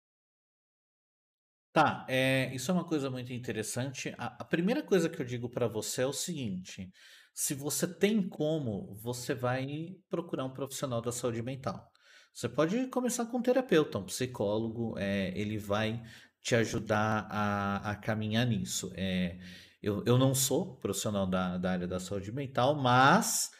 Tá, 1.76 2.06
é, 2.08 2.50
isso 2.54 2.70
é 2.70 2.74
uma 2.74 2.86
coisa 2.86 3.10
muito 3.10 3.34
interessante. 3.34 4.14
A, 4.16 4.28
a 4.40 4.44
primeira 4.46 4.82
coisa 4.82 5.10
que 5.10 5.20
eu 5.20 5.26
digo 5.26 5.46
para 5.46 5.68
você 5.68 6.00
é 6.00 6.06
o 6.06 6.12
seguinte: 6.12 6.90
se 7.34 7.52
você 7.52 7.86
tem 7.86 8.26
como, 8.26 8.94
você 8.94 9.34
vai 9.34 9.94
procurar 10.08 10.46
um 10.46 10.54
profissional 10.54 11.02
da 11.02 11.12
saúde 11.12 11.42
mental. 11.42 11.92
Você 12.32 12.48
pode 12.48 12.86
começar 12.86 13.26
com 13.26 13.36
um 13.36 13.42
terapeuta, 13.42 13.98
um 13.98 14.06
psicólogo, 14.06 14.94
é, 14.96 15.38
ele 15.38 15.58
vai 15.58 16.02
te 16.40 16.54
ajudar 16.54 17.28
a, 17.30 17.90
a 17.90 17.94
caminhar 17.96 18.46
nisso. 18.46 18.90
É, 18.94 19.36
eu, 19.82 20.02
eu 20.06 20.16
não 20.16 20.34
sou 20.34 20.76
profissional 20.78 21.26
da, 21.26 21.58
da 21.58 21.72
área 21.72 21.86
da 21.86 22.00
saúde 22.00 22.32
mental, 22.32 22.74
mas 22.74 23.50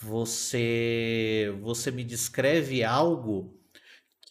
você, 0.00 1.52
você 1.60 1.90
me 1.90 2.04
descreve 2.04 2.84
algo 2.84 3.63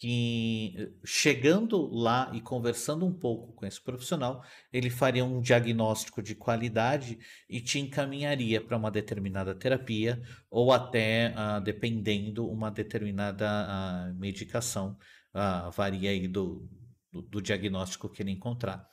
que 0.04 0.92
chegando 1.02 1.86
lá 1.90 2.30
e 2.34 2.40
conversando 2.42 3.06
um 3.06 3.12
pouco 3.12 3.54
com 3.54 3.64
esse 3.64 3.80
profissional, 3.80 4.44
ele 4.70 4.90
faria 4.90 5.24
um 5.24 5.40
diagnóstico 5.40 6.22
de 6.22 6.34
qualidade 6.34 7.18
e 7.48 7.58
te 7.58 7.78
encaminharia 7.78 8.60
para 8.60 8.76
uma 8.76 8.90
determinada 8.90 9.54
terapia 9.54 10.20
ou 10.50 10.74
até, 10.74 11.32
ah, 11.34 11.58
dependendo, 11.58 12.46
uma 12.46 12.70
determinada 12.70 13.48
ah, 13.48 14.12
medicação, 14.14 14.94
ah, 15.32 15.70
varia 15.70 16.10
aí 16.10 16.28
do, 16.28 16.68
do, 17.10 17.22
do 17.22 17.40
diagnóstico 17.40 18.10
que 18.10 18.22
ele 18.22 18.30
encontrar. 18.30 18.86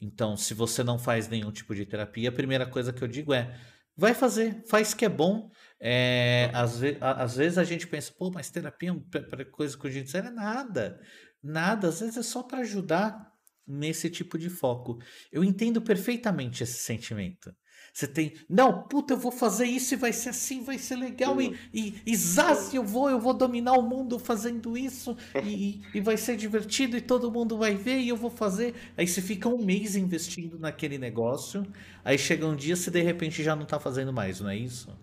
Então, 0.00 0.36
se 0.36 0.52
você 0.52 0.82
não 0.82 0.98
faz 0.98 1.28
nenhum 1.28 1.52
tipo 1.52 1.76
de 1.76 1.86
terapia, 1.86 2.28
a 2.28 2.32
primeira 2.32 2.66
coisa 2.66 2.92
que 2.92 3.04
eu 3.04 3.08
digo 3.08 3.32
é 3.32 3.56
vai 3.96 4.14
fazer, 4.14 4.64
faz 4.68 4.92
que 4.92 5.04
é 5.04 5.08
bom. 5.08 5.48
É, 5.80 6.50
às, 6.54 6.78
ve- 6.78 6.96
a- 7.00 7.22
às 7.22 7.36
vezes 7.36 7.58
a 7.58 7.64
gente 7.64 7.86
pensa, 7.86 8.12
pô, 8.18 8.30
mas 8.30 8.50
terapia 8.50 8.88
é 8.88 8.92
um- 8.92 9.00
pra 9.00 9.44
coisa 9.44 9.76
com 9.76 9.90
gente 9.90 10.10
séria, 10.10 10.30
nada. 10.30 11.00
Nada, 11.42 11.88
às 11.88 12.00
vezes 12.00 12.16
é 12.16 12.22
só 12.22 12.42
para 12.42 12.58
ajudar 12.58 13.30
nesse 13.66 14.08
tipo 14.08 14.38
de 14.38 14.48
foco. 14.48 14.98
Eu 15.30 15.44
entendo 15.44 15.82
perfeitamente 15.82 16.62
esse 16.62 16.78
sentimento. 16.78 17.54
Você 17.92 18.06
tem, 18.06 18.34
não, 18.48 18.86
puta, 18.88 19.14
eu 19.14 19.18
vou 19.18 19.32
fazer 19.32 19.64
isso 19.64 19.94
e 19.94 19.96
vai 19.96 20.12
ser 20.12 20.30
assim, 20.30 20.62
vai 20.62 20.76
ser 20.78 20.96
legal, 20.96 21.40
e, 21.40 21.56
e, 21.72 22.02
e 22.04 22.16
zaz, 22.16 22.74
eu 22.74 22.84
vou, 22.84 23.08
eu 23.08 23.18
vou 23.18 23.32
dominar 23.32 23.72
o 23.72 23.82
mundo 23.82 24.18
fazendo 24.18 24.76
isso, 24.76 25.16
e, 25.42 25.48
e, 25.48 25.82
e 25.94 26.00
vai 26.00 26.16
ser 26.18 26.36
divertido, 26.36 26.96
e 26.96 27.00
todo 27.00 27.30
mundo 27.32 27.56
vai 27.56 27.74
ver, 27.74 27.98
e 28.00 28.08
eu 28.08 28.16
vou 28.16 28.30
fazer. 28.30 28.74
Aí 28.96 29.06
você 29.08 29.22
fica 29.22 29.48
um 29.48 29.64
mês 29.64 29.96
investindo 29.96 30.58
naquele 30.58 30.98
negócio, 30.98 31.66
aí 32.04 32.18
chega 32.18 32.46
um 32.46 32.56
dia, 32.56 32.76
você 32.76 32.90
de 32.90 33.00
repente 33.02 33.42
já 33.42 33.56
não 33.56 33.64
tá 33.64 33.80
fazendo 33.80 34.12
mais, 34.12 34.40
não 34.40 34.50
é 34.50 34.56
isso? 34.56 34.94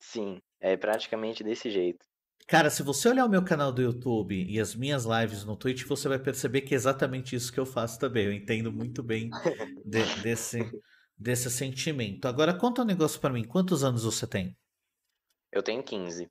Sim, 0.00 0.40
é 0.60 0.76
praticamente 0.76 1.44
desse 1.44 1.70
jeito. 1.70 2.04
Cara, 2.46 2.70
se 2.70 2.82
você 2.82 3.08
olhar 3.10 3.26
o 3.26 3.28
meu 3.28 3.44
canal 3.44 3.70
do 3.70 3.82
YouTube 3.82 4.42
e 4.48 4.58
as 4.58 4.74
minhas 4.74 5.04
lives 5.04 5.44
no 5.44 5.54
Twitch, 5.54 5.84
você 5.84 6.08
vai 6.08 6.18
perceber 6.18 6.62
que 6.62 6.74
é 6.74 6.76
exatamente 6.76 7.36
isso 7.36 7.52
que 7.52 7.60
eu 7.60 7.66
faço 7.66 7.98
também. 7.98 8.24
Eu 8.24 8.32
entendo 8.32 8.72
muito 8.72 9.02
bem 9.02 9.28
de- 9.84 10.22
desse, 10.22 10.58
desse 11.16 11.50
sentimento. 11.50 12.26
Agora, 12.26 12.54
conta 12.54 12.82
um 12.82 12.86
negócio 12.86 13.20
pra 13.20 13.30
mim. 13.30 13.44
Quantos 13.44 13.84
anos 13.84 14.04
você 14.04 14.26
tem? 14.26 14.56
Eu 15.52 15.62
tenho 15.62 15.82
15. 15.82 16.26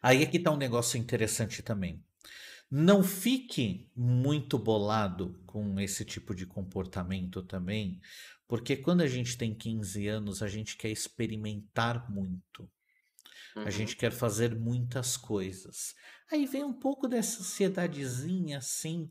Aí 0.00 0.22
aqui 0.22 0.38
tá 0.38 0.50
um 0.50 0.56
negócio 0.56 0.98
interessante 0.98 1.62
também. 1.62 2.02
Não 2.70 3.02
fique 3.02 3.90
muito 3.94 4.58
bolado 4.58 5.42
com 5.46 5.78
esse 5.78 6.04
tipo 6.04 6.34
de 6.34 6.46
comportamento 6.46 7.42
também, 7.42 8.00
porque 8.52 8.76
quando 8.76 9.00
a 9.00 9.06
gente 9.06 9.38
tem 9.38 9.54
15 9.54 10.06
anos, 10.08 10.42
a 10.42 10.46
gente 10.46 10.76
quer 10.76 10.90
experimentar 10.90 12.12
muito. 12.12 12.70
A 13.56 13.60
Uhum. 13.60 13.70
gente 13.70 13.96
quer 13.96 14.12
fazer 14.12 14.54
muitas 14.54 15.16
coisas. 15.16 15.94
Aí 16.30 16.44
vem 16.44 16.62
um 16.62 16.78
pouco 16.78 17.08
dessa 17.08 17.40
ansiedadezinha 17.40 18.58
assim, 18.58 19.08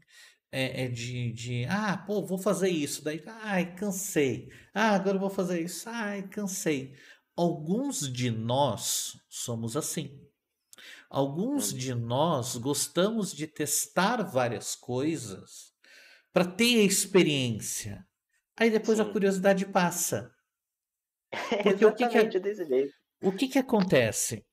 é, 0.51 0.84
é 0.84 0.88
de, 0.88 1.34
de, 1.34 1.65
ah, 1.65 1.97
pô, 1.97 2.23
vou 2.23 2.38
fazer 2.38 2.69
isso. 2.69 3.03
Daí, 3.03 3.23
ai, 3.26 3.73
cansei. 3.73 4.47
Ah, 4.76 4.91
agora 4.91 5.15
eu 5.15 5.19
vou 5.19 5.31
fazer 5.31 5.59
isso. 5.59 5.89
Ai, 5.89 6.22
cansei. 6.27 6.95
Alguns 7.35 8.13
de 8.13 8.30
nós 8.30 9.19
somos 9.27 9.76
assim. 9.76 10.22
Alguns 11.09 11.73
de 11.73 11.95
nós 11.95 12.57
gostamos 12.57 13.34
de 13.34 13.47
testar 13.47 14.22
várias 14.22 14.76
coisas 14.76 15.73
para 16.31 16.45
ter 16.45 16.81
a 16.81 16.84
experiência. 16.84 18.05
Aí 18.62 18.70
depois 18.70 19.00
a 19.00 19.06
Sim. 19.06 19.12
curiosidade 19.12 19.66
passa. 19.66 20.32
É 21.52 21.64
Porque 21.64 21.84
o 21.84 21.96
que 21.96 22.08
que. 22.08 22.20
O 23.24 23.32
que 23.32 23.48
que 23.48 23.58
acontece? 23.58 24.46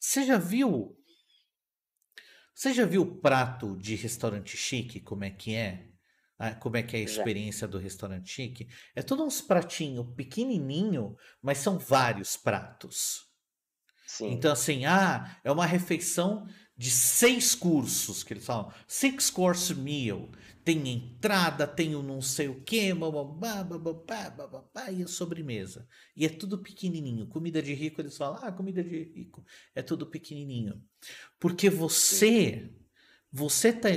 Você 0.00 0.24
já 0.24 0.36
viu? 0.36 0.96
Você 2.52 2.72
já 2.72 2.84
viu 2.84 3.02
o 3.02 3.20
prato 3.20 3.76
de 3.76 3.94
restaurante 3.94 4.56
chique, 4.56 4.98
como 5.00 5.22
é 5.22 5.30
que 5.30 5.54
é? 5.54 5.86
Ah, 6.38 6.56
Como 6.56 6.76
é 6.76 6.82
que 6.82 6.96
é 6.96 7.00
a 7.00 7.02
Já. 7.02 7.08
experiência 7.12 7.68
do 7.68 7.78
restaurante 7.78 8.28
chique? 8.32 8.66
É 8.96 9.02
todos 9.02 9.24
uns 9.24 9.40
pratinhos 9.40 10.12
pequenininho, 10.16 11.16
mas 11.40 11.58
são 11.58 11.78
vários 11.78 12.36
pratos. 12.36 13.28
Sim. 14.06 14.32
Então, 14.32 14.50
assim, 14.50 14.86
ah, 14.86 15.38
é 15.44 15.52
uma 15.52 15.66
refeição 15.66 16.46
de 16.80 16.90
seis 16.90 17.54
cursos, 17.54 18.24
que 18.24 18.32
eles 18.32 18.46
falam, 18.46 18.72
six 18.88 19.28
course 19.28 19.74
meal. 19.74 20.30
Tem 20.64 20.88
entrada, 20.88 21.66
tem 21.66 21.94
o 21.94 22.02
não 22.02 22.22
sei 22.22 22.48
o 22.48 22.62
que, 22.62 22.94
bababá, 22.94 23.62
bababá, 23.62 24.90
e 24.90 25.02
a 25.02 25.06
sobremesa. 25.06 25.86
E 26.16 26.24
é 26.24 26.30
tudo 26.30 26.56
pequenininho. 26.62 27.26
Comida 27.26 27.60
de 27.60 27.74
rico, 27.74 28.00
eles 28.00 28.16
falam, 28.16 28.40
ah, 28.42 28.50
comida 28.50 28.82
de 28.82 29.12
rico. 29.12 29.44
É 29.74 29.82
tudo 29.82 30.06
pequenininho. 30.06 30.82
Porque 31.38 31.68
você, 31.68 32.74
você 33.30 33.74
tá, 33.74 33.90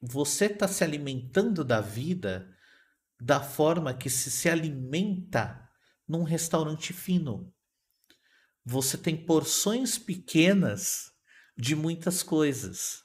você 0.00 0.48
tá 0.48 0.66
se 0.66 0.82
alimentando 0.82 1.62
da 1.62 1.82
vida 1.82 2.50
da 3.20 3.42
forma 3.42 3.92
que 3.92 4.08
se 4.08 4.30
se 4.30 4.48
alimenta 4.48 5.68
num 6.08 6.22
restaurante 6.22 6.94
fino 6.94 7.52
você 8.68 8.98
tem 8.98 9.16
porções 9.16 9.96
pequenas 9.96 11.15
de 11.56 11.74
muitas 11.76 12.22
coisas. 12.22 13.02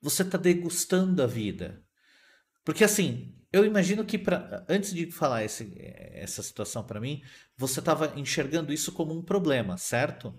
Você 0.00 0.22
está 0.22 0.38
degustando 0.38 1.22
a 1.22 1.26
vida. 1.26 1.84
Porque 2.64 2.84
assim, 2.84 3.34
eu 3.52 3.64
imagino 3.64 4.04
que 4.04 4.18
pra, 4.18 4.64
antes 4.68 4.94
de 4.94 5.10
falar 5.10 5.44
esse- 5.44 5.74
essa 6.14 6.42
situação 6.42 6.84
para 6.84 7.00
mim, 7.00 7.22
você 7.56 7.80
estava 7.80 8.14
enxergando 8.18 8.72
isso 8.72 8.92
como 8.92 9.14
um 9.18 9.22
problema, 9.24 9.76
certo? 9.78 10.34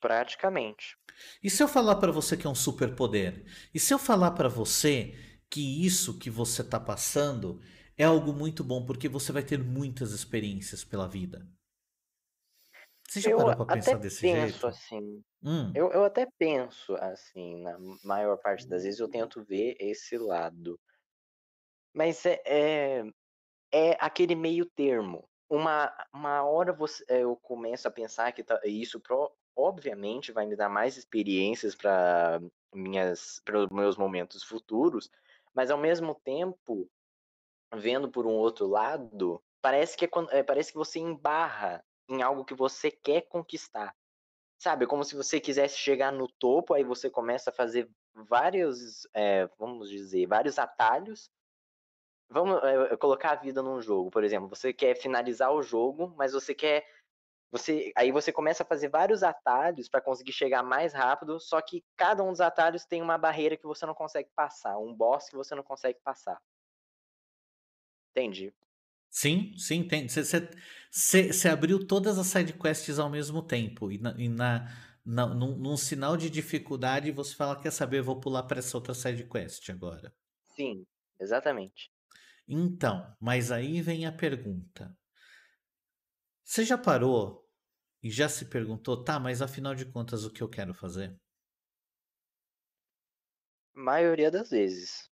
Praticamente. 0.00 0.96
E 1.42 1.50
se 1.50 1.62
eu 1.62 1.68
falar 1.68 1.96
para 1.96 2.12
você 2.12 2.36
que 2.36 2.46
é 2.46 2.50
um 2.50 2.54
superpoder? 2.54 3.44
E 3.74 3.80
se 3.80 3.92
eu 3.92 3.98
falar 3.98 4.32
para 4.32 4.48
você 4.48 5.14
que 5.50 5.84
isso 5.84 6.18
que 6.18 6.30
você 6.30 6.62
está 6.62 6.78
passando 6.78 7.60
é 7.96 8.04
algo 8.04 8.32
muito 8.32 8.62
bom 8.62 8.84
porque 8.84 9.08
você 9.08 9.32
vai 9.32 9.42
ter 9.42 9.58
muitas 9.62 10.12
experiências 10.12 10.84
pela 10.84 11.08
vida. 11.08 11.46
Você 13.08 13.20
já 13.20 13.30
Eu 13.30 13.38
parou 13.38 13.56
pra 13.56 13.66
até 13.68 13.94
pensar 13.94 13.98
desse 13.98 14.26
penso 14.26 14.26
jeito? 14.26 14.66
assim. 14.66 15.22
Hum, 15.42 15.74
Eu, 15.74 15.92
eu 15.92 16.04
até 16.04 16.26
penso 16.38 16.94
assim, 16.96 17.62
na 17.62 17.78
maior 18.04 18.38
parte 18.38 18.68
das 18.68 18.82
vezes 18.84 19.00
eu 19.00 19.08
tento 19.10 19.44
ver 19.44 19.76
esse 19.80 20.18
lado. 20.18 20.80
Mas 21.94 22.24
é, 22.26 22.40
é, 22.46 23.02
é 23.72 23.98
aquele 24.00 24.34
meio 24.34 24.66
termo. 24.66 25.28
Uma, 25.50 25.92
uma 26.14 26.44
hora 26.44 26.72
você, 26.72 27.04
é, 27.08 27.22
eu 27.24 27.36
começo 27.36 27.88
a 27.88 27.90
pensar 27.90 28.32
que 28.32 28.44
tá- 28.44 28.60
isso 28.64 29.00
pro- 29.00 29.32
obviamente 29.56 30.32
vai 30.32 30.46
me 30.46 30.56
dar 30.56 30.68
mais 30.68 30.96
experiências 30.98 31.74
para 31.76 32.40
minhas 32.74 33.40
para 33.44 33.60
os 33.60 33.68
meus 33.70 33.96
momentos 33.96 34.42
futuros, 34.44 35.10
mas 35.54 35.70
ao 35.70 35.78
mesmo 35.78 36.14
tempo, 36.24 36.90
vendo 37.74 38.10
por 38.10 38.26
um 38.26 38.32
outro 38.32 38.66
lado, 38.66 39.42
parece 39.62 39.96
que 39.96 40.04
é, 40.06 40.10
é, 40.32 40.42
parece 40.42 40.72
que 40.72 40.78
você 40.78 40.98
embarra 40.98 41.84
em 42.08 42.22
algo 42.22 42.44
que 42.44 42.54
você 42.54 42.90
quer 42.90 43.22
conquistar. 43.22 43.94
Sabe, 44.58 44.86
como 44.86 45.04
se 45.04 45.14
você 45.14 45.40
quisesse 45.40 45.78
chegar 45.78 46.10
no 46.12 46.26
topo, 46.26 46.74
aí 46.74 46.82
você 46.82 47.08
começa 47.08 47.50
a 47.50 47.52
fazer 47.52 47.88
vários, 48.14 49.06
é, 49.14 49.48
vamos 49.58 49.88
dizer, 49.88 50.26
vários 50.26 50.58
atalhos 50.58 51.30
Vamos 52.30 52.62
é, 52.62 52.96
colocar 52.98 53.32
a 53.32 53.36
vida 53.36 53.62
num 53.62 53.80
jogo, 53.80 54.10
por 54.10 54.22
exemplo, 54.22 54.48
você 54.48 54.70
quer 54.72 54.94
finalizar 54.94 55.50
o 55.50 55.62
jogo, 55.62 56.14
mas 56.16 56.32
você 56.32 56.54
quer 56.54 56.86
você 57.50 57.90
aí 57.96 58.12
você 58.12 58.30
começa 58.30 58.62
a 58.62 58.66
fazer 58.66 58.88
vários 58.88 59.22
atalhos 59.22 59.88
para 59.88 60.02
conseguir 60.02 60.32
chegar 60.32 60.62
mais 60.62 60.92
rápido, 60.92 61.40
só 61.40 61.62
que 61.62 61.82
cada 61.96 62.22
um 62.22 62.30
dos 62.30 62.42
atalhos 62.42 62.84
tem 62.84 63.00
uma 63.00 63.16
barreira 63.16 63.56
que 63.56 63.66
você 63.66 63.86
não 63.86 63.94
consegue 63.94 64.28
passar, 64.36 64.78
um 64.78 64.94
boss 64.94 65.30
que 65.30 65.36
você 65.36 65.54
não 65.54 65.62
consegue 65.62 65.98
passar. 66.04 66.38
Entende? 68.10 68.54
Sim, 69.10 69.56
sim, 69.58 69.86
tem. 69.86 70.06
Você, 70.08 71.48
abriu 71.48 71.86
todas 71.86 72.18
as 72.18 72.26
sidequests 72.28 72.98
ao 72.98 73.10
mesmo 73.10 73.42
tempo. 73.42 73.90
E, 73.92 73.98
na, 73.98 74.14
e 74.18 74.28
na, 74.28 74.68
na- 75.04 75.26
num, 75.34 75.56
num 75.56 75.76
sinal 75.76 76.16
de 76.16 76.30
dificuldade, 76.30 77.10
você 77.12 77.34
fala: 77.34 77.60
Quer 77.60 77.70
saber? 77.72 78.02
Vou 78.02 78.20
pular 78.20 78.44
para 78.44 78.58
essa 78.58 78.76
outra 78.76 78.94
sidequest 78.94 79.70
agora. 79.70 80.14
Sim, 80.42 80.84
exatamente. 81.20 81.92
Então, 82.48 83.16
mas 83.20 83.52
aí 83.52 83.80
vem 83.80 84.04
a 84.06 84.10
pergunta. 84.12 84.96
Você 86.42 86.64
já 86.64 86.76
parou 86.76 87.48
e 88.02 88.10
já 88.10 88.28
se 88.28 88.46
perguntou, 88.46 89.04
tá, 89.04 89.20
mas 89.20 89.42
afinal 89.42 89.74
de 89.74 89.84
contas, 89.86 90.24
o 90.24 90.32
que 90.32 90.42
eu 90.42 90.48
quero 90.48 90.74
fazer? 90.74 91.20
Maioria 93.74 94.30
das 94.30 94.50
vezes. 94.50 95.10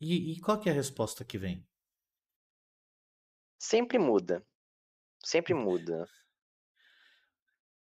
E, 0.00 0.32
e 0.32 0.40
qual 0.40 0.60
é 0.66 0.70
a 0.70 0.74
resposta 0.74 1.24
que 1.24 1.38
vem? 1.38 1.66
Sempre 3.60 3.98
muda. 3.98 4.42
Sempre 5.22 5.52
muda. 5.52 6.08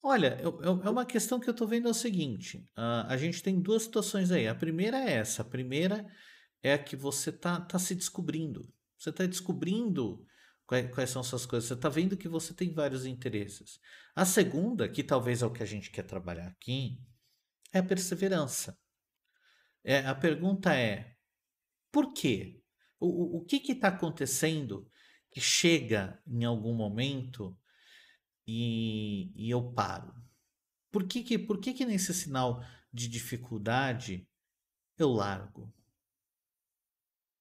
Olha, 0.03 0.37
eu- 0.41 0.61
eu- 0.61 0.81
é 0.83 0.89
uma 0.89 1.05
questão 1.05 1.39
que 1.39 1.49
eu 1.49 1.53
tô 1.53 1.65
vendo 1.65 1.87
é 1.87 1.91
o 1.91 1.93
seguinte: 1.93 2.65
ah, 2.75 3.07
a 3.07 3.15
gente 3.15 3.41
tem 3.41 3.61
duas 3.61 3.83
situações 3.83 4.29
aí. 4.29 4.45
A 4.47 4.53
primeira 4.53 4.97
é 4.97 5.13
essa. 5.13 5.41
A 5.41 5.45
primeira 5.45 6.05
é 6.61 6.73
a 6.73 6.83
que 6.83 6.97
você 6.97 7.31
tá, 7.31 7.61
tá 7.61 7.79
se 7.79 7.95
descobrindo. 7.95 8.69
Você 8.97 9.11
tá 9.11 9.25
descobrindo 9.25 10.25
quais, 10.65 10.93
quais 10.93 11.09
são 11.09 11.23
suas 11.23 11.45
coisas. 11.45 11.69
Você 11.69 11.77
tá 11.77 11.87
vendo 11.87 12.17
que 12.17 12.27
você 12.27 12.53
tem 12.53 12.73
vários 12.73 13.05
interesses. 13.05 13.79
A 14.13 14.25
segunda, 14.25 14.89
que 14.89 15.01
talvez 15.03 15.41
é 15.41 15.45
o 15.45 15.51
que 15.53 15.63
a 15.63 15.65
gente 15.65 15.91
quer 15.91 16.03
trabalhar 16.03 16.47
aqui, 16.47 16.99
é 17.73 17.79
a 17.79 17.83
perseverança. 17.83 18.77
É, 19.83 19.99
a 19.99 20.13
pergunta 20.15 20.73
é: 20.75 21.15
por 21.91 22.13
quê? 22.13 22.61
O, 22.99 23.07
o, 23.07 23.37
o 23.37 23.45
que 23.45 23.71
está 23.71 23.87
acontecendo 23.89 24.85
que 25.31 25.39
chega 25.41 26.21
em 26.27 26.43
algum 26.45 26.73
momento 26.73 27.57
e, 28.47 29.31
e 29.35 29.49
eu 29.49 29.71
paro? 29.73 30.13
Por 30.91 31.07
que, 31.07 31.23
que, 31.23 31.39
por 31.39 31.59
que, 31.59 31.73
que 31.73 31.85
nesse 31.85 32.13
sinal 32.13 32.63
de 32.93 33.07
dificuldade 33.07 34.27
eu 34.97 35.09
largo? 35.09 35.63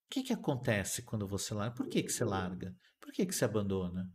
O 0.06 0.10
que, 0.10 0.22
que 0.22 0.32
acontece 0.32 1.02
quando 1.02 1.26
você 1.28 1.54
larga? 1.54 1.74
Por 1.74 1.88
que, 1.88 2.02
que 2.02 2.10
você 2.10 2.24
larga? 2.24 2.74
Por 3.00 3.12
que, 3.12 3.24
que 3.24 3.34
você 3.34 3.44
abandona? 3.44 4.12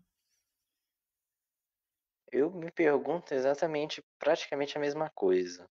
Eu 2.34 2.52
me 2.52 2.70
pergunto 2.70 3.34
exatamente, 3.34 4.04
praticamente 4.20 4.78
a 4.78 4.82
mesma 4.82 5.10
coisa, 5.10 5.70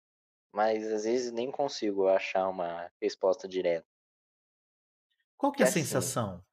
mas 0.54 0.92
às 0.92 1.06
vezes 1.06 1.32
nem 1.32 1.52
consigo 1.52 2.08
achar 2.08 2.50
uma 2.50 2.92
resposta 3.02 3.48
direta. 3.48 3.88
Qual 5.38 5.52
que 5.52 5.62
é 5.62 5.64
Que 5.64 5.66
a 5.66 5.68
assim, 5.68 5.82
sensação? 5.84 6.44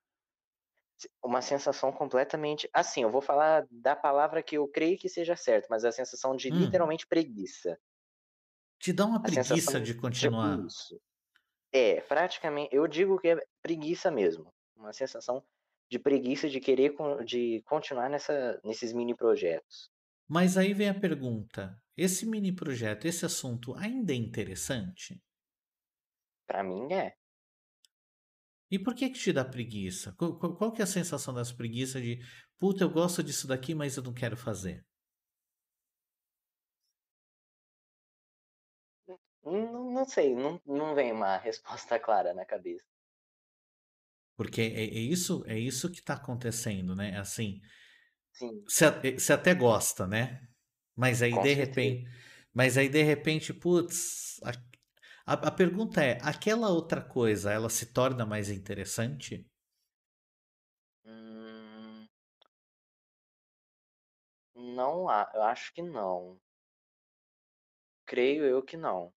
Uma 1.24 1.42
sensação 1.42 1.92
completamente. 1.92 2.68
Assim, 2.72 3.02
eu 3.02 3.10
vou 3.10 3.20
falar 3.22 3.66
da 3.70 3.94
palavra 3.96 4.42
que 4.42 4.56
eu 4.58 4.68
creio 4.68 4.98
que 4.98 5.08
seja 5.08 5.36
certa, 5.36 5.68
mas 5.70 5.84
a 5.84 5.92
sensação 5.92 6.34
de 6.36 6.50
Hum, 6.50 6.50
literalmente 6.50 7.06
preguiça. 7.06 7.78
te 8.80 8.92
dá 8.92 9.06
uma 9.06 9.22
A 9.22 9.28
preguiça 9.28 9.80
de 9.80 9.94
de 9.94 9.94
continuar. 9.94 10.66
isso. 10.66 11.00
É, 11.72 12.00
praticamente, 12.02 12.74
eu 12.74 12.88
digo 12.88 13.18
que 13.20 13.28
é 13.28 13.36
preguiça 13.62 14.10
mesmo. 14.10 14.52
Uma 14.76 14.92
sensação 14.92 15.44
de 15.90 15.98
preguiça 15.98 16.48
de 16.48 16.60
querer 16.60 16.94
de 17.24 17.62
continuar 17.64 18.10
nessa, 18.10 18.60
nesses 18.64 18.92
mini 18.92 19.16
projetos. 19.16 19.90
Mas 20.26 20.56
aí 20.56 20.72
vem 20.72 20.88
a 20.88 20.98
pergunta: 20.98 21.82
esse 21.94 22.24
mini 22.24 22.50
projeto, 22.50 23.04
esse 23.06 23.26
assunto 23.26 23.74
ainda 23.74 24.12
é 24.12 24.16
interessante? 24.16 25.22
Pra 26.46 26.62
mim 26.64 26.92
é. 26.92 27.16
E 28.70 28.78
por 28.78 28.94
que 28.94 29.10
que 29.10 29.18
te 29.18 29.32
dá 29.32 29.44
preguiça? 29.44 30.12
Qual, 30.18 30.38
qual- 30.38 30.72
que 30.72 30.80
é 30.82 30.84
a 30.84 30.86
sensação 30.86 31.34
das 31.34 31.52
preguiças 31.52 32.02
de, 32.02 32.18
puta, 32.58 32.84
eu 32.84 32.90
gosto 32.90 33.22
disso 33.22 33.46
daqui, 33.46 33.74
mas 33.74 33.96
eu 33.96 34.02
não 34.02 34.12
quero 34.14 34.36
fazer? 34.36 34.84
Não, 39.42 39.90
não 39.90 40.04
sei, 40.04 40.32
não, 40.32 40.60
não 40.64 40.94
vem 40.94 41.10
uma 41.10 41.36
resposta 41.42 41.98
clara 41.98 42.32
na 42.32 42.44
cabeça. 42.46 42.86
Porque 44.36 44.62
é, 44.62 44.84
é 44.84 45.00
isso, 45.00 45.44
é 45.46 45.58
isso 45.58 45.90
que 45.90 45.98
está 45.98 46.14
acontecendo, 46.14 46.94
né? 46.94 47.18
Assim, 47.18 47.60
Sim, 48.32 48.64
você 48.68 48.90
você 49.18 49.32
até 49.32 49.54
gosta, 49.54 50.06
né? 50.06 50.40
Mas 50.96 51.22
aí 51.22 51.36
com 51.36 51.38
de 51.38 51.54
certeza. 51.54 51.54
repente, 51.54 52.08
mas 52.52 52.76
aí 52.78 52.88
de 52.88 53.02
repente, 53.02 53.52
putz, 53.54 54.40
a, 54.42 54.52
a, 55.28 55.48
a 55.48 55.50
pergunta 55.50 56.02
é, 56.02 56.18
aquela 56.22 56.70
outra 56.70 57.02
coisa, 57.02 57.52
ela 57.52 57.68
se 57.68 57.92
torna 57.92 58.24
mais 58.24 58.50
interessante? 58.50 59.46
Hum, 61.04 62.06
não, 64.54 65.06
eu 65.34 65.42
acho 65.42 65.72
que 65.74 65.82
não. 65.82 66.40
Creio 68.06 68.44
eu 68.44 68.62
que 68.62 68.76
não. 68.76 69.12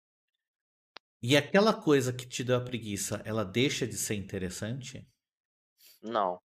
E 1.21 1.37
aquela 1.37 1.73
coisa 1.73 2.11
que 2.11 2.27
te 2.27 2.43
deu 2.43 2.55
a 2.57 2.63
preguiça, 2.63 3.21
ela 3.23 3.45
deixa 3.45 3.85
de 3.85 3.95
ser 3.97 4.15
interessante? 4.15 5.07
Não, 6.01 6.41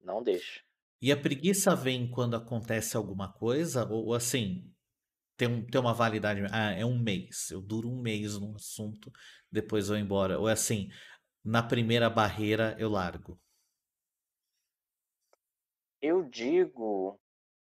não 0.00 0.22
deixa. 0.22 0.62
E 1.00 1.12
a 1.12 1.16
preguiça 1.16 1.76
vem 1.76 2.10
quando 2.10 2.34
acontece 2.34 2.96
alguma 2.96 3.32
coisa? 3.32 3.86
Ou, 3.88 4.06
ou 4.06 4.14
assim, 4.14 4.73
tem, 5.36 5.48
um, 5.48 5.66
tem 5.66 5.80
uma 5.80 5.94
validade? 5.94 6.40
Ah, 6.52 6.72
é 6.72 6.84
um 6.84 6.98
mês. 6.98 7.50
Eu 7.50 7.60
duro 7.62 7.88
um 7.90 8.00
mês 8.00 8.38
num 8.38 8.54
assunto, 8.56 9.10
depois 9.50 9.88
vou 9.88 9.96
embora. 9.96 10.38
Ou 10.38 10.48
é 10.48 10.52
assim, 10.52 10.90
na 11.44 11.62
primeira 11.62 12.10
barreira 12.10 12.76
eu 12.78 12.88
largo. 12.90 13.40
Eu 16.00 16.22
digo 16.22 17.20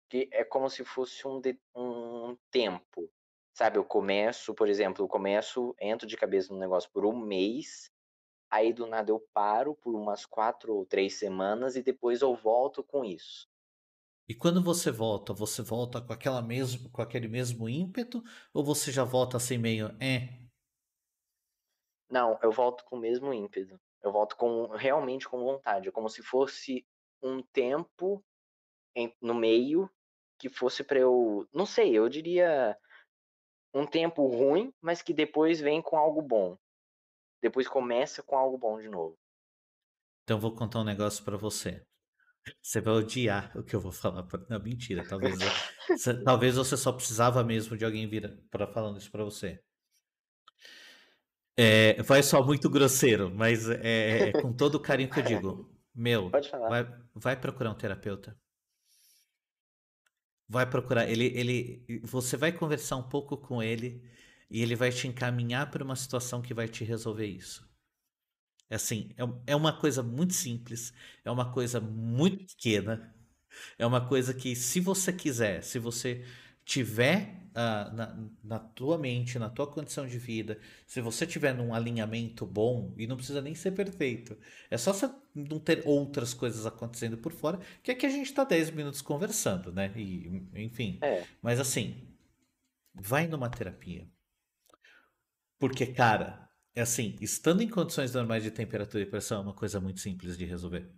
que 0.09 0.29
é 0.33 0.43
como 0.45 0.69
se 0.69 0.85
fosse 0.85 1.27
um, 1.27 1.41
de- 1.41 1.59
um 1.75 2.37
tempo. 2.51 3.11
Sabe, 3.53 3.77
eu 3.79 3.85
começo, 3.85 4.55
por 4.55 4.69
exemplo, 4.69 5.03
eu 5.03 5.09
começo, 5.09 5.75
entro 5.81 6.07
de 6.07 6.17
cabeça 6.17 6.53
no 6.53 6.59
negócio 6.59 6.91
por 6.91 7.05
um 7.05 7.17
mês, 7.17 7.91
aí 8.49 8.73
do 8.73 8.87
nada 8.87 9.11
eu 9.11 9.21
paro 9.33 9.75
por 9.75 9.95
umas 9.95 10.25
quatro 10.25 10.75
ou 10.75 10.85
três 10.85 11.19
semanas 11.19 11.75
e 11.75 11.83
depois 11.83 12.21
eu 12.21 12.35
volto 12.35 12.83
com 12.83 13.05
isso. 13.05 13.47
E 14.27 14.33
quando 14.35 14.61
você 14.63 14.89
volta, 14.91 15.33
você 15.33 15.61
volta 15.61 16.01
com 16.01 16.13
aquela 16.13 16.41
mesmo, 16.41 16.89
com 16.91 17.01
aquele 17.01 17.27
mesmo 17.27 17.67
ímpeto? 17.69 18.23
Ou 18.53 18.63
você 18.63 18.89
já 18.91 19.03
volta 19.03 19.35
assim 19.37 19.57
meio, 19.57 19.87
é, 19.99 20.39
Não, 22.09 22.37
eu 22.41 22.51
volto 22.51 22.83
com 22.85 22.97
o 22.97 22.99
mesmo 22.99 23.33
ímpeto. 23.33 23.79
Eu 24.01 24.11
volto 24.11 24.35
com 24.35 24.67
realmente 24.67 25.27
com 25.27 25.39
vontade. 25.39 25.87
É 25.89 25.91
como 25.91 26.09
se 26.09 26.21
fosse 26.21 26.85
um 27.21 27.41
tempo 27.41 28.23
em- 28.95 29.13
no 29.21 29.35
meio 29.35 29.89
que 30.39 30.49
fosse 30.49 30.83
para 30.83 30.99
eu, 30.99 31.47
não 31.53 31.65
sei, 31.65 31.97
eu 31.97 32.09
diria 32.09 32.77
um 33.73 33.87
tempo 33.87 34.27
ruim, 34.27 34.73
mas 34.81 35.01
que 35.01 35.13
depois 35.13 35.61
vem 35.61 35.81
com 35.81 35.97
algo 35.97 36.21
bom. 36.21 36.57
Depois 37.41 37.67
começa 37.67 38.23
com 38.23 38.37
algo 38.37 38.57
bom 38.57 38.79
de 38.81 38.89
novo. 38.89 39.17
então 40.23 40.37
eu 40.37 40.41
vou 40.41 40.53
contar 40.53 40.79
um 40.81 40.83
negócio 40.83 41.23
pra 41.23 41.37
você. 41.37 41.86
Você 42.61 42.81
vai 42.81 42.93
odiar 42.93 43.51
o 43.57 43.63
que 43.63 43.75
eu 43.75 43.79
vou 43.79 43.91
falar. 43.91 44.23
pra- 44.23 44.45
Não, 44.49 44.59
mentira. 44.61 45.03
Talvez, 45.07 45.37
você- 45.87 46.23
talvez 46.23 46.55
você 46.55 46.75
só 46.77 46.91
precisava 46.91 47.43
mesmo 47.43 47.77
de 47.77 47.83
alguém 47.85 48.07
vir 48.09 48.37
para 48.51 48.67
falando 48.67 48.97
isso 48.97 49.11
pra 49.11 49.23
você. 49.23 49.59
É, 51.59 52.01
vai 52.03 52.21
só 52.21 52.43
muito 52.43 52.69
grosseiro, 52.69 53.33
mas 53.33 53.67
é, 53.69 54.29
é 54.29 54.31
com 54.33 54.53
todo 54.53 54.75
o 54.75 54.79
carinho 54.79 55.09
que 55.09 55.19
eu 55.19 55.23
digo. 55.23 55.75
Meu, 55.95 56.29
vai, 56.69 56.99
vai 57.15 57.35
procurar 57.39 57.71
um 57.71 57.75
terapeuta. 57.75 58.37
Vai 60.47 60.69
procurar. 60.69 61.09
Ele, 61.09 61.25
ele, 61.35 62.01
você 62.03 62.37
vai 62.37 62.51
conversar 62.51 62.95
um 62.97 63.09
pouco 63.09 63.35
com 63.37 63.61
ele 63.61 64.03
e 64.49 64.61
ele 64.61 64.75
vai 64.75 64.91
te 64.91 65.07
encaminhar 65.07 65.69
para 65.71 65.83
uma 65.83 65.95
situação 65.95 66.41
que 66.41 66.53
vai 66.53 66.67
te 66.67 66.83
resolver 66.83 67.25
isso. 67.25 67.66
É 68.69 68.75
assim, 68.75 69.11
é, 69.17 69.51
é 69.53 69.55
uma 69.55 69.73
coisa 69.73 70.03
muito 70.03 70.33
simples, 70.33 70.93
é 71.23 71.31
uma 71.31 71.51
coisa 71.51 71.79
muito 71.79 72.45
pequena, 72.45 73.13
é 73.77 73.85
uma 73.85 74.05
coisa 74.05 74.33
que, 74.33 74.55
se 74.55 74.79
você 74.79 75.13
quiser, 75.13 75.63
se 75.63 75.79
você 75.79 76.25
tiver 76.65 77.47
ah, 77.55 77.89
na, 77.93 78.29
na 78.43 78.59
tua 78.59 78.97
mente, 78.97 79.39
na 79.39 79.49
tua 79.49 79.65
condição 79.65 80.05
de 80.05 80.19
vida, 80.19 80.59
se 80.85 80.99
você 80.99 81.25
tiver 81.25 81.53
num 81.53 81.73
alinhamento 81.73 82.45
bom, 82.45 82.93
e 82.97 83.07
não 83.07 83.15
precisa 83.15 83.41
nem 83.41 83.55
ser 83.55 83.71
perfeito, 83.71 84.37
é 84.69 84.77
só 84.77 84.91
você 84.91 85.09
não 85.33 85.59
ter 85.59 85.81
outras 85.85 86.33
coisas 86.33 86.65
acontecendo 86.65 87.17
por 87.17 87.31
fora, 87.31 87.59
que 87.81 87.89
aqui 87.89 88.05
a 88.05 88.09
gente 88.09 88.33
tá 88.33 88.43
10 88.43 88.71
minutos 88.71 89.01
conversando, 89.01 89.71
né? 89.71 89.91
E, 89.95 90.45
enfim. 90.55 90.99
É. 91.01 91.25
Mas 91.41 91.59
assim, 91.59 92.07
vai 92.93 93.27
numa 93.27 93.49
terapia. 93.49 94.07
Porque, 95.57 95.87
cara, 95.87 96.46
é 96.77 96.81
assim, 96.81 97.15
estando 97.21 97.61
em 97.61 97.69
condições 97.69 98.13
normais 98.13 98.43
de 98.43 98.51
temperatura 98.51 99.03
e 99.03 99.05
pressão 99.05 99.39
é 99.39 99.41
uma 99.43 99.53
coisa 99.53 99.79
muito 99.79 99.99
simples 99.99 100.37
de 100.37 100.45
resolver. 100.45 100.91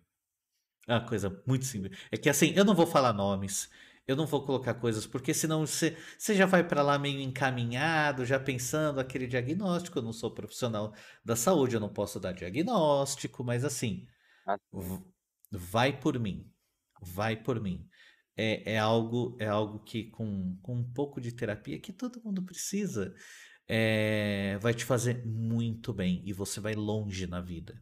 É 0.88 0.94
uma 0.94 1.08
coisa 1.08 1.44
muito 1.48 1.66
simples. 1.66 1.98
É 2.12 2.18
que 2.18 2.30
assim, 2.30 2.54
eu 2.56 2.66
não 2.66 2.76
vou 2.76 2.88
falar 2.88 3.14
nomes, 3.14 3.70
eu 4.08 4.16
não 4.16 4.26
vou 4.26 4.46
colocar 4.46 4.74
coisas, 4.76 5.06
porque 5.06 5.34
senão 5.34 5.66
você, 5.66 5.98
você 6.18 6.36
já 6.36 6.46
vai 6.46 6.68
pra 6.68 6.82
lá 6.84 6.98
meio 7.00 7.20
encaminhado, 7.22 8.26
já 8.26 8.40
pensando 8.40 9.00
aquele 9.00 9.28
diagnóstico. 9.28 10.00
Eu 10.00 10.04
não 10.04 10.14
sou 10.14 10.34
profissional 10.34 10.94
da 11.24 11.36
saúde, 11.36 11.76
eu 11.76 11.80
não 11.82 11.94
posso 11.94 12.20
dar 12.20 12.34
diagnóstico, 12.34 13.44
mas 13.44 13.64
assim, 13.66 14.08
Ah, 14.46 14.58
vai 15.52 16.00
por 16.00 16.20
mim. 16.20 16.52
Vai 17.02 17.36
por 17.42 17.62
mim. 17.62 17.88
É, 18.36 18.74
é 18.74 18.80
algo, 18.80 19.38
é 19.40 19.48
algo 19.48 19.80
que 19.84 20.06
com, 20.12 20.58
com 20.62 20.76
um 20.78 20.94
pouco 20.94 21.20
de 21.20 21.32
terapia 21.34 21.80
que 21.80 21.92
todo 21.92 22.22
mundo 22.24 22.44
precisa, 22.44 23.14
é, 23.70 24.58
vai 24.60 24.74
te 24.74 24.86
fazer 24.86 25.26
muito 25.26 25.94
bem 25.94 26.24
e 26.26 26.34
você 26.34 26.60
vai 26.60 26.76
longe 26.76 27.28
na 27.28 27.42
vida. 27.42 27.82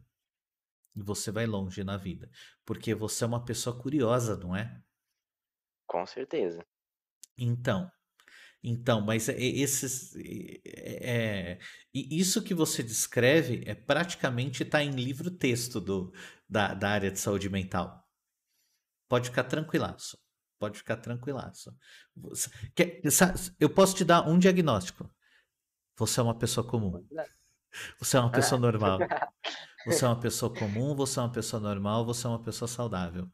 E 0.96 1.02
você 1.02 1.30
vai 1.32 1.46
longe 1.46 1.84
na 1.84 1.96
vida, 1.96 2.30
porque 2.66 2.94
você 2.94 3.24
é 3.24 3.26
uma 3.26 3.44
pessoa 3.44 3.78
curiosa, 3.80 4.36
não 4.36 4.54
é? 4.56 4.82
Com 5.88 6.06
certeza. 6.06 6.64
Então, 7.36 7.90
então, 8.62 9.00
mas 9.02 9.28
é- 9.28 9.36
esses, 9.40 10.14
é, 10.16 11.52
é- 11.54 11.60
e 11.94 12.18
isso 12.20 12.42
que 12.42 12.54
você 12.54 12.82
descreve 12.82 13.62
é 13.66 13.74
praticamente 13.74 14.64
está 14.64 14.82
em 14.82 14.90
livro-texto 14.92 15.80
do, 15.80 16.12
da, 16.48 16.74
da 16.74 16.90
área 16.90 17.10
de 17.12 17.20
saúde 17.20 17.48
mental. 17.50 18.08
Pode 19.08 19.30
ficar 19.30 19.44
tranquilaço. 19.44 20.18
Pode 20.58 20.78
ficar 20.78 20.96
tranquilaço. 20.96 21.74
Eu 23.58 23.70
posso 23.70 23.94
te 23.96 24.04
dar 24.04 24.28
um 24.28 24.38
diagnóstico. 24.38 25.08
Você 25.98 26.20
é 26.20 26.22
uma 26.22 26.38
pessoa 26.38 26.66
comum. 26.66 27.06
Você 27.98 28.16
é 28.16 28.20
uma 28.20 28.32
pessoa 28.32 28.60
normal. 28.60 28.98
Você 29.84 30.04
é 30.04 30.08
uma 30.08 30.20
pessoa 30.20 30.54
comum, 30.54 30.94
você 30.96 31.18
é 31.18 31.22
uma 31.22 31.32
pessoa 31.32 31.60
normal, 31.60 32.04
você 32.06 32.26
é 32.26 32.30
uma 32.30 32.42
pessoa 32.42 32.68
saudável. 32.68 33.28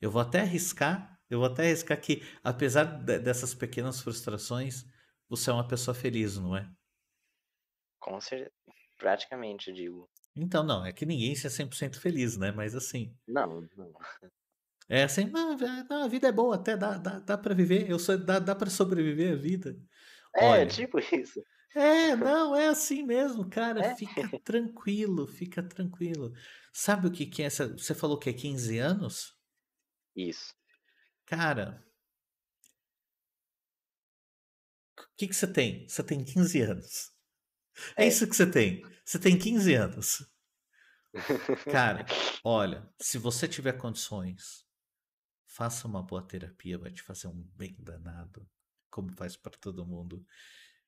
Eu 0.00 0.10
vou 0.10 0.22
até 0.22 0.40
arriscar, 0.40 1.18
eu 1.30 1.40
vou 1.40 1.48
até 1.48 1.64
arriscar 1.64 2.00
que, 2.00 2.22
apesar 2.44 2.84
de- 2.84 3.18
dessas 3.20 3.54
pequenas 3.54 4.00
frustrações, 4.00 4.84
você 5.28 5.50
é 5.50 5.52
uma 5.52 5.66
pessoa 5.68 5.94
feliz, 5.94 6.38
não 6.38 6.56
é? 6.56 6.70
Com 7.98 8.20
certeza. 8.20 8.52
Praticamente, 8.98 9.70
eu 9.70 9.74
digo. 9.74 10.10
Então, 10.36 10.62
não, 10.62 10.84
é 10.84 10.92
que 10.92 11.06
ninguém 11.06 11.32
é 11.32 11.34
100% 11.34 12.00
feliz, 12.00 12.36
né? 12.36 12.52
Mas 12.52 12.74
assim, 12.74 13.14
Não, 13.26 13.60
não. 13.76 13.92
é 14.88 15.04
assim, 15.04 15.26
não, 15.26 15.52
é- 15.52 15.84
não, 15.88 16.04
a 16.04 16.08
vida 16.08 16.28
é 16.28 16.32
boa, 16.32 16.56
até 16.56 16.76
dá, 16.76 16.98
dá, 16.98 17.18
dá 17.20 17.38
para 17.38 17.54
viver, 17.54 17.88
eu 17.90 17.98
sou, 17.98 18.18
dá, 18.18 18.38
dá 18.38 18.54
para 18.54 18.68
sobreviver 18.70 19.32
a 19.32 19.36
vida. 19.36 19.76
É, 20.36 20.44
Olha, 20.44 20.66
tipo 20.66 20.98
isso. 20.98 21.42
É, 21.74 22.16
não, 22.16 22.54
é 22.56 22.68
assim 22.68 23.02
mesmo, 23.04 23.48
cara. 23.48 23.80
É. 23.80 23.96
Fica 23.96 24.28
tranquilo, 24.44 25.26
fica 25.26 25.62
tranquilo. 25.62 26.32
Sabe 26.72 27.06
o 27.06 27.12
que 27.12 27.26
que 27.26 27.42
é 27.42 27.46
essa? 27.46 27.68
Você 27.76 27.94
falou 27.94 28.18
que 28.18 28.28
é 28.30 28.32
15 28.32 28.78
anos? 28.78 29.34
Isso. 30.14 30.54
Cara, 31.24 31.82
o 34.98 35.02
que 35.16 35.28
que 35.28 35.34
você 35.34 35.46
tem? 35.52 35.86
Você 35.88 36.02
tem 36.02 36.24
15 36.24 36.60
anos. 36.62 37.12
É 37.96 38.04
É. 38.04 38.08
isso 38.08 38.28
que 38.28 38.36
você 38.36 38.50
tem. 38.50 38.82
Você 39.04 39.18
tem 39.18 39.38
15 39.38 39.74
anos. 39.74 40.24
Cara, 41.66 42.04
olha, 42.44 42.92
se 43.00 43.18
você 43.18 43.48
tiver 43.48 43.72
condições, 43.74 44.64
faça 45.46 45.88
uma 45.88 46.02
boa 46.02 46.26
terapia, 46.26 46.78
vai 46.78 46.92
te 46.92 47.02
fazer 47.02 47.28
um 47.28 47.42
bem 47.56 47.76
danado, 47.78 48.48
como 48.90 49.12
faz 49.12 49.36
para 49.36 49.58
todo 49.58 49.86
mundo. 49.86 50.26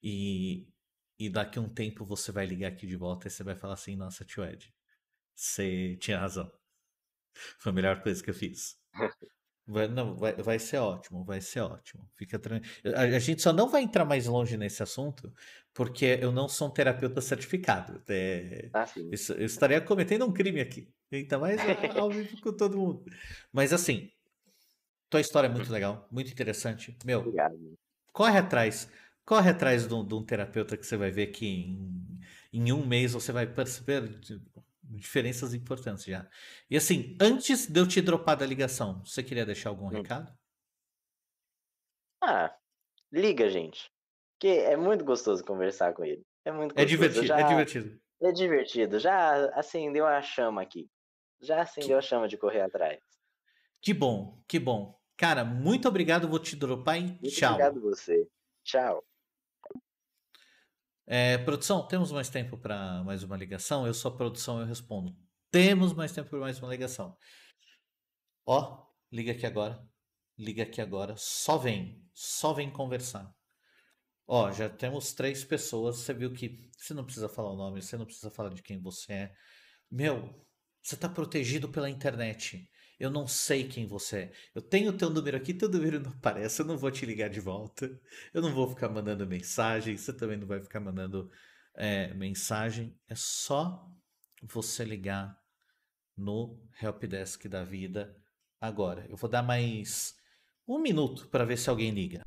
E, 0.02 0.68
e 1.18 1.30
daqui 1.30 1.58
a 1.58 1.62
um 1.62 1.68
tempo 1.68 2.04
você 2.04 2.32
vai 2.32 2.46
ligar 2.46 2.68
aqui 2.68 2.86
de 2.86 2.96
volta 2.96 3.28
e 3.28 3.30
você 3.30 3.42
vai 3.44 3.56
falar 3.56 3.74
assim: 3.74 3.96
Nossa, 3.96 4.24
tio 4.24 4.44
Ed, 4.44 4.72
você 5.34 5.96
tinha 5.98 6.18
razão. 6.18 6.50
Foi 7.58 7.70
a 7.72 7.74
melhor 7.74 8.02
coisa 8.02 8.22
que 8.22 8.30
eu 8.30 8.34
fiz. 8.34 8.76
Vai, 9.66 9.88
não, 9.88 10.16
vai, 10.16 10.34
vai 10.34 10.58
ser 10.58 10.78
ótimo, 10.78 11.24
vai 11.24 11.40
ser 11.40 11.60
ótimo. 11.60 12.10
Fica 12.16 12.38
tranquilo. 12.38 12.72
A, 12.96 13.02
a 13.02 13.18
gente 13.20 13.42
só 13.42 13.52
não 13.52 13.68
vai 13.68 13.82
entrar 13.82 14.04
mais 14.04 14.26
longe 14.26 14.56
nesse 14.56 14.82
assunto 14.82 15.32
porque 15.72 16.18
eu 16.20 16.32
não 16.32 16.48
sou 16.48 16.68
um 16.68 16.72
terapeuta 16.72 17.20
certificado. 17.20 18.02
É, 18.08 18.70
Ah, 18.74 18.86
isso- 19.12 19.32
eu 19.34 19.46
estaria 19.46 19.80
cometendo 19.80 20.26
um 20.26 20.32
crime 20.32 20.60
aqui. 20.60 20.92
Ainda 21.12 21.38
mais 21.38 21.60
a- 21.60 22.00
ao 22.00 22.10
vivo 22.10 22.40
com 22.40 22.52
todo 22.56 22.76
mundo. 22.78 23.04
Mas 23.52 23.72
assim, 23.72 24.10
tua 25.10 25.20
história 25.20 25.46
é 25.48 25.50
muito 25.50 25.70
legal, 25.72 26.08
muito 26.10 26.30
interessante. 26.32 26.96
Meu, 27.04 27.20
Obrigado. 27.20 27.74
corre 28.12 28.38
atrás. 28.38 28.90
Corre 29.24 29.50
atrás 29.50 29.86
de 29.86 29.94
um, 29.94 30.06
de 30.06 30.14
um 30.14 30.24
terapeuta 30.24 30.76
que 30.76 30.84
você 30.84 30.96
vai 30.96 31.10
ver 31.10 31.28
que 31.28 31.46
em, 31.46 32.20
em 32.52 32.72
um 32.72 32.84
mês 32.86 33.12
você 33.12 33.32
vai 33.32 33.46
perceber 33.46 34.08
di- 34.20 34.42
diferenças 34.82 35.54
importantes 35.54 36.04
já. 36.04 36.28
E 36.68 36.76
assim, 36.76 37.16
antes 37.20 37.66
de 37.66 37.78
eu 37.80 37.86
te 37.86 38.00
dropar 38.00 38.36
da 38.36 38.44
ligação, 38.46 39.02
você 39.04 39.22
queria 39.22 39.46
deixar 39.46 39.70
algum 39.70 39.86
Hum. 39.86 39.90
recado? 39.90 40.32
Ah, 42.20 42.56
liga, 43.12 43.48
gente. 43.50 43.90
Que 44.40 44.48
é 44.48 44.76
muito 44.76 45.04
gostoso 45.04 45.44
conversar 45.44 45.94
com 45.94 46.04
ele. 46.04 46.24
É 46.44 46.52
muito 46.52 46.74
É 46.74 46.84
gostoso. 46.84 47.14
Eu 47.16 47.22
divertido, 47.22 47.26
já... 47.26 47.38
é 47.40 47.44
divertido. 47.44 48.00
É 48.22 48.32
divertido. 48.32 48.98
Já 48.98 49.46
acendeu 49.58 50.06
a 50.06 50.22
chama 50.22 50.62
aqui. 50.62 50.88
Já 51.40 51.62
acendeu 51.62 51.98
a 51.98 52.02
chama 52.02 52.28
de 52.28 52.38
correr 52.38 52.62
atrás. 52.62 53.00
Que 53.80 53.92
bom, 53.92 54.42
que 54.48 54.58
bom. 54.58 54.98
Cara, 55.16 55.44
muito 55.44 55.86
obrigado, 55.88 56.28
vou 56.28 56.38
te 56.38 56.56
dropar 56.56 56.98
e 56.98 57.18
Muito 57.20 57.26
tchau. 57.26 57.54
obrigado 57.54 57.80
você. 57.80 58.28
Tchau. 58.64 59.04
É, 61.06 61.36
produção, 61.38 61.86
temos 61.86 62.12
mais 62.12 62.28
tempo 62.28 62.56
para 62.56 63.02
mais 63.04 63.22
uma 63.22 63.36
ligação? 63.36 63.86
Eu 63.86 63.94
sou 63.94 64.12
a 64.12 64.16
produção, 64.16 64.60
eu 64.60 64.66
respondo. 64.66 65.16
Temos 65.50 65.92
mais 65.92 66.12
tempo 66.12 66.30
para 66.30 66.38
mais 66.38 66.58
uma 66.58 66.70
ligação. 66.70 67.16
Ó, 68.46 68.86
liga 69.10 69.32
aqui 69.32 69.44
agora. 69.44 69.84
Liga 70.38 70.62
aqui 70.62 70.80
agora. 70.80 71.14
Só 71.16 71.58
vem. 71.58 72.02
Só 72.14 72.52
vem 72.52 72.70
conversar. 72.70 73.34
Ó, 74.26 74.50
já 74.52 74.68
temos 74.68 75.12
três 75.12 75.44
pessoas. 75.44 75.98
Você 75.98 76.14
viu 76.14 76.32
que 76.32 76.70
você 76.76 76.94
não 76.94 77.04
precisa 77.04 77.28
falar 77.28 77.52
o 77.52 77.56
nome, 77.56 77.82
você 77.82 77.96
não 77.96 78.06
precisa 78.06 78.30
falar 78.30 78.50
de 78.50 78.62
quem 78.62 78.80
você 78.80 79.12
é. 79.12 79.34
Meu, 79.90 80.46
você 80.82 80.96
tá 80.96 81.08
protegido 81.08 81.68
pela 81.68 81.90
internet. 81.90 82.68
Eu 83.02 83.10
não 83.10 83.26
sei 83.26 83.66
quem 83.66 83.84
você 83.84 84.16
é. 84.16 84.32
Eu 84.54 84.62
tenho 84.62 84.96
teu 84.96 85.10
número 85.10 85.36
aqui, 85.36 85.52
teu 85.52 85.68
número 85.68 85.98
não 85.98 86.12
aparece. 86.12 86.62
Eu 86.62 86.66
não 86.66 86.78
vou 86.78 86.88
te 86.88 87.04
ligar 87.04 87.28
de 87.28 87.40
volta. 87.40 88.00
Eu 88.32 88.40
não 88.40 88.54
vou 88.54 88.68
ficar 88.68 88.88
mandando 88.88 89.26
mensagem. 89.26 89.96
Você 89.96 90.12
também 90.12 90.36
não 90.36 90.46
vai 90.46 90.60
ficar 90.60 90.78
mandando 90.78 91.28
é, 91.74 92.14
mensagem. 92.14 92.96
É 93.08 93.16
só 93.16 93.90
você 94.44 94.84
ligar 94.84 95.36
no 96.16 96.56
Helpdesk 96.80 97.48
da 97.48 97.64
vida 97.64 98.16
agora. 98.60 99.04
Eu 99.08 99.16
vou 99.16 99.28
dar 99.28 99.42
mais 99.42 100.14
um 100.66 100.78
minuto 100.78 101.26
para 101.28 101.44
ver 101.44 101.58
se 101.58 101.68
alguém 101.68 101.90
liga. 101.90 102.22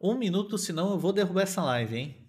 Um 0.00 0.18
minuto, 0.18 0.58
senão 0.58 0.90
eu 0.90 0.98
vou 0.98 1.12
derrubar 1.12 1.42
essa 1.42 1.62
live, 1.62 1.96
hein? 1.96 2.21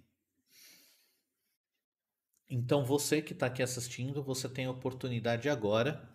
Então 2.56 2.86
você 2.86 3.20
que 3.20 3.34
está 3.34 3.48
aqui 3.48 3.64
assistindo, 3.64 4.24
você 4.24 4.48
tem 4.48 4.66
a 4.68 4.72
oportunidade 4.72 5.50
agora. 5.50 6.08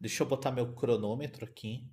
Deixa 0.00 0.22
eu 0.22 0.26
botar 0.26 0.50
meu 0.50 0.74
cronômetro 0.74 1.44
aqui. 1.44 1.86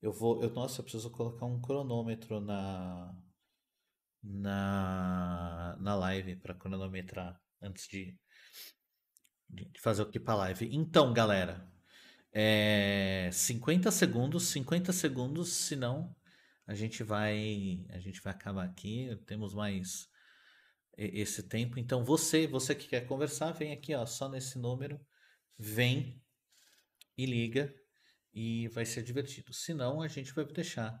Eu 0.00 0.12
vou, 0.12 0.40
eu, 0.40 0.50
nossa, 0.50 0.78
eu 0.80 0.84
preciso 0.84 1.10
colocar 1.10 1.44
um 1.44 1.60
cronômetro 1.60 2.40
na 2.40 3.12
na, 4.22 5.76
na 5.80 5.96
live 5.96 6.36
para 6.36 6.54
cronometrar 6.54 7.40
antes 7.60 7.88
de, 7.88 8.16
de 9.50 9.80
fazer 9.80 10.02
o 10.02 10.10
que 10.10 10.20
para 10.20 10.36
live. 10.36 10.68
Então, 10.72 11.12
galera, 11.12 11.68
é 12.32 13.30
50 13.32 13.90
segundos, 13.90 14.44
50 14.44 14.92
segundos, 14.92 15.48
senão 15.48 16.14
a 16.68 16.74
gente 16.74 17.02
vai 17.02 17.84
a 17.90 17.98
gente 17.98 18.22
vai 18.22 18.32
acabar 18.32 18.64
aqui. 18.64 19.10
Temos 19.26 19.54
mais 19.54 20.08
esse 20.96 21.42
tempo. 21.42 21.78
Então 21.78 22.04
você, 22.04 22.46
você 22.46 22.74
que 22.74 22.88
quer 22.88 23.06
conversar, 23.06 23.52
vem 23.52 23.72
aqui, 23.72 23.94
ó, 23.94 24.04
só 24.06 24.28
nesse 24.28 24.58
número, 24.58 25.00
vem 25.58 26.22
e 27.16 27.26
liga 27.26 27.74
e 28.32 28.68
vai 28.68 28.84
ser 28.84 29.02
divertido. 29.02 29.52
Se 29.52 29.74
não, 29.74 30.00
a 30.00 30.08
gente 30.08 30.32
vai 30.32 30.44
deixar 30.44 30.98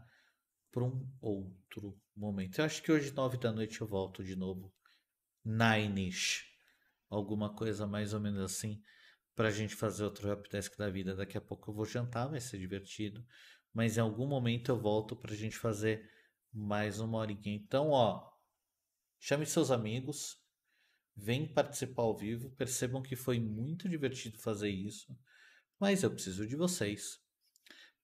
para 0.70 0.84
um 0.84 1.06
outro 1.20 1.98
momento. 2.16 2.58
Eu 2.58 2.64
acho 2.64 2.82
que 2.82 2.90
hoje, 2.90 3.12
nove 3.12 3.36
da 3.36 3.52
noite, 3.52 3.80
eu 3.80 3.86
volto 3.86 4.24
de 4.24 4.36
novo. 4.36 4.72
Nine-ish. 5.44 6.44
Alguma 7.10 7.54
coisa 7.54 7.86
mais 7.86 8.14
ou 8.14 8.20
menos 8.20 8.40
assim. 8.40 8.80
Pra 9.34 9.50
gente 9.50 9.74
fazer 9.74 10.04
outro 10.04 10.28
Helpdesk 10.28 10.76
da 10.76 10.88
vida. 10.88 11.14
Daqui 11.14 11.36
a 11.36 11.40
pouco 11.40 11.70
eu 11.70 11.74
vou 11.74 11.84
jantar, 11.84 12.28
vai 12.28 12.40
ser 12.40 12.58
divertido. 12.58 13.24
Mas 13.72 13.96
em 13.96 14.00
algum 14.00 14.26
momento 14.26 14.70
eu 14.70 14.78
volto 14.78 15.16
pra 15.16 15.34
gente 15.34 15.56
fazer 15.56 16.10
mais 16.52 17.00
uma 17.00 17.18
horinha. 17.18 17.54
Então, 17.54 17.88
ó, 17.88 18.31
chame 19.22 19.46
seus 19.46 19.70
amigos, 19.70 20.36
vem 21.16 21.46
participar 21.46 22.02
ao 22.02 22.16
vivo. 22.16 22.50
Percebam 22.56 23.00
que 23.00 23.14
foi 23.14 23.38
muito 23.38 23.88
divertido 23.88 24.36
fazer 24.40 24.68
isso. 24.68 25.16
Mas 25.78 26.02
eu 26.02 26.10
preciso 26.10 26.46
de 26.46 26.56
vocês 26.56 27.20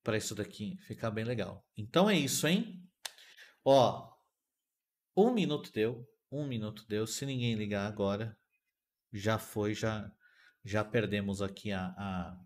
para 0.03 0.17
isso 0.17 0.33
daqui 0.33 0.79
ficar 0.87 1.11
bem 1.11 1.25
legal. 1.25 1.67
Então 1.77 2.09
é 2.09 2.17
isso, 2.17 2.47
hein? 2.47 2.89
Ó, 3.65 4.17
um 5.17 5.33
minuto 5.33 5.73
deu, 5.73 6.09
um 6.31 6.47
minuto 6.47 6.87
deu. 6.87 7.05
Se 7.05 7.27
ninguém 7.27 7.57
ligar 7.57 7.89
agora, 7.89 8.39
já 9.13 9.39
foi, 9.39 9.75
já 9.75 10.11
já 10.65 10.85
perdemos 10.85 11.43
aqui 11.43 11.73
a, 11.73 11.87
a, 11.97 12.41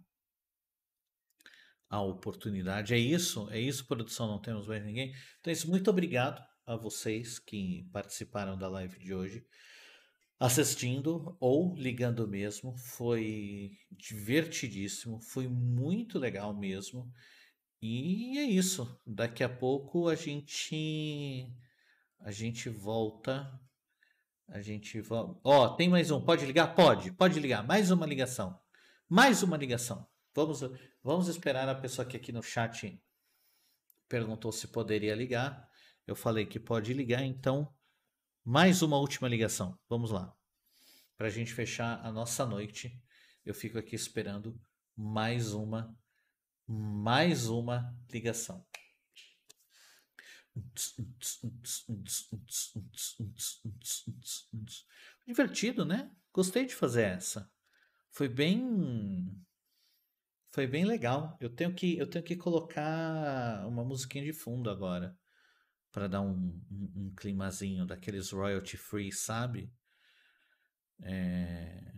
a 1.91 2.03
oportunidade. 2.03 2.95
É 2.95 2.99
isso, 2.99 3.51
é 3.51 3.61
isso, 3.61 3.87
produção. 3.87 4.29
Não 4.29 4.41
temos 4.41 4.67
mais 4.67 4.83
ninguém. 4.83 5.11
Então 5.41 5.51
é 5.51 5.53
isso. 5.53 5.69
Muito 5.69 5.91
obrigado 5.91 6.43
a 6.67 6.77
vocês 6.77 7.39
que 7.39 7.89
participaram 7.93 8.57
da 8.57 8.69
live 8.69 8.99
de 8.99 9.15
hoje 9.15 9.45
assistindo 10.43 11.37
ou 11.39 11.73
ligando 11.77 12.27
mesmo. 12.27 12.77
Foi 12.77 13.79
divertidíssimo, 13.93 15.21
foi 15.21 15.47
muito 15.47 16.19
legal 16.19 16.53
mesmo. 16.53 17.13
E 17.81 18.39
é 18.39 18.43
isso. 18.43 19.01
Daqui 19.07 19.45
a 19.45 19.49
pouco 19.49 20.09
a 20.09 20.17
gente 20.17 21.49
a 22.19 22.33
gente 22.33 22.69
volta. 22.69 23.49
A 24.49 24.61
gente 24.61 25.01
volta. 25.01 25.41
Ó, 25.45 25.69
tem 25.77 25.89
mais 25.89 26.11
um. 26.11 26.21
Pode 26.21 26.45
ligar? 26.45 26.75
Pode. 26.75 27.13
Pode 27.13 27.39
ligar. 27.39 27.65
Mais 27.65 27.93
uma 27.93 28.05
ligação. 28.05 28.59
Mais 29.09 29.45
uma 29.45 29.57
ligação. 29.57 30.05
Vamos 30.35 30.61
vamos 31.05 31.29
esperar 31.29 31.69
a 31.69 31.75
pessoa 31.75 32.05
que 32.05 32.17
aqui 32.17 32.33
no 32.33 32.43
chat 32.43 33.01
perguntou 34.09 34.51
se 34.51 34.67
poderia 34.69 35.15
ligar. 35.15 35.71
Eu 36.07 36.17
falei 36.17 36.45
que 36.45 36.59
pode 36.59 36.93
ligar, 36.93 37.23
então 37.23 37.73
mais 38.45 38.83
uma 38.83 38.99
última 38.99 39.29
ligação. 39.29 39.79
Vamos 39.89 40.11
lá. 40.11 40.37
Para 41.17 41.29
a 41.29 41.31
gente 41.31 41.55
fechar 41.55 42.05
a 42.05 42.11
nossa 42.11 42.45
noite, 42.45 43.01
eu 43.45 43.55
fico 43.55 43.79
aqui 43.79 43.95
esperando 43.95 44.61
mais 44.97 45.53
uma, 45.53 45.97
mais 46.67 47.47
uma 47.47 47.97
ligação. 48.11 48.67
Divertido, 55.25 55.85
né? 55.85 56.11
Gostei 56.33 56.67
de 56.67 56.75
fazer 56.75 57.05
essa. 57.05 57.49
Foi 58.11 58.29
bem, 58.29 59.41
foi 60.51 60.67
bem 60.67 60.85
legal. 60.85 61.39
Eu 61.41 61.49
tenho 61.49 61.73
que, 61.73 61.97
eu 61.97 62.11
tenho 62.11 62.25
que 62.25 62.35
colocar 62.35 63.65
uma 63.69 63.85
musiquinha 63.85 64.25
de 64.25 64.33
fundo 64.33 64.69
agora 64.69 65.17
para 65.93 66.09
dar 66.09 66.23
um, 66.23 66.59
um, 66.71 66.93
um, 66.97 67.15
climazinho 67.15 67.87
daqueles 67.87 68.31
royalty 68.31 68.79
free, 68.79 69.13
sabe? 69.13 69.71
É... 71.03 71.93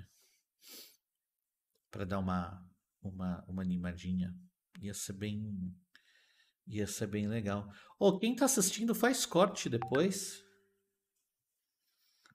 Para 1.90 2.04
dar 2.04 2.18
uma, 2.18 2.68
uma, 3.00 3.44
uma 3.46 3.62
animadinha. 3.62 4.34
Ia 4.80 4.92
ser 4.92 5.12
bem. 5.12 5.72
Ia 6.66 6.88
ser 6.88 7.06
bem 7.06 7.28
legal. 7.28 7.70
Ó, 8.00 8.08
oh, 8.08 8.18
quem 8.18 8.34
tá 8.34 8.46
assistindo 8.46 8.94
faz 8.94 9.24
corte 9.24 9.68
depois. 9.68 10.42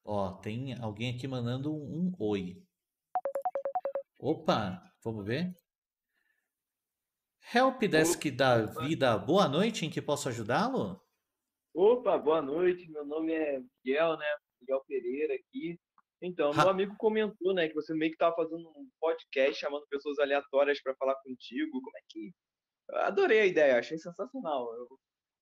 Ó, 0.05 0.37
tem 0.37 0.73
alguém 0.79 1.13
aqui 1.13 1.27
mandando 1.27 1.75
um, 1.75 2.07
um 2.07 2.15
oi. 2.19 2.63
Opa, 4.17 4.81
vamos 5.03 5.25
ver. 5.25 5.53
Help 7.53 7.81
Desk 7.81 8.31
da 8.31 8.65
Vida, 8.65 9.17
boa 9.17 9.47
noite, 9.47 9.85
em 9.85 9.89
que 9.89 10.01
posso 10.01 10.29
ajudá-lo? 10.29 11.01
Opa, 11.73 12.17
boa 12.17 12.41
noite. 12.41 12.89
Meu 12.89 13.05
nome 13.05 13.33
é 13.33 13.59
Miguel, 13.83 14.17
né? 14.17 14.25
Miguel 14.61 14.83
Pereira 14.87 15.33
aqui. 15.35 15.79
Então, 16.21 16.53
meu 16.53 16.69
amigo 16.69 16.95
comentou, 16.97 17.53
né, 17.53 17.69
que 17.69 17.73
você 17.73 17.93
meio 17.93 18.11
que 18.11 18.15
estava 18.15 18.35
fazendo 18.35 18.67
um 18.67 18.89
podcast 18.99 19.57
chamando 19.57 19.87
pessoas 19.89 20.19
aleatórias 20.19 20.81
para 20.81 20.95
falar 20.95 21.15
contigo. 21.23 21.81
Como 21.81 21.97
é 21.97 22.01
que. 22.09 22.31
Eu 22.89 22.97
adorei 22.97 23.39
a 23.39 23.45
ideia, 23.45 23.77
achei 23.77 23.97
sensacional. 23.97 24.67
Eu, 24.73 24.87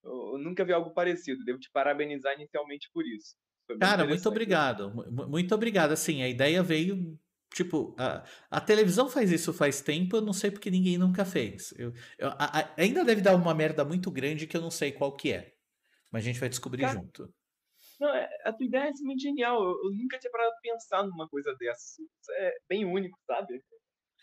eu, 0.04 0.34
eu, 0.34 0.38
nunca 0.38 0.64
vi 0.64 0.74
algo 0.74 0.94
parecido. 0.94 1.44
Devo 1.44 1.60
te 1.60 1.70
parabenizar 1.72 2.36
inicialmente 2.36 2.90
por 2.94 3.06
isso. 3.06 3.36
Cara, 3.80 4.06
muito 4.06 4.28
obrigado. 4.30 4.94
Muito 5.12 5.56
obrigado. 5.56 5.92
Assim, 5.92 6.22
a 6.22 6.30
ideia 6.30 6.62
veio. 6.62 7.18
Tipo, 7.54 7.96
a, 7.98 8.24
a 8.52 8.62
televisão 8.62 9.10
faz 9.10 9.32
isso 9.32 9.54
faz 9.54 9.82
tempo, 9.82 10.18
eu 10.18 10.22
não 10.22 10.34
sei 10.34 10.52
porque 10.52 10.70
ninguém 10.70 10.98
nunca 10.98 11.26
fez. 11.26 11.74
Eu, 11.78 11.92
a, 12.20 12.74
ainda 12.78 13.04
deve 13.04 13.22
dar 13.22 13.36
uma 13.36 13.56
merda 13.56 13.84
muito 13.86 14.12
grande 14.12 14.46
que 14.46 14.56
eu 14.56 14.62
não 14.62 14.70
sei 14.70 14.92
qual 14.92 15.16
que 15.16 15.32
é. 15.32 15.57
Mas 16.12 16.24
a 16.24 16.26
gente 16.28 16.40
vai 16.40 16.50
descobrir 16.50 16.84
Cara, 16.84 16.94
junto. 16.94 17.34
Não, 18.00 18.14
é, 18.14 18.30
a 18.46 18.54
tua 18.54 18.66
ideia 18.66 18.84
é 18.84 18.94
simplesmente 18.94 19.22
genial. 19.22 19.64
Eu, 19.64 19.84
eu 19.84 19.92
nunca 19.92 20.20
tinha 20.20 20.32
parado 20.32 20.54
de 20.54 20.62
pensar 20.62 21.04
numa 21.04 21.28
coisa 21.28 21.56
dessa. 21.60 22.02
Isso 22.02 22.32
é 22.32 22.54
bem 22.70 22.86
único, 22.86 23.18
sabe? 23.26 23.62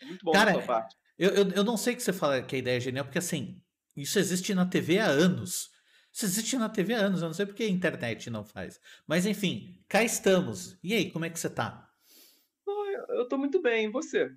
Muito 0.02 0.24
bom 0.24 0.32
Cara, 0.32 0.52
da 0.52 0.59
sua 0.59 0.66
parte. 0.66 0.97
Eu, 1.19 1.31
eu, 1.31 1.51
eu 1.51 1.65
não 1.65 1.77
sei 1.77 1.94
que 1.94 2.02
você 2.02 2.12
fala 2.12 2.43
que 2.43 2.56
a 2.56 2.59
ideia 2.59 2.77
é 2.77 2.81
genial, 2.81 3.05
porque 3.05 3.19
assim, 3.19 3.62
isso 3.97 4.19
existe 4.19 4.55
na 4.55 4.66
TV 4.66 4.98
há 4.98 5.06
anos. 5.06 5.70
Isso 6.12 6.24
existe 6.27 6.56
na 6.56 6.69
TV 6.69 6.94
há 6.94 6.98
anos, 6.98 7.23
eu 7.23 7.27
não 7.27 7.35
sei 7.35 7.47
porque 7.47 7.65
a 7.65 7.69
internet 7.69 8.31
não 8.31 8.44
faz. 8.44 8.81
Mas 9.06 9.27
enfim, 9.27 9.85
cá 9.89 10.02
estamos. 10.02 10.78
E 10.82 10.94
aí, 10.94 11.11
como 11.11 11.24
é 11.24 11.31
que 11.31 11.39
você 11.39 11.51
tá? 11.51 11.90
Eu 13.09 13.28
tô 13.28 13.39
muito 13.39 13.61
bem, 13.61 13.86
e 13.86 13.90
você? 13.90 14.31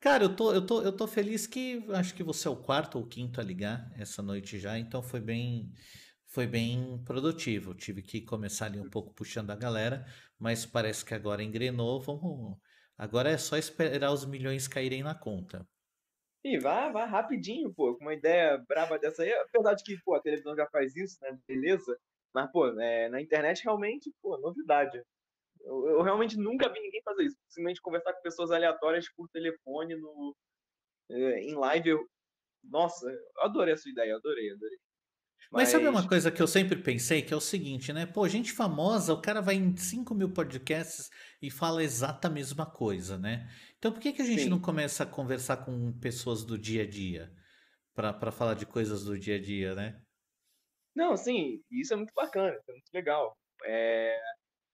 Cara, 0.00 0.24
eu 0.24 0.34
tô, 0.34 0.52
eu 0.52 0.64
tô, 0.64 0.82
eu 0.82 0.92
tô 0.92 1.06
feliz 1.06 1.46
que 1.46 1.84
acho 1.90 2.14
que 2.14 2.22
você 2.22 2.46
é 2.46 2.50
o 2.50 2.56
quarto 2.56 2.98
ou 2.98 3.06
quinto 3.06 3.40
a 3.40 3.44
ligar 3.44 3.90
essa 3.96 4.22
noite 4.22 4.58
já, 4.58 4.78
então 4.78 5.02
foi 5.02 5.20
bem 5.20 5.72
foi 6.38 6.46
bem 6.46 7.02
produtivo. 7.04 7.74
Tive 7.74 8.00
que 8.00 8.20
começar 8.20 8.66
ali 8.66 8.78
um 8.78 8.88
pouco 8.88 9.12
puxando 9.12 9.50
a 9.50 9.56
galera, 9.56 10.06
mas 10.38 10.64
parece 10.64 11.04
que 11.04 11.12
agora 11.12 11.42
engrenou. 11.42 12.00
Vamos. 12.00 12.56
Agora 12.96 13.28
é 13.28 13.36
só 13.36 13.56
esperar 13.56 14.12
os 14.12 14.24
milhões 14.24 14.68
caírem 14.68 15.02
na 15.02 15.16
conta. 15.16 15.66
E 16.44 16.56
vai, 16.56 16.92
vai 16.92 17.08
rapidinho, 17.08 17.74
pô, 17.74 17.96
com 17.96 18.04
uma 18.04 18.14
ideia 18.14 18.56
brava 18.68 19.00
dessa 19.00 19.24
aí. 19.24 19.32
Apesar 19.32 19.74
de 19.74 19.82
que, 19.82 20.00
pô, 20.04 20.14
a 20.14 20.20
televisão 20.20 20.54
já 20.54 20.64
faz 20.68 20.94
isso, 20.94 21.18
né? 21.22 21.36
Beleza. 21.48 21.98
Mas, 22.32 22.48
pô, 22.52 22.68
é, 22.80 23.08
na 23.08 23.20
internet 23.20 23.64
realmente, 23.64 24.08
pô, 24.22 24.38
novidade. 24.38 25.02
Eu, 25.62 25.88
eu, 25.88 26.02
realmente 26.02 26.36
nunca 26.36 26.72
vi 26.72 26.78
ninguém 26.78 27.02
fazer 27.02 27.24
isso. 27.24 27.36
Simplesmente 27.48 27.82
conversar 27.82 28.12
com 28.12 28.22
pessoas 28.22 28.52
aleatórias 28.52 29.08
por 29.12 29.28
telefone, 29.30 29.96
no, 29.96 30.36
é, 31.10 31.40
em 31.40 31.56
live. 31.56 31.88
Eu, 31.88 32.08
nossa, 32.62 33.10
eu 33.10 33.42
adorei 33.42 33.74
essa 33.74 33.88
ideia, 33.88 34.14
adorei, 34.14 34.52
adorei. 34.52 34.78
Mas... 35.50 35.70
sabe 35.70 35.88
uma 35.88 36.06
coisa 36.06 36.30
que 36.30 36.42
eu 36.42 36.46
sempre 36.46 36.76
pensei, 36.76 37.22
que 37.22 37.32
é 37.32 37.36
o 37.36 37.40
seguinte, 37.40 37.92
né? 37.92 38.04
Pô, 38.04 38.28
gente 38.28 38.52
famosa, 38.52 39.14
o 39.14 39.20
cara 39.22 39.40
vai 39.40 39.54
em 39.54 39.76
5 39.76 40.14
mil 40.14 40.30
podcasts 40.30 41.10
e 41.40 41.50
fala 41.50 41.82
exata 41.82 42.28
a 42.28 42.30
mesma 42.30 42.66
coisa, 42.66 43.16
né? 43.16 43.48
Então 43.78 43.92
por 43.92 44.00
que, 44.00 44.12
que 44.12 44.22
a 44.22 44.26
gente 44.26 44.42
Sim. 44.42 44.48
não 44.48 44.60
começa 44.60 45.04
a 45.04 45.06
conversar 45.06 45.58
com 45.58 45.92
pessoas 45.98 46.44
do 46.44 46.58
dia 46.58 46.82
a 46.82 46.86
dia? 46.86 47.32
para 47.98 48.30
falar 48.30 48.54
de 48.54 48.64
coisas 48.64 49.04
do 49.04 49.18
dia 49.18 49.36
a 49.36 49.40
dia, 49.40 49.74
né? 49.74 50.00
Não, 50.94 51.16
sim, 51.16 51.60
isso 51.70 51.92
é 51.92 51.96
muito 51.96 52.12
bacana, 52.14 52.56
é 52.68 52.72
muito 52.72 52.90
legal. 52.94 53.36
É... 53.64 54.16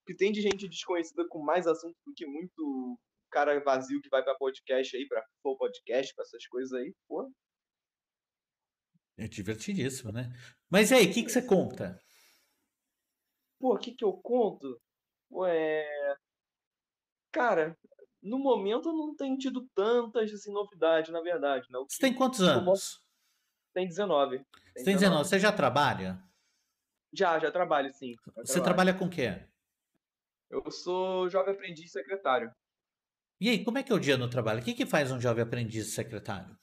que 0.06 0.14
tem 0.14 0.30
de 0.30 0.42
gente 0.42 0.68
desconhecida 0.68 1.26
com 1.28 1.42
mais 1.42 1.66
assuntos 1.66 1.96
do 2.06 2.12
que 2.14 2.26
muito 2.26 2.98
cara 3.30 3.58
vazio 3.60 4.00
que 4.00 4.10
vai 4.10 4.22
para 4.22 4.36
podcast 4.36 4.96
aí, 4.96 5.08
para 5.08 5.24
podcast, 5.42 6.14
para 6.14 6.22
essas 6.22 6.46
coisas 6.46 6.72
aí, 6.72 6.94
pô, 7.08 7.28
é 9.16 9.28
divertidíssimo, 9.28 10.12
né? 10.12 10.30
Mas 10.68 10.90
e 10.90 10.94
aí, 10.94 11.06
o 11.06 11.12
que, 11.12 11.22
que 11.22 11.30
você 11.30 11.42
conta? 11.42 11.98
Pô, 13.58 13.74
o 13.74 13.78
que, 13.78 13.92
que 13.92 14.04
eu 14.04 14.12
conto? 14.12 14.80
É... 15.46 16.16
Cara, 17.32 17.76
no 18.22 18.38
momento 18.38 18.88
eu 18.88 18.92
não 18.92 19.14
tenho 19.14 19.36
tido 19.36 19.68
tantas 19.74 20.32
assim, 20.32 20.52
novidades, 20.52 21.12
na 21.12 21.20
verdade. 21.20 21.66
Né? 21.70 21.78
Você 21.88 21.98
tem 21.98 22.14
quantos 22.14 22.40
anos? 22.40 23.02
Tem 23.72 23.86
19. 23.86 24.38
Tem 24.38 24.46
Você 24.76 24.84
tem 24.84 24.94
19. 24.94 25.28
Você 25.28 25.38
já 25.38 25.52
trabalha? 25.52 26.22
Já, 27.12 27.38
já 27.38 27.50
trabalho, 27.50 27.92
sim. 27.92 28.12
Já 28.12 28.32
Você 28.42 28.54
trabalho. 28.54 28.64
trabalha 28.64 28.94
com 28.94 29.04
o 29.06 29.10
quê? 29.10 29.46
Eu 30.50 30.70
sou 30.70 31.28
jovem 31.28 31.54
aprendiz 31.54 31.90
secretário. 31.92 32.52
E 33.40 33.48
aí, 33.48 33.64
como 33.64 33.78
é 33.78 33.82
que 33.82 33.92
é 33.92 33.94
o 33.94 34.00
dia 34.00 34.16
no 34.16 34.28
trabalho? 34.28 34.60
O 34.60 34.64
que, 34.64 34.74
que 34.74 34.86
faz 34.86 35.10
um 35.10 35.20
jovem 35.20 35.42
aprendiz 35.42 35.94
secretário? 35.94 36.56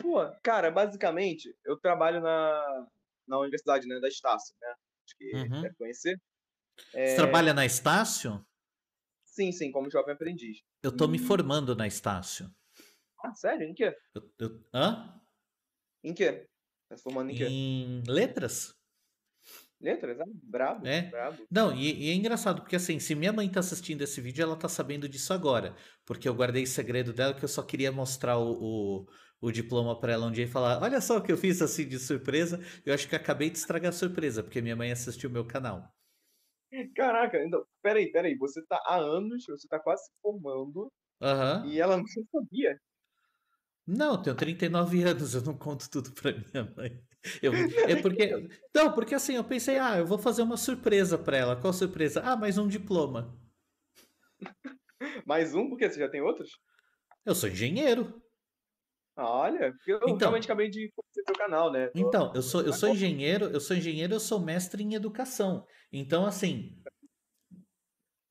Pô, 0.00 0.18
cara, 0.42 0.70
basicamente, 0.70 1.56
eu 1.64 1.78
trabalho 1.78 2.20
na, 2.20 2.86
na 3.26 3.38
universidade, 3.38 3.86
né, 3.86 3.98
da 4.00 4.08
Estácio, 4.08 4.54
né? 4.60 4.68
Acho 5.06 5.16
que 5.16 5.24
uhum. 5.32 5.60
deve 5.60 5.74
conhecer. 5.76 6.20
Você 7.02 7.14
É, 7.14 7.16
trabalha 7.16 7.54
na 7.54 7.64
Estácio? 7.64 8.44
sim, 9.24 9.52
sim, 9.52 9.70
como 9.70 9.90
jovem 9.90 10.14
aprendiz. 10.14 10.58
Eu 10.84 10.96
tô 10.96 11.08
me 11.08 11.18
E- 11.18 11.18
formando 11.18 11.74
na 11.74 11.84
Estácio. 11.88 12.48
Ah, 13.18 13.34
sério? 13.34 13.66
Em 13.68 13.74
quê? 13.74 13.92
Eu, 14.14 14.22
eu- 14.38 14.64
hã? 14.72 15.20
Em 16.04 16.14
quê? 16.14 16.46
Tá 16.88 16.96
se 16.96 17.02
formando 17.02 17.30
em 17.30 17.34
quê? 17.34 17.48
Em 17.48 18.02
letras? 18.08 18.74
Letras? 19.80 20.20
Ah, 20.20 20.24
brabo, 20.42 20.84
É. 20.84 21.10
brabo. 21.10 21.48
Não, 21.50 21.74
e, 21.74 22.06
e 22.08 22.10
é 22.10 22.14
engraçado, 22.14 22.60
porque 22.62 22.76
assim, 22.76 22.98
se 22.98 23.14
minha 23.14 23.32
mãe 23.32 23.48
tá 23.50 23.60
assistindo 23.60 24.02
esse 24.02 24.20
vídeo, 24.20 24.42
ela 24.42 24.56
tá 24.56 24.68
sabendo 24.68 25.08
disso 25.08 25.32
agora. 25.32 25.74
Porque 26.04 26.28
eu 26.28 26.34
guardei 26.34 26.66
segredo 26.66 27.12
dela, 27.12 27.32
que 27.34 27.44
eu 27.44 27.48
só 27.48 27.62
queria 27.62 27.90
mostrar 27.92 28.36
o, 28.38 29.02
o, 29.02 29.06
o 29.40 29.50
diploma 29.50 29.98
pra 29.98 30.12
ela 30.12 30.26
um 30.26 30.32
dia 30.32 30.44
e 30.44 30.48
falar: 30.48 30.82
Olha 30.82 31.00
só 31.00 31.18
o 31.18 31.22
que 31.22 31.32
eu 31.32 31.36
fiz 31.36 31.60
assim 31.60 31.86
de 31.86 31.98
surpresa. 31.98 32.60
Eu 32.84 32.94
acho 32.94 33.08
que 33.08 33.16
acabei 33.16 33.50
de 33.50 33.58
estragar 33.58 33.90
a 33.90 33.92
surpresa, 33.92 34.42
porque 34.42 34.60
minha 34.60 34.76
mãe 34.76 34.90
assistiu 34.90 35.30
o 35.30 35.32
meu 35.32 35.44
canal. 35.44 35.92
Caraca, 36.96 37.42
então, 37.44 37.64
peraí, 37.82 38.10
peraí. 38.10 38.36
Você 38.36 38.64
tá 38.66 38.80
há 38.84 38.96
anos, 38.96 39.44
você 39.46 39.68
tá 39.68 39.78
quase 39.78 40.06
se 40.06 40.10
formando 40.20 40.90
Aham. 41.22 41.66
e 41.66 41.80
ela 41.80 41.96
não 41.96 42.04
sabia. 42.06 42.80
Não, 43.86 44.14
eu 44.14 44.22
tenho 44.22 44.36
39 44.36 45.02
anos, 45.02 45.34
eu 45.34 45.42
não 45.42 45.56
conto 45.56 45.88
tudo 45.90 46.10
pra 46.12 46.32
minha 46.32 46.74
mãe. 46.76 47.02
Eu, 47.42 47.52
é 47.88 48.00
porque. 48.00 48.48
Não, 48.74 48.92
porque 48.92 49.14
assim, 49.14 49.34
eu 49.34 49.44
pensei, 49.44 49.78
ah, 49.78 49.98
eu 49.98 50.06
vou 50.06 50.18
fazer 50.18 50.42
uma 50.42 50.56
surpresa 50.56 51.18
pra 51.18 51.36
ela. 51.36 51.60
Qual 51.60 51.72
surpresa? 51.72 52.22
Ah, 52.24 52.36
mais 52.36 52.58
um 52.58 52.66
diploma. 52.66 53.38
Mais 55.26 55.54
um, 55.54 55.68
porque 55.68 55.88
você 55.88 55.98
já 55.98 56.08
tem 56.08 56.22
outros? 56.22 56.58
Eu 57.26 57.34
sou 57.34 57.48
engenheiro. 57.48 58.22
Olha, 59.16 59.72
porque 59.72 59.92
eu 59.92 59.98
Então. 59.98 60.16
realmente 60.18 60.44
acabei 60.44 60.68
de 60.68 60.90
conhecer 60.92 61.22
seu 61.24 61.34
canal, 61.36 61.70
né? 61.70 61.86
Tô- 61.88 61.98
Então, 62.00 62.32
eu 62.34 62.42
sou, 62.42 62.62
eu 62.62 62.72
sou 62.72 62.88
engenheiro, 62.88 63.46
eu 63.46 63.60
sou 63.60 63.76
engenheiro, 63.76 64.12
eu 64.14 64.20
sou 64.20 64.40
mestre 64.40 64.82
em 64.82 64.94
educação. 64.94 65.66
Então, 65.92 66.26
assim, 66.26 66.82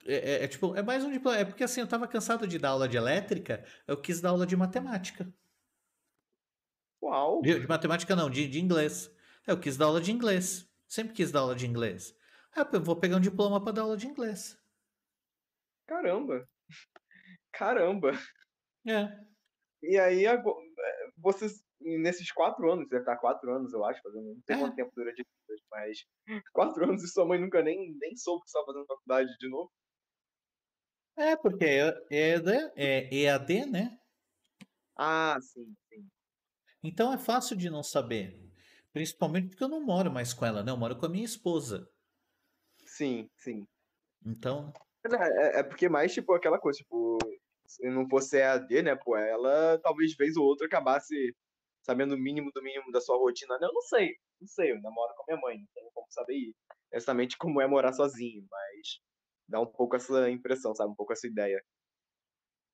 é, 0.05 0.15
é- 0.15 0.43
é 0.43 0.47
tipo, 0.47 0.75
é 0.75 0.81
mais 0.83 1.03
um 1.03 1.11
diploma. 1.11 1.37
É 1.37 1.45
porque 1.45 1.63
assim, 1.63 1.79
eu 1.81 1.87
tava 1.87 2.07
cansado 2.07 2.45
de 2.47 2.59
dar 2.59 2.69
aula 2.69 2.87
de 2.87 2.97
elétrica, 2.97 3.63
eu 3.87 3.95
quis 3.99 4.19
dar 4.19 4.29
aula 4.29 4.45
de 4.45 4.55
matemática. 4.57 5.33
Uau, 7.01 7.41
De, 7.41 7.59
de 7.59 7.67
matemática 7.67 8.15
não, 8.15 8.29
de, 8.29 8.47
de 8.47 8.59
inglês. 8.59 9.13
Eu 9.45 9.59
quis 9.59 9.75
dar 9.77 9.85
aula 9.85 10.01
de 10.01 10.11
inglês. 10.11 10.69
Sempre 10.87 11.13
quis 11.13 11.31
dar 11.31 11.41
aula 11.41 11.55
de 11.55 11.65
inglês. 11.65 12.15
Ah, 12.55 12.67
eu 12.71 12.81
vou 12.83 12.95
pegar 12.95 13.17
um 13.17 13.21
diploma 13.21 13.61
para 13.63 13.73
dar 13.73 13.81
aula 13.83 13.97
de 13.97 14.07
inglês. 14.07 14.57
caramba. 15.87 16.47
Caramba. 17.51 18.11
É. 18.87 19.32
E 19.83 19.97
aí, 19.99 20.25
ago- 20.27 20.57
eh, 20.79 21.11
vocês, 21.17 21.61
nesses 21.81 22.31
quatro 22.31 22.71
anos, 22.71 22.87
deve 22.89 23.01
estar 23.03 23.17
quatro 23.17 23.53
anos, 23.53 23.73
eu 23.73 23.83
acho, 23.85 24.01
fazendo, 24.01 24.35
não 24.35 24.41
sei 24.45 24.55
É. 24.55 24.57
quanto 24.57 24.75
tempo 24.75 24.91
dura 24.95 25.11
de 25.13 25.23
vida, 25.23 25.61
mas 25.71 25.99
quatro 26.53 26.85
anos 26.85 27.03
e 27.03 27.07
sua 27.09 27.25
mãe 27.27 27.39
nunca 27.39 27.61
nem, 27.63 27.95
nem 27.99 28.15
soube 28.15 28.43
que 28.45 28.49
você 28.51 28.57
estava 28.57 28.65
fazendo 28.73 28.87
faculdade 28.87 29.29
de 29.39 29.49
novo. 29.49 29.71
É, 31.17 31.35
porque 31.35 31.65
é, 31.65 31.87
é, 32.11 32.29
EAD, 32.29 32.71
é 32.75 33.15
EAD, 33.15 33.65
né? 33.65 33.97
Ah, 34.97 35.37
sim, 35.41 35.75
sim. 35.89 36.09
Então 36.83 37.11
é 37.11 37.17
fácil 37.17 37.57
de 37.57 37.67
não 37.67 37.81
saber. 37.81 38.39
Principalmente 38.91 39.47
porque 39.49 39.63
eu 39.63 39.67
não 39.69 39.83
moro 39.83 40.11
mais 40.11 40.33
com 40.33 40.45
ela, 40.45 40.63
né? 40.63 40.71
Eu 40.71 40.77
moro 40.77 40.95
com 40.95 41.05
a 41.07 41.09
minha 41.09 41.25
esposa. 41.25 41.89
Sim, 42.85 43.29
sim. 43.35 43.67
Então, 44.25 44.73
É, 45.05 45.59
é 45.59 45.63
porque 45.63 45.89
mais, 45.89 46.13
tipo, 46.13 46.33
aquela 46.33 46.59
coisa, 46.59 46.77
tipo, 46.79 47.17
se 47.67 47.89
não 47.89 48.07
fosse 48.09 48.37
EAD, 48.37 48.81
né, 48.83 48.95
pô, 48.95 49.15
ela 49.17 49.79
talvez 49.79 50.15
vez 50.15 50.35
ou 50.37 50.45
outra 50.45 50.67
acabasse 50.67 51.35
sabendo 51.83 52.15
o 52.15 52.17
mínimo 52.17 52.51
do 52.53 52.61
mínimo 52.63 52.91
da 52.91 53.01
sua 53.01 53.17
rotina. 53.17 53.57
Eu 53.61 53.73
não 53.73 53.81
sei, 53.81 54.15
não 54.41 54.47
sei, 54.47 54.71
eu 54.71 54.81
namoro 54.81 55.13
com 55.15 55.23
a 55.23 55.25
minha 55.35 55.41
mãe, 55.41 55.59
não 55.59 55.67
tenho 55.73 55.91
como 55.93 56.07
saber 56.09 56.53
exatamente 56.91 57.37
como 57.37 57.61
é 57.61 57.67
morar 57.67 57.93
sozinho, 57.93 58.45
mas 58.49 58.99
dá 59.47 59.59
um 59.61 59.65
pouco 59.65 59.95
essa 59.95 60.29
impressão, 60.29 60.75
sabe, 60.75 60.91
um 60.91 60.95
pouco 60.95 61.13
essa 61.13 61.27
ideia. 61.27 61.61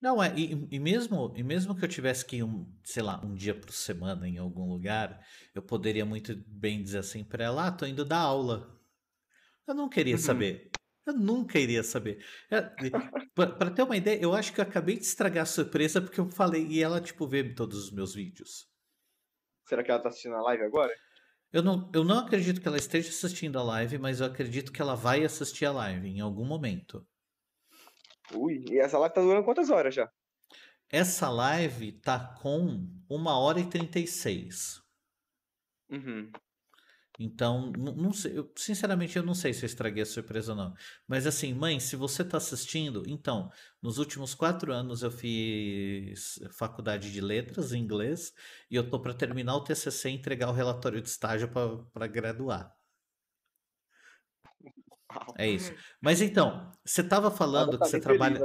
Não, 0.01 0.23
é, 0.23 0.33
e, 0.37 0.51
e 0.71 0.79
mesmo, 0.79 1.33
e 1.35 1.43
mesmo 1.43 1.75
que 1.75 1.83
eu 1.83 1.89
tivesse 1.89 2.25
que 2.25 2.37
ir 2.37 2.43
um, 2.43 2.73
sei 2.85 3.03
lá, 3.03 3.19
um 3.23 3.35
dia 3.35 3.53
por 3.53 3.71
semana 3.73 4.27
em 4.27 4.37
algum 4.37 4.65
lugar, 4.69 5.25
eu 5.53 5.61
poderia 5.61 6.05
muito 6.05 6.33
bem 6.47 6.81
dizer 6.81 6.99
assim 6.99 7.23
pra 7.23 7.43
ela, 7.43 7.67
ah, 7.67 7.71
tô 7.71 7.85
indo 7.85 8.05
dar 8.05 8.19
aula. 8.19 8.79
Eu 9.67 9.75
não 9.75 9.89
queria 9.89 10.17
Uhum. 10.17 10.19
saber. 10.19 10.68
Eu 11.09 11.13
nunca 11.17 11.57
iria 11.57 11.83
saber. 11.83 12.23
É, 12.51 12.61
pra, 13.33 13.47
pra 13.47 13.71
ter 13.71 13.81
uma 13.81 13.97
ideia, 13.97 14.21
eu 14.21 14.33
acho 14.33 14.53
que 14.53 14.59
eu 14.59 14.63
acabei 14.63 14.97
de 14.97 15.05
estragar 15.05 15.43
a 15.43 15.45
surpresa 15.45 16.01
porque 16.01 16.19
eu 16.19 16.29
falei 16.29 16.65
e 16.67 16.83
ela, 16.83 17.01
tipo, 17.01 17.27
vê 17.27 17.43
todos 17.53 17.85
os 17.85 17.91
meus 17.91 18.13
vídeos. 18.13 18.69
Será 19.67 19.83
que 19.83 19.91
ela 19.91 19.99
tá 19.99 20.09
assistindo 20.09 20.35
a 20.35 20.41
live 20.41 20.63
agora? 20.63 20.93
Eu 21.51 21.63
não, 21.63 21.89
eu 21.93 22.03
não 22.03 22.19
acredito 22.19 22.61
que 22.61 22.67
ela 22.67 22.77
esteja 22.77 23.09
assistindo 23.09 23.57
a 23.57 23.63
live, 23.63 23.97
mas 23.97 24.19
eu 24.19 24.27
acredito 24.27 24.71
que 24.71 24.81
ela 24.81 24.95
vai 24.95 25.23
assistir 25.23 25.65
a 25.65 25.71
live 25.71 26.07
em 26.07 26.21
algum 26.21 26.45
momento. 26.45 27.03
Ui, 28.33 28.63
e 28.69 28.77
essa 28.77 28.99
live 28.99 29.15
tá 29.15 29.21
durando 29.21 29.43
quantas 29.43 29.71
horas 29.71 29.95
já? 29.95 30.07
Essa 30.91 31.29
live 31.29 31.91
tá 31.93 32.35
com 32.39 32.87
1 33.09 33.27
hora 33.27 33.59
e 33.59 33.67
36. 33.67 34.79
Uhum. 35.89 36.31
Então, 37.21 37.71
não 37.73 38.13
sei, 38.13 38.37
eu- 38.37 38.51
sinceramente 38.57 39.17
eu 39.17 39.23
não 39.23 39.33
sei 39.33 39.53
se 39.53 39.63
eu 39.65 39.67
estraguei 39.67 40.03
a 40.03 40.05
surpresa 40.05 40.53
ou 40.53 40.57
não. 40.57 40.73
Mas 41.07 41.27
assim, 41.27 41.53
mãe, 41.53 41.77
se 41.79 41.95
você 41.97 42.23
tá 42.23 42.37
assistindo, 42.37 43.03
então, 43.07 43.51
nos 43.81 43.97
últimos 43.97 44.33
quatro 44.33 44.71
anos 44.73 45.03
eu 45.03 45.11
fiz 45.11 46.39
faculdade 46.57 47.11
de 47.11 47.19
letras 47.21 47.73
em 47.73 47.79
inglês 47.81 48.33
e 48.71 48.75
eu 48.75 48.89
tô 48.89 49.01
para 49.01 49.13
terminar 49.13 49.55
o 49.57 49.63
TCC 49.63 50.09
e 50.09 50.13
entregar 50.13 50.49
o 50.49 50.53
relatório 50.53 51.01
de 51.01 51.09
estágio 51.09 51.49
para 51.93 52.07
graduar. 52.07 52.73
É 55.37 55.47
isso. 55.47 55.73
Mas 56.01 56.21
então, 56.21 56.71
você 56.85 57.03
tava 57.03 57.31
Ela 57.31 57.37
falando 57.37 57.77
tá 57.77 57.85
que 57.85 57.87
você 57.87 57.99
trabalha, 57.99 58.39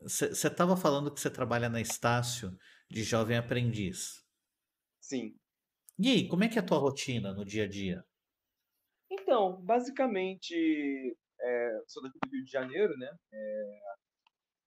você 0.00 0.28
você 0.30 0.50
tava 0.50 0.76
falando 0.76 1.12
que 1.12 1.20
você 1.20 1.30
trabalha 1.30 1.68
na 1.68 1.80
Estácio 1.80 2.56
de 2.90 3.02
jovem 3.02 3.36
aprendiz. 3.36 4.24
Sim. 5.00 5.38
E 5.98 6.08
aí, 6.10 6.26
como 6.26 6.42
é 6.42 6.48
que 6.48 6.58
é 6.58 6.62
a 6.62 6.64
tua 6.64 6.78
rotina 6.78 7.34
no 7.34 7.44
dia 7.44 7.64
a 7.64 7.68
dia? 7.68 8.05
Então, 9.26 9.60
basicamente, 9.62 11.16
é, 11.40 11.80
sou 11.88 12.00
daqui 12.00 12.16
do 12.16 12.30
Rio 12.30 12.44
de 12.44 12.50
Janeiro, 12.50 12.96
né? 12.96 13.10
É, 13.32 13.78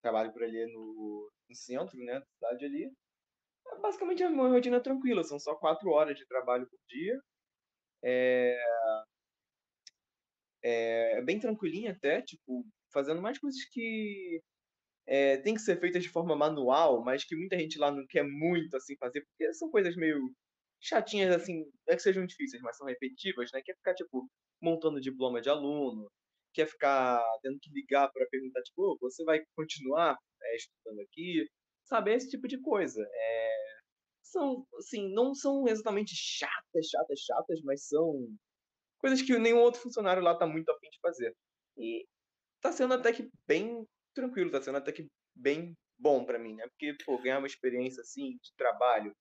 trabalho 0.02 0.34
por 0.34 0.44
ali 0.44 0.65
no, 0.73 1.31
no 1.49 1.56
centro, 1.56 1.98
né? 1.98 2.19
Da 2.19 2.26
cidade 2.26 2.65
ali. 2.65 2.91
É, 3.68 3.80
Basicamente, 3.80 4.22
é 4.22 4.27
uma 4.27 4.49
rotina 4.49 4.81
tranquila, 4.81 5.23
são 5.23 5.40
só 5.40 5.56
quatro 5.56 5.90
horas 5.91 6.18
de 6.18 6.27
trabalho 6.27 6.68
por 6.69 6.77
dia. 6.90 7.22
É, 8.03 8.61
é 10.61 11.22
bem 11.22 11.40
tranquilinha 11.40 11.94
até, 11.94 12.22
tipo, 12.22 12.65
fazendo 12.91 13.22
mais 13.22 13.40
coisas 13.40 13.64
que 13.72 14.41
é, 15.07 15.38
tem 15.38 15.53
que 15.53 15.61
ser 15.61 15.80
feitas 15.80 16.03
de 16.03 16.10
forma 16.10 16.36
manual, 16.36 17.02
mas 17.02 17.23
que 17.23 17.34
muita 17.34 17.57
gente 17.57 17.80
lá 17.80 17.91
não 17.91 18.06
quer 18.07 18.23
muito, 18.23 18.76
assim, 18.76 18.98
fazer, 18.98 19.22
porque 19.22 19.53
são 19.53 19.69
coisas 19.72 19.95
meio 19.95 20.19
chatinhas, 20.81 21.35
assim, 21.35 21.60
não 21.60 21.93
é 21.93 21.95
que 21.95 22.01
sejam 22.01 22.26
difíceis, 22.26 22.61
mas 22.61 22.77
são 22.77 22.88
repetitivas, 22.88 23.51
né? 23.53 23.61
Quer 23.64 23.76
ficar, 23.76 23.93
tipo, 23.95 24.30
montando 24.61 25.01
diploma 25.01 25.41
de 25.41 25.49
aluno, 25.49 26.10
quer 26.53 26.68
ficar 26.68 27.22
tendo 27.41 27.60
que 27.61 27.72
ligar 27.72 28.10
para 28.11 28.26
perguntar, 28.30 28.61
tipo, 28.64 28.84
"Ô, 28.93 28.97
você 29.01 29.23
vai 29.23 29.41
continuar 29.56 30.18
é, 30.43 30.56
estudando 30.56 31.01
aqui? 31.01 31.47
Sabe, 31.85 32.14
esse 32.14 32.30
tipo 32.30 32.47
de 32.47 32.60
coisa. 32.61 33.01
É, 33.01 33.49
são, 34.23 34.65
assim, 34.77 35.11
não 35.14 35.34
são 35.35 35.68
exatamente 35.68 36.14
chatas, 36.15 36.88
chatas, 36.88 37.19
chatas, 37.22 37.61
mas 37.64 37.88
são 37.88 38.27
coisas 38.99 39.22
que 39.22 39.38
nenhum 39.39 39.60
outro 39.60 39.81
funcionário 39.81 40.23
lá 40.23 40.38
tá 40.38 40.45
muito 40.47 40.69
afim 40.72 40.89
de 40.89 40.99
fazer. 41.01 41.35
E 41.77 42.06
tá 42.61 42.72
sendo 42.72 42.93
até 42.95 43.14
que 43.14 43.30
bem 43.47 43.85
tranquilo, 44.14 44.51
tá 44.51 44.61
sendo 44.61 44.77
até 44.77 44.91
que 44.91 45.07
bem 45.35 45.76
bom 45.97 46.26
para 46.26 46.39
mim, 46.39 46.56
né? 46.56 46.68
Porque, 46.69 46.95
pô, 47.06 47.18
ganhar 47.22 47.39
uma 47.39 47.47
experiência 47.47 48.01
assim 48.01 48.31
de 48.41 48.53
trabalho 48.57 49.14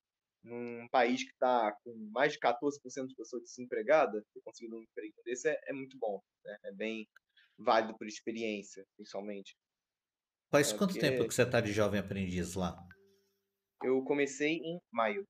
num 0.42 0.88
país 0.90 1.24
que 1.24 1.36
tá 1.38 1.72
com 1.84 1.94
mais 2.12 2.32
de 2.32 2.38
14% 2.38 3.08
de 3.08 3.14
pessoas 3.14 3.42
desempregadas, 3.42 4.24
ter 4.32 4.40
conseguido 4.42 4.76
um 4.76 4.82
emprego 4.82 5.14
desse 5.24 5.48
é, 5.48 5.58
é 5.66 5.72
muito 5.72 5.98
bom, 5.98 6.20
né? 6.44 6.58
É 6.64 6.72
bem 6.72 7.08
válido 7.58 7.96
por 7.96 8.06
experiência, 8.06 8.84
principalmente. 8.96 9.56
Faz 10.50 10.72
É, 10.72 10.78
quanto 10.78 10.98
tempo 10.98 11.26
que 11.26 11.34
você 11.34 11.44
tá 11.44 11.60
de 11.60 11.72
jovem 11.72 12.00
aprendiz 12.00 12.54
lá? 12.54 12.76
eu 13.82 14.02
comecei 14.04 14.56
em 14.58 14.80
maio. 14.92 15.26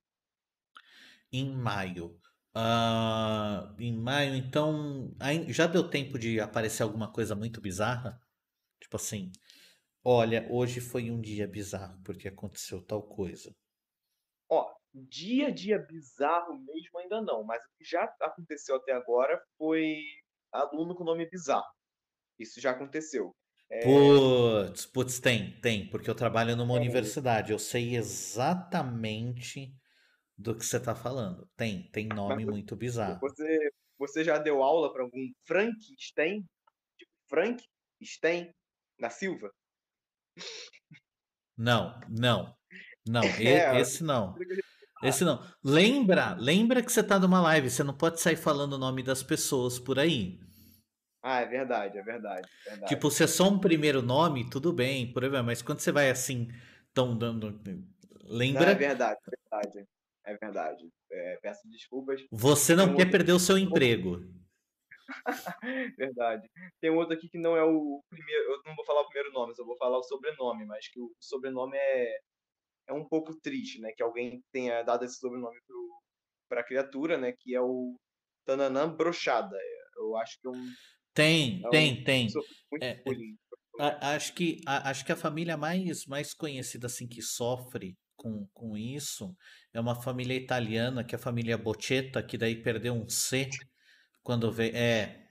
Em 1.32 1.50
maio. 1.54 2.18
Ah, 2.54 3.74
em 3.78 3.92
maio, 3.96 4.34
então, 4.34 5.14
já 5.48 5.66
deu 5.66 5.88
tempo 5.88 6.18
de 6.18 6.40
aparecer 6.40 6.82
alguma 6.82 7.12
coisa 7.12 7.34
muito 7.34 7.60
bizarra? 7.60 8.18
Tipo 8.80 8.96
assim, 8.96 9.30
olha, 10.04 10.46
hoje 10.50 10.80
foi 10.80 11.10
um 11.10 11.20
dia 11.20 11.46
bizarro 11.48 12.00
porque 12.04 12.28
aconteceu 12.28 12.82
tal 12.82 13.02
coisa. 13.02 13.54
Dia 15.06 15.48
a 15.48 15.50
dia 15.50 15.78
bizarro 15.78 16.58
mesmo 16.58 16.98
ainda 16.98 17.20
não, 17.22 17.44
mas 17.44 17.60
o 17.62 17.68
que 17.78 17.84
já 17.84 18.04
aconteceu 18.20 18.76
até 18.76 18.92
agora 18.92 19.40
foi 19.56 20.02
aluno 20.52 20.94
com 20.94 21.04
nome 21.04 21.28
bizarro. 21.28 21.66
Isso 22.38 22.60
já 22.60 22.70
aconteceu. 22.70 23.34
É, 23.70 23.82
Putz, 23.84 24.86
putz, 24.86 25.20
tem, 25.20 25.52
tem, 25.60 25.88
porque 25.90 26.08
eu 26.08 26.14
trabalho 26.14 26.56
numa 26.56 26.74
Tem. 26.74 26.82
universidade, 26.88 27.52
eu 27.52 27.58
sei 27.58 27.96
exatamente 27.96 29.74
do 30.36 30.56
que 30.56 30.64
você 30.64 30.80
tá 30.80 30.94
falando. 30.94 31.48
Tem, 31.56 31.90
tem 31.90 32.08
nome 32.08 32.36
Mas 32.36 32.46
muito 32.46 32.74
bizarro. 32.76 33.20
você, 33.20 33.70
você 33.98 34.24
já 34.24 34.38
deu 34.38 34.62
aula 34.62 34.92
para 34.92 35.02
algum 35.02 35.30
Frankenstein? 35.46 36.44
Tipo 36.96 37.12
Frank 37.28 37.62
Sten 38.02 38.50
da 38.98 39.10
Silva? 39.10 39.50
Não, 41.56 42.00
não, 42.08 42.56
não. 43.06 43.22
É, 43.40 43.80
esse 43.80 44.02
não. 44.02 44.34
Esse 45.02 45.24
não. 45.24 45.40
Lembra, 45.62 46.34
lembra 46.38 46.82
que 46.82 46.90
você 46.90 47.02
tá 47.02 47.18
numa 47.18 47.40
live, 47.40 47.70
você 47.70 47.84
não 47.84 47.96
pode 47.96 48.20
sair 48.20 48.36
falando 48.36 48.72
o 48.74 48.78
nome 48.78 49.02
das 49.02 49.22
pessoas 49.22 49.78
por 49.78 49.98
aí. 49.98 50.38
Ah, 51.22 51.40
é 51.40 51.46
verdade, 51.46 51.98
é 51.98 52.02
verdade, 52.02 52.48
é 52.66 52.70
verdade. 52.70 52.94
Tipo, 52.94 53.10
se 53.10 53.24
é 53.24 53.26
só 53.26 53.48
um 53.48 53.58
primeiro 53.58 54.00
nome, 54.02 54.48
tudo 54.48 54.72
bem, 54.72 55.12
vai, 55.12 55.42
mas 55.42 55.62
quando 55.62 55.80
você 55.80 55.92
vai 55.92 56.10
assim, 56.10 56.48
tão 56.94 57.16
dando. 57.16 57.50
Não, 57.50 57.84
Lembra, 58.24 58.70
é 58.70 58.74
verdade, 58.74 59.18
é 59.26 59.30
verdade. 59.30 59.88
É 60.24 60.36
verdade. 60.36 60.88
É, 61.10 61.38
peço 61.40 61.68
desculpas. 61.70 62.20
você 62.30 62.74
não 62.76 62.88
quer 62.88 63.04
outro- 63.04 63.10
perder 63.10 63.32
o 63.32 63.38
seu 63.38 63.56
emprego. 63.56 64.20
Verdade. 65.96 66.50
Tem 66.80 66.90
outro 66.90 67.14
aqui 67.14 67.28
que 67.28 67.38
não 67.38 67.56
é 67.56 67.64
o 67.64 68.02
primeiro. 68.10 68.52
Eu 68.52 68.62
não 68.66 68.76
vou 68.76 68.84
falar 68.84 69.00
o 69.00 69.06
primeiro 69.08 69.32
nome, 69.32 69.54
só 69.54 69.64
vou 69.64 69.76
falar 69.78 69.98
o 69.98 70.02
sobrenome, 70.02 70.66
mas 70.66 70.86
que 70.88 71.00
o 71.00 71.10
sobrenome 71.18 71.76
é, 71.76 72.18
é 72.88 72.92
um 72.92 73.06
pouco 73.08 73.34
triste, 73.40 73.80
né? 73.80 73.92
Que 73.96 74.02
alguém 74.02 74.42
tenha 74.52 74.82
dado 74.82 75.04
esse 75.04 75.18
sobrenome 75.18 75.56
para 76.48 76.60
a 76.60 76.64
criatura, 76.64 77.18
né? 77.18 77.32
Que 77.38 77.54
é 77.54 77.60
o 77.60 77.96
Tananã 78.46 78.88
Brochada. 78.94 79.56
Eu 79.98 80.16
acho 80.16 80.38
que 80.40 80.48
é 80.48 80.50
um. 80.50 80.74
Tem, 81.14 81.66
É 81.66 81.70
um 81.70 81.70
tem, 81.70 82.04
tem. 82.04 82.28
muito 82.70 82.86
É, 82.86 82.88
é. 82.90 83.22
A- 83.80 84.14
acho 84.16 84.34
que 84.34 84.60
a, 84.66 84.90
acho 84.90 85.04
que 85.04 85.12
a 85.12 85.16
família 85.16 85.56
mais 85.56 86.06
mais 86.06 86.34
conhecida 86.34 86.86
assim 86.88 87.08
que 87.08 87.22
sofre 87.22 87.96
com, 88.16 88.46
com 88.54 88.76
isso 88.76 89.36
é 89.74 89.80
uma 89.80 90.00
família 90.02 90.34
italiana, 90.36 91.04
que 91.04 91.14
é 91.14 91.18
a 91.18 91.22
família 91.22 91.58
Boccetta, 91.58 92.22
que 92.22 92.38
daí 92.38 92.62
perdeu 92.62 92.94
um 92.94 93.08
C 93.08 93.58
quando 94.22 94.52
vê 94.52 94.70
é 94.72 95.26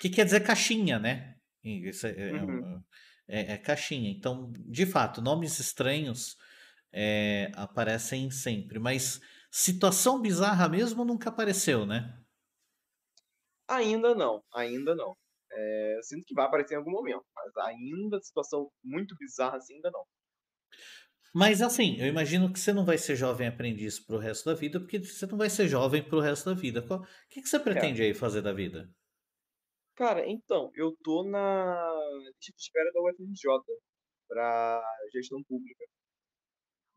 que 0.00 0.10
quer 0.10 0.24
dizer 0.24 0.40
caixinha, 0.40 0.98
né? 0.98 1.34
Isso 1.64 2.06
é, 2.06 2.10
é, 2.38 2.44
Uhum. 2.44 2.44
um- 2.44 2.80
é- 3.28 3.52
é 3.52 3.58
caixinha. 3.58 4.10
Então, 4.10 4.52
de 4.58 4.86
fato, 4.86 5.22
nomes 5.22 5.58
estranhos 5.60 6.36
é, 6.92 7.50
aparecem 7.54 8.30
sempre, 8.30 8.78
mas 8.78 9.20
situação 9.50 10.20
bizarra 10.20 10.68
mesmo 10.68 11.04
nunca 11.04 11.30
apareceu, 11.30 11.86
né? 11.86 12.18
Ainda 13.68 14.14
não, 14.14 14.42
ainda 14.54 14.94
não. 14.94 15.16
É, 15.54 15.98
sinto 16.02 16.24
que 16.26 16.34
vai 16.34 16.46
aparecer 16.46 16.74
em 16.74 16.78
algum 16.78 16.90
momento, 16.90 17.24
mas 17.34 17.56
ainda 17.66 18.20
situação 18.20 18.70
muito 18.82 19.14
bizarra 19.18 19.56
assim 19.56 19.74
ainda 19.74 19.90
não. 19.90 20.04
Mas 21.34 21.62
assim, 21.62 21.96
eu 21.98 22.06
imagino 22.06 22.52
que 22.52 22.58
você 22.58 22.72
não 22.74 22.84
vai 22.84 22.98
ser 22.98 23.16
jovem 23.16 23.48
aprendiz 23.48 23.98
pro 23.98 24.18
resto 24.18 24.44
da 24.44 24.54
vida, 24.54 24.78
porque 24.78 24.98
você 24.98 25.26
não 25.26 25.38
vai 25.38 25.48
ser 25.48 25.66
jovem 25.66 26.06
pro 26.06 26.20
resto 26.20 26.50
da 26.50 26.54
vida. 26.54 26.84
O 26.88 27.02
que 27.30 27.40
que 27.40 27.48
você 27.48 27.58
pretende 27.58 28.02
aí 28.02 28.12
fazer 28.12 28.42
da 28.42 28.52
vida? 28.52 28.86
Cara, 29.94 30.28
então, 30.28 30.70
eu 30.74 30.94
tô 31.02 31.22
na 31.24 31.92
lista 32.24 32.52
de 32.56 32.62
espera 32.62 32.90
da 32.92 33.00
UFRJ 33.00 33.76
para 34.28 34.82
gestão 35.12 35.42
pública. 35.44 35.84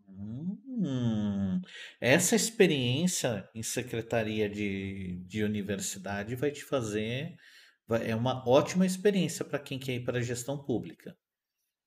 Hum, 0.07 1.61
essa 1.99 2.35
experiência 2.35 3.49
em 3.53 3.61
secretaria 3.63 4.49
de, 4.49 5.17
de 5.25 5.43
universidade 5.43 6.35
vai 6.35 6.51
te 6.51 6.63
fazer. 6.63 7.35
vai- 7.87 8.09
é 8.09 8.15
uma 8.15 8.47
ótima 8.47 8.85
experiência 8.85 9.43
para 9.45 9.59
quem 9.59 9.77
quer 9.79 9.93
ir 9.95 10.03
para 10.05 10.19
a 10.19 10.21
gestão 10.21 10.57
pública. 10.63 11.15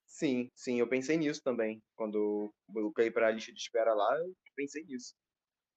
Sim, 0.07 0.51
sim, 0.57 0.81
eu 0.81 0.89
pensei 0.89 1.16
nisso 1.16 1.40
também. 1.43 1.81
Quando 1.95 2.53
eu 2.74 2.93
caí 2.93 3.11
para 3.12 3.28
a 3.28 3.31
lista 3.31 3.53
de 3.53 3.61
espera 3.61 3.95
lá, 3.95 4.19
eu 4.19 4.35
pensei 4.57 4.82
nisso. 4.85 5.15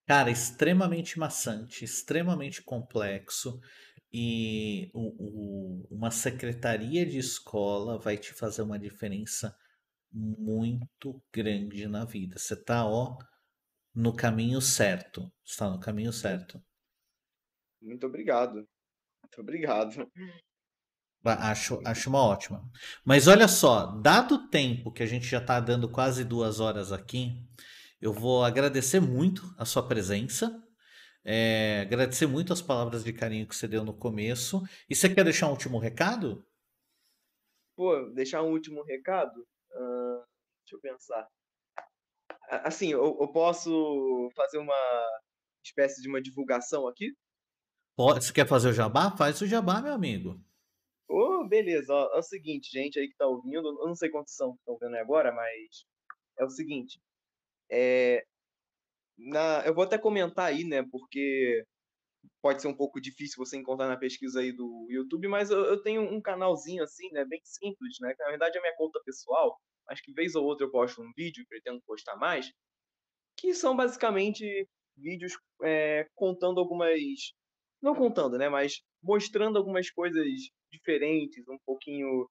Cara, 0.07 0.29
extremamente 0.29 1.17
maçante, 1.19 1.85
extremamente 1.85 2.61
complexo. 2.61 3.59
E 4.13 4.91
o- 4.93 5.85
o- 5.85 5.87
uma 5.89 6.11
secretaria 6.11 7.05
de 7.05 7.17
escola 7.17 7.97
vai 7.97 8.17
te 8.17 8.33
fazer 8.33 8.61
uma 8.61 8.77
diferença 8.77 9.55
muito 10.11 11.21
grande 11.33 11.87
na 11.87 12.05
vida. 12.05 12.37
Você 12.37 12.55
tá, 12.55 12.85
ó, 12.85 13.17
no 13.93 14.15
caminho 14.15 14.61
certo. 14.61 15.31
Está 15.43 15.69
no 15.69 15.79
caminho 15.79 16.11
certo. 16.11 16.61
Muito 17.81 18.05
obrigado. 18.05 18.67
Muito 19.23 19.39
obrigado. 19.39 20.11
Acho, 21.23 21.79
acho 21.85 22.09
uma 22.09 22.23
ótima. 22.23 22.67
Mas 23.05 23.27
olha 23.27 23.47
só, 23.47 23.85
dado 24.01 24.35
o 24.35 24.47
tempo 24.49 24.91
que 24.91 25.03
a 25.03 25.05
gente 25.05 25.25
já 25.25 25.37
está 25.37 25.59
dando 25.59 25.89
quase 25.89 26.23
duas 26.23 26.59
horas 26.59 26.91
aqui, 26.91 27.31
eu 28.01 28.11
vou 28.11 28.43
agradecer 28.43 28.99
muito 28.99 29.43
a 29.57 29.63
sua 29.63 29.87
presença, 29.87 30.51
é, 31.23 31.81
agradecer 31.81 32.25
muito 32.25 32.51
as 32.51 32.61
palavras 32.61 33.03
de 33.03 33.13
carinho 33.13 33.47
que 33.47 33.55
você 33.55 33.67
deu 33.67 33.83
no 33.83 33.93
começo. 33.93 34.63
E 34.89 34.95
você 34.95 35.13
quer 35.13 35.23
deixar 35.23 35.47
um 35.47 35.51
último 35.51 35.77
recado? 35.77 36.43
Pô, 37.75 38.09
deixar 38.15 38.41
um 38.41 38.51
último 38.51 38.83
recado? 38.83 39.47
Deixa 39.73 40.73
eu 40.75 40.79
pensar. 40.81 41.27
Assim, 42.49 42.91
eu, 42.91 43.17
eu 43.19 43.27
posso 43.31 44.29
fazer 44.35 44.57
uma 44.57 44.75
espécie 45.63 46.01
de 46.01 46.09
uma 46.09 46.21
divulgação 46.21 46.87
aqui? 46.87 47.13
Pode- 47.95 48.25
Você 48.25 48.33
quer 48.33 48.47
fazer 48.47 48.69
o 48.69 48.73
jabá? 48.73 49.15
Faz 49.15 49.39
o 49.41 49.47
jabá, 49.47 49.81
meu 49.81 49.93
amigo. 49.93 50.39
Ô, 51.07 51.45
beleza. 51.47 51.93
Ó, 51.93 52.15
é 52.15 52.19
o 52.19 52.23
seguinte, 52.23 52.69
gente 52.71 52.99
aí 52.99 53.07
que 53.07 53.15
tá 53.17 53.27
ouvindo, 53.27 53.67
eu 53.67 53.87
não 53.87 53.95
sei 53.95 54.09
quantos 54.09 54.35
são 54.35 54.53
que 54.53 54.59
estão 54.59 54.77
vendo 54.77 54.95
agora, 54.95 55.31
mas 55.31 55.85
é 56.39 56.45
o 56.45 56.49
seguinte. 56.49 56.99
É, 57.69 58.25
na, 59.17 59.63
eu 59.65 59.73
vou 59.73 59.83
até 59.83 59.97
comentar 59.97 60.47
aí, 60.47 60.63
né? 60.63 60.83
Porque 60.91 61.65
pode 62.41 62.61
ser 62.61 62.67
um 62.67 62.75
pouco 62.75 62.99
difícil 62.99 63.37
você 63.37 63.57
encontrar 63.57 63.87
na 63.87 63.97
pesquisa 63.97 64.39
aí 64.39 64.51
do 64.51 64.87
YouTube, 64.89 65.27
mas 65.27 65.49
eu, 65.49 65.59
eu 65.65 65.81
tenho 65.81 66.01
um 66.01 66.21
canalzinho 66.21 66.83
assim, 66.83 67.09
né? 67.11 67.25
Bem 67.25 67.41
simples, 67.43 67.97
né? 68.01 68.13
Que 68.15 68.23
na 68.23 68.29
verdade 68.29 68.57
é 68.57 68.61
minha 68.61 68.75
conta 68.75 69.01
pessoal, 69.05 69.57
mas 69.87 70.01
que 70.01 70.13
vez 70.13 70.35
ou 70.35 70.45
outra 70.45 70.65
eu 70.65 70.71
posto 70.71 71.01
um 71.01 71.11
vídeo, 71.15 71.45
pretendo 71.47 71.81
postar 71.85 72.15
mais, 72.15 72.51
que 73.37 73.53
são 73.53 73.75
basicamente 73.75 74.67
vídeos 74.97 75.33
é, 75.63 76.07
contando 76.15 76.59
algumas. 76.59 76.99
Não 77.81 77.95
contando, 77.95 78.37
né? 78.37 78.49
Mas 78.49 78.81
mostrando 79.01 79.57
algumas 79.57 79.89
coisas 79.89 80.25
diferentes, 80.71 81.47
um 81.47 81.57
pouquinho 81.65 82.29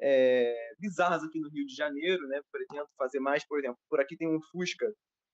é, 0.00 0.54
bizarras 0.78 1.22
aqui 1.24 1.40
no 1.40 1.48
Rio 1.50 1.66
de 1.66 1.74
Janeiro, 1.74 2.26
né? 2.28 2.40
Pretendo 2.52 2.86
fazer 2.98 3.20
mais, 3.20 3.46
por 3.46 3.58
exemplo, 3.58 3.78
por 3.88 4.00
aqui 4.00 4.16
tem 4.16 4.28
um 4.28 4.40
Fusca 4.52 4.86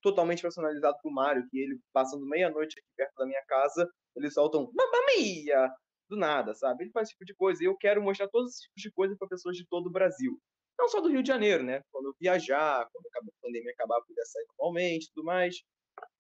totalmente 0.03 0.43
personalizado 0.43 0.97
pro 1.01 1.13
Mário, 1.13 1.47
que 1.51 1.59
ele 1.59 1.79
passando 1.93 2.27
meia-noite 2.27 2.79
aqui 2.79 2.89
perto 2.97 3.15
da 3.17 3.27
minha 3.27 3.43
casa, 3.47 3.89
ele 4.17 4.31
solta 4.31 4.59
um 4.59 4.71
Mamma! 4.75 5.73
Do 6.09 6.17
nada, 6.17 6.55
sabe? 6.55 6.85
Ele 6.85 6.91
faz 6.91 7.09
esse 7.09 7.15
tipo 7.15 7.25
de 7.25 7.35
coisa. 7.35 7.63
E 7.63 7.67
eu 7.67 7.77
quero 7.77 8.03
mostrar 8.03 8.29
todos 8.29 8.51
esses 8.51 8.63
tipos 8.63 8.83
de 8.83 8.91
coisa 8.93 9.17
para 9.17 9.29
pessoas 9.29 9.57
de 9.57 9.67
todo 9.67 9.87
o 9.87 9.93
Brasil. 9.93 10.39
Não 10.79 10.89
só 10.89 11.01
do 11.01 11.09
Rio 11.09 11.23
de 11.23 11.29
Janeiro, 11.29 11.63
né? 11.63 11.81
Quando 11.91 12.07
eu 12.09 12.15
viajar, 12.21 12.87
quando 12.93 13.07
a 13.07 13.33
pandemia 13.41 13.73
acabar, 13.73 13.97
eu 13.97 14.05
puder 14.05 14.25
sair 14.27 14.45
normalmente 14.59 15.11
tudo 15.15 15.25
mais. 15.25 15.57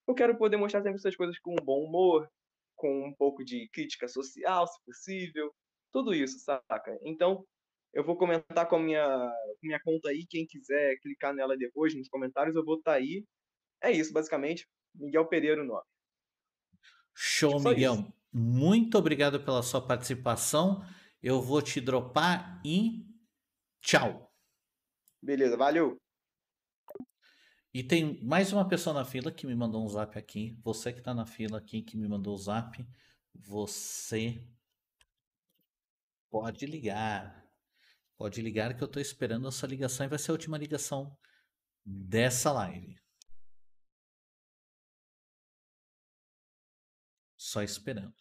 Eu 0.06 0.14
quero 0.14 0.36
poder 0.38 0.56
mostrar 0.56 0.82
sempre 0.82 0.98
essas 0.98 1.16
coisas 1.16 1.38
com 1.40 1.52
um 1.52 1.64
bom 1.64 1.84
humor, 1.84 2.28
com 2.76 3.06
um 3.06 3.14
pouco 3.14 3.44
de 3.44 3.68
crítica 3.72 4.08
social, 4.08 4.66
se 4.66 4.78
possível. 4.84 5.52
Tudo 5.92 6.14
isso, 6.14 6.38
saca? 6.38 6.98
Então, 7.04 7.44
eu 7.92 8.04
vou 8.04 8.16
comentar 8.16 8.66
com 8.68 8.76
a 8.76 8.80
minha, 8.80 9.32
minha 9.62 9.80
conta 9.80 10.08
aí. 10.08 10.26
Quem 10.28 10.46
quiser 10.46 10.96
clicar 11.02 11.34
nela 11.34 11.56
depois, 11.56 11.94
nos 11.94 12.08
comentários, 12.08 12.56
eu 12.56 12.64
vou 12.64 12.78
estar 12.78 12.94
aí. 12.94 13.24
É 13.82 13.90
isso, 13.90 14.12
basicamente. 14.12 14.68
Miguel 14.94 15.26
Pereira 15.26 15.62
o 15.62 15.66
nome. 15.66 15.82
Show, 17.14 17.58
Miguel. 17.58 17.94
isso. 17.94 18.14
Muito 18.32 18.96
obrigado 18.96 19.42
pela 19.44 19.62
sua 19.62 19.86
participação. 19.86 20.82
Eu 21.22 21.42
vou 21.42 21.60
te 21.60 21.80
dropar 21.80 22.60
e 22.64 23.06
tchau. 23.80 24.32
Beleza, 25.20 25.56
valeu. 25.56 26.00
E 27.74 27.82
tem 27.82 28.22
mais 28.22 28.52
uma 28.52 28.68
pessoa 28.68 28.94
na 28.94 29.04
fila 29.04 29.32
que 29.32 29.46
me 29.46 29.54
mandou 29.54 29.84
um 29.84 29.88
zap 29.88 30.18
aqui. 30.18 30.58
Você 30.62 30.92
que 30.92 30.98
está 30.98 31.14
na 31.14 31.26
fila 31.26 31.58
aqui 31.58 31.82
que 31.82 31.96
me 31.96 32.06
mandou 32.06 32.34
o 32.34 32.38
zap, 32.38 32.86
você 33.34 34.46
pode 36.30 36.66
ligar. 36.66 37.46
Pode 38.16 38.40
ligar 38.40 38.76
que 38.76 38.82
eu 38.82 38.86
estou 38.86 39.00
esperando 39.02 39.48
essa 39.48 39.66
ligação 39.66 40.06
e 40.06 40.08
vai 40.08 40.18
ser 40.18 40.30
a 40.30 40.34
última 40.34 40.58
ligação 40.58 41.16
dessa 41.84 42.52
live. 42.52 43.01
Só 47.52 47.62
esperando. 47.62 48.14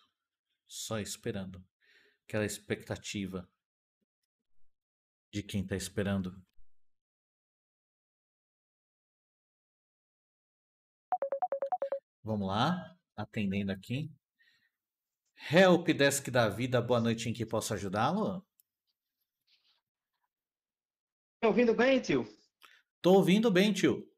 Só 0.68 1.00
esperando. 1.00 1.66
Aquela 2.26 2.46
expectativa 2.46 3.50
de 5.32 5.42
quem 5.42 5.62
está 5.62 5.74
esperando. 5.74 6.46
Vamos 12.22 12.46
lá, 12.46 13.00
atendendo 13.16 13.72
aqui. 13.72 14.14
Help 15.50 15.88
Desk 15.88 16.30
da 16.30 16.50
Vida, 16.50 16.82
boa 16.82 17.00
noite 17.00 17.30
em 17.30 17.34
que 17.34 17.46
posso 17.46 17.74
ajudá-lo? 17.74 18.46
Tá 21.40 21.48
ouvindo 21.48 21.74
bem, 21.74 22.02
tio? 22.02 22.26
Tô 23.02 23.14
ouvindo 23.14 23.50
bem, 23.50 23.72
tio. 23.72 24.14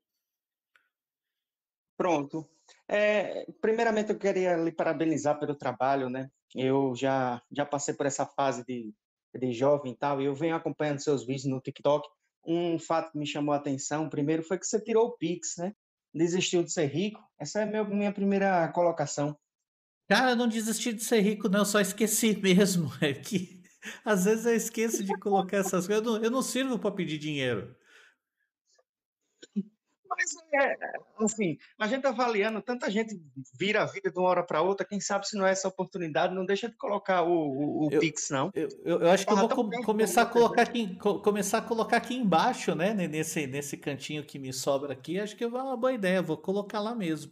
Pronto. 1.96 2.50
É, 2.88 3.46
primeiramente, 3.62 4.12
eu 4.12 4.20
queria 4.20 4.56
lhe 4.58 4.72
parabenizar 4.72 5.40
pelo 5.40 5.56
trabalho, 5.56 6.10
né? 6.10 6.30
Eu 6.56 6.94
já, 6.96 7.42
já 7.52 7.66
passei 7.66 7.94
por 7.94 8.06
essa 8.06 8.26
fase 8.26 8.64
de 8.66 8.94
de 9.40 9.52
jovem 9.52 9.94
e 9.94 9.96
tal, 9.96 10.22
e 10.22 10.26
eu 10.26 10.36
venho 10.36 10.56
acompanhando 10.56 11.00
seus 11.00 11.26
vídeos 11.26 11.46
no 11.46 11.60
TikTok. 11.60 12.08
Um 12.46 12.78
fato 12.78 13.12
que 13.12 13.18
me 13.18 13.26
chamou 13.26 13.54
a 13.54 13.58
atenção, 13.58 14.10
primeiro, 14.10 14.44
foi 14.44 14.58
que 14.58 14.68
você 14.68 14.80
tirou 14.82 15.08
o 15.08 15.18
Pix, 15.18 15.56
né? 15.58 15.74
Desistiu 16.14 16.64
de 16.64 16.72
ser 16.72 16.86
rico. 16.88 17.22
Essa 17.40 17.62
é 17.62 17.66
meu, 17.66 17.88
minha 17.88 18.12
primeira 18.12 18.68
colocação. 18.70 19.38
Cara, 20.08 20.36
não 20.36 20.48
desisti 20.48 20.94
de 20.94 21.04
ser 21.04 21.22
rico, 21.22 21.50
não, 21.50 21.66
só 21.66 21.80
esqueci 21.80 22.38
mesmo. 22.42 22.92
É 23.02 23.14
que 23.14 23.64
às 24.06 24.26
vezes 24.26 24.46
eu 24.46 24.56
esqueço 24.56 25.04
de 25.04 25.18
colocar 25.18 25.58
essas 25.58 25.88
coisas. 25.88 26.06
Eu 26.06 26.12
não, 26.12 26.24
eu 26.24 26.32
não 26.32 26.42
sirvo 26.42 26.78
para 26.78 26.92
pedir 26.92 27.18
dinheiro. 27.18 27.76
Mas, 30.24 30.64
é, 30.66 30.78
assim, 31.20 31.58
a 31.78 31.88
gente 31.88 32.06
avaliando, 32.08 32.62
tanta 32.62 32.90
gente 32.90 33.22
vira 33.60 33.84
a 33.84 33.86
vida 33.86 34.10
de 34.10 34.18
uma 34.18 34.30
hora 34.30 34.44
para 34.44 34.62
outra, 34.62 34.86
quem 34.86 35.00
sabe 35.02 35.28
se 35.28 35.38
não 35.38 35.46
é 35.46 35.52
essa 35.52 35.68
oportunidade, 35.68 36.34
não 36.34 36.46
deixa 36.46 36.70
de 36.70 36.76
colocar 36.78 37.24
o, 37.24 37.32
o, 37.32 37.88
o 37.88 37.90
Eu- 37.92 38.00
Pix, 38.00 38.30
não. 38.30 38.50
Eu, 38.54 38.70
eu, 38.86 39.00
eu 39.02 39.10
acho 39.10 39.26
que 39.26 39.34
eu 39.34 39.38
vou 39.38 39.50
tá 39.50 39.56
com- 39.56 39.70
começar 39.84 40.22
a 40.22 40.26
tá 40.26 40.32
colocar 40.32 40.62
aqui, 40.62 40.96
co- 40.98 41.20
começar 41.20 41.58
a 41.58 41.62
colocar 41.62 41.98
aqui 41.98 42.16
embaixo, 42.16 42.74
né? 42.76 42.94
ne- 42.94 43.08
Nesse, 43.08 43.46
nesse 43.48 43.78
cantinho 43.78 44.26
que 44.26 44.40
me 44.40 44.54
sobra 44.54 44.94
aqui. 44.94 45.20
Acho 45.20 45.36
que 45.36 45.44
é 45.44 45.48
uma 45.48 45.76
boa 45.78 45.94
ideia. 45.94 46.22
Vou 46.22 46.38
colocar 46.38 46.80
lá 46.80 46.96
mesmo. 46.96 47.32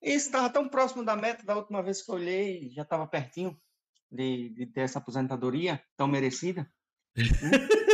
Isso 0.00 0.26
estava 0.26 0.48
tão 0.50 0.68
próximo 0.68 1.04
da 1.04 1.16
meta 1.16 1.44
da 1.44 1.56
última 1.56 1.82
vez 1.82 2.02
que 2.02 2.10
eu 2.10 2.14
olhei, 2.14 2.70
já 2.70 2.82
estava 2.82 3.06
pertinho 3.06 3.58
de, 4.10 4.50
de 4.50 4.66
ter 4.66 4.82
essa 4.82 4.98
aposentadoria 4.98 5.82
tão 5.96 6.06
merecida. 6.06 6.70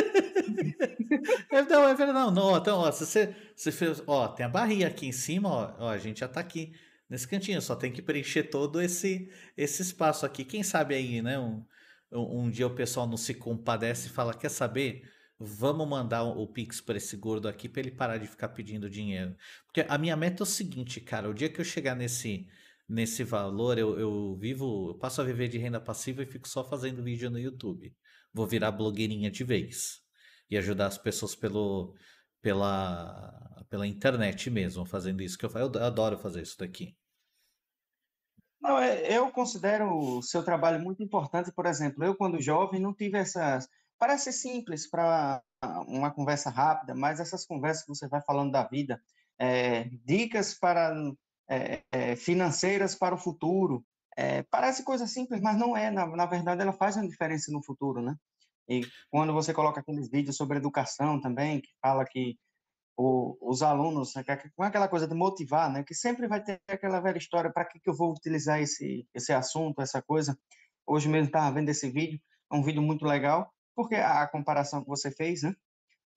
É, 1.50 1.62
não, 1.62 1.88
é 1.88 1.94
verdade. 1.94 2.12
Não, 2.12 2.30
não, 2.30 2.56
então, 2.56 2.78
ó, 2.78 2.90
se 2.90 3.06
você, 3.54 3.72
fez, 3.72 4.02
ó, 4.06 4.28
tem 4.28 4.46
a 4.46 4.48
barrinha 4.48 4.88
aqui 4.88 5.06
em 5.06 5.12
cima, 5.12 5.48
ó, 5.48 5.74
ó, 5.78 5.88
a 5.90 5.98
gente 5.98 6.20
já 6.20 6.28
tá 6.28 6.40
aqui 6.40 6.72
nesse 7.08 7.28
cantinho, 7.28 7.60
só 7.60 7.76
tem 7.76 7.92
que 7.92 8.00
preencher 8.00 8.44
todo 8.44 8.80
esse, 8.80 9.30
esse 9.56 9.82
espaço 9.82 10.24
aqui. 10.24 10.44
Quem 10.44 10.62
sabe 10.62 10.94
aí, 10.94 11.20
né? 11.20 11.38
Um, 11.38 11.64
um 12.10 12.50
dia 12.50 12.66
o 12.66 12.74
pessoal 12.74 13.06
não 13.06 13.16
se 13.16 13.34
compadece 13.34 14.08
e 14.08 14.10
fala: 14.10 14.34
quer 14.34 14.50
saber? 14.50 15.02
Vamos 15.38 15.88
mandar 15.88 16.22
o 16.22 16.46
Pix 16.46 16.80
para 16.80 16.96
esse 16.96 17.16
gordo 17.16 17.48
aqui 17.48 17.68
para 17.68 17.80
ele 17.80 17.90
parar 17.90 18.16
de 18.16 18.28
ficar 18.28 18.50
pedindo 18.50 18.88
dinheiro. 18.88 19.34
Porque 19.66 19.84
a 19.88 19.98
minha 19.98 20.16
meta 20.16 20.42
é 20.42 20.44
o 20.44 20.46
seguinte, 20.46 21.00
cara: 21.00 21.28
o 21.28 21.34
dia 21.34 21.48
que 21.48 21.60
eu 21.60 21.64
chegar 21.64 21.96
nesse, 21.96 22.46
nesse 22.88 23.24
valor, 23.24 23.78
eu, 23.78 23.98
eu 23.98 24.36
vivo, 24.36 24.90
eu 24.90 24.94
passo 24.94 25.20
a 25.20 25.24
viver 25.24 25.48
de 25.48 25.58
renda 25.58 25.80
passiva 25.80 26.22
e 26.22 26.26
fico 26.26 26.48
só 26.48 26.68
fazendo 26.68 27.02
vídeo 27.02 27.30
no 27.30 27.38
YouTube. 27.38 27.94
Vou 28.32 28.46
virar 28.46 28.70
blogueirinha 28.70 29.30
de 29.30 29.44
vez 29.44 30.01
e 30.52 30.58
ajudar 30.58 30.86
as 30.86 30.98
pessoas 30.98 31.34
pelo, 31.34 31.94
pela, 32.42 33.64
pela 33.70 33.86
internet 33.86 34.50
mesmo, 34.50 34.84
fazendo 34.84 35.22
isso 35.22 35.38
que 35.38 35.46
eu. 35.46 35.50
Eu 35.50 35.82
adoro 35.82 36.18
fazer 36.18 36.42
isso 36.42 36.58
daqui. 36.58 36.94
Não, 38.60 38.78
é- 38.78 39.16
eu 39.16 39.30
considero 39.32 39.96
o 39.96 40.22
seu 40.22 40.44
trabalho 40.44 40.78
muito 40.78 41.02
importante. 41.02 41.50
Por 41.50 41.64
exemplo, 41.64 42.04
eu, 42.04 42.14
quando 42.14 42.40
jovem, 42.40 42.78
não 42.80 42.92
tive 42.92 43.16
essas. 43.16 43.66
Parece 43.98 44.30
simples 44.30 44.86
para 44.88 45.42
uma 45.86 46.10
conversa 46.10 46.50
rápida, 46.50 46.94
mas 46.94 47.18
essas 47.18 47.46
conversas 47.46 47.84
que 47.84 47.88
você 47.88 48.06
vai 48.06 48.20
falando 48.20 48.52
da 48.52 48.64
vida, 48.64 49.00
é, 49.38 49.84
dicas 50.04 50.52
para 50.52 50.92
é, 51.48 51.82
é, 51.90 52.16
financeiras 52.16 52.94
para 52.94 53.14
o 53.14 53.18
futuro, 53.18 53.84
é, 54.16 54.42
parece 54.42 54.84
coisa 54.84 55.06
simples, 55.06 55.40
mas 55.40 55.56
não 55.56 55.74
é. 55.74 55.90
Na, 55.90 56.06
na 56.06 56.26
verdade, 56.26 56.60
ela 56.60 56.72
faz 56.74 56.96
uma 56.96 57.08
diferença 57.08 57.50
no 57.50 57.62
futuro, 57.62 58.02
né? 58.02 58.16
E 58.68 58.82
quando 59.10 59.32
você 59.32 59.52
coloca 59.52 59.80
aqueles 59.80 60.10
vídeos 60.10 60.36
sobre 60.36 60.58
educação 60.58 61.20
também, 61.20 61.60
que 61.60 61.70
fala 61.80 62.04
que 62.04 62.36
o- 62.96 63.36
os 63.40 63.62
alunos, 63.62 64.14
né, 64.14 64.24
com 64.54 64.62
aquela 64.62 64.88
coisa 64.88 65.06
de 65.08 65.14
motivar, 65.14 65.72
né, 65.72 65.82
que 65.84 65.94
sempre 65.94 66.28
vai 66.28 66.42
ter 66.42 66.60
aquela 66.68 67.00
velha 67.00 67.18
história, 67.18 67.52
para 67.52 67.64
que, 67.64 67.80
que 67.80 67.90
eu 67.90 67.96
vou 67.96 68.12
utilizar 68.12 68.60
esse, 68.60 69.06
esse 69.14 69.32
assunto, 69.32 69.80
essa 69.82 70.02
coisa. 70.02 70.38
Hoje 70.86 71.08
mesmo 71.08 71.26
estava 71.26 71.54
vendo 71.54 71.68
esse 71.70 71.90
vídeo, 71.90 72.20
é 72.52 72.56
um 72.56 72.62
vídeo 72.62 72.82
muito 72.82 73.04
legal, 73.04 73.52
porque 73.74 73.94
a, 73.96 74.22
a 74.22 74.28
comparação 74.28 74.82
que 74.82 74.88
você 74.88 75.10
fez, 75.10 75.42
né? 75.42 75.54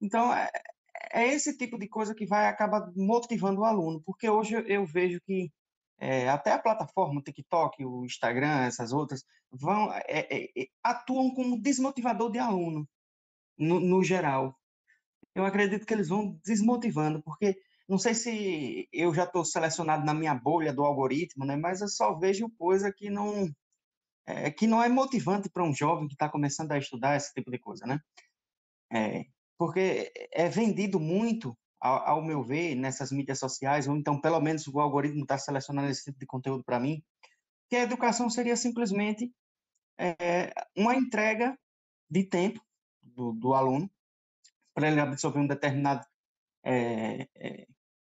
Então, 0.01 0.33
é, 0.33 0.49
é 1.11 1.27
esse 1.27 1.57
tipo 1.57 1.77
de 1.79 1.87
coisa 1.87 2.13
que 2.13 2.25
vai 2.25 2.47
acabar 2.47 2.91
motivando 2.95 3.61
o 3.61 3.65
aluno, 3.65 4.01
porque 4.05 4.29
hoje 4.29 4.55
eu 4.67 4.85
vejo 4.85 5.19
que 5.25 5.51
é, 5.97 6.29
até 6.29 6.51
a 6.51 6.59
plataforma, 6.59 7.19
o 7.19 7.23
TikTok, 7.23 7.85
o 7.85 8.05
Instagram, 8.05 8.65
essas 8.65 8.91
outras, 8.91 9.23
vão 9.51 9.91
é, 9.93 10.27
é, 10.29 10.67
atuam 10.83 11.33
como 11.33 11.61
desmotivador 11.61 12.31
de 12.31 12.39
aluno, 12.39 12.87
no, 13.57 13.79
no 13.79 14.03
geral 14.03 14.57
eu 15.35 15.45
acredito 15.45 15.85
que 15.85 15.93
eles 15.93 16.07
vão 16.07 16.39
desmotivando, 16.45 17.21
porque 17.21 17.57
não 17.87 17.97
sei 17.97 18.15
se 18.15 18.87
eu 18.91 19.13
já 19.13 19.25
estou 19.25 19.43
selecionado 19.43 20.05
na 20.05 20.13
minha 20.13 20.33
bolha 20.33 20.73
do 20.73 20.83
algoritmo, 20.83 21.45
né? 21.45 21.57
Mas 21.57 21.81
eu 21.81 21.89
só 21.89 22.17
vejo 22.17 22.49
coisa 22.57 22.91
que 22.91 23.09
não 23.09 23.53
que 24.57 24.65
não 24.65 24.81
é 24.81 24.89
motivante 24.89 25.49
para 25.49 25.63
um 25.63 25.73
jovem 25.73 26.07
que 26.07 26.15
está 26.15 26.27
começando 26.27 26.71
a 26.71 26.79
estudar 26.79 27.15
esse 27.15 27.31
tipo 27.31 27.51
de 27.51 27.59
coisa, 27.59 27.85
né? 27.85 27.99
Porque 29.57 30.11
é 30.31 30.49
vendido 30.49 30.99
muito, 30.99 31.55
ao, 31.79 32.23
meu 32.23 32.43
ver, 32.43 32.75
nessas 32.75 33.11
mídias 33.11 33.39
sociais, 33.39 33.87
ou 33.87 33.95
então 33.95 34.19
pelo 34.19 34.39
menos 34.39 34.67
o 34.67 34.79
algoritmo 34.79 35.23
está 35.23 35.37
selecionando 35.37 35.89
esse 35.89 36.05
tipo 36.05 36.19
de 36.19 36.25
conteúdo 36.25 36.63
para 36.63 36.79
mim, 36.79 37.03
que 37.69 37.75
a 37.75 37.83
educação 37.83 38.29
seria 38.29 38.55
simplesmente 38.55 39.33
é, 39.97 40.53
uma 40.75 40.95
entrega 40.95 41.57
de 42.09 42.23
tempo 42.23 42.61
do, 43.01 43.33
do 43.33 43.53
aluno 43.53 43.89
para 44.73 44.87
ele 44.89 44.99
absorver 44.99 45.39
um 45.39 45.47
determinado 45.47 46.05
é, 46.63 47.27
é, 47.35 47.67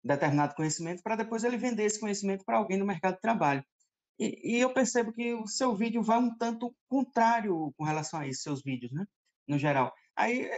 determinado 0.03 0.55
conhecimento 0.55 1.01
para 1.01 1.15
depois 1.15 1.43
ele 1.43 1.57
vender 1.57 1.83
esse 1.83 1.99
conhecimento 1.99 2.43
para 2.43 2.57
alguém 2.57 2.77
no 2.77 2.85
mercado 2.85 3.15
de 3.15 3.21
trabalho. 3.21 3.63
E, 4.19 4.55
e, 4.55 4.59
eu 4.59 4.73
percebo 4.73 5.11
que 5.11 5.33
o 5.33 5.47
seu 5.47 5.75
vídeo 5.75 6.03
vai 6.03 6.19
um 6.19 6.35
tanto 6.37 6.75
contrário 6.87 7.73
com 7.75 7.83
relação 7.83 8.19
a 8.19 8.27
isso, 8.27 8.43
seus 8.43 8.61
vídeos, 8.61 8.91
né? 8.91 9.05
No 9.47 9.57
geral. 9.57 9.91
Aí, 10.15 10.49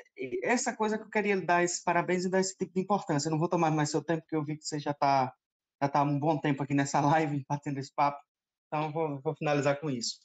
essa 0.43 0.75
coisa 0.75 0.97
que 0.97 1.03
eu 1.03 1.09
queria 1.09 1.35
lhe 1.35 1.45
dar 1.45 1.63
esses 1.63 1.83
parabéns 1.83 2.25
e 2.25 2.29
dar 2.29 2.39
esse 2.39 2.57
tipo 2.57 2.73
de 2.73 2.81
importância. 2.81 3.27
Eu 3.27 3.31
não 3.31 3.39
vou 3.39 3.49
tomar 3.49 3.71
mais 3.71 3.89
seu 3.89 4.03
tempo, 4.03 4.21
porque 4.21 4.35
eu 4.35 4.43
vi 4.43 4.57
que 4.57 4.65
você 4.65 4.79
já 4.79 4.91
está 4.91 5.33
já 5.81 5.89
tá 5.89 6.01
um 6.03 6.17
bom 6.19 6.39
tempo 6.39 6.63
aqui 6.63 6.73
nessa 6.73 6.99
live, 7.01 7.45
batendo 7.47 7.79
esse 7.79 7.93
papo. 7.93 8.21
Então, 8.67 8.91
vou, 8.91 9.21
vou 9.21 9.35
finalizar 9.35 9.79
com 9.79 9.89
isso. 9.89 10.19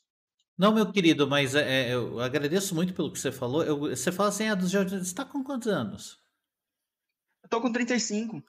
Não, 0.56 0.74
meu 0.74 0.90
querido, 0.90 1.28
mas 1.28 1.54
é, 1.54 1.94
eu 1.94 2.18
agradeço 2.18 2.74
muito 2.74 2.92
pelo 2.94 3.12
que 3.12 3.18
você 3.18 3.30
falou. 3.30 3.62
Eu, 3.62 3.78
você 3.78 4.10
fala 4.10 4.28
assim, 4.28 4.48
ah, 4.48 4.54
dos 4.54 4.72
você 4.72 4.96
está 4.96 5.24
com 5.24 5.44
quantos 5.44 5.68
anos? 5.68 6.18
Eu 7.44 7.48
tô 7.48 7.60
com 7.60 7.72
35. 7.72 8.42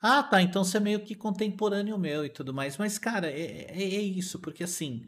Ah, 0.00 0.22
tá. 0.22 0.42
Então 0.42 0.64
você 0.64 0.78
é 0.78 0.80
meio 0.80 1.04
que 1.04 1.14
contemporâneo 1.14 1.98
meu 1.98 2.24
e 2.24 2.28
tudo 2.28 2.52
mais. 2.52 2.76
Mas, 2.76 2.98
cara, 2.98 3.30
é, 3.30 3.70
é, 3.70 3.82
é 3.82 4.02
isso, 4.02 4.40
porque 4.40 4.64
assim, 4.64 5.04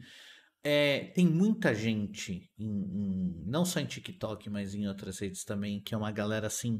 é, 0.63 1.05
tem 1.15 1.27
muita 1.27 1.73
gente, 1.73 2.49
em, 2.57 2.65
em- 2.67 3.43
não 3.45 3.65
só 3.65 3.79
em 3.79 3.85
TikTok, 3.85 4.49
mas 4.49 4.73
em 4.75 4.87
outras 4.87 5.19
redes 5.19 5.43
também, 5.43 5.81
que 5.81 5.93
é 5.93 5.97
uma 5.97 6.11
galera 6.11 6.47
assim, 6.47 6.79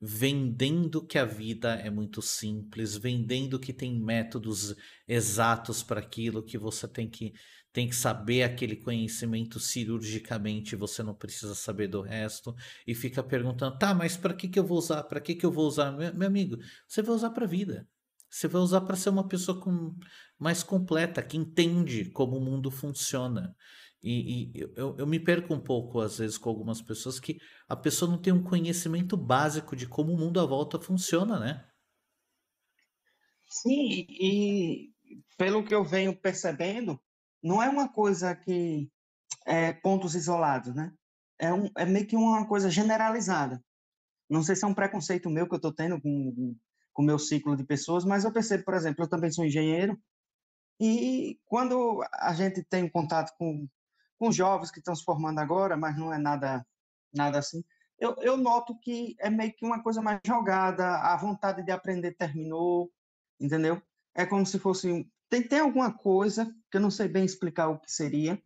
vendendo 0.00 1.06
que 1.06 1.18
a 1.18 1.24
vida 1.24 1.74
é 1.74 1.88
muito 1.90 2.20
simples, 2.20 2.96
vendendo 2.96 3.58
que 3.58 3.72
tem 3.72 3.98
métodos 4.00 4.74
exatos 5.06 5.82
para 5.82 6.00
aquilo, 6.00 6.42
que 6.44 6.58
você 6.58 6.88
tem 6.88 7.08
que, 7.08 7.32
tem 7.72 7.88
que 7.88 7.94
saber 7.96 8.42
aquele 8.42 8.76
conhecimento 8.76 9.58
cirurgicamente, 9.60 10.76
você 10.76 11.02
não 11.02 11.14
precisa 11.14 11.54
saber 11.54 11.88
do 11.88 12.00
resto, 12.02 12.54
e 12.86 12.94
fica 12.94 13.22
perguntando, 13.22 13.78
tá, 13.78 13.94
mas 13.94 14.16
para 14.16 14.34
que 14.34 14.48
que 14.48 14.58
eu 14.58 14.64
vou 14.66 14.78
usar? 14.78 15.04
Para 15.04 15.20
que 15.20 15.34
que 15.34 15.46
eu 15.46 15.52
vou 15.52 15.66
usar? 15.66 15.92
Meu, 15.92 16.12
meu 16.14 16.28
amigo, 16.28 16.56
você 16.86 17.00
vai 17.02 17.14
usar 17.14 17.30
para 17.30 17.44
a 17.44 17.48
vida. 17.48 17.88
Você 18.32 18.48
vai 18.48 18.62
usar 18.62 18.80
para 18.80 18.96
ser 18.96 19.10
uma 19.10 19.28
pessoa 19.28 19.60
com, 19.60 19.94
mais 20.38 20.62
completa, 20.62 21.22
que 21.22 21.36
entende 21.36 22.10
como 22.12 22.38
o 22.38 22.40
mundo 22.40 22.70
funciona. 22.70 23.54
E, 24.02 24.54
e 24.56 24.60
eu, 24.74 24.96
eu 24.96 25.06
me 25.06 25.20
perco 25.20 25.52
um 25.52 25.60
pouco, 25.60 26.00
às 26.00 26.16
vezes, 26.16 26.38
com 26.38 26.48
algumas 26.48 26.80
pessoas 26.80 27.20
que 27.20 27.38
a 27.68 27.76
pessoa 27.76 28.10
não 28.10 28.16
tem 28.16 28.32
um 28.32 28.42
conhecimento 28.42 29.18
básico 29.18 29.76
de 29.76 29.86
como 29.86 30.14
o 30.14 30.18
mundo 30.18 30.40
à 30.40 30.46
volta 30.46 30.80
funciona, 30.80 31.38
né? 31.38 31.68
Sim, 33.50 34.06
e 34.08 34.90
pelo 35.36 35.62
que 35.62 35.74
eu 35.74 35.84
venho 35.84 36.18
percebendo, 36.18 36.98
não 37.42 37.62
é 37.62 37.68
uma 37.68 37.92
coisa 37.92 38.34
que 38.34 38.90
é 39.46 39.74
pontos 39.74 40.14
isolados, 40.14 40.74
né? 40.74 40.90
É, 41.38 41.52
um, 41.52 41.68
é 41.76 41.84
meio 41.84 42.06
que 42.06 42.16
uma 42.16 42.48
coisa 42.48 42.70
generalizada. 42.70 43.62
Não 44.26 44.42
sei 44.42 44.56
se 44.56 44.64
é 44.64 44.68
um 44.68 44.74
preconceito 44.74 45.28
meu 45.28 45.46
que 45.46 45.52
eu 45.52 45.56
estou 45.56 45.72
tendo 45.72 46.00
com 46.00 46.56
com 46.92 47.02
o 47.02 47.04
meu 47.06 47.18
ciclo 47.18 47.56
de 47.56 47.64
pessoas, 47.64 48.04
mas 48.04 48.24
eu 48.24 48.32
percebo, 48.32 48.64
por 48.64 48.74
exemplo, 48.74 49.04
eu 49.04 49.08
também 49.08 49.30
sou 49.30 49.44
engenheiro, 49.44 49.98
e 50.80 51.38
quando 51.46 52.02
a 52.12 52.34
gente 52.34 52.62
tem 52.64 52.88
contato 52.88 53.32
com, 53.38 53.68
com 54.18 54.32
jovens 54.32 54.70
que 54.70 54.78
estão 54.78 54.94
se 54.94 55.04
formando 55.04 55.38
agora, 55.38 55.76
mas 55.76 55.96
não 55.96 56.12
é 56.12 56.18
nada, 56.18 56.66
nada 57.14 57.38
assim, 57.38 57.62
eu, 58.02 58.16
eu 58.20 58.36
noto 58.36 58.76
que 58.80 59.14
é 59.20 59.30
meio 59.30 59.54
que 59.54 59.64
uma 59.64 59.80
coisa 59.80 60.02
mais 60.02 60.20
jogada, 60.26 60.96
a 60.96 61.16
vontade 61.16 61.64
de 61.64 61.70
aprender 61.70 62.16
terminou, 62.16 62.92
entendeu? 63.40 63.80
É 64.12 64.26
como 64.26 64.44
se 64.44 64.58
fosse. 64.58 65.08
Tem, 65.28 65.46
tem 65.46 65.60
alguma 65.60 65.96
coisa, 65.96 66.52
que 66.68 66.78
eu 66.78 66.80
não 66.80 66.90
sei 66.90 67.06
bem 67.06 67.24
explicar 67.24 67.68
o 67.68 67.78
que 67.78 67.92
seria, 67.92 68.42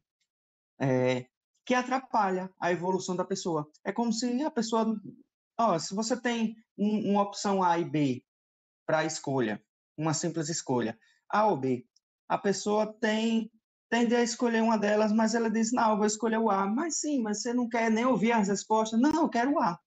é, 0.79 1.27
que 1.65 1.73
atrapalha 1.73 2.53
a 2.61 2.71
evolução 2.71 3.17
da 3.17 3.25
pessoa. 3.25 3.67
É 3.83 3.91
como 3.93 4.13
se 4.13 4.43
a 4.43 4.51
pessoa. 4.51 5.01
Ó, 5.59 5.79
se 5.79 5.95
você 5.95 6.21
tem 6.21 6.55
um- 6.77 7.13
uma 7.13 7.23
opção 7.23 7.63
A 7.63 7.79
e 7.79 7.85
B 7.85 8.26
para 8.87 8.99
a 8.99 9.05
escolha, 9.05 9.63
uma 9.97 10.15
simples 10.15 10.49
escolha, 10.49 10.99
A 11.29 11.47
ou 11.47 11.57
B, 11.57 11.87
a 12.29 12.39
pessoa 12.39 12.93
tem 13.01 13.51
tende 13.89 14.15
a 14.15 14.23
escolher 14.23 14.63
uma 14.63 14.77
delas, 14.77 15.13
mas 15.13 15.35
ela 15.35 15.51
diz, 15.51 15.73
não, 15.73 15.97
vou 15.97 16.07
escolher 16.07 16.39
o 16.39 16.51
A. 16.51 16.67
Mas 16.67 16.99
sim, 17.01 17.23
mas 17.23 17.43
você 17.43 17.55
não 17.55 17.69
quer 17.69 17.91
nem 17.91 18.05
ouvir 18.05 18.33
as 18.33 18.49
respostas. 18.49 19.01
Não, 19.01 19.23
eu 19.23 19.29
quero 19.29 19.53
o 19.53 19.61
A. 19.61 19.79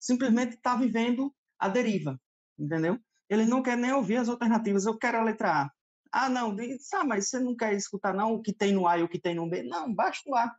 Simplesmente 0.00 0.54
está 0.54 0.74
vivendo 0.76 1.34
a 1.58 1.68
deriva, 1.68 2.20
entendeu? 2.58 2.98
Ele 3.28 3.44
não 3.44 3.62
quer 3.62 3.76
nem 3.76 3.92
ouvir 3.92 4.16
as 4.16 4.28
alternativas, 4.28 4.86
eu 4.86 4.98
quero 4.98 5.18
a 5.18 5.24
letra 5.24 5.62
A. 5.62 5.70
Ah, 6.10 6.28
não, 6.28 6.54
diz, 6.54 6.92
ah, 6.92 7.04
mas 7.04 7.28
você 7.28 7.38
não 7.38 7.56
quer 7.56 7.74
escutar 7.74 8.12
não 8.12 8.34
o 8.34 8.42
que 8.42 8.52
tem 8.52 8.72
no 8.72 8.86
A 8.86 8.98
e 8.98 9.02
o 9.02 9.08
que 9.08 9.18
tem 9.18 9.34
no 9.34 9.48
B? 9.48 9.62
Não, 9.62 9.92
basta 9.94 10.28
o 10.28 10.34
A. 10.34 10.54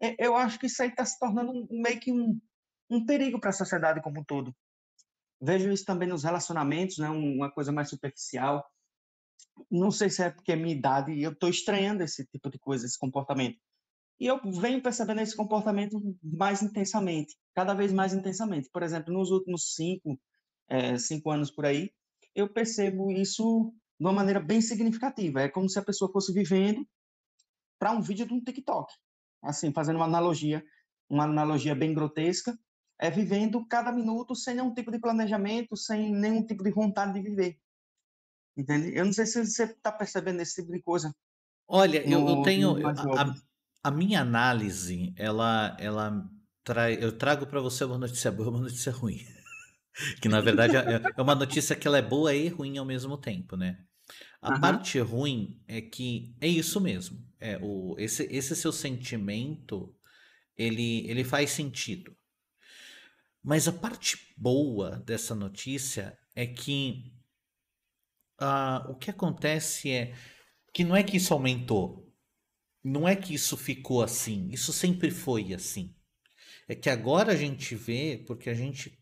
É, 0.00 0.14
Eu 0.18 0.36
acho 0.36 0.58
que 0.58 0.66
isso 0.66 0.82
aí 0.82 0.88
está 0.88 1.04
se 1.04 1.18
tornando 1.18 1.66
meio 1.70 2.00
que 2.00 2.12
um, 2.12 2.40
um 2.88 3.04
perigo 3.04 3.38
para 3.40 3.50
a 3.50 3.52
sociedade 3.52 4.00
como 4.00 4.20
um 4.20 4.24
todo. 4.24 4.54
Vejo 5.40 5.70
isso 5.70 5.84
também 5.84 6.08
nos 6.08 6.24
relacionamentos, 6.24 6.98
né? 6.98 7.08
um- 7.10 7.36
Uma 7.36 7.50
coisa 7.50 7.72
mais 7.72 7.88
superficial. 7.90 8.64
Não 9.70 9.90
sei 9.90 10.08
se 10.10 10.22
é 10.22 10.30
porque 10.30 10.52
é 10.52 10.56
minha 10.56 10.74
idade 10.74 11.12
e 11.12 11.22
eu 11.22 11.32
estou 11.32 11.48
estranhando 11.48 12.02
esse 12.02 12.24
tipo 12.26 12.50
de 12.50 12.58
coisa, 12.58 12.86
esse 12.86 12.98
comportamento. 12.98 13.58
E 14.20 14.26
eu 14.26 14.40
venho 14.44 14.82
percebendo 14.82 15.20
esse 15.20 15.36
comportamento 15.36 16.00
mais 16.22 16.62
intensamente, 16.62 17.36
cada 17.54 17.74
vez 17.74 17.92
mais 17.92 18.14
intensamente. 18.14 18.70
Por 18.72 18.82
exemplo, 18.82 19.12
nos 19.12 19.30
últimos 19.30 19.74
cinco, 19.74 20.20
eh, 20.68 20.98
cinco 20.98 21.30
anos 21.30 21.50
por 21.50 21.66
aí, 21.66 21.90
eu 22.34 22.52
percebo 22.52 23.12
isso 23.12 23.72
de 23.98 24.06
uma 24.06 24.12
maneira 24.12 24.40
bem 24.40 24.60
significativa. 24.60 25.42
É 25.42 25.48
como 25.48 25.68
se 25.68 25.78
a 25.78 25.84
pessoa 25.84 26.10
fosse 26.12 26.32
vivendo 26.32 26.86
para 27.78 27.92
um 27.92 28.00
vídeo 28.00 28.26
de 28.26 28.34
um 28.34 28.42
TikTok. 28.42 28.92
Assim, 29.42 29.72
fazendo 29.72 29.96
uma 29.96 30.04
analogia, 30.06 30.64
uma 31.08 31.24
analogia 31.24 31.74
bem 31.74 31.94
grotesca, 31.94 32.58
é 32.98 33.10
vivendo 33.10 33.64
cada 33.66 33.92
minuto 33.92 34.34
sem 34.34 34.54
nenhum 34.56 34.74
tipo 34.74 34.90
de 34.90 34.98
planejamento, 35.00 35.76
sem 35.76 36.12
nenhum 36.12 36.44
tipo 36.44 36.62
de 36.64 36.70
vontade 36.70 37.14
de 37.14 37.22
viver. 37.22 37.58
Entende? 38.56 38.94
Eu 38.96 39.04
não 39.06 39.12
sei 39.12 39.26
se 39.26 39.44
você 39.46 39.64
está 39.64 39.92
percebendo 39.92 40.40
esse 40.42 40.56
tipo 40.56 40.72
de 40.72 40.82
coisa. 40.82 41.14
Olha, 41.66 41.98
eu, 42.08 42.26
eu 42.26 42.36
No- 42.36 42.42
tenho 42.42 42.76
a, 42.84 43.34
a- 43.84 43.90
minha 43.90 44.20
análise, 44.20 45.12
ela, 45.16 45.76
ela 45.78 46.28
trai, 46.64 47.02
eu 47.02 47.16
trago 47.16 47.46
para 47.46 47.60
você 47.60 47.84
uma 47.84 47.98
notícia 47.98 48.30
boa 48.32 48.48
e 48.48 48.50
uma 48.50 48.60
notícia 48.60 48.92
ruim. 48.92 49.18
Que 50.22 50.28
na 50.28 50.40
verdade 50.40 50.76
é, 50.76 51.12
é 51.16 51.22
uma 51.22 51.34
notícia 51.34 51.76
que 51.76 51.86
ela 51.88 51.98
é 51.98 52.02
boa 52.02 52.34
e 52.34 52.48
ruim 52.48 52.78
ao 52.78 52.84
mesmo 52.84 53.18
tempo, 53.18 53.56
né? 53.56 53.78
A 54.42 54.52
Aham. 54.52 54.60
parte 54.60 54.98
ruim 55.00 55.62
é 55.68 55.80
que 55.82 56.34
é 56.40 56.48
isso 56.48 56.80
mesmo. 56.80 57.18
É 57.40 57.58
o 57.62 57.96
esse, 57.98 58.24
esse 58.24 58.56
seu 58.56 58.72
sentimento, 58.72 59.96
ele, 60.56 61.08
ele 61.10 61.24
faz 61.24 61.50
sentido. 61.52 62.16
Mas 63.42 63.68
a 63.68 63.72
parte 63.72 64.34
boa 64.36 64.98
dessa 65.00 65.34
notícia 65.34 66.18
é 66.34 66.46
que 66.46 67.12
ah, 68.38 68.86
o 68.88 68.94
que 68.94 69.10
acontece 69.10 69.90
é 69.90 70.14
que 70.72 70.84
não 70.84 70.94
é 70.96 71.02
que 71.02 71.16
isso 71.16 71.32
aumentou, 71.34 72.12
não 72.82 73.08
é 73.08 73.16
que 73.16 73.34
isso 73.34 73.56
ficou 73.56 74.02
assim, 74.02 74.48
isso 74.50 74.72
sempre 74.72 75.10
foi 75.10 75.52
assim. 75.52 75.94
É 76.68 76.74
que 76.74 76.90
agora 76.90 77.32
a 77.32 77.36
gente 77.36 77.74
vê 77.74 78.22
porque 78.26 78.50
a 78.50 78.54
gente, 78.54 78.98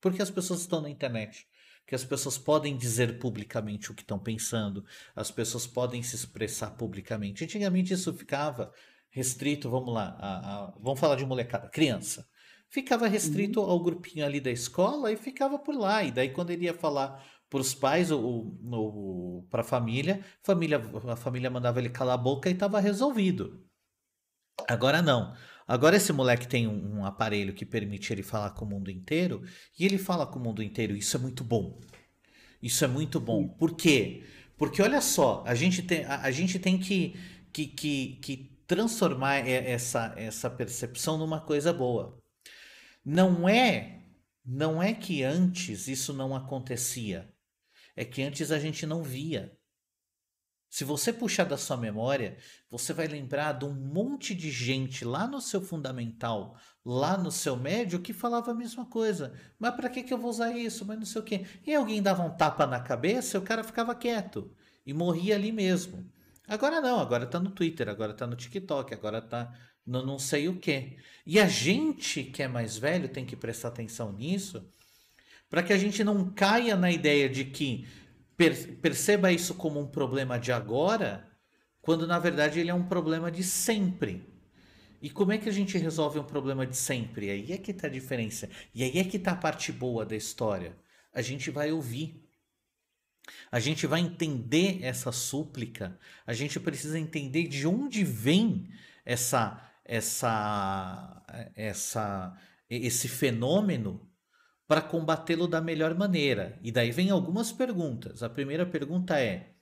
porque 0.00 0.22
as 0.22 0.30
pessoas 0.30 0.60
estão 0.60 0.80
na 0.80 0.90
internet, 0.90 1.46
que 1.86 1.94
as 1.94 2.04
pessoas 2.04 2.38
podem 2.38 2.76
dizer 2.76 3.18
publicamente 3.18 3.90
o 3.90 3.94
que 3.94 4.02
estão 4.02 4.18
pensando, 4.18 4.84
as 5.16 5.30
pessoas 5.30 5.66
podem 5.66 6.02
se 6.02 6.14
expressar 6.16 6.72
publicamente. 6.72 7.44
Antigamente 7.44 7.94
isso 7.94 8.12
ficava 8.14 8.72
restrito, 9.10 9.70
vamos 9.70 9.92
lá, 9.94 10.16
a- 10.20 10.66
a- 10.68 10.74
vamos 10.80 11.00
falar 11.00 11.16
de 11.16 11.24
molecada, 11.26 11.68
criança. 11.68 12.28
Ficava 12.70 13.08
restrito 13.08 13.60
ao 13.60 13.82
grupinho 13.82 14.24
ali 14.24 14.40
da 14.40 14.50
escola 14.50 15.10
e 15.10 15.16
ficava 15.16 15.58
por 15.58 15.74
lá. 15.74 16.04
E 16.04 16.10
daí 16.10 16.30
quando 16.30 16.50
ele 16.50 16.64
ia 16.64 16.74
falar 16.74 17.24
para 17.48 17.60
os 17.60 17.74
pais 17.74 18.10
ou, 18.10 19.46
para 19.48 19.62
a 19.62 19.64
família, 19.64 20.22
família, 20.42 20.78
a 21.10 21.16
família 21.16 21.50
mandava 21.50 21.78
ele 21.78 21.88
calar 21.88 22.14
a 22.14 22.22
boca 22.22 22.50
e 22.50 22.52
estava 22.52 22.78
resolvido. 22.78 23.64
Agora 24.68 25.00
não. 25.00 25.34
Agora 25.66 25.96
esse 25.96 26.12
moleque 26.12 26.48
tem 26.48 26.66
um, 26.66 26.98
um 26.98 27.04
aparelho 27.04 27.54
que 27.54 27.64
permite 27.64 28.12
ele 28.12 28.22
falar 28.22 28.50
com 28.50 28.64
o 28.64 28.68
mundo 28.68 28.90
inteiro 28.90 29.42
e 29.78 29.84
ele 29.84 29.98
fala 29.98 30.26
com 30.26 30.38
o 30.38 30.42
mundo 30.42 30.62
inteiro. 30.62 30.96
Isso 30.96 31.16
é 31.16 31.20
muito 31.20 31.44
bom. 31.44 31.80
Isso 32.62 32.84
é 32.84 32.88
muito 32.88 33.20
bom. 33.20 33.48
Por 33.48 33.76
quê? 33.76 34.24
Porque 34.56 34.82
olha 34.82 35.00
só, 35.00 35.44
a 35.46 35.54
gente 35.54 35.82
tem, 35.82 36.04
a, 36.04 36.22
a 36.22 36.30
gente 36.30 36.58
tem 36.58 36.78
que, 36.78 37.14
que, 37.52 37.66
que, 37.66 38.16
que 38.16 38.36
transformar 38.66 39.36
essa, 39.48 40.12
essa 40.16 40.50
percepção 40.50 41.16
numa 41.16 41.40
coisa 41.40 41.72
boa. 41.72 42.17
Não 43.10 43.48
é, 43.48 44.02
não 44.44 44.82
é 44.82 44.92
que 44.92 45.22
antes 45.22 45.88
isso 45.88 46.12
não 46.12 46.36
acontecia. 46.36 47.34
É 47.96 48.04
que 48.04 48.22
antes 48.22 48.52
a 48.52 48.58
gente 48.58 48.84
não 48.84 49.02
via. 49.02 49.56
Se 50.68 50.84
você 50.84 51.10
puxar 51.10 51.44
da 51.44 51.56
sua 51.56 51.78
memória, 51.78 52.36
você 52.70 52.92
vai 52.92 53.06
lembrar 53.06 53.52
de 53.52 53.64
um 53.64 53.72
monte 53.72 54.34
de 54.34 54.50
gente 54.50 55.06
lá 55.06 55.26
no 55.26 55.40
seu 55.40 55.62
fundamental, 55.62 56.54
lá 56.84 57.16
no 57.16 57.32
seu 57.32 57.56
médio, 57.56 58.02
que 58.02 58.12
falava 58.12 58.50
a 58.50 58.54
mesma 58.54 58.84
coisa. 58.84 59.32
Mas 59.58 59.74
para 59.74 59.88
que, 59.88 60.02
que 60.02 60.12
eu 60.12 60.18
vou 60.18 60.28
usar 60.28 60.54
isso? 60.54 60.84
Mas 60.84 60.98
não 60.98 61.06
sei 61.06 61.22
o 61.22 61.24
quê. 61.24 61.46
E 61.66 61.74
alguém 61.74 62.02
dava 62.02 62.22
um 62.22 62.36
tapa 62.36 62.66
na 62.66 62.78
cabeça 62.78 63.38
e 63.38 63.40
o 63.40 63.42
cara 63.42 63.64
ficava 63.64 63.94
quieto. 63.94 64.54
E 64.84 64.92
morria 64.92 65.34
ali 65.34 65.50
mesmo. 65.50 66.12
Agora 66.46 66.78
não, 66.78 67.00
agora 67.00 67.26
tá 67.26 67.40
no 67.40 67.52
Twitter, 67.52 67.88
agora 67.88 68.12
tá 68.12 68.26
no 68.26 68.36
TikTok, 68.36 68.92
agora 68.92 69.22
tá 69.22 69.50
no 69.88 70.04
não 70.04 70.18
sei 70.18 70.48
o 70.48 70.56
quê. 70.58 70.98
E 71.26 71.40
a 71.40 71.46
gente 71.46 72.22
que 72.24 72.42
é 72.42 72.48
mais 72.48 72.76
velho 72.76 73.08
tem 73.08 73.24
que 73.24 73.36
prestar 73.36 73.68
atenção 73.68 74.12
nisso, 74.12 74.68
para 75.50 75.62
que 75.62 75.72
a 75.72 75.78
gente 75.78 76.04
não 76.04 76.30
caia 76.30 76.76
na 76.76 76.90
ideia 76.90 77.28
de 77.28 77.44
que 77.46 77.86
per- 78.36 78.76
perceba 78.76 79.32
isso 79.32 79.54
como 79.54 79.80
um 79.80 79.86
problema 79.86 80.38
de 80.38 80.52
agora, 80.52 81.26
quando 81.80 82.06
na 82.06 82.18
verdade 82.18 82.60
ele 82.60 82.70
é 82.70 82.74
um 82.74 82.86
problema 82.86 83.30
de 83.30 83.42
sempre. 83.42 84.28
E 85.00 85.08
como 85.08 85.32
é 85.32 85.38
que 85.38 85.48
a 85.48 85.52
gente 85.52 85.78
resolve 85.78 86.18
um 86.18 86.24
problema 86.24 86.66
de 86.66 86.76
sempre? 86.76 87.30
Aí 87.30 87.52
é 87.52 87.58
que 87.58 87.72
tá 87.72 87.86
a 87.86 87.90
diferença. 87.90 88.48
E 88.74 88.82
aí 88.82 88.98
é 88.98 89.04
que 89.04 89.18
tá 89.18 89.32
a 89.32 89.36
parte 89.36 89.72
boa 89.72 90.04
da 90.04 90.16
história. 90.16 90.76
A 91.14 91.22
gente 91.22 91.50
vai 91.50 91.72
ouvir. 91.72 92.24
A 93.50 93.60
gente 93.60 93.86
vai 93.86 94.00
entender 94.00 94.80
essa 94.82 95.12
súplica. 95.12 95.98
A 96.26 96.32
gente 96.32 96.58
precisa 96.58 96.98
entender 96.98 97.46
de 97.46 97.66
onde 97.66 98.02
vem 98.04 98.68
essa 99.04 99.67
essa 99.88 101.22
essa 101.56 102.36
esse 102.68 103.08
fenômeno 103.08 104.06
para 104.66 104.82
combatê-lo 104.82 105.48
da 105.48 105.62
melhor 105.62 105.94
maneira. 105.94 106.60
E 106.62 106.70
daí 106.70 106.90
vem 106.90 107.08
algumas 107.08 107.50
perguntas. 107.50 108.22
A 108.22 108.28
primeira 108.28 108.66
pergunta 108.66 109.18
é: 109.18 109.54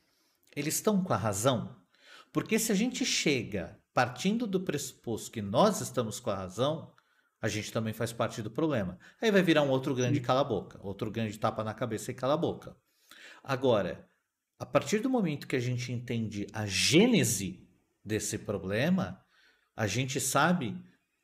eles 0.54 0.74
estão 0.74 1.02
com 1.02 1.12
a 1.12 1.16
razão? 1.16 1.80
Porque 2.32 2.58
se 2.58 2.72
a 2.72 2.74
gente 2.74 3.04
chega 3.06 3.80
partindo 3.94 4.46
do 4.46 4.60
pressuposto 4.60 5.30
que 5.30 5.40
nós 5.40 5.80
estamos 5.80 6.20
com 6.20 6.28
a 6.28 6.36
razão, 6.36 6.92
a 7.40 7.48
gente 7.48 7.72
também 7.72 7.94
faz 7.94 8.12
parte 8.12 8.42
do 8.42 8.50
problema. 8.50 8.98
Aí 9.22 9.30
vai 9.30 9.42
virar 9.42 9.62
um 9.62 9.70
outro 9.70 9.94
grande 9.94 10.20
cala-boca, 10.20 10.78
outro 10.82 11.10
grande 11.10 11.38
tapa 11.38 11.62
na 11.62 11.72
cabeça 11.72 12.10
e 12.10 12.14
cala-boca. 12.14 12.76
Agora, 13.42 14.06
a 14.58 14.66
partir 14.66 14.98
do 14.98 15.08
momento 15.08 15.46
que 15.46 15.56
a 15.56 15.60
gente 15.60 15.92
entende 15.92 16.46
a 16.52 16.66
gênese 16.66 17.66
desse 18.04 18.38
problema, 18.38 19.24
a 19.76 19.86
gente 19.86 20.20
sabe 20.20 20.76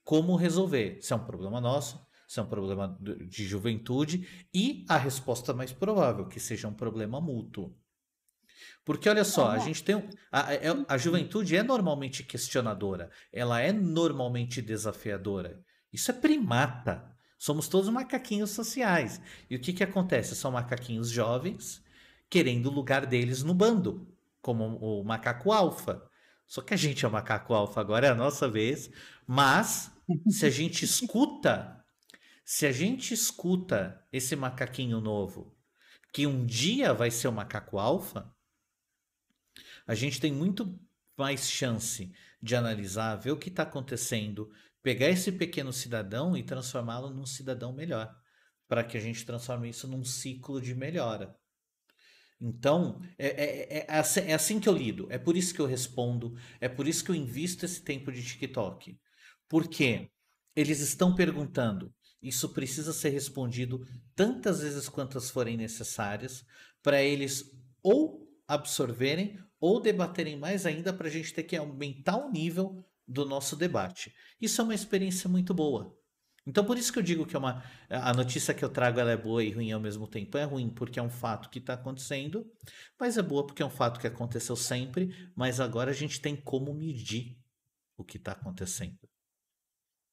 como 0.05 0.37
resolver. 0.37 0.99
Se 1.01 1.13
é 1.13 1.17
um 1.17 1.25
problema 1.25 1.61
nosso, 1.61 2.07
se 2.29 2.39
é 2.41 2.43
um 2.43 2.47
problema 2.49 2.99
de 3.29 3.45
juventude 3.47 4.47
e 4.55 4.85
a 4.89 4.97
resposta 4.99 5.53
mais 5.55 5.73
provável, 5.73 6.27
que 6.29 6.41
seja 6.41 6.69
um 6.69 6.75
problema 6.75 7.21
mútuo. 7.21 7.77
Porque 8.85 9.09
olha 9.09 9.25
só, 9.25 9.51
a 9.51 9.59
gente 9.59 9.83
tem 9.83 9.95
a, 10.31 10.41
a- 10.41 10.95
a 10.95 10.99
juventude 10.99 11.57
é 11.57 11.63
normalmente 11.63 12.23
questionadora, 12.23 13.11
ela 13.33 13.61
é 13.61 13.73
normalmente 13.73 14.61
desafiadora. 14.63 15.63
Isso 15.93 16.11
é 16.11 16.15
primata. 16.15 17.11
Somos 17.39 17.69
todos 17.69 17.89
macaquinhos 17.91 18.51
sociais. 18.51 19.21
E 19.51 19.57
o 19.57 19.61
que 19.61 19.73
que 19.73 19.83
acontece? 19.83 20.35
São 20.37 20.53
macaquinhos 20.53 21.11
jovens 21.11 21.83
querendo 22.31 22.67
o 22.67 22.73
lugar 22.73 23.05
deles 23.05 23.43
no 23.43 23.53
bando, 23.53 24.09
como 24.41 24.65
o 24.79 25.05
macaco 25.05 25.53
alfa. 25.53 26.03
Só 26.47 26.61
que 26.61 26.75
a 26.75 26.77
gente 26.77 27.05
é 27.05 27.09
macaco 27.09 27.55
alfa 27.55 27.81
agora, 27.81 28.07
é 28.07 28.11
a 28.11 28.15
nossa 28.15 28.49
vez. 28.49 28.91
Mas 29.27 29.91
se 30.29 30.47
a 30.47 30.51
gente 30.51 30.85
escuta, 30.85 31.85
se 32.45 32.67
a 32.67 32.73
gente 32.73 33.15
escuta 33.15 34.07
esse 34.13 34.37
macaquinho 34.37 35.01
novo, 35.01 35.57
que 36.13 36.27
um 36.27 36.45
dia 36.45 36.93
vai 36.93 37.11
ser 37.11 37.29
o 37.29 37.33
macaco 37.33 37.79
alfa, 37.79 38.31
a 39.87 39.95
gente 39.95 40.21
tem 40.21 40.33
muito 40.33 40.79
mais 41.17 41.51
chance 41.51 42.13
de 42.43 42.55
analisar, 42.57 43.17
ver 43.17 43.31
o 43.31 43.39
que 43.39 43.49
está 43.49 43.63
acontecendo, 43.63 44.51
pegar 44.83 45.09
esse 45.09 45.31
pequeno 45.33 45.73
cidadão 45.73 46.37
e 46.37 46.43
transformá-lo 46.43 47.11
num 47.11 47.27
cidadão 47.27 47.73
melhor, 47.73 48.15
para 48.69 48.83
que 48.83 48.97
a 48.97 49.01
gente 49.01 49.25
transforme 49.25 49.69
isso 49.69 49.87
num 49.87 50.05
ciclo 50.05 50.61
de 50.61 50.75
melhora. 50.75 51.37
Então, 52.45 53.01
é, 53.17 53.29
é, 53.29 53.87
é, 53.89 53.99
assim, 53.99 54.21
é 54.23 54.35
assim 54.35 54.59
que 54.59 54.69
eu 54.69 54.77
lido, 54.77 55.07
é 55.11 55.17
por 55.17 55.37
isso 55.37 55.55
que 55.55 55.61
eu 55.61 55.67
respondo, 55.67 56.35
é 56.61 56.69
por 56.69 56.89
isso 56.89 57.05
que 57.05 57.13
eu 57.13 57.15
invisto 57.15 57.65
esse 57.65 57.81
tempo 57.81 58.11
de 58.11 58.21
TikTok. 58.21 58.99
Porque 59.49 60.11
eles 60.57 60.81
estão 60.81 61.15
perguntando, 61.15 61.95
isso 62.21 62.49
precisa 62.49 62.93
ser 62.93 63.11
respondido 63.11 63.87
tantas 64.17 64.61
vezes 64.61 64.89
quantas 64.89 65.31
forem 65.31 65.57
necessárias 65.57 66.45
para 66.83 67.01
eles 67.01 67.49
ou 67.81 68.29
absorverem 68.49 69.39
ou 69.61 69.81
debaterem 69.81 70.37
mais 70.37 70.67
ainda 70.67 70.93
para 70.93 71.07
a 71.07 71.11
gente 71.11 71.33
ter 71.33 71.45
que 71.45 71.57
aumentar 71.57 72.17
o 72.17 72.33
nível 72.33 72.85
do 73.07 73.25
nosso 73.25 73.55
debate. 73.55 74.13
Isso 74.41 74.61
é 74.61 74.65
uma 74.65 74.75
experiência 74.75 75.29
muito 75.29 75.55
boa. 75.55 75.97
Então, 76.47 76.65
por 76.65 76.77
isso 76.77 76.93
que 76.93 76.99
eu 76.99 77.03
digo 77.03 77.25
que 77.27 77.37
é 77.37 77.39
uma, 77.39 77.63
a 77.89 78.13
notícia 78.13 78.53
que 78.55 78.65
eu 78.65 78.69
trago 78.73 78.99
ela 78.99 79.13
é 79.13 79.17
boa 79.17 79.45
e 79.45 79.51
ruim 79.53 79.71
ao 79.73 79.81
mesmo 79.81 80.09
tempo. 80.09 80.37
É 80.37 80.45
ruim 80.45 80.69
porque 80.75 80.99
é 80.99 81.03
um 81.03 81.11
fato 81.11 81.49
que 81.49 81.59
está 81.61 81.75
acontecendo, 81.75 82.51
mas 82.99 83.17
é 83.17 83.23
boa 83.23 83.47
porque 83.47 83.63
é 83.63 83.67
um 83.67 83.71
fato 83.71 84.01
que 84.01 84.07
aconteceu 84.09 84.57
sempre, 84.57 85.11
mas 85.37 85.61
agora 85.61 85.91
a 85.91 85.95
gente 85.95 86.21
tem 86.21 86.37
como 86.37 86.75
medir 86.75 87.39
o 87.97 88.05
que 88.05 88.17
está 88.19 88.33
acontecendo. 88.33 88.99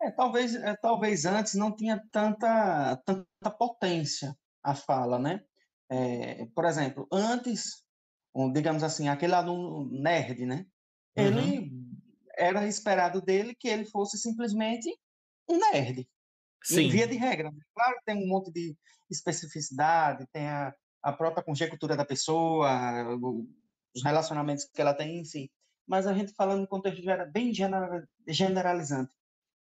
É, 0.02 0.12
talvez, 0.12 0.56
é, 0.56 0.76
talvez 0.78 1.26
antes 1.26 1.56
não 1.56 1.76
tinha 1.76 2.02
tanta, 2.12 2.96
tanta 3.06 3.52
potência 3.58 4.34
a 4.64 4.74
fala, 4.74 5.20
né? 5.20 5.42
É, 5.90 6.46
por 6.56 6.66
exemplo, 6.66 7.08
antes, 7.12 7.84
um, 8.36 8.52
digamos 8.52 8.84
assim, 8.84 9.10
aquele 9.10 9.34
aluno 9.34 9.90
nerd, 9.92 10.46
né? 10.46 10.66
Ele 11.16 11.60
Uhum. 11.62 12.00
era 12.38 12.66
esperado 12.68 13.22
dele 13.22 13.56
que 13.60 13.68
ele 13.68 13.86
fosse 13.86 14.18
simplesmente 14.18 14.90
um 15.50 15.58
nerd, 15.72 16.08
em 16.72 16.90
via 16.90 17.06
Sim. 17.06 17.12
de 17.12 17.18
regra. 17.18 17.52
né? 17.52 17.60
Claro 17.74 17.98
que 17.98 18.06
tem 18.06 18.24
um 18.24 18.28
monte 18.28 18.52
de 18.52 18.76
especificidade, 19.10 20.28
tem 20.32 20.48
a, 20.48 20.74
a 21.02 21.14
própria 21.14 21.44
conjectura 21.44 21.96
da 21.96 22.06
pessoa, 22.06 22.70
os 23.96 24.04
relacionamentos 24.04 24.66
que 24.66 24.82
ela 24.82 24.94
tem 24.94 25.20
em 25.20 25.26
si, 25.26 25.52
mas 25.88 26.06
a 26.06 26.14
gente 26.14 26.34
falando 26.34 26.64
em 26.64 26.68
contexto 26.68 27.02
bem 27.32 27.54
genera- 27.54 28.08
generalizante. 28.28 29.14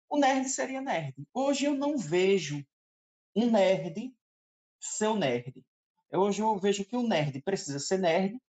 O 0.09 0.19
nerd 0.19 0.49
seria 0.49 0.81
nerd. 0.81 1.15
Hoje 1.35 1.67
eu 1.67 1.75
não 1.75 1.99
vejo 1.99 2.65
um 3.35 3.51
nerd 3.51 4.15
ser 4.81 5.09
o 5.09 5.17
nerd. 5.17 5.65
Hoje 6.13 6.41
eu 6.41 6.57
vejo 6.59 6.85
que 6.85 6.97
o 6.97 7.07
nerd 7.07 7.43
precisa 7.43 7.79
ser 7.79 7.99
nerd, 7.99 8.41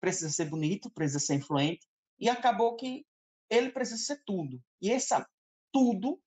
precisa 0.00 0.30
ser 0.30 0.46
bonito, 0.46 0.90
precisa 0.90 1.18
ser 1.18 1.34
influente, 1.34 1.86
e 2.18 2.28
acabou 2.28 2.76
que 2.76 3.04
ele 3.50 3.70
precisa 3.70 3.98
ser 3.98 4.22
tudo. 4.24 4.62
E 4.80 4.90
essa 4.90 5.28
tudo 5.72 6.20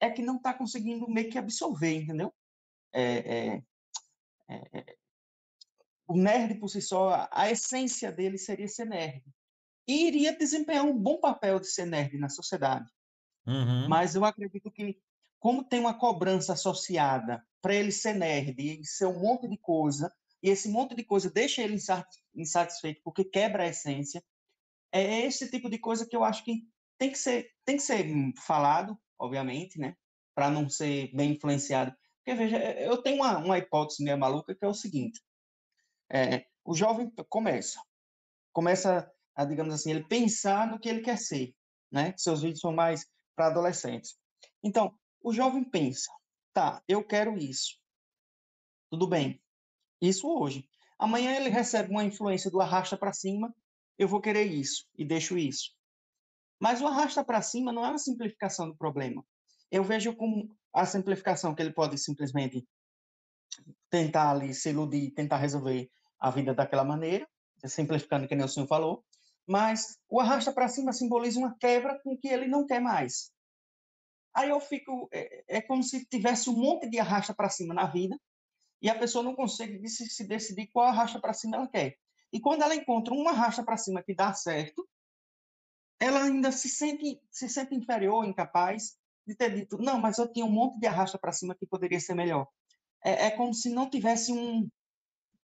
é 0.00 0.10
que 0.10 0.22
não 0.22 0.36
está 0.36 0.52
conseguindo 0.52 1.08
meio 1.08 1.30
que 1.30 1.38
absorver, 1.38 2.02
entendeu? 2.02 2.32
É, 2.92 3.02
é, 3.02 3.62
é, 4.48 4.78
é, 4.78 4.96
o 6.06 6.16
nerd 6.16 6.54
por 6.58 6.68
si 6.68 6.80
só, 6.80 7.10
a- 7.10 7.28
a 7.32 7.50
essência 7.50 8.12
dele 8.12 8.38
seria 8.38 8.68
ser 8.68 8.86
nerd. 8.86 9.24
E 9.88 10.06
iria 10.06 10.36
desempenhar 10.36 10.84
um 10.84 10.96
bom 10.98 11.18
papel 11.20 11.60
de 11.60 11.68
ser 11.68 11.86
nerd 11.86 12.16
na 12.18 12.28
sociedade. 12.28 12.90
Uhum. 13.46 13.88
Mas 13.88 14.14
eu 14.14 14.24
acredito 14.24 14.70
que, 14.70 15.00
como 15.38 15.64
tem 15.64 15.80
uma 15.80 15.98
cobrança 15.98 16.52
associada 16.52 17.44
para 17.60 17.74
ele 17.74 17.92
ser 17.92 18.14
nerd 18.14 18.60
e 18.60 18.84
ser 18.84 19.06
um 19.06 19.20
monte 19.20 19.48
de 19.48 19.56
coisa, 19.56 20.12
e 20.42 20.50
esse 20.50 20.68
monte 20.68 20.94
de 20.94 21.04
coisa 21.04 21.30
deixa 21.30 21.62
ele 21.62 21.74
insa- 21.74 22.06
insatisfeito 22.34 23.00
porque 23.02 23.24
quebra 23.24 23.64
a 23.64 23.68
essência, 23.68 24.22
é 24.92 25.20
esse 25.20 25.50
tipo 25.50 25.68
de 25.68 25.78
coisa 25.78 26.06
que 26.06 26.16
eu 26.16 26.24
acho 26.24 26.44
que 26.44 26.68
tem 26.98 27.10
que 27.10 27.18
ser, 27.18 27.52
tem 27.64 27.76
que 27.76 27.82
ser 27.82 28.06
hum, 28.06 28.32
falado, 28.36 28.98
obviamente, 29.18 29.78
né? 29.78 29.96
Para 30.34 30.50
não 30.50 30.68
ser 30.68 31.10
bem 31.14 31.32
influenciado. 31.32 31.94
Porque, 32.18 32.34
veja, 32.34 32.56
eh, 32.56 32.88
eu 32.88 33.02
tenho 33.02 33.16
uma, 33.16 33.38
uma 33.38 33.58
hipótese 33.58 34.02
meio 34.02 34.18
maluca 34.18 34.54
que 34.54 34.64
é 34.64 34.68
o 34.68 34.74
seguinte: 34.74 35.20
é, 36.10 36.46
o 36.64 36.74
jovem 36.74 37.10
começa, 37.28 37.80
começa 38.52 39.10
a, 39.34 39.44
digamos 39.44 39.74
assim, 39.74 39.90
ele 39.90 40.04
pensar 40.04 40.70
no 40.70 40.78
que 40.78 40.88
ele 40.88 41.02
quer 41.02 41.18
ser, 41.18 41.54
né? 41.90 42.14
Seus 42.16 42.42
vídeos 42.42 42.60
são 42.60 42.72
mais 42.72 43.06
para 43.34 43.46
adolescentes. 43.46 44.16
Então, 44.62 44.92
o 45.22 45.32
jovem 45.32 45.62
pensa, 45.62 46.10
tá, 46.52 46.82
eu 46.88 47.04
quero 47.04 47.38
isso. 47.38 47.78
Tudo 48.90 49.06
bem. 49.06 49.40
Isso 50.00 50.28
hoje. 50.28 50.68
Amanhã 50.98 51.36
ele 51.36 51.50
recebe 51.50 51.90
uma 51.90 52.04
influência 52.04 52.50
do 52.50 52.60
arrasta 52.60 52.96
para 52.96 53.12
cima, 53.12 53.54
eu 53.98 54.08
vou 54.08 54.20
querer 54.20 54.44
isso 54.44 54.86
e 54.96 55.04
deixo 55.04 55.36
isso. 55.36 55.75
Mas 56.60 56.80
o 56.80 56.86
arrasta 56.86 57.24
para 57.24 57.42
cima 57.42 57.72
não 57.72 57.84
é 57.84 57.88
uma 57.88 57.98
simplificação 57.98 58.68
do 58.68 58.76
problema. 58.76 59.24
Eu 59.70 59.84
vejo 59.84 60.14
como 60.14 60.48
a 60.72 60.86
simplificação 60.86 61.54
que 61.54 61.62
ele 61.62 61.72
pode 61.72 61.98
simplesmente 61.98 62.66
tentar 63.90 64.30
ali 64.30 64.54
se 64.54 64.70
iludir, 64.70 65.12
tentar 65.12 65.38
resolver 65.38 65.90
a 66.18 66.30
vida 66.30 66.54
daquela 66.54 66.84
maneira, 66.84 67.26
simplificando 67.64 68.28
que 68.28 68.34
nem 68.34 68.44
o 68.44 68.48
senhor 68.48 68.66
falou, 68.66 69.04
mas 69.46 69.98
o 70.08 70.20
arrasta 70.20 70.52
para 70.52 70.68
cima 70.68 70.92
simboliza 70.92 71.38
uma 71.38 71.56
quebra 71.58 72.00
com 72.02 72.14
o 72.14 72.18
que 72.18 72.28
ele 72.28 72.46
não 72.46 72.66
quer 72.66 72.80
mais. 72.80 73.30
Aí 74.34 74.50
eu 74.50 74.60
fico, 74.60 75.08
é, 75.12 75.56
é 75.58 75.62
como 75.62 75.82
se 75.82 76.04
tivesse 76.04 76.50
um 76.50 76.56
monte 76.56 76.90
de 76.90 76.98
arrasta 76.98 77.34
para 77.34 77.48
cima 77.48 77.72
na 77.72 77.86
vida 77.86 78.18
e 78.82 78.90
a 78.90 78.98
pessoa 78.98 79.24
não 79.24 79.34
consegue 79.34 79.88
se, 79.88 80.06
se 80.06 80.24
decidir 80.26 80.66
qual 80.68 80.88
arrasta 80.88 81.20
para 81.20 81.32
cima 81.32 81.56
ela 81.56 81.68
quer. 81.68 81.96
E 82.32 82.40
quando 82.40 82.62
ela 82.62 82.74
encontra 82.74 83.14
uma 83.14 83.30
arrasta 83.30 83.64
para 83.64 83.76
cima 83.76 84.02
que 84.02 84.14
dá 84.14 84.34
certo, 84.34 84.86
ela 85.98 86.24
ainda 86.24 86.52
se 86.52 86.68
sente, 86.68 87.20
se 87.30 87.48
sente 87.48 87.74
inferior, 87.74 88.24
incapaz 88.24 88.96
de 89.26 89.34
ter 89.34 89.54
dito, 89.54 89.78
não, 89.78 89.98
mas 89.98 90.18
eu 90.18 90.30
tinha 90.30 90.44
um 90.44 90.50
monte 90.50 90.78
de 90.78 90.86
arrasta 90.86 91.18
para 91.18 91.32
cima 91.32 91.54
que 91.54 91.66
poderia 91.66 91.98
ser 91.98 92.14
melhor. 92.14 92.46
É, 93.04 93.26
é 93.26 93.30
como 93.30 93.52
se 93.52 93.70
não 93.70 93.90
tivesse 93.90 94.32
um, 94.32 94.68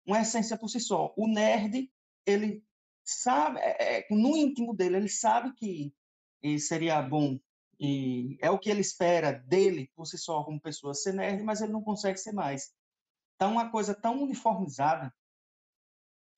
uma 0.05 0.21
essência 0.21 0.59
por 0.59 0.69
si 0.69 0.81
só. 0.81 1.12
O 1.17 1.29
nerd, 1.29 1.91
ele 2.27 2.65
sabe, 3.05 3.61
é, 3.61 3.99
é, 3.99 4.07
no 4.11 4.37
íntimo 4.37 4.75
dele, 4.75 4.97
ele 4.97 5.09
sabe 5.09 5.53
que 5.55 5.95
seria 6.59 7.01
bom 7.03 7.39
e 7.79 8.37
é 8.41 8.51
o 8.51 8.59
que 8.59 8.71
ele 8.71 8.81
espera 8.81 9.33
dele 9.33 9.91
por 9.95 10.07
si 10.07 10.19
só 10.19 10.45
como 10.45 10.61
pessoa 10.61 10.93
ser 10.93 11.15
nerd, 11.15 11.43
mas 11.43 11.62
ele 11.62 11.73
não 11.73 11.83
consegue 11.83 12.19
ser 12.19 12.33
mais. 12.33 12.75
Então, 13.37 13.53
uma 13.53 13.71
coisa 13.71 13.95
tão 13.95 14.23
uniformizada 14.23 15.15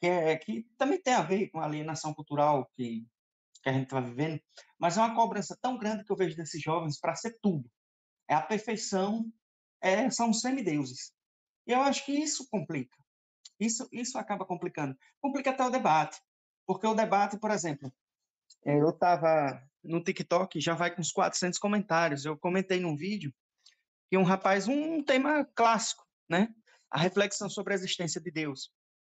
que, 0.01 0.07
é, 0.07 0.37
que 0.37 0.62
também 0.79 1.01
tem 1.01 1.15
a 1.15 1.23
ver 1.23 1.49
com 1.49 1.59
a 1.59 1.65
alienação 1.65 2.15
cultural 2.15 2.69
que, 2.73 3.05
que 3.62 3.68
a 3.70 3.72
gente 3.72 3.84
está 3.84 4.01
vivendo, 4.01 4.40
mas 4.78 4.97
é 4.97 5.01
uma 5.01 5.14
cobrança 5.14 5.56
tão 5.60 5.78
grande 5.78 6.05
que 6.05 6.10
eu 6.10 6.16
vejo 6.16 6.36
desses 6.36 6.60
jovens 6.60 6.98
para 6.98 7.14
ser 7.14 7.39
tudo. 7.40 7.70
É 8.28 8.34
a 8.34 8.43
perfeição, 8.43 9.30
é, 9.80 10.10
são 10.10 10.32
semideuses. 10.32 11.12
E 11.66 11.72
eu 11.72 11.80
acho 11.80 12.05
que 12.05 12.12
isso 12.12 12.48
complica. 12.51 12.97
Isso, 13.59 13.89
isso 13.93 14.18
acaba 14.18 14.44
complicando. 14.44 14.97
Complica 15.20 15.51
até 15.51 15.64
o 15.64 15.70
debate. 15.70 16.20
Porque 16.66 16.86
o 16.86 16.94
debate, 16.94 17.39
por 17.39 17.51
exemplo, 17.51 17.93
eh, 18.64 18.80
eu 18.80 18.90
estava 18.90 19.62
no 19.82 20.02
TikTok, 20.02 20.60
já 20.60 20.74
vai 20.74 20.94
com 20.94 21.01
uns 21.01 21.12
400 21.12 21.59
comentários. 21.59 22.24
Eu 22.24 22.36
comentei 22.36 22.80
num 22.80 22.97
vídeo 22.97 23.32
que 24.10 24.18
um 24.18 24.24
rapaz, 24.24 24.68
um 24.68 25.02
tema 25.02 25.44
clássico, 25.55 26.05
né? 26.28 26.48
A 26.90 26.98
reflexão 26.98 27.48
sobre 27.48 27.72
a 27.72 27.76
existência 27.76 28.20
de 28.20 28.30
Deus. 28.30 28.70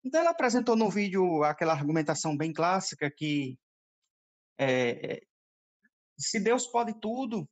Então, 0.04 0.20
ele 0.20 0.30
apresentou 0.30 0.76
no 0.76 0.90
vídeo 0.90 1.44
aquela 1.44 1.74
argumentação 1.74 2.36
bem 2.36 2.52
clássica 2.52 3.10
que 3.10 3.58
eh, 4.58 5.22
se 6.18 6.40
Deus 6.40 6.68
pode 6.68 7.00
tudo, 7.00 7.48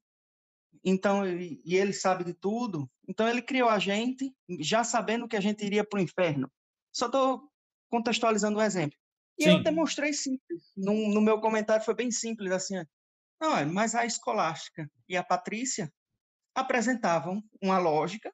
então 0.84 1.26
e 1.28 1.61
ele 1.65 1.94
sabe 1.94 2.23
de 2.23 2.34
tudo, 2.34 2.90
então 3.07 3.28
ele 3.28 3.41
criou 3.41 3.69
a 3.69 3.80
gente 3.80 4.34
já 4.60 4.84
sabendo 4.84 5.28
que 5.28 5.36
a 5.36 5.41
gente 5.41 5.65
iria 5.65 5.84
para 5.84 5.99
o 5.99 6.02
inferno. 6.02 6.52
Só 6.91 7.06
estou 7.06 7.49
contextualizando 7.90 8.60
o 8.60 8.61
exemplo. 8.61 8.98
E 9.38 9.45
eu 9.45 9.57
Sim. 9.57 9.64
demonstrei 9.64 10.14
simples. 10.14 10.72
No, 10.76 10.94
no 11.10 11.22
meu 11.22 11.40
comentário 11.40 11.84
foi 11.84 11.95
bem 11.95 12.11
simples, 12.11 12.52
assim. 12.52 12.76
Não, 13.40 13.57
é, 13.57 13.65
mas 13.65 13.95
a 13.95 14.06
escolástica 14.06 14.90
e 15.10 15.18
a 15.18 15.23
Patrícia 15.23 15.91
apresentavam 16.53 17.44
uma 17.61 17.80
lógica 17.80 18.34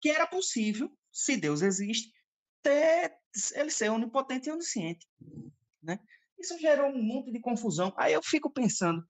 que 0.00 0.08
era 0.08 0.26
possível, 0.26 0.90
se 1.12 1.36
Deus 1.36 1.60
existe, 1.60 2.10
ter, 2.62 3.14
ele 3.54 3.70
ser 3.70 3.90
onipotente 3.90 4.48
e 4.48 4.52
onisciente. 4.52 5.06
Né? 5.82 5.98
Isso 6.40 6.58
gerou 6.58 6.88
um 6.90 7.02
monte 7.02 7.30
de 7.32 7.40
confusão. 7.40 7.92
Aí 7.96 8.12
eu 8.12 8.22
fico 8.22 8.50
pensando, 8.52 9.04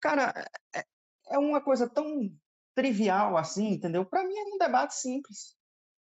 cara, 0.00 0.32
é, 0.74 0.84
é 1.30 1.38
uma 1.38 1.62
coisa 1.62 1.88
tão 1.88 2.30
trivial 2.74 3.36
assim, 3.36 3.68
entendeu? 3.68 4.04
Para 4.06 4.24
mim 4.24 4.34
é 4.36 4.44
um 4.54 4.58
debate 4.58 4.94
simples, 4.94 5.56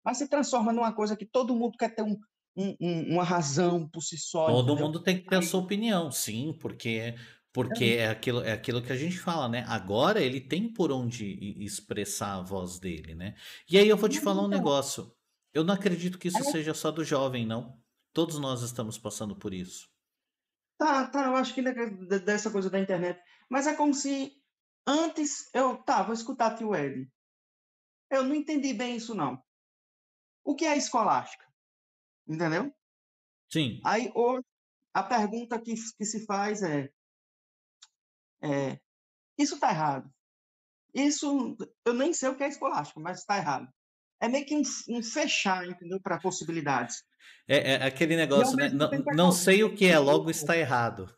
mas 0.04 0.18
se 0.18 0.28
transforma 0.28 0.72
numa 0.72 0.94
coisa 0.94 1.16
que 1.16 1.26
todo 1.26 1.54
mundo 1.56 1.76
quer 1.78 1.94
ter 1.94 2.02
um, 2.02 2.18
um- 2.56 2.76
um- 2.80 3.14
uma 3.14 3.24
razão 3.24 3.88
por 3.88 4.02
si 4.02 4.18
só, 4.18 4.50
Todo 4.50 4.72
entendeu? 4.72 4.86
mundo 4.86 5.00
tem 5.02 5.18
que 5.22 5.28
ter 5.28 5.36
a 5.36 5.42
sua 5.42 5.60
opinião, 5.60 6.10
sim, 6.10 6.52
porque 6.60 7.14
porque 7.52 7.84
é 7.98 8.08
aquilo, 8.08 8.40
é 8.42 8.52
aquilo 8.52 8.82
que 8.82 8.90
a 8.92 8.96
gente 8.96 9.18
fala, 9.18 9.46
né? 9.46 9.62
Agora 9.68 10.20
ele 10.22 10.40
tem 10.40 10.72
por 10.72 10.90
onde 10.90 11.26
expressar 11.62 12.36
a 12.38 12.42
voz 12.42 12.78
dele, 12.78 13.14
né? 13.14 13.34
E 13.70 13.76
aí 13.78 13.86
eu 13.88 13.96
vou 13.96 14.08
te 14.08 14.18
falar 14.18 14.42
um 14.42 14.46
então, 14.46 14.58
negócio. 14.58 15.14
Eu 15.52 15.62
não 15.62 15.74
acredito 15.74 16.18
que 16.18 16.28
isso 16.28 16.40
é, 16.40 16.50
seja 16.50 16.72
só 16.72 16.90
do 16.90 17.04
jovem, 17.04 17.44
não. 17.44 17.78
Todos 18.14 18.38
nós 18.38 18.62
estamos 18.62 18.96
passando 18.96 19.36
por 19.36 19.52
isso. 19.52 19.91
Tá, 20.82 21.06
tá, 21.06 21.26
eu 21.26 21.36
acho 21.36 21.54
que 21.54 21.62
de- 21.62 22.06
de- 22.06 22.18
dessa 22.18 22.50
coisa 22.50 22.68
da 22.68 22.80
internet, 22.80 23.22
mas 23.48 23.68
é 23.68 23.74
como 23.74 23.94
se 23.94 24.36
antes 24.84 25.48
eu, 25.54 25.76
tá, 25.76 26.02
vou 26.02 26.12
escutar 26.12 26.56
tio 26.56 26.74
Ed. 26.74 27.08
Eu 28.10 28.24
não 28.24 28.34
entendi 28.34 28.74
bem 28.74 28.96
isso 28.96 29.14
não. 29.14 29.40
O 30.44 30.56
que 30.56 30.64
é 30.64 30.76
escolástica? 30.76 31.46
Entendeu? 32.26 32.74
Sim. 33.48 33.80
Aí 33.84 34.10
hoje 34.14 34.44
a 34.92 35.02
pergunta 35.04 35.60
que, 35.60 35.72
que 35.96 36.04
se 36.04 36.26
faz 36.26 36.62
é, 36.62 36.92
é 38.42 38.80
isso 39.38 39.54
está 39.54 39.70
errado. 39.70 40.12
Isso 40.92 41.56
eu 41.84 41.94
nem 41.94 42.12
sei 42.12 42.28
o 42.28 42.36
que 42.36 42.42
é 42.42 42.48
escolástica, 42.48 42.98
mas 43.00 43.20
está 43.20 43.36
errado. 43.38 43.72
É 44.22 44.28
meio 44.28 44.46
que 44.46 44.54
um, 44.54 44.62
um 44.88 45.02
fechar, 45.02 45.66
entendeu? 45.68 46.00
Para 46.00 46.20
possibilidades. 46.20 47.02
É, 47.48 47.72
é 47.72 47.84
aquele 47.84 48.14
negócio, 48.14 48.56
né? 48.56 48.68
Não, 48.68 48.86
é 48.86 49.14
não 49.16 49.32
sei 49.32 49.64
o 49.64 49.74
que 49.74 49.86
é, 49.86 49.98
logo 49.98 50.30
está 50.30 50.56
errado. 50.56 51.12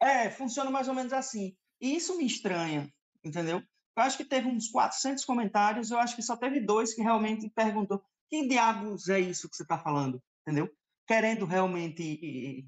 É, 0.00 0.28
funciona 0.28 0.70
mais 0.70 0.88
ou 0.88 0.94
menos 0.94 1.12
assim. 1.14 1.56
E 1.80 1.96
isso 1.96 2.16
me 2.18 2.26
estranha, 2.26 2.92
entendeu? 3.24 3.62
Eu 3.96 4.02
acho 4.02 4.18
que 4.18 4.24
teve 4.24 4.46
uns 4.46 4.68
400 4.68 5.24
comentários, 5.24 5.90
eu 5.90 5.98
acho 5.98 6.14
que 6.14 6.22
só 6.22 6.36
teve 6.36 6.60
dois 6.60 6.94
que 6.94 7.00
realmente 7.00 7.48
perguntou 7.48 8.02
que 8.28 8.46
diabos 8.46 9.08
é 9.08 9.18
isso 9.18 9.48
que 9.48 9.56
você 9.56 9.62
está 9.62 9.78
falando, 9.78 10.22
entendeu? 10.42 10.70
Querendo 11.06 11.46
realmente 11.46 12.66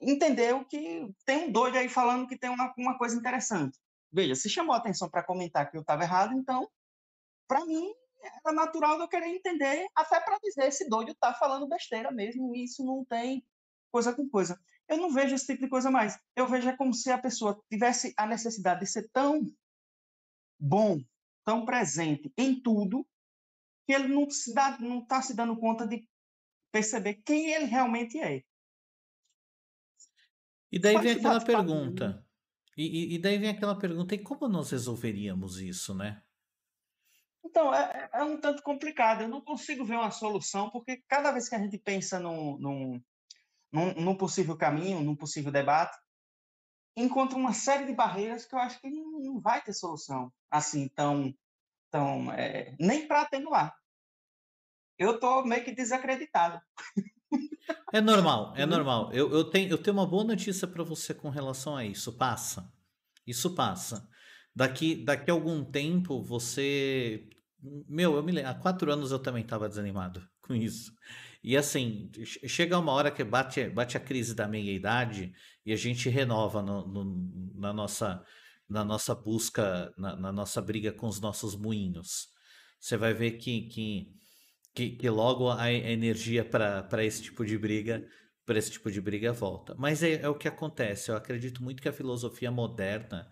entender 0.00 0.54
o 0.54 0.64
que 0.64 1.08
tem 1.24 1.48
um 1.48 1.52
doido 1.52 1.78
aí 1.78 1.88
falando 1.88 2.26
que 2.26 2.38
tem 2.38 2.50
uma, 2.50 2.72
uma 2.76 2.98
coisa 2.98 3.16
interessante. 3.16 3.78
Veja, 4.12 4.34
se 4.34 4.48
chamou 4.48 4.74
a 4.74 4.78
atenção 4.78 5.08
para 5.08 5.22
comentar 5.22 5.70
que 5.70 5.76
eu 5.76 5.82
estava 5.82 6.02
errado, 6.02 6.34
então, 6.34 6.68
para 7.46 7.64
mim, 7.64 7.92
era 8.22 8.54
natural 8.54 8.96
de 8.96 9.02
eu 9.04 9.08
querer 9.08 9.28
entender, 9.28 9.86
até 9.94 10.20
para 10.20 10.38
dizer 10.38 10.66
esse 10.68 10.88
doido 10.88 11.12
está 11.12 11.32
falando 11.34 11.68
besteira 11.68 12.10
mesmo, 12.10 12.54
e 12.54 12.64
isso 12.64 12.84
não 12.84 13.04
tem 13.04 13.44
coisa 13.92 14.12
com 14.14 14.28
coisa. 14.28 14.58
Eu 14.88 14.96
não 14.98 15.10
vejo 15.12 15.34
esse 15.34 15.46
tipo 15.46 15.62
de 15.62 15.68
coisa 15.68 15.90
mais. 15.90 16.18
Eu 16.34 16.46
vejo 16.46 16.68
é 16.68 16.76
como 16.76 16.92
se 16.92 17.10
a 17.10 17.18
pessoa 17.18 17.60
tivesse 17.70 18.12
a 18.16 18.26
necessidade 18.26 18.80
de 18.80 18.86
ser 18.86 19.08
tão 19.12 19.40
bom, 20.58 21.00
tão 21.44 21.64
presente 21.64 22.32
em 22.36 22.60
tudo, 22.60 23.06
que 23.86 23.92
ele 23.92 24.08
não 24.08 24.28
se 24.30 24.52
dá, 24.54 24.78
não 24.78 25.00
está 25.00 25.22
se 25.22 25.34
dando 25.34 25.56
conta 25.58 25.86
de 25.86 26.08
perceber 26.72 27.14
quem 27.24 27.52
ele 27.52 27.64
realmente 27.64 28.18
é. 28.20 28.42
E 30.72 30.78
daí 30.78 30.94
Pode 30.94 31.08
vem 31.08 31.16
aquela 31.16 31.34
papo, 31.40 31.46
pergunta. 31.46 32.26
E, 32.76 32.84
e- 32.84 33.14
e 33.14 33.18
daí 33.18 33.38
vem 33.38 33.50
aquela 33.50 33.76
pergunta, 33.78 34.14
e 34.14 34.18
como 34.22 34.48
nós 34.48 34.70
resolveríamos 34.70 35.58
isso, 35.60 35.94
né? 35.94 36.22
Então, 37.44 37.74
é, 37.74 38.10
é 38.12 38.22
um 38.22 38.38
tanto 38.40 38.62
complicado. 38.62 39.22
Eu 39.22 39.28
não 39.28 39.40
consigo 39.40 39.84
ver 39.84 39.96
uma 39.96 40.10
solução, 40.10 40.70
porque 40.70 41.02
cada 41.08 41.30
vez 41.32 41.48
que 41.48 41.54
a 41.54 41.58
gente 41.58 41.78
pensa 41.78 42.18
num, 42.18 42.58
num, 42.58 43.02
num, 43.72 43.94
num 43.94 44.16
possível 44.16 44.56
caminho, 44.56 45.00
num 45.00 45.16
possível 45.16 45.50
debate, 45.50 45.96
encontra 46.96 47.38
uma 47.38 47.52
série 47.52 47.86
de 47.86 47.94
barreiras 47.94 48.44
que 48.44 48.54
eu 48.54 48.58
acho 48.58 48.80
que 48.80 48.90
não, 48.90 49.20
não 49.20 49.40
vai 49.40 49.62
ter 49.62 49.72
solução 49.72 50.32
assim 50.50 50.88
tão, 50.88 51.34
tão 51.90 52.30
é, 52.32 52.76
nem 52.78 53.06
para 53.06 53.22
atenuar. 53.22 53.74
Eu 54.98 55.14
estou 55.14 55.46
meio 55.46 55.64
que 55.64 55.72
desacreditado. 55.72 56.60
É 57.92 58.00
normal, 58.02 58.52
é 58.54 58.64
Uhum. 58.64 58.70
normal. 58.70 59.12
Eu, 59.12 59.32
eu, 59.32 59.44
tenho, 59.48 59.70
eu 59.70 59.78
tenho 59.82 59.96
uma 59.96 60.06
boa 60.06 60.24
notícia 60.24 60.68
para 60.68 60.84
você 60.84 61.14
com 61.14 61.30
relação 61.30 61.74
a 61.74 61.84
isso. 61.84 62.12
Passa. 62.18 62.70
Isso 63.26 63.54
passa. 63.54 64.09
Daqui, 64.60 64.94
daqui 64.94 65.30
a 65.30 65.34
algum 65.34 65.64
tempo 65.64 66.22
você. 66.22 67.26
Meu, 67.88 68.14
eu 68.14 68.22
me 68.22 68.30
lembro, 68.30 68.50
há 68.50 68.54
quatro 68.54 68.92
anos 68.92 69.10
eu 69.10 69.18
também 69.18 69.42
estava 69.42 69.66
desanimado 69.66 70.22
com 70.42 70.54
isso. 70.54 70.92
E 71.42 71.56
assim, 71.56 72.10
che- 72.26 72.46
chega 72.46 72.78
uma 72.78 72.92
hora 72.92 73.10
que 73.10 73.24
bate, 73.24 73.70
bate 73.70 73.96
a 73.96 74.00
crise 74.00 74.34
da 74.34 74.46
meia-idade 74.46 75.32
e 75.64 75.72
a 75.72 75.76
gente 75.76 76.10
renova 76.10 76.60
no- 76.60 76.86
no- 76.86 77.52
na, 77.54 77.72
nossa, 77.72 78.22
na 78.68 78.84
nossa 78.84 79.14
busca, 79.14 79.94
na, 79.96 80.14
na 80.16 80.30
nossa 80.30 80.60
briga 80.60 80.92
com 80.92 81.06
os 81.08 81.18
nossos 81.22 81.56
moinhos. 81.56 82.28
Você 82.78 82.98
vai 82.98 83.14
ver 83.14 83.32
que, 83.38 83.62
que, 83.68 84.12
que, 84.74 84.90
que 84.90 85.10
logo 85.10 85.50
a 85.50 85.72
energia 85.72 86.44
para 86.44 87.04
esse 87.04 87.22
tipo 87.22 87.44
de 87.46 87.56
briga, 87.58 88.06
para 88.44 88.58
esse 88.58 88.70
tipo 88.72 88.90
de 88.90 89.00
briga 89.00 89.32
volta. 89.32 89.74
Mas 89.78 90.02
é, 90.02 90.20
é 90.22 90.28
o 90.28 90.34
que 90.34 90.48
acontece. 90.48 91.10
Eu 91.10 91.16
acredito 91.16 91.62
muito 91.62 91.82
que 91.82 91.88
a 91.88 91.92
filosofia 91.92 92.50
moderna, 92.50 93.26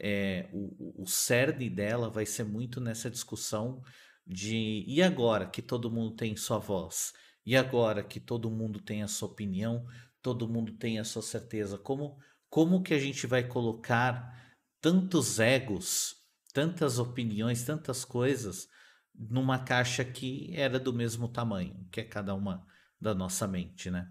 é, 0.00 0.48
o, 0.52 1.02
o 1.02 1.06
cerne 1.06 1.68
dela 1.68 2.10
vai 2.10 2.26
ser 2.26 2.44
muito 2.44 2.80
nessa 2.80 3.10
discussão 3.10 3.82
de 4.26 4.84
e 4.86 5.02
agora 5.02 5.46
que 5.46 5.62
todo 5.62 5.90
mundo 5.90 6.14
tem 6.14 6.36
sua 6.36 6.58
voz? 6.58 7.12
E 7.44 7.56
agora 7.56 8.04
que 8.04 8.20
todo 8.20 8.50
mundo 8.50 8.80
tem 8.80 9.02
a 9.02 9.08
sua 9.08 9.28
opinião, 9.28 9.86
todo 10.20 10.48
mundo 10.48 10.76
tem 10.76 10.98
a 10.98 11.04
sua 11.04 11.22
certeza, 11.22 11.78
como, 11.78 12.18
como 12.50 12.82
que 12.82 12.92
a 12.92 12.98
gente 12.98 13.26
vai 13.26 13.46
colocar 13.46 14.54
tantos 14.80 15.38
egos, 15.38 16.16
tantas 16.52 16.98
opiniões, 16.98 17.64
tantas 17.64 18.04
coisas 18.04 18.68
numa 19.14 19.64
caixa 19.64 20.04
que 20.04 20.54
era 20.54 20.78
do 20.78 20.92
mesmo 20.92 21.28
tamanho, 21.28 21.88
que 21.90 22.00
é 22.00 22.04
cada 22.04 22.34
uma 22.34 22.64
da 23.00 23.14
nossa 23.14 23.48
mente, 23.48 23.90
né? 23.90 24.06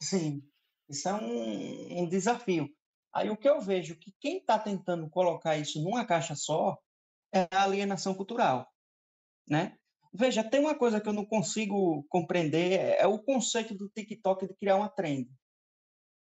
Sim, 0.00 0.42
isso 0.88 1.08
é 1.08 1.14
um, 1.14 2.02
um 2.02 2.08
desafio. 2.08 2.68
Aí 3.12 3.28
o 3.30 3.36
que 3.36 3.48
eu 3.48 3.60
vejo 3.60 3.98
que 3.98 4.14
quem 4.20 4.38
está 4.38 4.58
tentando 4.58 5.08
colocar 5.10 5.56
isso 5.56 5.82
numa 5.82 6.04
caixa 6.04 6.34
só 6.34 6.78
é 7.32 7.48
a 7.50 7.64
alienação 7.64 8.14
cultural, 8.14 8.68
né? 9.48 9.76
Veja, 10.12 10.42
tem 10.42 10.60
uma 10.60 10.76
coisa 10.76 11.00
que 11.00 11.08
eu 11.08 11.12
não 11.12 11.24
consigo 11.24 12.04
compreender, 12.08 12.72
é 12.72 13.00
é 13.00 13.06
o 13.06 13.22
conceito 13.22 13.74
do 13.74 13.88
TikTok 13.88 14.46
de 14.46 14.54
criar 14.54 14.76
uma 14.76 14.88
trend. 14.88 15.28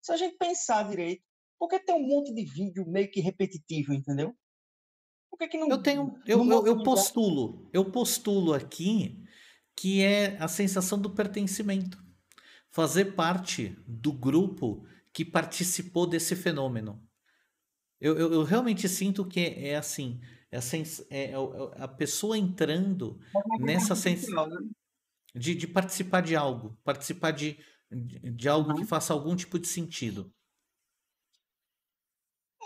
Se 0.01 0.11
a 0.11 0.17
gente 0.17 0.37
pensar 0.37 0.89
direito, 0.89 1.23
por 1.59 1.69
que 1.69 1.79
tem 1.79 1.95
um 1.95 2.07
monte 2.07 2.33
de 2.33 2.43
vídeo 2.43 2.85
meio 2.87 3.09
que 3.09 3.21
repetitivo, 3.21 3.93
entendeu? 3.93 4.35
Por 5.29 5.37
que 5.37 5.47
que 5.47 5.57
não, 5.57 5.69
Eu 5.69 5.81
tenho, 5.81 6.21
eu, 6.27 6.45
eu, 6.45 6.67
eu 6.67 6.83
postulo, 6.83 7.69
eu 7.73 7.91
postulo 7.91 8.53
aqui 8.53 9.23
que 9.75 10.03
é 10.03 10.37
a 10.37 10.47
sensação 10.47 10.99
do 10.99 11.09
pertencimento, 11.09 11.97
fazer 12.69 13.15
parte 13.15 13.69
do 13.87 14.11
grupo 14.11 14.85
que 15.13 15.25
participou 15.25 16.07
desse 16.07 16.35
fenômeno. 16.35 17.07
Eu, 17.99 18.17
eu, 18.17 18.33
eu 18.33 18.43
realmente 18.43 18.87
sinto 18.89 19.25
que 19.27 19.39
é, 19.39 19.69
é 19.69 19.75
assim, 19.77 20.19
é 20.51 20.57
a, 20.57 20.61
sens- 20.61 21.05
é- 21.09 21.31
é 21.31 21.33
é 21.33 21.83
a 21.83 21.87
pessoa 21.87 22.37
entrando 22.37 23.19
nessa 23.57 23.95
sensação 23.95 24.47
né? 24.47 24.69
de, 25.35 25.55
de 25.55 25.67
participar 25.67 26.21
de 26.21 26.35
algo, 26.35 26.77
participar 26.83 27.31
de, 27.31 27.59
de 27.91 28.49
algo 28.49 28.73
que 28.73 28.83
Aham. 28.83 28.87
faça 28.87 29.13
algum 29.13 29.35
tipo 29.35 29.59
de 29.59 29.67
sentido. 29.67 30.33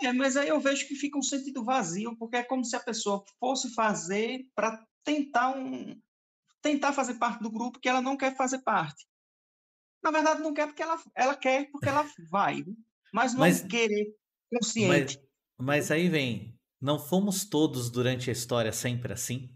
É, 0.02 0.12
mas 0.12 0.36
aí 0.36 0.48
eu 0.48 0.60
vejo 0.60 0.86
que 0.86 0.94
fica 0.94 1.18
um 1.18 1.22
sentido 1.22 1.64
vazio, 1.64 2.16
porque 2.16 2.36
é 2.36 2.44
como 2.44 2.64
se 2.64 2.76
a 2.76 2.80
pessoa 2.80 3.24
fosse 3.40 3.74
fazer 3.74 4.44
para 4.54 4.86
tentar 5.04 5.56
um 5.56 6.00
tentar 6.62 6.92
fazer 6.92 7.14
parte 7.16 7.42
do 7.42 7.50
grupo 7.52 7.80
que 7.80 7.88
ela 7.88 8.02
não 8.02 8.16
quer 8.16 8.36
fazer 8.36 8.60
parte. 8.62 9.06
Na 10.02 10.10
verdade, 10.10 10.40
não 10.42 10.54
quer 10.54 10.66
porque 10.66 10.82
ela, 10.82 11.02
ela 11.14 11.36
quer 11.36 11.70
porque 11.70 11.88
ela 11.88 12.04
vai, 12.30 12.58
né? 12.64 12.74
mas 13.12 13.34
não 13.34 13.40
Mas, 13.40 13.62
querer 13.66 14.14
mas, 14.78 15.06
consciente. 15.06 15.18
mas 15.58 15.90
aí 15.90 16.08
vem, 16.08 16.58
não 16.80 16.98
fomos 16.98 17.48
todos 17.48 17.90
durante 17.90 18.30
a 18.30 18.32
história 18.32 18.72
sempre 18.72 19.12
assim? 19.12 19.48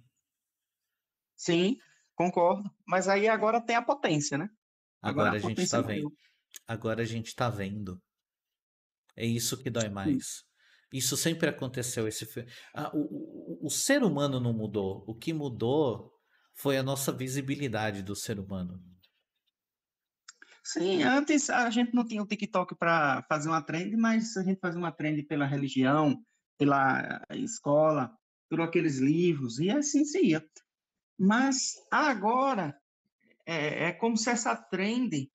Sim, 1.36 1.76
concordo. 2.14 2.70
Mas 2.86 3.06
aí 3.08 3.28
agora 3.28 3.60
tem 3.64 3.76
a 3.76 3.82
potência, 3.82 4.38
né? 4.38 4.48
Agora 5.02 5.30
Agora 5.30 5.36
a 5.36 5.38
a 5.38 5.38
gente 5.38 5.68
tá 5.68 5.82
maior. 5.82 6.10
vendo. 6.10 6.16
Agora 6.66 7.02
a 7.02 7.06
gente 7.06 7.34
tá 7.34 7.50
vendo. 7.50 8.00
É 9.16 9.26
isso 9.26 9.58
que 9.62 9.70
dói 9.70 9.88
mais. 9.88 10.42
Isso 10.92 11.16
sempre 11.16 11.48
aconteceu. 11.48 12.06
Esse, 12.08 12.26
ah, 12.74 12.90
o, 12.94 13.62
o, 13.64 13.66
o 13.66 13.70
ser 13.70 14.02
humano 14.02 14.40
não 14.40 14.52
mudou. 14.52 15.04
O 15.06 15.14
que 15.14 15.32
mudou 15.32 16.12
foi 16.54 16.76
a 16.76 16.82
nossa 16.82 17.12
visibilidade 17.12 18.02
do 18.02 18.14
ser 18.14 18.38
humano. 18.38 18.80
Sim, 20.64 21.02
antes 21.02 21.50
a 21.50 21.68
gente 21.70 21.94
não 21.94 22.06
tinha 22.06 22.22
o 22.22 22.26
TikTok 22.26 22.76
para 22.76 23.22
fazer 23.28 23.48
uma 23.48 23.62
trend, 23.62 23.96
mas 23.96 24.36
a 24.36 24.42
gente 24.42 24.60
fazia 24.60 24.78
uma 24.78 24.92
trend 24.92 25.22
pela 25.24 25.44
religião, 25.44 26.22
pela 26.56 27.20
escola, 27.30 28.16
por 28.48 28.60
aqueles 28.60 28.98
livros, 28.98 29.58
e 29.58 29.70
assim 29.70 30.04
se 30.04 30.24
ia. 30.24 30.44
Mas 31.18 31.74
agora 31.90 32.78
é, 33.46 33.88
é 33.88 33.92
como 33.92 34.16
se 34.16 34.30
essa 34.30 34.54
trend, 34.54 35.30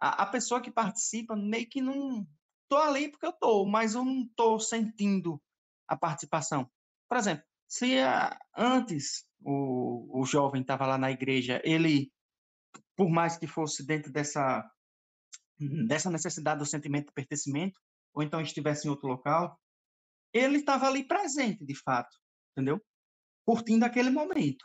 a, 0.00 0.22
a 0.22 0.26
pessoa 0.26 0.60
que 0.60 0.70
participa 0.70 1.34
meio 1.36 1.68
que 1.68 1.80
não. 1.80 2.26
Tô 2.68 2.76
ali 2.76 3.08
porque 3.10 3.26
eu 3.26 3.32
tô, 3.32 3.64
mas 3.66 3.94
eu 3.94 4.04
não 4.04 4.28
tô 4.36 4.58
sentindo 4.60 5.42
a 5.88 5.96
participação. 5.96 6.70
Por 7.08 7.18
exemplo, 7.18 7.44
se 7.66 7.98
ah, 7.98 8.38
antes 8.56 9.24
o, 9.42 10.20
o 10.20 10.24
jovem 10.24 10.62
estava 10.62 10.86
lá 10.86 10.96
na 10.96 11.10
igreja, 11.10 11.60
ele, 11.64 12.12
por 12.96 13.08
mais 13.08 13.36
que 13.36 13.46
fosse 13.46 13.84
dentro 13.84 14.12
dessa, 14.12 14.68
dessa 15.86 16.10
necessidade 16.10 16.58
do 16.58 16.66
sentimento 16.66 17.06
de 17.06 17.12
pertencimento, 17.12 17.80
ou 18.14 18.22
então 18.22 18.40
estivesse 18.40 18.86
em 18.86 18.90
outro 18.90 19.08
local, 19.08 19.58
ele 20.32 20.58
estava 20.58 20.86
ali 20.86 21.04
presente, 21.04 21.64
de 21.64 21.74
fato, 21.74 22.16
entendeu? 22.52 22.80
Curtindo 23.44 23.84
aquele 23.84 24.10
momento. 24.10 24.64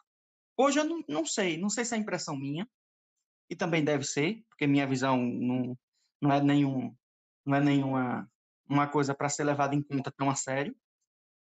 Hoje 0.57 0.79
eu 0.79 0.85
não, 0.85 1.03
não 1.07 1.25
sei, 1.25 1.57
não 1.57 1.69
sei 1.69 1.85
se 1.85 1.95
é 1.95 1.97
impressão 1.97 2.35
minha, 2.35 2.67
e 3.49 3.55
também 3.55 3.83
deve 3.83 4.03
ser, 4.03 4.43
porque 4.49 4.65
minha 4.65 4.87
visão 4.87 5.17
não, 5.17 5.77
não 6.21 6.31
é 6.31 6.41
nenhum, 6.41 6.95
não 7.45 7.55
é 7.55 7.61
nenhuma 7.61 8.29
uma 8.67 8.87
coisa 8.87 9.13
para 9.13 9.29
ser 9.29 9.43
levada 9.43 9.75
em 9.75 9.81
conta 9.81 10.11
tão 10.11 10.29
a 10.29 10.35
sério. 10.35 10.75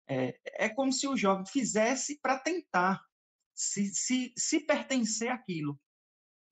É, 0.09 0.38
é 0.64 0.68
como 0.68 0.93
se 0.93 1.06
o 1.06 1.16
jovem 1.16 1.47
fizesse 1.47 2.18
para 2.20 2.38
tentar 2.38 3.05
se, 3.55 3.86
se, 3.94 4.32
se 4.36 4.60
pertencer 4.60 5.30
àquilo, 5.30 5.78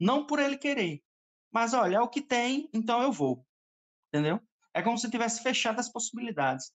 não 0.00 0.26
por 0.26 0.38
ele 0.38 0.58
querer, 0.58 1.02
mas 1.52 1.74
olha, 1.74 1.96
é 1.96 2.00
o 2.00 2.08
que 2.08 2.22
tem, 2.22 2.68
então 2.74 3.02
eu 3.02 3.12
vou, 3.12 3.46
entendeu? 4.08 4.40
É 4.74 4.82
como 4.82 4.98
se 4.98 5.10
tivesse 5.10 5.42
fechado 5.42 5.80
as 5.80 5.90
possibilidades, 5.92 6.72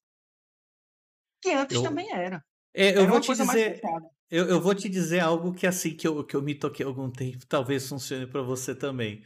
que 1.42 1.52
antes 1.52 1.76
Eu, 1.76 1.84
também 1.84 2.12
era. 2.12 2.44
É, 2.74 2.98
eu 2.98 3.02
Era 3.02 3.12
vou 3.12 3.20
te 3.20 3.32
dizer, 3.36 3.82
eu, 4.30 4.48
eu 4.50 4.62
vou 4.62 4.76
te 4.76 4.90
dizer 4.90 5.20
algo 5.22 5.54
que 5.54 5.68
assim 5.68 5.96
que 5.96 6.08
eu, 6.08 6.24
que 6.26 6.36
eu 6.36 6.42
me 6.42 6.56
toquei 6.56 6.86
algum 6.86 7.12
tempo, 7.12 7.46
talvez 7.48 7.88
funcione 7.88 8.28
para 8.28 8.42
você 8.42 8.76
também. 8.76 9.24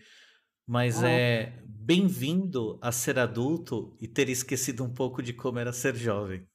Mas 0.68 1.03
Ah. 1.03 1.07
é 1.10 1.61
bem-vindo 1.68 2.80
a 2.82 2.91
ser 2.91 3.20
adulto 3.20 3.98
e 4.02 4.07
ter 4.07 4.30
esquecido 4.30 4.84
um 4.84 4.94
pouco 4.94 5.22
de 5.24 5.34
como 5.34 5.60
era 5.60 5.74
ser 5.74 5.95
jovem. 5.95 6.48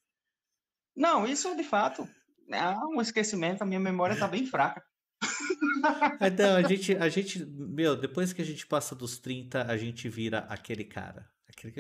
Não, 0.95 1.27
isso 1.27 1.55
de 1.57 1.65
fato 1.65 2.09
é 2.51 2.71
um 2.87 3.01
esquecimento, 3.01 3.63
a 3.63 3.67
minha 3.67 3.81
memória 3.81 4.19
tá 4.19 4.27
bem 4.27 4.47
fraca. 4.47 4.83
Então, 6.21 6.57
a 6.57 6.63
gente, 6.63 6.97
a 6.97 7.09
gente, 7.09 7.45
meu, 7.47 7.97
depois 7.97 8.33
que 8.33 8.43
a 8.43 8.45
gente 8.45 8.67
passa 8.67 8.95
dos 8.95 9.19
30, 9.19 9.63
a 9.65 9.77
gente 9.77 10.09
vira 10.09 10.41
aquele 10.41 10.85
cara. 10.85 11.29
Aquele, 11.49 11.75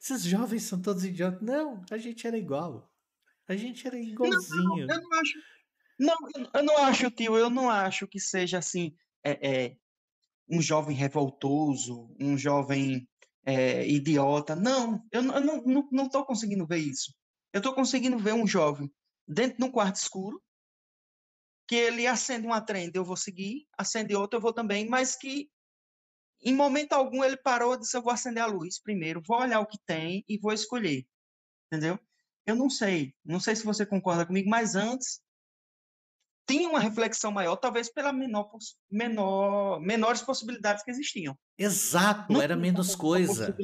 esses 0.00 0.22
jovens 0.24 0.62
são 0.64 0.80
todos 0.80 1.04
idiotas. 1.04 1.40
Não, 1.42 1.82
a 1.90 1.98
gente 1.98 2.26
era 2.26 2.38
igual. 2.38 2.90
A 3.48 3.56
gente 3.56 3.86
era 3.86 3.98
igualzinho. 3.98 4.86
Eu 4.90 5.00
não 5.02 5.12
acho. 5.20 5.38
Não, 5.98 6.16
eu- 6.54 6.62
não 6.64 6.78
acho, 6.84 7.10
tio, 7.10 7.36
eu 7.36 7.50
não 7.50 7.68
acho 7.68 8.06
que 8.06 8.18
seja 8.18 8.58
assim, 8.58 8.94
é, 9.24 9.48
é, 9.66 9.76
um 10.48 10.62
jovem 10.62 10.96
revoltoso, 10.96 12.14
um 12.18 12.38
jovem 12.38 13.06
é, 13.44 13.86
idiota. 13.86 14.54
Não, 14.56 15.02
eu, 15.12 15.22
não- 15.22 15.34
eu 15.34 15.40
não, 15.44 15.62
não, 15.64 15.88
não 15.92 16.08
tô 16.08 16.24
conseguindo 16.24 16.66
ver 16.66 16.78
isso. 16.78 17.14
Eu 17.52 17.60
tô 17.60 17.74
conseguindo 17.74 18.18
ver 18.18 18.32
um 18.32 18.46
jovem 18.46 18.90
dentro 19.26 19.58
de 19.58 19.64
um 19.64 19.70
quarto 19.70 19.96
escuro, 19.96 20.40
que 21.70 21.76
ele 21.76 22.04
acende 22.04 22.44
uma 22.48 22.60
trend, 22.60 22.90
eu 22.96 23.04
vou 23.04 23.16
seguir, 23.16 23.64
acende 23.78 24.12
outra, 24.12 24.36
eu 24.38 24.40
vou 24.42 24.52
também, 24.52 24.88
mas 24.88 25.14
que 25.14 25.48
em 26.42 26.52
momento 26.52 26.94
algum 26.94 27.22
ele 27.22 27.36
parou 27.36 27.74
e 27.74 27.78
disse, 27.78 27.96
eu 27.96 28.02
vou 28.02 28.12
acender 28.12 28.42
a 28.42 28.46
luz 28.46 28.80
primeiro, 28.82 29.22
vou 29.24 29.38
olhar 29.38 29.60
o 29.60 29.66
que 29.66 29.78
tem 29.86 30.24
e 30.28 30.36
vou 30.36 30.52
escolher. 30.52 31.06
Entendeu? 31.72 31.96
Eu 32.44 32.56
não 32.56 32.68
sei, 32.68 33.14
não 33.24 33.38
sei 33.38 33.54
se 33.54 33.64
você 33.64 33.86
concorda 33.86 34.26
comigo, 34.26 34.50
mas 34.50 34.74
antes 34.74 35.20
tinha 36.44 36.68
uma 36.68 36.80
reflexão 36.80 37.30
maior, 37.30 37.54
talvez 37.54 37.88
pela 37.88 38.12
menor, 38.12 38.50
menor, 38.90 39.78
menores 39.80 40.22
possibilidades 40.22 40.82
que 40.82 40.90
existiam. 40.90 41.38
Exato, 41.56 42.32
Não 42.32 42.42
era 42.42 42.56
menos 42.56 42.96
coisa. 42.96 43.56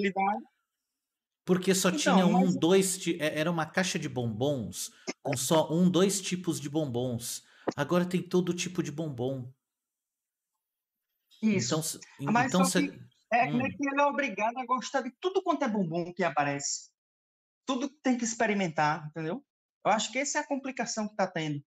Porque 1.44 1.74
só 1.74 1.88
Então, 1.88 1.98
tinha 1.98 2.24
um, 2.24 2.30
mas- 2.44 2.56
dois. 2.56 3.04
é- 3.18 3.40
Era 3.40 3.50
uma 3.50 3.66
caixa 3.66 3.98
de 3.98 4.08
bombons 4.08 4.92
com 5.24 5.36
só 5.36 5.72
um, 5.72 5.90
dois 5.90 6.20
tipos 6.20 6.60
de 6.60 6.70
bombons. 6.70 7.42
Agora 7.74 8.08
tem 8.08 8.22
todo 8.22 8.54
tipo 8.54 8.82
de 8.82 8.92
bombom. 8.92 9.50
Isso. 11.42 12.00
Então, 12.20 12.32
Mas 12.32 12.46
então 12.46 12.64
só 12.64 12.78
cê- 12.78 12.88
que 12.88 12.98
é 13.32 13.46
como 13.46 13.62
é 13.62 13.68
hum. 13.68 13.76
que 13.76 13.88
ele 13.88 14.00
é 14.00 14.04
obrigado 14.04 14.58
a 14.58 14.66
gostar 14.66 15.02
de 15.02 15.10
tudo 15.20 15.42
quanto 15.42 15.64
é 15.64 15.68
bombom 15.68 16.12
que 16.12 16.22
aparece. 16.22 16.90
Tudo 17.66 17.88
tem 17.88 18.16
que 18.16 18.24
experimentar, 18.24 19.06
entendeu? 19.08 19.44
Eu 19.84 19.90
acho 19.90 20.12
que 20.12 20.18
essa 20.18 20.38
é 20.38 20.40
a 20.42 20.46
complicação 20.46 21.06
que 21.06 21.12
está 21.14 21.26
tendo. 21.26 21.64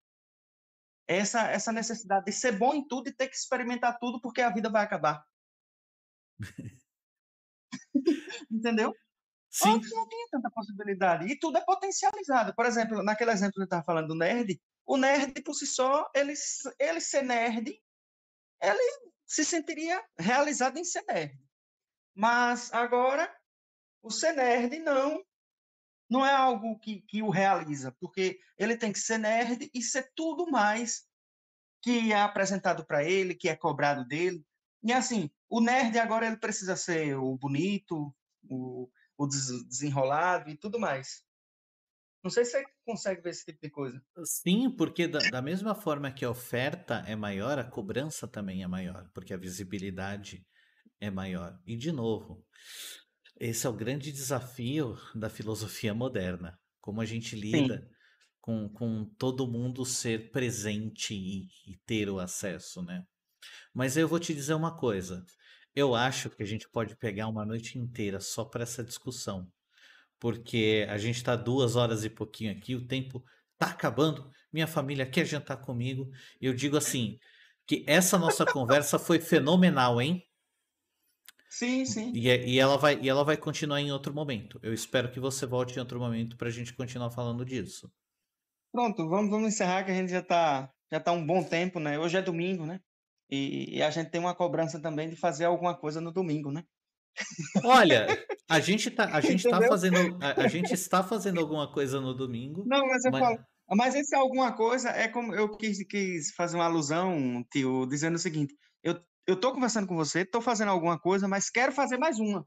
Essa, 1.07 1.49
essa 1.49 1.71
necessidade 1.71 2.25
de 2.25 2.31
ser 2.31 2.57
bom 2.57 2.73
em 2.73 2.87
tudo 2.87 3.09
e 3.09 3.13
ter 3.13 3.27
que 3.27 3.35
experimentar 3.35 3.97
tudo 3.99 4.21
porque 4.21 4.41
a 4.41 4.49
vida 4.49 4.69
vai 4.69 4.83
acabar. 4.83 5.25
Entendeu? 8.49 8.93
Sim, 9.49 9.73
Antes 9.73 9.91
não 9.91 10.07
tinha 10.07 10.27
tanta 10.31 10.49
possibilidade. 10.51 11.25
E 11.25 11.37
tudo 11.39 11.57
é 11.57 11.65
potencializado. 11.65 12.53
Por 12.53 12.65
exemplo, 12.65 13.03
naquele 13.03 13.31
exemplo 13.31 13.53
que 13.53 13.61
eu 13.61 13.65
estava 13.65 13.83
falando 13.83 14.09
do 14.09 14.15
nerd, 14.15 14.61
o 14.89 14.97
nerd 14.97 15.39
por 15.43 15.53
si 15.53 15.67
só, 15.67 16.09
ele, 16.15 16.33
ele 16.79 16.99
ser 16.99 17.21
nerd, 17.21 17.79
ele 18.59 19.11
se 19.23 19.45
sentiria 19.45 20.03
realizado 20.17 20.79
em 20.79 20.83
ser 20.83 21.03
nerd. 21.07 21.39
Mas 22.15 22.73
agora, 22.73 23.31
o 24.01 24.09
ser 24.09 24.31
nerd 24.33 24.79
não, 24.79 25.23
não 26.09 26.25
é 26.25 26.33
algo 26.33 26.79
que, 26.79 27.01
que 27.03 27.21
o 27.21 27.29
realiza, 27.29 27.91
porque 27.99 28.39
ele 28.57 28.75
tem 28.75 28.91
que 28.91 28.97
ser 28.97 29.19
nerd 29.19 29.69
e 29.71 29.79
ser 29.83 30.11
tudo 30.15 30.49
mais 30.49 31.07
que 31.83 32.11
é 32.11 32.19
apresentado 32.19 32.83
para 32.83 33.03
ele, 33.03 33.35
que 33.35 33.47
é 33.47 33.55
cobrado 33.55 34.03
dele. 34.07 34.43
E 34.81 34.91
assim, 34.91 35.29
o 35.47 35.61
nerd 35.61 35.99
agora 35.99 36.25
ele 36.25 36.37
precisa 36.37 36.75
ser 36.75 37.15
o 37.15 37.37
bonito, 37.37 38.11
o, 38.49 38.89
o 39.15 39.27
des- 39.27 39.67
desenrolado 39.67 40.49
e 40.49 40.57
tudo 40.57 40.79
mais. 40.79 41.23
Não 42.23 42.29
sei 42.29 42.43
se 42.43 42.51
você 42.51 42.65
consegue 42.85 43.21
ver 43.21 43.29
esse 43.29 43.45
tipo 43.45 43.59
de 43.61 43.69
coisa. 43.69 44.01
sim, 44.25 44.69
porque 44.69 45.07
da, 45.07 45.19
da 45.19 45.41
mesma 45.41 45.73
forma 45.73 46.11
que 46.11 46.25
a 46.25 46.29
oferta 46.29 47.03
é 47.07 47.15
maior, 47.15 47.57
a 47.57 47.63
cobrança 47.63 48.27
também 48.27 48.61
é 48.61 48.67
maior, 48.67 49.09
porque 49.13 49.33
a 49.33 49.37
visibilidade 49.37 50.45
é 50.99 51.09
maior. 51.09 51.57
E, 51.65 51.77
de 51.77 51.91
novo, 51.91 52.45
esse 53.39 53.65
é 53.65 53.69
o 53.69 53.73
grande 53.73 54.11
desafio 54.11 54.97
da 55.15 55.29
filosofia 55.29 55.93
moderna. 55.93 56.59
Como 56.81 56.99
a 57.01 57.05
gente 57.05 57.35
lida 57.35 57.87
com, 58.41 58.67
com 58.69 59.05
todo 59.17 59.47
mundo 59.47 59.85
ser 59.85 60.31
presente 60.31 61.13
e, 61.13 61.47
e 61.67 61.77
ter 61.85 62.09
o 62.09 62.19
acesso, 62.19 62.81
né? 62.81 63.05
Mas 63.73 63.95
eu 63.95 64.07
vou 64.07 64.19
te 64.19 64.33
dizer 64.33 64.53
uma 64.55 64.75
coisa. 64.75 65.23
Eu 65.75 65.95
acho 65.95 66.29
que 66.29 66.43
a 66.43 66.45
gente 66.45 66.67
pode 66.69 66.97
pegar 66.97 67.27
uma 67.27 67.45
noite 67.45 67.77
inteira 67.77 68.19
só 68.19 68.43
para 68.43 68.63
essa 68.63 68.83
discussão. 68.83 69.49
Porque 70.19 70.85
a 70.89 70.97
gente 70.97 71.15
está 71.15 71.35
duas 71.35 71.75
horas 71.75 72.03
e 72.03 72.09
pouquinho 72.09 72.51
aqui, 72.51 72.75
o 72.75 72.85
tempo 72.85 73.23
tá 73.57 73.67
acabando, 73.67 74.29
minha 74.51 74.67
família 74.67 75.05
quer 75.05 75.25
jantar 75.25 75.57
comigo. 75.57 76.09
Eu 76.41 76.53
digo 76.53 76.77
assim, 76.77 77.17
que 77.65 77.83
essa 77.87 78.17
nossa 78.17 78.45
conversa 78.45 78.97
foi 78.97 79.19
fenomenal, 79.19 80.01
hein? 80.01 80.23
Sim, 81.49 81.85
sim. 81.85 82.11
E, 82.13 82.29
é- 82.29 82.47
e 82.47 82.59
ela 82.59 82.77
vai, 82.77 82.99
e 83.01 83.09
ela 83.09 83.23
vai 83.23 83.35
continuar 83.35 83.81
em 83.81 83.91
outro 83.91 84.13
momento. 84.13 84.59
Eu 84.61 84.73
espero 84.73 85.11
que 85.11 85.19
você 85.19 85.45
volte 85.45 85.75
em 85.75 85.79
outro 85.79 85.99
momento 85.99 86.37
para 86.37 86.47
a 86.47 86.51
gente 86.51 86.73
continuar 86.73 87.11
falando 87.11 87.43
disso. 87.43 87.91
Pronto, 88.71 89.07
vamos, 89.09 89.31
vamos 89.31 89.47
encerrar 89.49 89.83
que 89.83 89.91
a 89.91 89.95
gente 89.95 90.11
já 90.11 90.19
está 90.19 90.71
já 90.91 90.99
tá 90.99 91.11
um 91.11 91.25
bom 91.25 91.43
tempo, 91.43 91.79
né? 91.79 91.99
Hoje 91.99 92.17
é 92.17 92.21
domingo, 92.21 92.65
né? 92.65 92.79
E, 93.29 93.77
e 93.77 93.83
a 93.83 93.91
gente 93.91 94.09
tem 94.09 94.19
uma 94.19 94.33
cobrança 94.35 94.81
também 94.81 95.09
de 95.09 95.15
fazer 95.15 95.45
alguma 95.45 95.75
coisa 95.75 96.01
no 96.01 96.11
domingo, 96.11 96.51
né? 96.51 96.63
Olha, 97.63 98.07
a 98.49 98.59
gente 98.59 98.89
tá, 98.89 99.05
a 99.15 99.21
gente 99.21 99.47
tá 99.47 99.61
fazendo, 99.61 100.17
a, 100.21 100.41
a 100.41 100.47
gente 100.47 100.73
está 100.73 101.03
fazendo 101.03 101.39
alguma 101.39 101.71
coisa 101.71 102.01
no 102.01 102.13
domingo. 102.13 102.63
Não, 102.65 102.85
mas 102.87 103.05
eu 103.05 103.11
Mas- 103.11 103.21
falo. 103.21 103.39
Mas 103.71 103.93
esse 103.93 104.15
alguma 104.15 104.51
coisa 104.55 104.89
é 104.89 105.07
como 105.07 105.35
eu 105.35 105.55
quis, 105.55 105.85
quis 105.87 106.31
fazer 106.35 106.57
uma 106.57 106.65
alusão, 106.65 107.45
tio, 107.51 107.85
dizendo 107.85 108.15
o 108.15 108.19
seguinte: 108.19 108.55
eu, 108.83 108.99
eu 109.27 109.35
tô 109.39 109.53
conversando 109.53 109.85
com 109.85 109.95
você, 109.95 110.25
tô 110.25 110.41
fazendo 110.41 110.69
alguma 110.69 110.97
coisa, 110.99 111.27
mas 111.27 111.51
quero 111.51 111.71
fazer 111.71 111.97
mais 111.99 112.17
uma. 112.19 112.43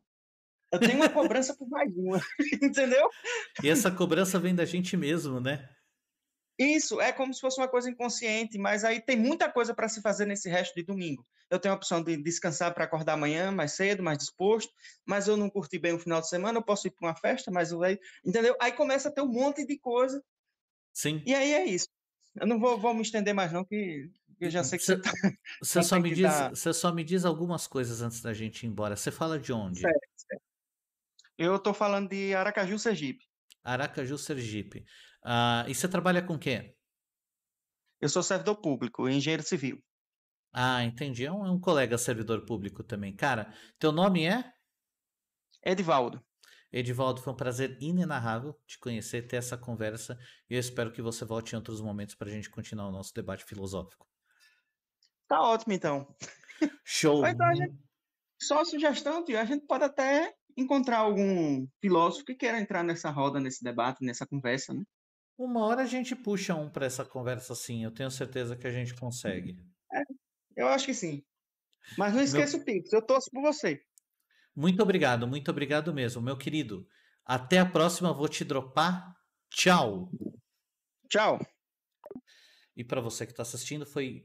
Eu 0.73 0.81
tenho 0.81 0.97
uma 0.97 1.09
cobrança 1.09 1.55
por 1.57 1.69
mais 1.69 1.95
uma, 1.97 2.20
entendeu? 2.61 3.09
E 3.62 3.69
essa 3.69 3.91
cobrança 3.91 4.41
vem 4.41 4.55
da 4.55 4.65
gente 4.65 4.97
mesmo, 4.97 5.39
né? 5.39 5.69
Isso 6.59 7.01
é 7.01 7.12
como 7.12 7.33
se 7.33 7.41
fosse 7.41 7.61
uma 7.61 7.69
coisa 7.69 7.89
inconsciente, 7.91 8.59
mas 8.59 8.85
aí 8.85 9.01
tem 9.01 9.16
muita 9.16 9.51
coisa 9.51 9.74
para 9.74 9.89
se 9.89 10.01
fazer 10.03 10.27
nesse 10.27 10.49
resto 10.49 10.74
de 10.74 10.83
domingo. 10.85 11.27
Eu 11.51 11.59
tenho 11.59 11.74
a 11.74 11.77
opção 11.77 12.03
de 12.03 12.16
descansar 12.16 12.73
para 12.74 12.85
acordar 12.85 13.15
amanhã 13.15 13.51
mais 13.51 13.73
cedo, 13.73 14.03
mais 14.03 14.19
disposto, 14.19 14.73
mas 15.05 15.29
eu 15.29 15.37
não 15.37 15.51
curti 15.51 15.79
bem 15.79 15.93
o 15.93 15.99
final 15.99 16.20
de 16.20 16.29
semana, 16.29 16.59
eu 16.59 16.62
posso 16.62 16.87
ir 16.87 16.91
para 16.93 17.09
uma 17.09 17.16
festa, 17.16 17.51
mas 17.51 17.73
eu 17.73 17.83
aí, 17.83 17.99
entendeu? 18.24 18.57
Aí 18.61 18.73
começa 18.73 19.09
a 19.09 19.12
ter 19.12 19.23
um 19.23 19.29
monte 19.29 19.66
de 19.66 19.79
coisa, 19.79 20.23
Sim. 20.93 21.23
e 21.27 21.35
aí 21.35 21.53
é 21.53 21.65
isso. 21.65 21.89
Eu 22.41 22.47
não 22.47 22.59
vou, 22.61 22.79
vou 22.79 22.95
me 22.95 23.03
estender 23.03 23.35
mais 23.35 23.53
não, 23.53 23.65
que 23.65 24.11
eu 24.41 24.51
já 24.51 24.65
sei 24.65 24.79
que 24.79 24.85
você 24.85 24.97
Você- 24.97 25.03
tá 25.03 25.12
Você 25.62 25.83
só 25.83 25.99
me 26.01 26.11
diz, 26.15 26.23
dar- 26.23 26.57
só 26.57 26.93
me 26.93 27.05
diz 27.05 27.24
algumas 27.24 27.66
coisas 27.66 28.01
antes 28.03 28.20
da 28.23 28.33
gente 28.33 28.65
ir 28.65 28.69
embora. 28.69 28.97
Você 28.97 29.11
fala 29.11 29.39
de 29.39 29.53
onde? 29.53 29.81
Certo, 29.81 30.01
certo. 30.16 30.43
Eu 31.37 31.59
tô 31.59 31.74
falando 31.74 32.09
de 32.09 32.35
Aracaju, 32.35 32.79
Sergipe. 32.79 33.24
Aracaju, 33.65 34.16
Sergipe. 34.19 34.85
Ah, 35.24 35.65
e 35.69 35.74
você 35.74 35.89
trabalha 35.89 36.23
com 36.23 36.35
o 36.35 36.39
quê? 36.39 36.74
Eu 38.01 38.09
sou 38.09 38.23
servidor 38.23 38.57
público, 38.57 39.09
engenheiro 39.09 39.43
civil. 39.43 39.82
Ah, 40.53 40.85
entendi. 40.85 41.24
É 41.24 41.32
um, 41.32 41.47
é 41.47 41.51
um 41.51 41.61
colega 41.61 41.97
servidor 41.97 42.44
público 42.44 42.82
também. 42.82 43.15
Cara, 43.15 43.55
teu 43.78 43.93
nome 43.93 44.27
é? 44.27 44.53
Edivaldo. 45.65 46.23
Edivaldo, 46.73 47.20
foi 47.23 47.32
um 47.32 47.36
prazer 47.36 47.77
inenarrável 47.81 48.59
te 48.66 48.78
conhecer, 48.78 49.23
ter 49.27 49.36
essa 49.36 49.57
conversa. 49.57 50.19
E 50.51 50.55
eu 50.55 50.61
espero 50.61 50.90
que 50.90 51.01
você 51.03 51.24
volte 51.24 51.53
em 51.53 51.57
outros 51.57 51.81
momentos 51.81 52.15
para 52.15 52.28
a 52.28 52.31
gente 52.32 52.51
continuar 52.51 52.89
o 52.89 52.93
nosso 52.93 53.15
debate 53.15 53.44
filosófico. 53.44 54.09
Tá 55.28 55.40
ótimo, 55.40 55.73
então. 55.73 56.15
Show! 56.85 57.27
Então 57.27 57.55
gente- 57.55 57.78
Só 58.40 58.65
sugestão, 58.65 59.24
tio, 59.24 59.39
a 59.39 59.44
gente 59.44 59.66
pode 59.66 59.85
até 59.85 60.35
encontrar 60.57 60.99
algum 60.99 61.66
filósofo 61.81 62.24
que 62.24 62.35
queira 62.35 62.61
entrar 62.61 62.82
nessa 62.82 63.11
roda, 63.11 63.39
nesse 63.39 63.62
debate, 63.62 64.05
nessa 64.05 64.27
conversa, 64.27 64.74
né? 64.74 64.82
Uma 65.44 65.66
hora 65.66 65.82
a 65.82 65.86
gente 65.86 66.14
puxa 66.14 66.55
um 66.55 66.70
para 66.70 66.86
essa 66.86 67.05
conversa 67.05 67.52
sim. 67.52 67.82
Eu 67.82 67.90
tenho 67.90 68.09
certeza 68.12 68.56
que 68.56 68.64
a 68.64 68.70
gente 68.70 68.94
consegue. 68.94 69.59
Eu 70.56 70.69
acho 70.69 70.86
que 70.86 70.94
sim. 70.94 71.20
Mas 71.98 72.14
não 72.14 72.23
esqueça 72.23 72.56
o 72.56 72.64
Pix, 72.64 72.93
eu 72.93 73.05
torço 73.05 73.28
por 73.28 73.43
você. 73.43 73.82
Muito 74.55 74.81
obrigado, 74.81 75.27
muito 75.27 75.51
obrigado 75.51 75.93
mesmo, 75.93 76.23
meu 76.23 76.39
querido. 76.39 76.86
Até 77.24 77.59
a 77.59 77.66
próxima, 77.66 78.12
vou 78.14 78.28
te 78.28 78.44
dropar. 78.44 79.16
Tchau! 79.51 80.12
Tchau. 81.10 81.40
E 82.77 82.85
para 82.85 83.01
você 83.01 83.27
que 83.27 83.32
está 83.32 83.43
assistindo, 83.43 83.85
foi 83.85 84.24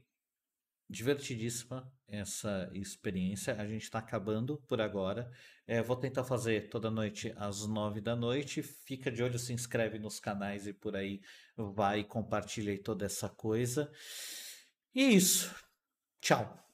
divertidíssima 0.88 1.90
essa 2.06 2.70
experiência. 2.72 3.54
A 3.60 3.66
gente 3.66 3.82
está 3.82 3.98
acabando 3.98 4.56
por 4.66 4.80
agora. 4.80 5.30
É, 5.66 5.82
vou 5.82 5.96
tentar 5.96 6.24
fazer 6.24 6.68
toda 6.70 6.90
noite 6.90 7.32
às 7.36 7.66
nove 7.66 8.00
da 8.00 8.16
noite. 8.16 8.62
Fica 8.62 9.10
de 9.10 9.22
olho, 9.22 9.38
se 9.38 9.52
inscreve 9.52 9.98
nos 9.98 10.18
canais 10.18 10.66
e 10.66 10.72
por 10.72 10.96
aí 10.96 11.20
vai, 11.56 12.04
compartilha 12.04 12.72
aí 12.72 12.78
toda 12.78 13.04
essa 13.04 13.28
coisa. 13.28 13.90
E 14.94 15.14
isso. 15.14 15.54
Tchau. 16.20 16.67